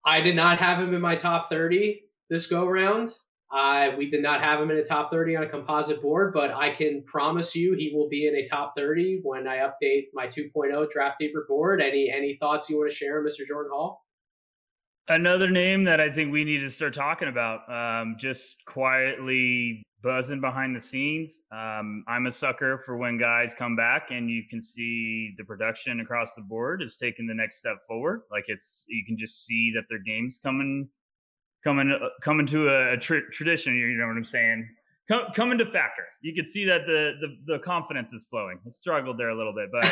I 0.03 0.21
did 0.21 0.35
not 0.35 0.57
have 0.57 0.79
him 0.79 0.95
in 0.95 1.01
my 1.01 1.15
top 1.15 1.49
30 1.49 2.01
this 2.31 2.47
go 2.47 2.65
round. 2.65 3.13
I 3.51 3.93
we 3.95 4.09
did 4.09 4.23
not 4.23 4.41
have 4.41 4.59
him 4.59 4.71
in 4.71 4.77
a 4.77 4.83
top 4.83 5.11
30 5.11 5.35
on 5.35 5.43
a 5.43 5.47
composite 5.47 6.01
board, 6.01 6.33
but 6.33 6.49
I 6.49 6.73
can 6.73 7.03
promise 7.03 7.55
you 7.55 7.75
he 7.75 7.91
will 7.93 8.09
be 8.09 8.25
in 8.27 8.35
a 8.37 8.47
top 8.47 8.73
30 8.75 9.19
when 9.21 9.47
I 9.47 9.57
update 9.57 10.05
my 10.15 10.25
2.0 10.25 10.89
draft 10.89 11.17
deeper 11.19 11.45
board. 11.47 11.79
Any 11.79 12.09
any 12.09 12.37
thoughts 12.37 12.71
you 12.71 12.79
want 12.79 12.89
to 12.89 12.95
share, 12.95 13.23
Mr. 13.23 13.47
Jordan 13.47 13.71
Hall? 13.71 14.03
Another 15.07 15.49
name 15.49 15.83
that 15.85 15.99
I 15.99 16.11
think 16.11 16.31
we 16.31 16.43
need 16.43 16.59
to 16.59 16.69
start 16.69 16.93
talking 16.93 17.27
about, 17.27 17.69
um, 17.69 18.15
just 18.19 18.63
quietly 18.65 19.83
buzzing 20.03 20.41
behind 20.41 20.75
the 20.75 20.79
scenes. 20.79 21.41
Um, 21.51 22.03
I'm 22.07 22.27
a 22.27 22.31
sucker 22.31 22.81
for 22.85 22.97
when 22.97 23.17
guys 23.17 23.53
come 23.53 23.75
back 23.75 24.07
and 24.09 24.29
you 24.29 24.43
can 24.49 24.61
see 24.61 25.33
the 25.37 25.43
production 25.43 25.99
across 25.99 26.33
the 26.35 26.41
board 26.41 26.81
is 26.81 26.97
taking 26.97 27.27
the 27.27 27.33
next 27.33 27.57
step 27.57 27.77
forward. 27.87 28.21
Like 28.31 28.45
it's 28.47 28.83
you 28.87 29.03
can 29.05 29.17
just 29.17 29.45
see 29.45 29.71
that 29.75 29.83
their 29.89 29.99
game's 29.99 30.37
coming, 30.37 30.87
coming, 31.63 31.91
uh, 31.91 32.07
coming 32.21 32.47
to 32.47 32.69
a, 32.69 32.93
a 32.93 32.97
tra- 32.97 33.29
tradition. 33.31 33.75
You 33.75 33.97
know 33.97 34.07
what 34.07 34.17
I'm 34.17 34.25
saying? 34.25 34.67
Come, 35.07 35.25
coming 35.35 35.57
to 35.57 35.65
factor. 35.65 36.05
You 36.21 36.33
can 36.33 36.45
see 36.45 36.65
that 36.65 36.85
the, 36.85 37.13
the 37.19 37.53
the 37.57 37.59
confidence 37.59 38.13
is 38.13 38.25
flowing. 38.29 38.59
I 38.65 38.69
struggled 38.69 39.19
there 39.19 39.29
a 39.29 39.37
little 39.37 39.53
bit, 39.53 39.69
but 39.71 39.85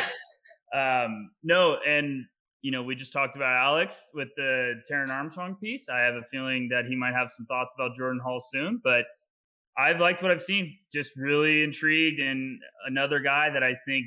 um, 0.78 1.30
no, 1.42 1.76
and 1.86 2.24
you 2.62 2.70
know, 2.70 2.82
we 2.82 2.94
just 2.94 3.12
talked 3.12 3.36
about 3.36 3.56
Alex 3.56 4.10
with 4.12 4.28
the 4.36 4.74
Taran 4.90 5.08
Armstrong 5.08 5.56
piece. 5.56 5.88
I 5.88 6.00
have 6.00 6.14
a 6.14 6.22
feeling 6.30 6.68
that 6.70 6.84
he 6.86 6.94
might 6.94 7.14
have 7.14 7.30
some 7.34 7.46
thoughts 7.46 7.74
about 7.74 7.96
Jordan 7.96 8.20
Hall 8.22 8.40
soon, 8.40 8.80
but 8.84 9.04
I've 9.78 9.98
liked 9.98 10.22
what 10.22 10.30
I've 10.30 10.42
seen. 10.42 10.76
Just 10.92 11.16
really 11.16 11.62
intrigued, 11.62 12.20
and 12.20 12.60
another 12.86 13.20
guy 13.20 13.48
that 13.50 13.62
I 13.62 13.74
think 13.86 14.06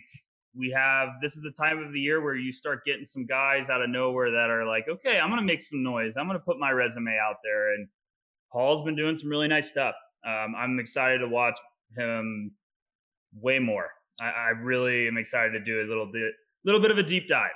we 0.56 0.72
have. 0.76 1.10
This 1.22 1.36
is 1.36 1.42
the 1.42 1.52
time 1.52 1.80
of 1.80 1.94
the 1.94 2.00
year 2.00 2.22
where 2.22 2.36
you 2.36 2.52
start 2.52 2.86
getting 2.86 3.06
some 3.06 3.26
guys 3.26 3.70
out 3.70 3.82
of 3.82 3.90
nowhere 3.90 4.30
that 4.30 4.52
are 4.52 4.68
like, 4.68 4.86
okay, 4.88 5.20
I'm 5.20 5.30
going 5.30 5.42
to 5.42 5.46
make 5.46 5.62
some 5.62 5.82
noise. 5.82 6.14
I'm 6.16 6.28
going 6.28 6.38
to 6.38 6.46
put 6.46 6.60
my 6.60 6.70
resume 6.70 7.18
out 7.28 7.38
there, 7.44 7.74
and 7.74 7.88
Hall's 8.50 8.84
been 8.84 8.96
doing 8.96 9.16
some 9.16 9.30
really 9.30 9.48
nice 9.48 9.70
stuff. 9.70 9.96
Um, 10.28 10.54
I'm 10.56 10.80
excited 10.80 11.20
to 11.20 11.28
watch 11.28 11.58
him 11.98 12.52
way 13.34 13.58
more. 13.58 13.90
I, 14.20 14.26
I 14.26 14.50
really 14.50 15.08
am 15.08 15.18
excited 15.18 15.54
to 15.54 15.60
do 15.60 15.82
a 15.82 15.88
little 15.90 16.06
bit, 16.06 16.34
little 16.66 16.82
bit 16.82 16.92
of 16.92 17.00
a 17.00 17.04
deep 17.04 17.28
dive 17.28 17.50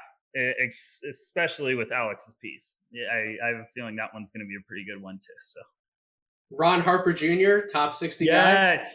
especially 1.09 1.75
with 1.75 1.91
Alex's 1.91 2.36
piece. 2.41 2.78
I, 2.93 3.36
I 3.43 3.47
have 3.49 3.57
a 3.57 3.65
feeling 3.73 3.95
that 3.97 4.13
one's 4.13 4.30
going 4.32 4.45
to 4.45 4.47
be 4.47 4.55
a 4.55 4.65
pretty 4.67 4.86
good 4.86 5.01
one 5.01 5.17
too. 5.17 5.34
So, 5.39 5.59
Ron 6.51 6.82
Harper 6.82 7.13
Jr., 7.13 7.67
top 7.71 7.95
sixty 7.95 8.25
yes. 8.25 8.82
guy. 8.82 8.86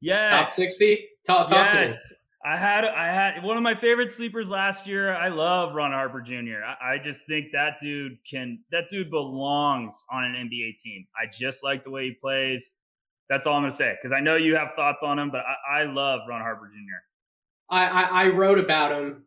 Yes, 0.00 0.30
top 0.30 0.50
sixty. 0.50 1.08
Talk, 1.26 1.48
talk 1.48 1.74
yes. 1.74 1.98
I 2.44 2.58
had 2.58 2.84
I 2.84 3.06
had 3.06 3.42
one 3.42 3.56
of 3.56 3.62
my 3.62 3.74
favorite 3.74 4.12
sleepers 4.12 4.50
last 4.50 4.86
year. 4.86 5.14
I 5.14 5.28
love 5.28 5.74
Ron 5.74 5.92
Harper 5.92 6.20
Jr. 6.20 6.62
I, 6.62 6.94
I, 6.94 6.98
just 7.02 7.26
think 7.26 7.46
that 7.52 7.80
dude 7.80 8.18
can 8.30 8.58
that 8.70 8.90
dude 8.90 9.10
belongs 9.10 10.04
on 10.12 10.24
an 10.24 10.34
NBA 10.34 10.78
team. 10.82 11.06
I 11.16 11.24
just 11.32 11.64
like 11.64 11.84
the 11.84 11.90
way 11.90 12.08
he 12.08 12.12
plays. 12.12 12.72
That's 13.30 13.46
all 13.46 13.54
I'm 13.54 13.62
gonna 13.62 13.74
say 13.74 13.94
because 14.00 14.14
I 14.14 14.20
know 14.20 14.36
you 14.36 14.56
have 14.56 14.74
thoughts 14.74 15.02
on 15.02 15.18
him, 15.18 15.30
but 15.30 15.40
I, 15.40 15.80
I 15.80 15.84
love 15.84 16.20
Ron 16.28 16.42
Harper 16.42 16.66
Jr. 16.68 17.74
I, 17.74 17.86
I, 17.86 18.02
I 18.02 18.26
wrote 18.28 18.58
about 18.58 18.92
him 18.92 19.22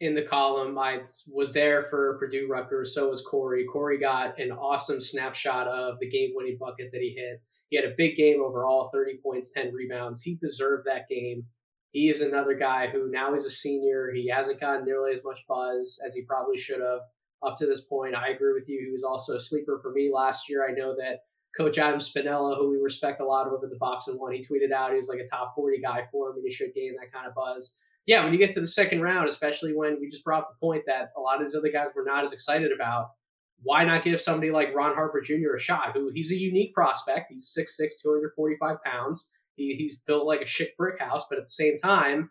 in 0.00 0.14
the 0.14 0.22
column. 0.22 0.78
I 0.78 1.00
was 1.32 1.52
there 1.52 1.84
for 1.84 2.18
Purdue 2.18 2.48
Rutgers. 2.48 2.94
So 2.94 3.10
was 3.10 3.22
Corey. 3.22 3.64
Corey 3.64 3.98
got 3.98 4.38
an 4.38 4.50
awesome 4.50 5.00
snapshot 5.00 5.68
of 5.68 5.98
the 6.00 6.08
game 6.08 6.30
winning 6.34 6.58
bucket 6.58 6.90
that 6.92 7.00
he 7.00 7.14
hit. 7.16 7.42
He 7.70 7.76
had 7.76 7.86
a 7.86 7.94
big 7.96 8.16
game 8.16 8.40
overall 8.40 8.90
30 8.92 9.18
points, 9.22 9.52
10 9.52 9.72
rebounds. 9.72 10.22
He 10.22 10.36
deserved 10.36 10.86
that 10.86 11.08
game. 11.08 11.44
He 11.90 12.10
is 12.10 12.20
another 12.20 12.54
guy 12.54 12.88
who 12.88 13.10
now 13.10 13.34
he's 13.34 13.44
a 13.44 13.50
senior. 13.50 14.10
He 14.12 14.28
hasn't 14.28 14.60
gotten 14.60 14.84
nearly 14.84 15.12
as 15.12 15.24
much 15.24 15.40
buzz 15.48 16.00
as 16.06 16.14
he 16.14 16.22
probably 16.22 16.58
should 16.58 16.80
have 16.80 17.00
up 17.46 17.56
to 17.58 17.66
this 17.66 17.82
point. 17.82 18.14
I 18.14 18.28
agree 18.28 18.52
with 18.52 18.68
you. 18.68 18.84
He 18.84 18.92
was 18.92 19.04
also 19.04 19.36
a 19.36 19.40
sleeper 19.40 19.78
for 19.80 19.92
me 19.92 20.10
last 20.12 20.48
year. 20.48 20.66
I 20.68 20.72
know 20.72 20.94
that 20.96 21.20
Coach 21.56 21.78
Adam 21.78 22.00
Spinella, 22.00 22.56
who 22.58 22.68
we 22.68 22.78
respect 22.78 23.20
a 23.20 23.24
lot 23.24 23.46
over 23.46 23.68
the 23.68 23.78
box 23.78 24.08
and 24.08 24.18
one, 24.18 24.32
he 24.32 24.44
tweeted 24.44 24.72
out 24.72 24.90
he 24.90 24.98
was 24.98 25.08
like 25.08 25.20
a 25.20 25.28
top 25.28 25.54
40 25.54 25.80
guy 25.80 26.02
for 26.10 26.30
him 26.30 26.36
and 26.36 26.44
he 26.44 26.52
should 26.52 26.74
gain 26.74 26.96
that 26.98 27.12
kind 27.12 27.28
of 27.28 27.34
buzz 27.34 27.74
yeah, 28.06 28.22
when 28.22 28.32
you 28.32 28.38
get 28.38 28.52
to 28.54 28.60
the 28.60 28.66
second 28.66 29.00
round, 29.00 29.28
especially 29.28 29.74
when 29.74 29.98
we 30.00 30.10
just 30.10 30.24
brought 30.24 30.42
up 30.42 30.50
the 30.50 30.66
point 30.66 30.82
that 30.86 31.10
a 31.16 31.20
lot 31.20 31.40
of 31.40 31.46
these 31.46 31.56
other 31.56 31.70
guys 31.70 31.88
were 31.94 32.04
not 32.04 32.24
as 32.24 32.32
excited 32.32 32.70
about, 32.72 33.10
why 33.62 33.84
not 33.84 34.04
give 34.04 34.20
somebody 34.20 34.50
like 34.50 34.74
Ron 34.74 34.94
Harper 34.94 35.20
Jr. 35.20 35.54
a 35.56 35.60
shot? 35.60 35.92
Who 35.94 36.10
he's 36.12 36.30
a 36.30 36.36
unique 36.36 36.74
prospect. 36.74 37.32
He's 37.32 37.54
6'6", 37.56 38.02
245 38.02 38.76
pounds. 38.84 39.30
He, 39.56 39.74
he's 39.76 39.96
built 40.06 40.26
like 40.26 40.42
a 40.42 40.46
shit 40.46 40.76
brick 40.76 41.00
house, 41.00 41.24
but 41.30 41.38
at 41.38 41.44
the 41.44 41.50
same 41.50 41.78
time, 41.78 42.30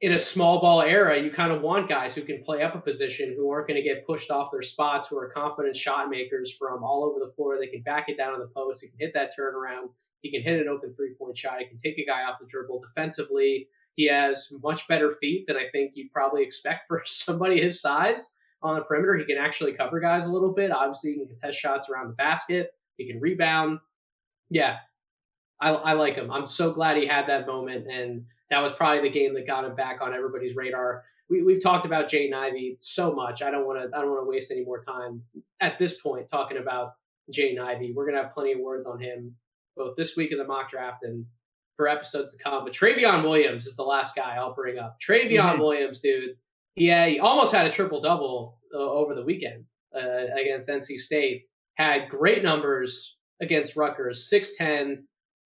in 0.00 0.12
a 0.12 0.18
small 0.18 0.60
ball 0.60 0.80
era, 0.80 1.20
you 1.20 1.30
kind 1.30 1.52
of 1.52 1.60
want 1.60 1.88
guys 1.88 2.14
who 2.14 2.22
can 2.22 2.42
play 2.44 2.62
up 2.62 2.74
a 2.74 2.80
position, 2.80 3.34
who 3.36 3.50
aren't 3.50 3.66
going 3.66 3.82
to 3.82 3.86
get 3.86 4.06
pushed 4.06 4.30
off 4.30 4.52
their 4.52 4.62
spots, 4.62 5.08
who 5.08 5.18
are 5.18 5.30
confident 5.30 5.74
shot 5.74 6.08
makers 6.08 6.54
from 6.56 6.84
all 6.84 7.04
over 7.04 7.18
the 7.24 7.32
floor. 7.32 7.58
They 7.58 7.66
can 7.66 7.82
back 7.82 8.08
it 8.08 8.16
down 8.16 8.32
on 8.32 8.38
the 8.38 8.46
post. 8.46 8.82
He 8.82 8.88
can 8.88 8.98
hit 8.98 9.12
that 9.14 9.32
turnaround. 9.38 9.90
He 10.20 10.30
can 10.30 10.42
hit 10.42 10.60
an 10.60 10.68
open 10.68 10.94
three 10.94 11.14
point 11.18 11.36
shot. 11.36 11.58
He 11.58 11.66
can 11.66 11.78
take 11.78 11.98
a 11.98 12.06
guy 12.06 12.22
off 12.22 12.38
the 12.40 12.46
dribble 12.46 12.80
defensively. 12.80 13.68
He 13.98 14.06
has 14.06 14.52
much 14.62 14.86
better 14.86 15.10
feet 15.10 15.48
than 15.48 15.56
I 15.56 15.64
think 15.72 15.90
you'd 15.96 16.12
probably 16.12 16.44
expect 16.44 16.86
for 16.86 17.02
somebody 17.06 17.60
his 17.60 17.80
size 17.80 18.32
on 18.62 18.76
the 18.76 18.82
perimeter. 18.82 19.16
He 19.16 19.24
can 19.24 19.38
actually 19.38 19.72
cover 19.72 19.98
guys 19.98 20.26
a 20.26 20.32
little 20.32 20.52
bit. 20.52 20.70
Obviously, 20.70 21.10
he 21.10 21.16
can 21.16 21.26
contest 21.26 21.58
shots 21.58 21.90
around 21.90 22.06
the 22.06 22.14
basket. 22.14 22.70
He 22.96 23.10
can 23.10 23.18
rebound. 23.18 23.80
Yeah, 24.50 24.76
I, 25.60 25.70
I 25.70 25.92
like 25.94 26.14
him. 26.14 26.30
I'm 26.30 26.46
so 26.46 26.72
glad 26.72 26.96
he 26.96 27.08
had 27.08 27.26
that 27.26 27.48
moment, 27.48 27.90
and 27.90 28.24
that 28.50 28.60
was 28.60 28.72
probably 28.72 29.02
the 29.02 29.12
game 29.12 29.34
that 29.34 29.48
got 29.48 29.64
him 29.64 29.74
back 29.74 29.98
on 30.00 30.14
everybody's 30.14 30.54
radar. 30.54 31.02
We, 31.28 31.42
we've 31.42 31.60
talked 31.60 31.84
about 31.84 32.08
Jaden 32.08 32.32
Ivey 32.32 32.76
so 32.78 33.12
much. 33.12 33.42
I 33.42 33.50
don't 33.50 33.66
want 33.66 33.80
to. 33.82 33.98
I 33.98 34.00
don't 34.00 34.10
want 34.10 34.22
to 34.22 34.30
waste 34.30 34.52
any 34.52 34.64
more 34.64 34.84
time 34.84 35.24
at 35.60 35.76
this 35.80 36.00
point 36.00 36.28
talking 36.28 36.58
about 36.58 36.92
Jaden 37.34 37.58
Ivey. 37.58 37.94
We're 37.96 38.06
gonna 38.06 38.22
have 38.22 38.32
plenty 38.32 38.52
of 38.52 38.60
words 38.60 38.86
on 38.86 39.00
him 39.00 39.34
both 39.76 39.96
this 39.96 40.16
week 40.16 40.30
in 40.30 40.38
the 40.38 40.44
mock 40.44 40.70
draft 40.70 41.02
and 41.02 41.26
for 41.78 41.88
episodes 41.88 42.34
to 42.34 42.42
come. 42.42 42.64
But 42.64 42.74
Trevion 42.74 43.22
Williams 43.22 43.66
is 43.66 43.76
the 43.76 43.84
last 43.84 44.14
guy 44.16 44.34
I'll 44.36 44.52
bring 44.52 44.78
up. 44.78 44.98
Trevion 45.00 45.38
mm-hmm. 45.38 45.62
Williams, 45.62 46.00
dude. 46.00 46.36
Yeah, 46.74 47.06
he 47.06 47.20
almost 47.20 47.54
had 47.54 47.66
a 47.66 47.72
triple 47.72 48.02
double 48.02 48.58
uh, 48.74 48.78
over 48.78 49.14
the 49.14 49.22
weekend 49.22 49.64
uh, 49.96 50.26
against 50.38 50.68
NC 50.68 50.98
State. 50.98 51.44
Had 51.76 52.08
great 52.10 52.42
numbers 52.42 53.16
against 53.40 53.76
Rutgers. 53.76 54.28
6'10, 54.30 55.02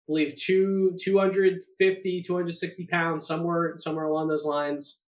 believe 0.06 0.36
two 0.36 0.96
250, 1.02 2.22
260 2.22 2.86
pounds, 2.86 3.26
somewhere 3.26 3.74
somewhere 3.76 4.04
along 4.04 4.28
those 4.28 4.44
lines. 4.44 5.00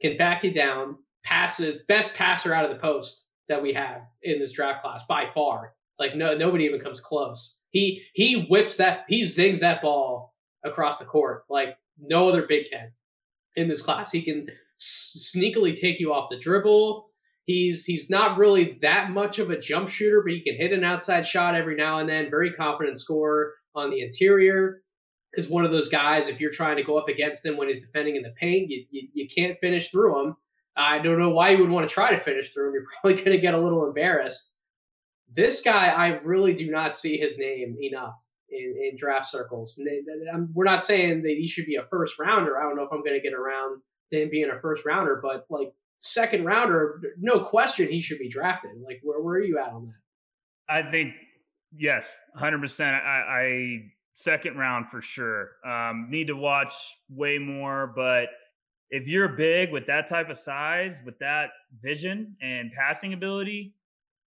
Can 0.00 0.16
back 0.16 0.42
you 0.42 0.52
down. 0.52 0.96
Pass 1.22 1.60
it, 1.60 1.86
best 1.88 2.14
passer 2.14 2.54
out 2.54 2.64
of 2.64 2.70
the 2.70 2.80
post 2.80 3.28
that 3.48 3.60
we 3.60 3.72
have 3.72 4.02
in 4.22 4.38
this 4.38 4.52
draft 4.52 4.82
class 4.82 5.02
by 5.08 5.26
far. 5.26 5.74
Like 5.98 6.16
no 6.16 6.34
nobody 6.36 6.64
even 6.64 6.80
comes 6.80 7.00
close. 7.00 7.56
He 7.70 8.04
he 8.14 8.46
whips 8.48 8.78
that 8.78 9.04
he 9.08 9.24
zings 9.24 9.60
that 9.60 9.82
ball 9.82 10.34
across 10.66 10.98
the 10.98 11.04
court 11.04 11.44
like 11.48 11.76
no 11.98 12.28
other 12.28 12.46
big 12.46 12.66
can 12.70 12.92
in 13.56 13.68
this 13.68 13.82
class. 13.82 14.12
He 14.12 14.22
can 14.22 14.48
sneakily 14.78 15.78
take 15.78 15.98
you 15.98 16.12
off 16.12 16.30
the 16.30 16.38
dribble. 16.38 17.08
He's 17.44 17.84
he's 17.84 18.10
not 18.10 18.38
really 18.38 18.78
that 18.82 19.10
much 19.10 19.38
of 19.38 19.50
a 19.50 19.58
jump 19.58 19.88
shooter, 19.88 20.22
but 20.22 20.32
he 20.32 20.40
can 20.40 20.56
hit 20.56 20.72
an 20.72 20.84
outside 20.84 21.26
shot 21.26 21.54
every 21.54 21.76
now 21.76 21.98
and 21.98 22.08
then. 22.08 22.30
Very 22.30 22.52
confident 22.52 22.98
scorer 22.98 23.54
on 23.74 23.90
the 23.90 24.00
interior. 24.00 24.82
Is 25.36 25.48
one 25.48 25.64
of 25.64 25.70
those 25.70 25.88
guys. 25.88 26.28
If 26.28 26.40
you're 26.40 26.50
trying 26.50 26.76
to 26.76 26.82
go 26.82 26.96
up 26.96 27.08
against 27.08 27.44
him 27.44 27.56
when 27.56 27.68
he's 27.68 27.82
defending 27.82 28.16
in 28.16 28.22
the 28.22 28.32
paint, 28.40 28.70
you 28.70 28.84
you, 28.90 29.08
you 29.12 29.28
can't 29.28 29.58
finish 29.58 29.90
through 29.90 30.20
him. 30.20 30.36
I 30.76 30.98
don't 30.98 31.18
know 31.18 31.30
why 31.30 31.50
you 31.50 31.58
would 31.58 31.70
want 31.70 31.88
to 31.88 31.92
try 31.92 32.10
to 32.10 32.18
finish 32.18 32.52
through 32.52 32.68
him. 32.68 32.74
You're 32.74 32.84
probably 33.00 33.22
going 33.22 33.36
to 33.36 33.42
get 33.42 33.54
a 33.54 33.60
little 33.60 33.86
embarrassed. 33.86 34.54
This 35.34 35.60
guy, 35.60 35.88
I 35.88 36.18
really 36.18 36.54
do 36.54 36.70
not 36.70 36.96
see 36.96 37.16
his 37.16 37.36
name 37.38 37.76
enough 37.80 38.25
in, 38.50 38.90
in 38.90 38.96
draft 38.96 39.26
circles. 39.26 39.78
And 39.78 40.48
we're 40.54 40.64
not 40.64 40.84
saying 40.84 41.22
that 41.22 41.36
he 41.38 41.46
should 41.46 41.66
be 41.66 41.76
a 41.76 41.84
first 41.84 42.18
rounder. 42.18 42.58
I 42.58 42.62
don't 42.62 42.76
know 42.76 42.82
if 42.82 42.92
I'm 42.92 43.02
going 43.02 43.14
to 43.14 43.20
get 43.20 43.34
around 43.34 43.80
to 44.12 44.22
him 44.22 44.30
being 44.30 44.50
a 44.50 44.60
first 44.60 44.84
rounder, 44.84 45.20
but 45.22 45.46
like 45.50 45.72
second 45.98 46.44
rounder, 46.44 47.00
no 47.18 47.40
question 47.40 47.88
he 47.88 48.00
should 48.00 48.18
be 48.18 48.28
drafted. 48.28 48.72
Like, 48.84 49.00
where, 49.02 49.20
where 49.20 49.36
are 49.36 49.42
you 49.42 49.58
at 49.58 49.72
on 49.72 49.86
that? 49.86 50.84
I 50.86 50.90
think, 50.90 51.14
yes, 51.76 52.18
100%. 52.38 52.80
I, 52.80 52.96
I 52.96 53.78
second 54.14 54.56
round 54.56 54.88
for 54.88 55.02
sure. 55.02 55.50
Um, 55.64 56.08
need 56.10 56.28
to 56.28 56.36
watch 56.36 56.74
way 57.10 57.38
more, 57.38 57.92
but 57.94 58.28
if 58.90 59.06
you're 59.06 59.28
big 59.28 59.72
with 59.72 59.86
that 59.86 60.08
type 60.08 60.30
of 60.30 60.38
size, 60.38 61.00
with 61.04 61.18
that 61.18 61.50
vision 61.82 62.36
and 62.40 62.70
passing 62.72 63.12
ability, 63.12 63.74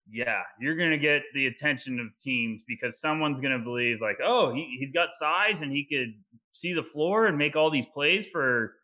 yeah, 0.09 0.41
you're 0.59 0.75
going 0.75 0.91
to 0.91 0.97
get 0.97 1.23
the 1.33 1.47
attention 1.47 1.99
of 1.99 2.17
teams 2.21 2.61
because 2.67 2.99
someone's 2.99 3.41
going 3.41 3.57
to 3.57 3.63
believe, 3.63 4.01
like, 4.01 4.17
oh, 4.23 4.53
he, 4.53 4.77
he's 4.79 4.91
got 4.91 5.09
size 5.13 5.61
and 5.61 5.71
he 5.71 5.85
could 5.85 6.13
see 6.51 6.73
the 6.73 6.83
floor 6.83 7.27
and 7.27 7.37
make 7.37 7.55
all 7.55 7.69
these 7.69 7.85
plays 7.85 8.27
for 8.27 8.75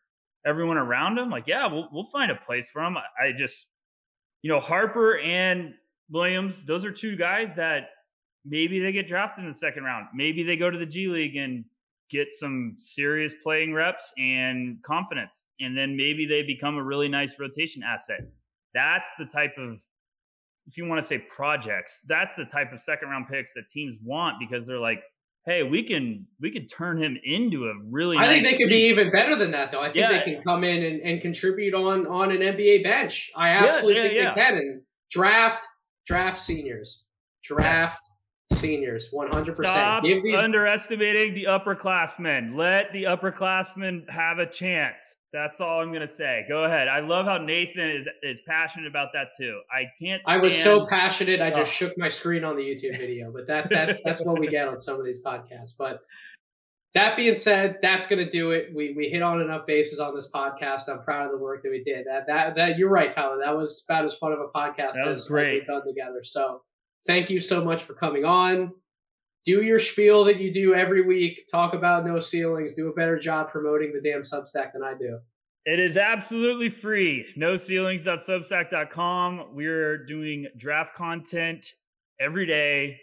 everyone 0.46 0.78
around 0.78 1.18
him. 1.18 1.30
Like, 1.30 1.46
yeah, 1.48 1.68
we'll, 1.68 1.90
we'll 1.92 2.06
find 2.06 2.32
a 2.32 2.36
place 2.36 2.70
for 2.70 2.84
him. 2.84 2.98
I, 2.98 3.28
I 3.28 3.32
just, 3.38 3.68
you 4.42 4.50
know, 4.50 4.60
Harper 4.60 5.20
and 5.20 5.74
Williams, 6.10 6.64
those 6.64 6.86
are 6.86 6.92
two 6.92 7.16
guys 7.18 7.56
that 7.56 7.90
maybe 8.46 8.80
they 8.80 8.92
get 8.92 9.10
drafted 9.10 9.44
in 9.44 9.52
the 9.52 9.58
second 9.58 9.84
round. 9.84 10.08
Maybe 10.14 10.44
they 10.44 10.56
go 10.56 10.70
to 10.70 10.78
the 10.78 10.86
G 10.86 11.08
League 11.08 11.36
and 11.36 11.66
get 12.10 12.32
some 12.32 12.76
serious 12.78 13.34
playing 13.44 13.74
reps 13.74 14.14
and 14.18 14.82
confidence. 14.84 15.44
And 15.60 15.78
then 15.78 15.98
maybe 15.98 16.26
they 16.26 16.44
become 16.44 16.78
a 16.78 16.84
really 16.84 17.10
nice 17.10 17.36
rotation 17.38 17.84
asset. 17.84 18.22
That's 18.74 19.08
the 19.20 19.26
type 19.26 19.56
of 19.58 19.82
if 20.68 20.78
you 20.78 20.86
want 20.86 21.02
to 21.02 21.08
say 21.08 21.18
projects, 21.18 22.02
that's 22.08 22.36
the 22.36 22.46
type 22.46 22.74
of 22.74 22.82
second 22.82 23.10
round 23.10 23.28
picks 23.28 23.54
that 23.54 23.70
teams 23.70 23.98
want 24.04 24.36
because 24.40 24.68
they're 24.68 24.80
like, 24.80 25.02
hey, 25.46 25.64
we 25.64 25.82
can 25.82 26.28
we 26.40 26.52
can 26.52 26.68
turn 26.68 27.02
him 27.02 27.18
into 27.24 27.66
a 27.66 27.74
really. 27.90 28.18
I 28.18 28.22
nice 28.22 28.44
think 28.44 28.44
they 28.44 28.64
could 28.64 28.70
be 28.70 28.88
even 28.90 29.12
better 29.12 29.36
than 29.36 29.52
that, 29.52 29.72
though. 29.72 29.80
I 29.80 29.86
think 29.86 29.96
yeah. 29.96 30.10
they 30.12 30.24
can 30.24 30.44
come 30.44 30.64
in 30.64 30.84
and, 30.84 31.02
and 31.02 31.22
contribute 31.22 31.74
on 31.74 32.06
on 32.06 32.32
an 32.32 32.40
NBA 32.40 32.84
bench. 32.84 33.32
I 33.36 33.50
absolutely 33.50 33.96
yeah, 33.96 34.04
yeah, 34.04 34.34
think 34.34 34.36
they 34.36 34.42
can 34.42 34.58
and 34.58 34.82
draft 35.10 35.66
draft 36.06 36.38
seniors. 36.38 37.06
Draft 37.44 38.02
yes. 38.04 38.12
Seniors. 38.54 39.10
One 39.12 39.32
hundred 39.32 39.56
percent. 39.56 39.76
Stop 39.76 40.04
these- 40.04 40.36
underestimating 40.36 41.34
the 41.34 41.46
upperclassmen. 41.46 42.56
Let 42.56 42.92
the 42.94 43.04
upperclassmen 43.04 44.10
have 44.10 44.40
a 44.40 44.46
chance. 44.46 45.18
That's 45.34 45.60
all 45.60 45.82
I'm 45.82 45.92
gonna 45.92 46.08
say. 46.08 46.46
Go 46.48 46.64
ahead. 46.64 46.88
I 46.88 47.00
love 47.00 47.26
how 47.26 47.38
Nathan 47.38 47.90
is 47.90 48.08
is 48.24 48.40
passionate 48.48 48.88
about 48.88 49.10
that 49.14 49.28
too. 49.38 49.60
I 49.72 49.84
can't. 50.02 50.22
I 50.26 50.38
was 50.38 50.56
so 50.56 50.86
passionate. 50.88 51.42
I 51.42 51.50
just 51.50 51.62
oh. 51.62 51.66
shook 51.66 51.98
my 51.98 52.10
screen 52.10 52.44
on 52.44 52.56
the 52.56 52.64
YouTube 52.64 52.98
video. 52.98 53.32
But 53.32 53.48
that 53.48 53.70
that's 53.70 54.02
that's 54.04 54.26
what 54.26 54.40
we 54.40 54.48
get 54.48 54.68
on 54.68 54.80
some 54.80 55.00
of 55.00 55.06
these 55.06 55.22
podcasts. 55.22 55.74
But 55.78 56.02
that 56.98 57.16
being 57.16 57.36
said, 57.36 57.78
that's 57.82 58.08
going 58.08 58.26
to 58.26 58.32
do 58.32 58.52
it. 58.52 58.72
We 58.74 58.94
we 58.98 59.10
hit 59.10 59.22
on 59.22 59.42
enough 59.42 59.68
bases 59.68 60.00
on 60.00 60.16
this 60.16 60.30
podcast. 60.34 60.90
I'm 60.90 61.04
proud 61.04 61.26
of 61.26 61.32
the 61.32 61.38
work 61.38 61.62
that 61.64 61.70
we 61.70 61.84
did. 61.84 62.08
That 62.08 62.26
that 62.28 62.56
that 62.56 62.78
you're 62.78 62.90
right, 62.90 63.12
Tyler. 63.12 63.38
That 63.44 63.56
was 63.56 63.86
about 63.88 64.06
as 64.06 64.16
fun 64.16 64.32
of 64.32 64.40
a 64.40 64.48
podcast 64.48 64.94
that 64.94 65.08
was 65.08 65.18
as 65.18 65.28
great. 65.28 65.60
we've 65.60 65.68
done 65.68 65.86
together. 65.86 66.24
So 66.24 66.62
thank 67.08 67.30
you 67.30 67.40
so 67.40 67.64
much 67.64 67.84
for 67.84 67.94
coming 67.94 68.26
on. 68.26 68.74
Do 69.46 69.64
your 69.64 69.80
spiel 69.80 70.24
that 70.26 70.40
you 70.40 70.54
do 70.54 70.76
every 70.76 71.02
week. 71.02 71.48
Talk 71.50 71.74
about 71.74 72.06
no 72.06 72.20
ceilings. 72.20 72.76
Do 72.76 72.90
a 72.90 72.94
better 72.94 73.18
job 73.18 73.50
promoting 73.50 73.94
the 73.94 74.02
damn 74.02 74.24
Substack 74.24 74.74
than 74.74 74.84
I 74.84 74.94
do. 74.94 75.20
It 75.66 75.80
is 75.80 75.98
absolutely 75.98 76.70
free. 76.70 77.26
No 77.36 77.58
ceilings.substack.com. 77.58 79.48
We're 79.54 80.06
doing 80.06 80.48
draft 80.58 80.96
content 80.96 81.74
every 82.20 82.46
day 82.46 83.00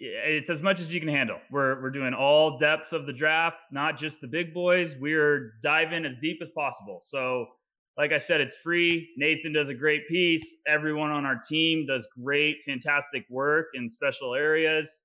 it's 0.00 0.48
as 0.48 0.62
much 0.62 0.80
as 0.80 0.92
you 0.92 0.98
can 0.98 1.08
handle. 1.08 1.38
We're 1.50 1.80
we're 1.82 1.90
doing 1.90 2.14
all 2.14 2.58
depths 2.58 2.92
of 2.92 3.06
the 3.06 3.12
draft, 3.12 3.58
not 3.70 3.98
just 3.98 4.20
the 4.20 4.26
big 4.26 4.54
boys. 4.54 4.96
We're 4.98 5.52
diving 5.62 6.06
as 6.06 6.16
deep 6.16 6.38
as 6.42 6.48
possible. 6.50 7.00
So, 7.04 7.46
like 8.00 8.12
I 8.12 8.18
said, 8.18 8.40
it's 8.40 8.56
free. 8.56 9.10
Nathan 9.18 9.52
does 9.52 9.68
a 9.68 9.74
great 9.74 10.08
piece. 10.08 10.56
Everyone 10.66 11.10
on 11.10 11.26
our 11.26 11.38
team 11.46 11.84
does 11.86 12.08
great, 12.18 12.56
fantastic 12.64 13.26
work 13.28 13.66
in 13.74 13.90
special 13.90 14.34
areas. 14.34 15.02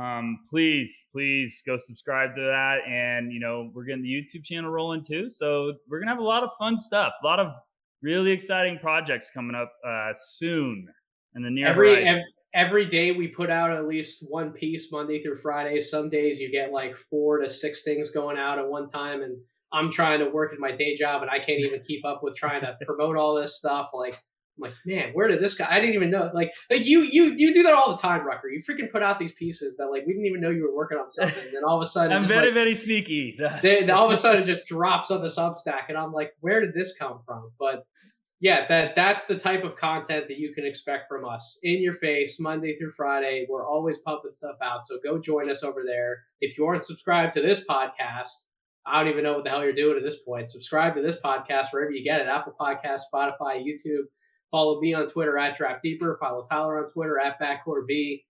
Um, 0.00 0.38
please, 0.48 1.06
please 1.10 1.60
go 1.66 1.76
subscribe 1.76 2.36
to 2.36 2.40
that. 2.42 2.88
And 2.88 3.32
you 3.32 3.40
know, 3.40 3.72
we're 3.74 3.82
getting 3.82 4.04
the 4.04 4.08
YouTube 4.08 4.44
channel 4.44 4.70
rolling 4.70 5.04
too. 5.04 5.28
So 5.28 5.72
we're 5.88 5.98
gonna 5.98 6.12
have 6.12 6.20
a 6.20 6.24
lot 6.24 6.44
of 6.44 6.50
fun 6.56 6.78
stuff, 6.78 7.14
a 7.20 7.26
lot 7.26 7.40
of 7.40 7.52
really 8.00 8.30
exciting 8.30 8.78
projects 8.78 9.32
coming 9.34 9.56
up 9.56 9.72
uh, 9.84 10.12
soon 10.14 10.86
in 11.34 11.42
the 11.42 11.50
near 11.50 11.66
every, 11.66 12.04
every 12.04 12.24
every 12.54 12.86
day 12.86 13.10
we 13.10 13.26
put 13.26 13.50
out 13.50 13.72
at 13.72 13.88
least 13.88 14.24
one 14.28 14.52
piece 14.52 14.92
Monday 14.92 15.20
through 15.20 15.36
Friday. 15.36 15.80
Some 15.80 16.08
days 16.08 16.38
you 16.38 16.52
get 16.52 16.70
like 16.70 16.96
four 16.96 17.38
to 17.38 17.50
six 17.50 17.82
things 17.82 18.12
going 18.12 18.38
out 18.38 18.60
at 18.60 18.68
one 18.68 18.88
time, 18.88 19.22
and 19.22 19.36
I'm 19.72 19.90
trying 19.90 20.20
to 20.20 20.28
work 20.30 20.52
in 20.52 20.60
my 20.60 20.72
day 20.72 20.96
job, 20.96 21.22
and 21.22 21.30
I 21.30 21.38
can't 21.38 21.60
even 21.60 21.82
keep 21.86 22.04
up 22.04 22.22
with 22.22 22.34
trying 22.34 22.62
to 22.62 22.76
promote 22.84 23.16
all 23.16 23.34
this 23.34 23.56
stuff. 23.56 23.90
Like, 23.94 24.14
I'm 24.14 24.62
like, 24.62 24.74
man, 24.84 25.12
where 25.12 25.28
did 25.28 25.40
this 25.40 25.54
guy? 25.54 25.68
I 25.70 25.80
didn't 25.80 25.94
even 25.94 26.10
know. 26.10 26.30
Like, 26.34 26.52
like 26.70 26.84
you, 26.84 27.02
you, 27.02 27.34
you 27.36 27.54
do 27.54 27.62
that 27.62 27.72
all 27.72 27.94
the 27.94 28.02
time, 28.02 28.26
Rucker. 28.26 28.48
You 28.48 28.62
freaking 28.62 28.90
put 28.90 29.02
out 29.02 29.18
these 29.18 29.32
pieces 29.32 29.76
that 29.76 29.86
like 29.86 30.04
we 30.06 30.12
didn't 30.12 30.26
even 30.26 30.40
know 30.40 30.50
you 30.50 30.62
were 30.62 30.74
working 30.74 30.98
on 30.98 31.08
something, 31.08 31.44
and 31.44 31.54
then 31.54 31.64
all 31.64 31.76
of 31.76 31.82
a 31.82 31.86
sudden, 31.86 32.16
I'm 32.16 32.26
very, 32.26 32.46
like, 32.46 32.54
very 32.54 32.74
sneaky. 32.74 33.38
then 33.62 33.90
all 33.90 34.06
of 34.06 34.12
a 34.12 34.16
sudden, 34.16 34.42
it 34.42 34.46
just 34.46 34.66
drops 34.66 35.10
on 35.10 35.22
the 35.22 35.28
Substack, 35.28 35.88
and 35.88 35.96
I'm 35.96 36.12
like, 36.12 36.32
where 36.40 36.60
did 36.60 36.74
this 36.74 36.94
come 36.98 37.20
from? 37.24 37.52
But 37.58 37.84
yeah, 38.40 38.66
that 38.68 38.96
that's 38.96 39.26
the 39.26 39.38
type 39.38 39.64
of 39.64 39.76
content 39.76 40.26
that 40.28 40.38
you 40.38 40.54
can 40.54 40.64
expect 40.64 41.08
from 41.08 41.26
us 41.26 41.58
in 41.62 41.82
your 41.82 41.94
face 41.94 42.40
Monday 42.40 42.76
through 42.78 42.92
Friday. 42.92 43.46
We're 43.48 43.68
always 43.68 43.98
pumping 43.98 44.32
stuff 44.32 44.56
out, 44.62 44.84
so 44.84 44.98
go 45.04 45.18
join 45.18 45.50
us 45.50 45.62
over 45.62 45.84
there. 45.86 46.24
If 46.40 46.56
you 46.56 46.64
aren't 46.64 46.84
subscribed 46.84 47.34
to 47.34 47.42
this 47.42 47.62
podcast, 47.68 48.30
I 48.86 49.00
don't 49.00 49.12
even 49.12 49.24
know 49.24 49.34
what 49.34 49.44
the 49.44 49.50
hell 49.50 49.62
you're 49.62 49.72
doing 49.72 49.96
at 49.96 50.02
this 50.02 50.18
point. 50.26 50.48
Subscribe 50.50 50.94
to 50.94 51.02
this 51.02 51.16
podcast 51.24 51.66
wherever 51.70 51.90
you 51.90 52.04
get 52.04 52.20
it: 52.20 52.28
Apple 52.28 52.54
Podcast, 52.58 53.02
Spotify, 53.12 53.64
YouTube. 53.64 54.04
Follow 54.50 54.80
me 54.80 54.94
on 54.94 55.08
Twitter 55.08 55.38
at 55.38 55.56
Draft 55.56 55.82
Deeper. 55.82 56.18
Follow 56.20 56.46
Tyler 56.50 56.84
on 56.84 56.90
Twitter 56.90 57.18
at 57.18 57.40
Backcourt 57.40 57.86
B. 57.86 58.24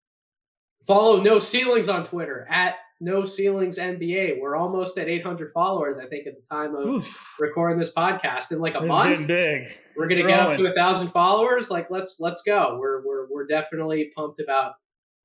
Follow 0.86 1.20
No 1.20 1.38
Ceilings 1.38 1.88
on 1.88 2.06
Twitter 2.06 2.46
at 2.50 2.76
no 3.00 3.24
Ceilings 3.24 3.78
NBA. 3.78 4.40
We're 4.40 4.56
almost 4.56 4.98
at 4.98 5.08
800 5.08 5.52
followers, 5.52 5.98
I 6.02 6.06
think, 6.06 6.26
at 6.26 6.34
the 6.36 6.46
time 6.54 6.74
of 6.74 6.86
Oof. 6.86 7.34
recording 7.38 7.78
this 7.78 7.92
podcast. 7.92 8.52
In 8.52 8.60
like 8.60 8.74
a 8.74 8.78
it's 8.78 8.86
month, 8.86 9.26
big. 9.26 9.74
we're 9.96 10.08
gonna 10.08 10.26
get 10.26 10.38
up 10.38 10.56
to 10.56 10.66
a 10.66 10.74
thousand 10.74 11.08
followers. 11.08 11.70
Like, 11.70 11.90
let's 11.90 12.20
let's 12.20 12.42
go. 12.42 12.76
We're 12.78 13.04
we're 13.06 13.26
we're 13.30 13.46
definitely 13.46 14.12
pumped 14.14 14.40
about 14.40 14.74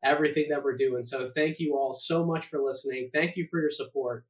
everything 0.04 0.48
that 0.50 0.64
we're 0.64 0.78
doing. 0.78 1.04
So 1.04 1.30
thank 1.36 1.60
you 1.60 1.76
all 1.76 1.94
so 1.94 2.26
much 2.26 2.46
for 2.46 2.62
listening. 2.62 3.10
Thank 3.14 3.36
you 3.36 3.48
for 3.52 3.60
your 3.60 3.72
support. 3.72 4.26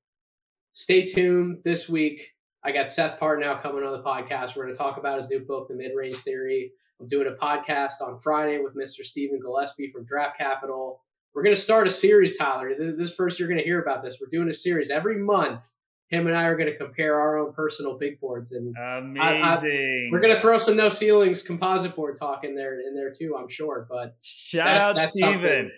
Stay 0.76 1.06
tuned 1.06 1.60
this 1.64 1.88
week. 1.88 2.34
I 2.66 2.74
got 2.74 2.90
Seth 2.90 3.18
Partnow 3.18 3.62
coming 3.62 3.86
on 3.86 3.94
the 3.94 4.04
podcast. 4.04 4.58
We're 4.58 4.64
going 4.64 4.76
to 4.76 4.78
talk 4.78 4.98
about 4.98 5.18
his 5.18 5.30
new 5.30 5.40
book, 5.40 5.70
The 5.70 5.74
Mid 5.74 5.92
Range 5.96 6.14
Theory. 6.14 6.70
I'm 7.00 7.08
doing 7.08 7.28
a 7.28 7.42
podcast 7.42 8.02
on 8.02 8.18
Friday 8.18 8.60
with 8.60 8.76
Mr. 8.76 9.06
Stephen 9.06 9.40
Gillespie 9.40 9.88
from 9.88 10.04
Draft 10.04 10.38
Capital. 10.38 11.02
We're 11.34 11.44
going 11.44 11.56
to 11.56 11.62
start 11.62 11.88
a 11.88 11.90
series, 11.90 12.38
Tyler. 12.38 12.74
This 12.78 13.14
first 13.16 13.40
you're 13.40 13.48
going 13.48 13.60
to 13.60 13.64
hear 13.64 13.82
about 13.82 14.04
this. 14.04 14.18
We're 14.20 14.28
doing 14.30 14.50
a 14.50 14.54
series 14.54 14.92
every 14.92 15.18
month. 15.18 15.64
Him 16.10 16.28
and 16.28 16.36
I 16.36 16.44
are 16.44 16.58
going 16.58 16.70
to 16.70 16.78
compare 16.78 17.22
our 17.22 17.38
own 17.38 17.54
personal 17.54 17.98
big 17.98 18.20
boards, 18.20 18.52
and 18.52 18.76
amazing. 18.78 19.22
I, 19.22 19.56
I, 19.56 20.10
we're 20.12 20.20
going 20.20 20.36
to 20.36 20.40
throw 20.42 20.58
some 20.58 20.76
no 20.76 20.90
ceilings 20.90 21.42
composite 21.42 21.96
board 21.96 22.18
talk 22.20 22.44
in 22.44 22.54
there 22.54 22.82
in 22.82 22.94
there 22.94 23.12
too. 23.12 23.38
I'm 23.40 23.48
sure, 23.48 23.88
but 23.90 24.18
shout 24.22 24.66
that's, 24.66 24.88
out 24.88 24.96
that's 24.96 25.12
Steven. 25.14 25.34
Something, 25.34 25.72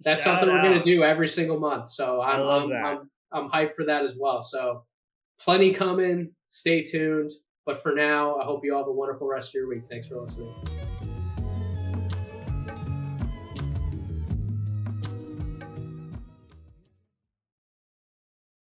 that's 0.00 0.24
shout 0.24 0.40
something 0.40 0.54
we're 0.54 0.62
going 0.62 0.76
to 0.76 0.82
do 0.82 1.04
every 1.04 1.28
single 1.28 1.60
month. 1.60 1.88
So 1.88 2.20
I'm 2.20 2.40
I'm, 2.40 2.84
I'm 2.84 3.10
I'm 3.32 3.48
hyped 3.50 3.74
for 3.74 3.84
that 3.84 4.04
as 4.04 4.14
well. 4.18 4.42
So 4.42 4.84
plenty 5.40 5.72
coming. 5.72 6.32
Stay 6.46 6.84
tuned. 6.84 7.32
But 7.66 7.82
for 7.82 7.94
now, 7.94 8.36
I 8.36 8.44
hope 8.44 8.64
you 8.64 8.74
all 8.74 8.80
have 8.80 8.88
a 8.88 8.92
wonderful 8.92 9.28
rest 9.28 9.50
of 9.50 9.54
your 9.54 9.68
week. 9.68 9.82
Thanks 9.88 10.08
for 10.08 10.20
listening. 10.20 10.79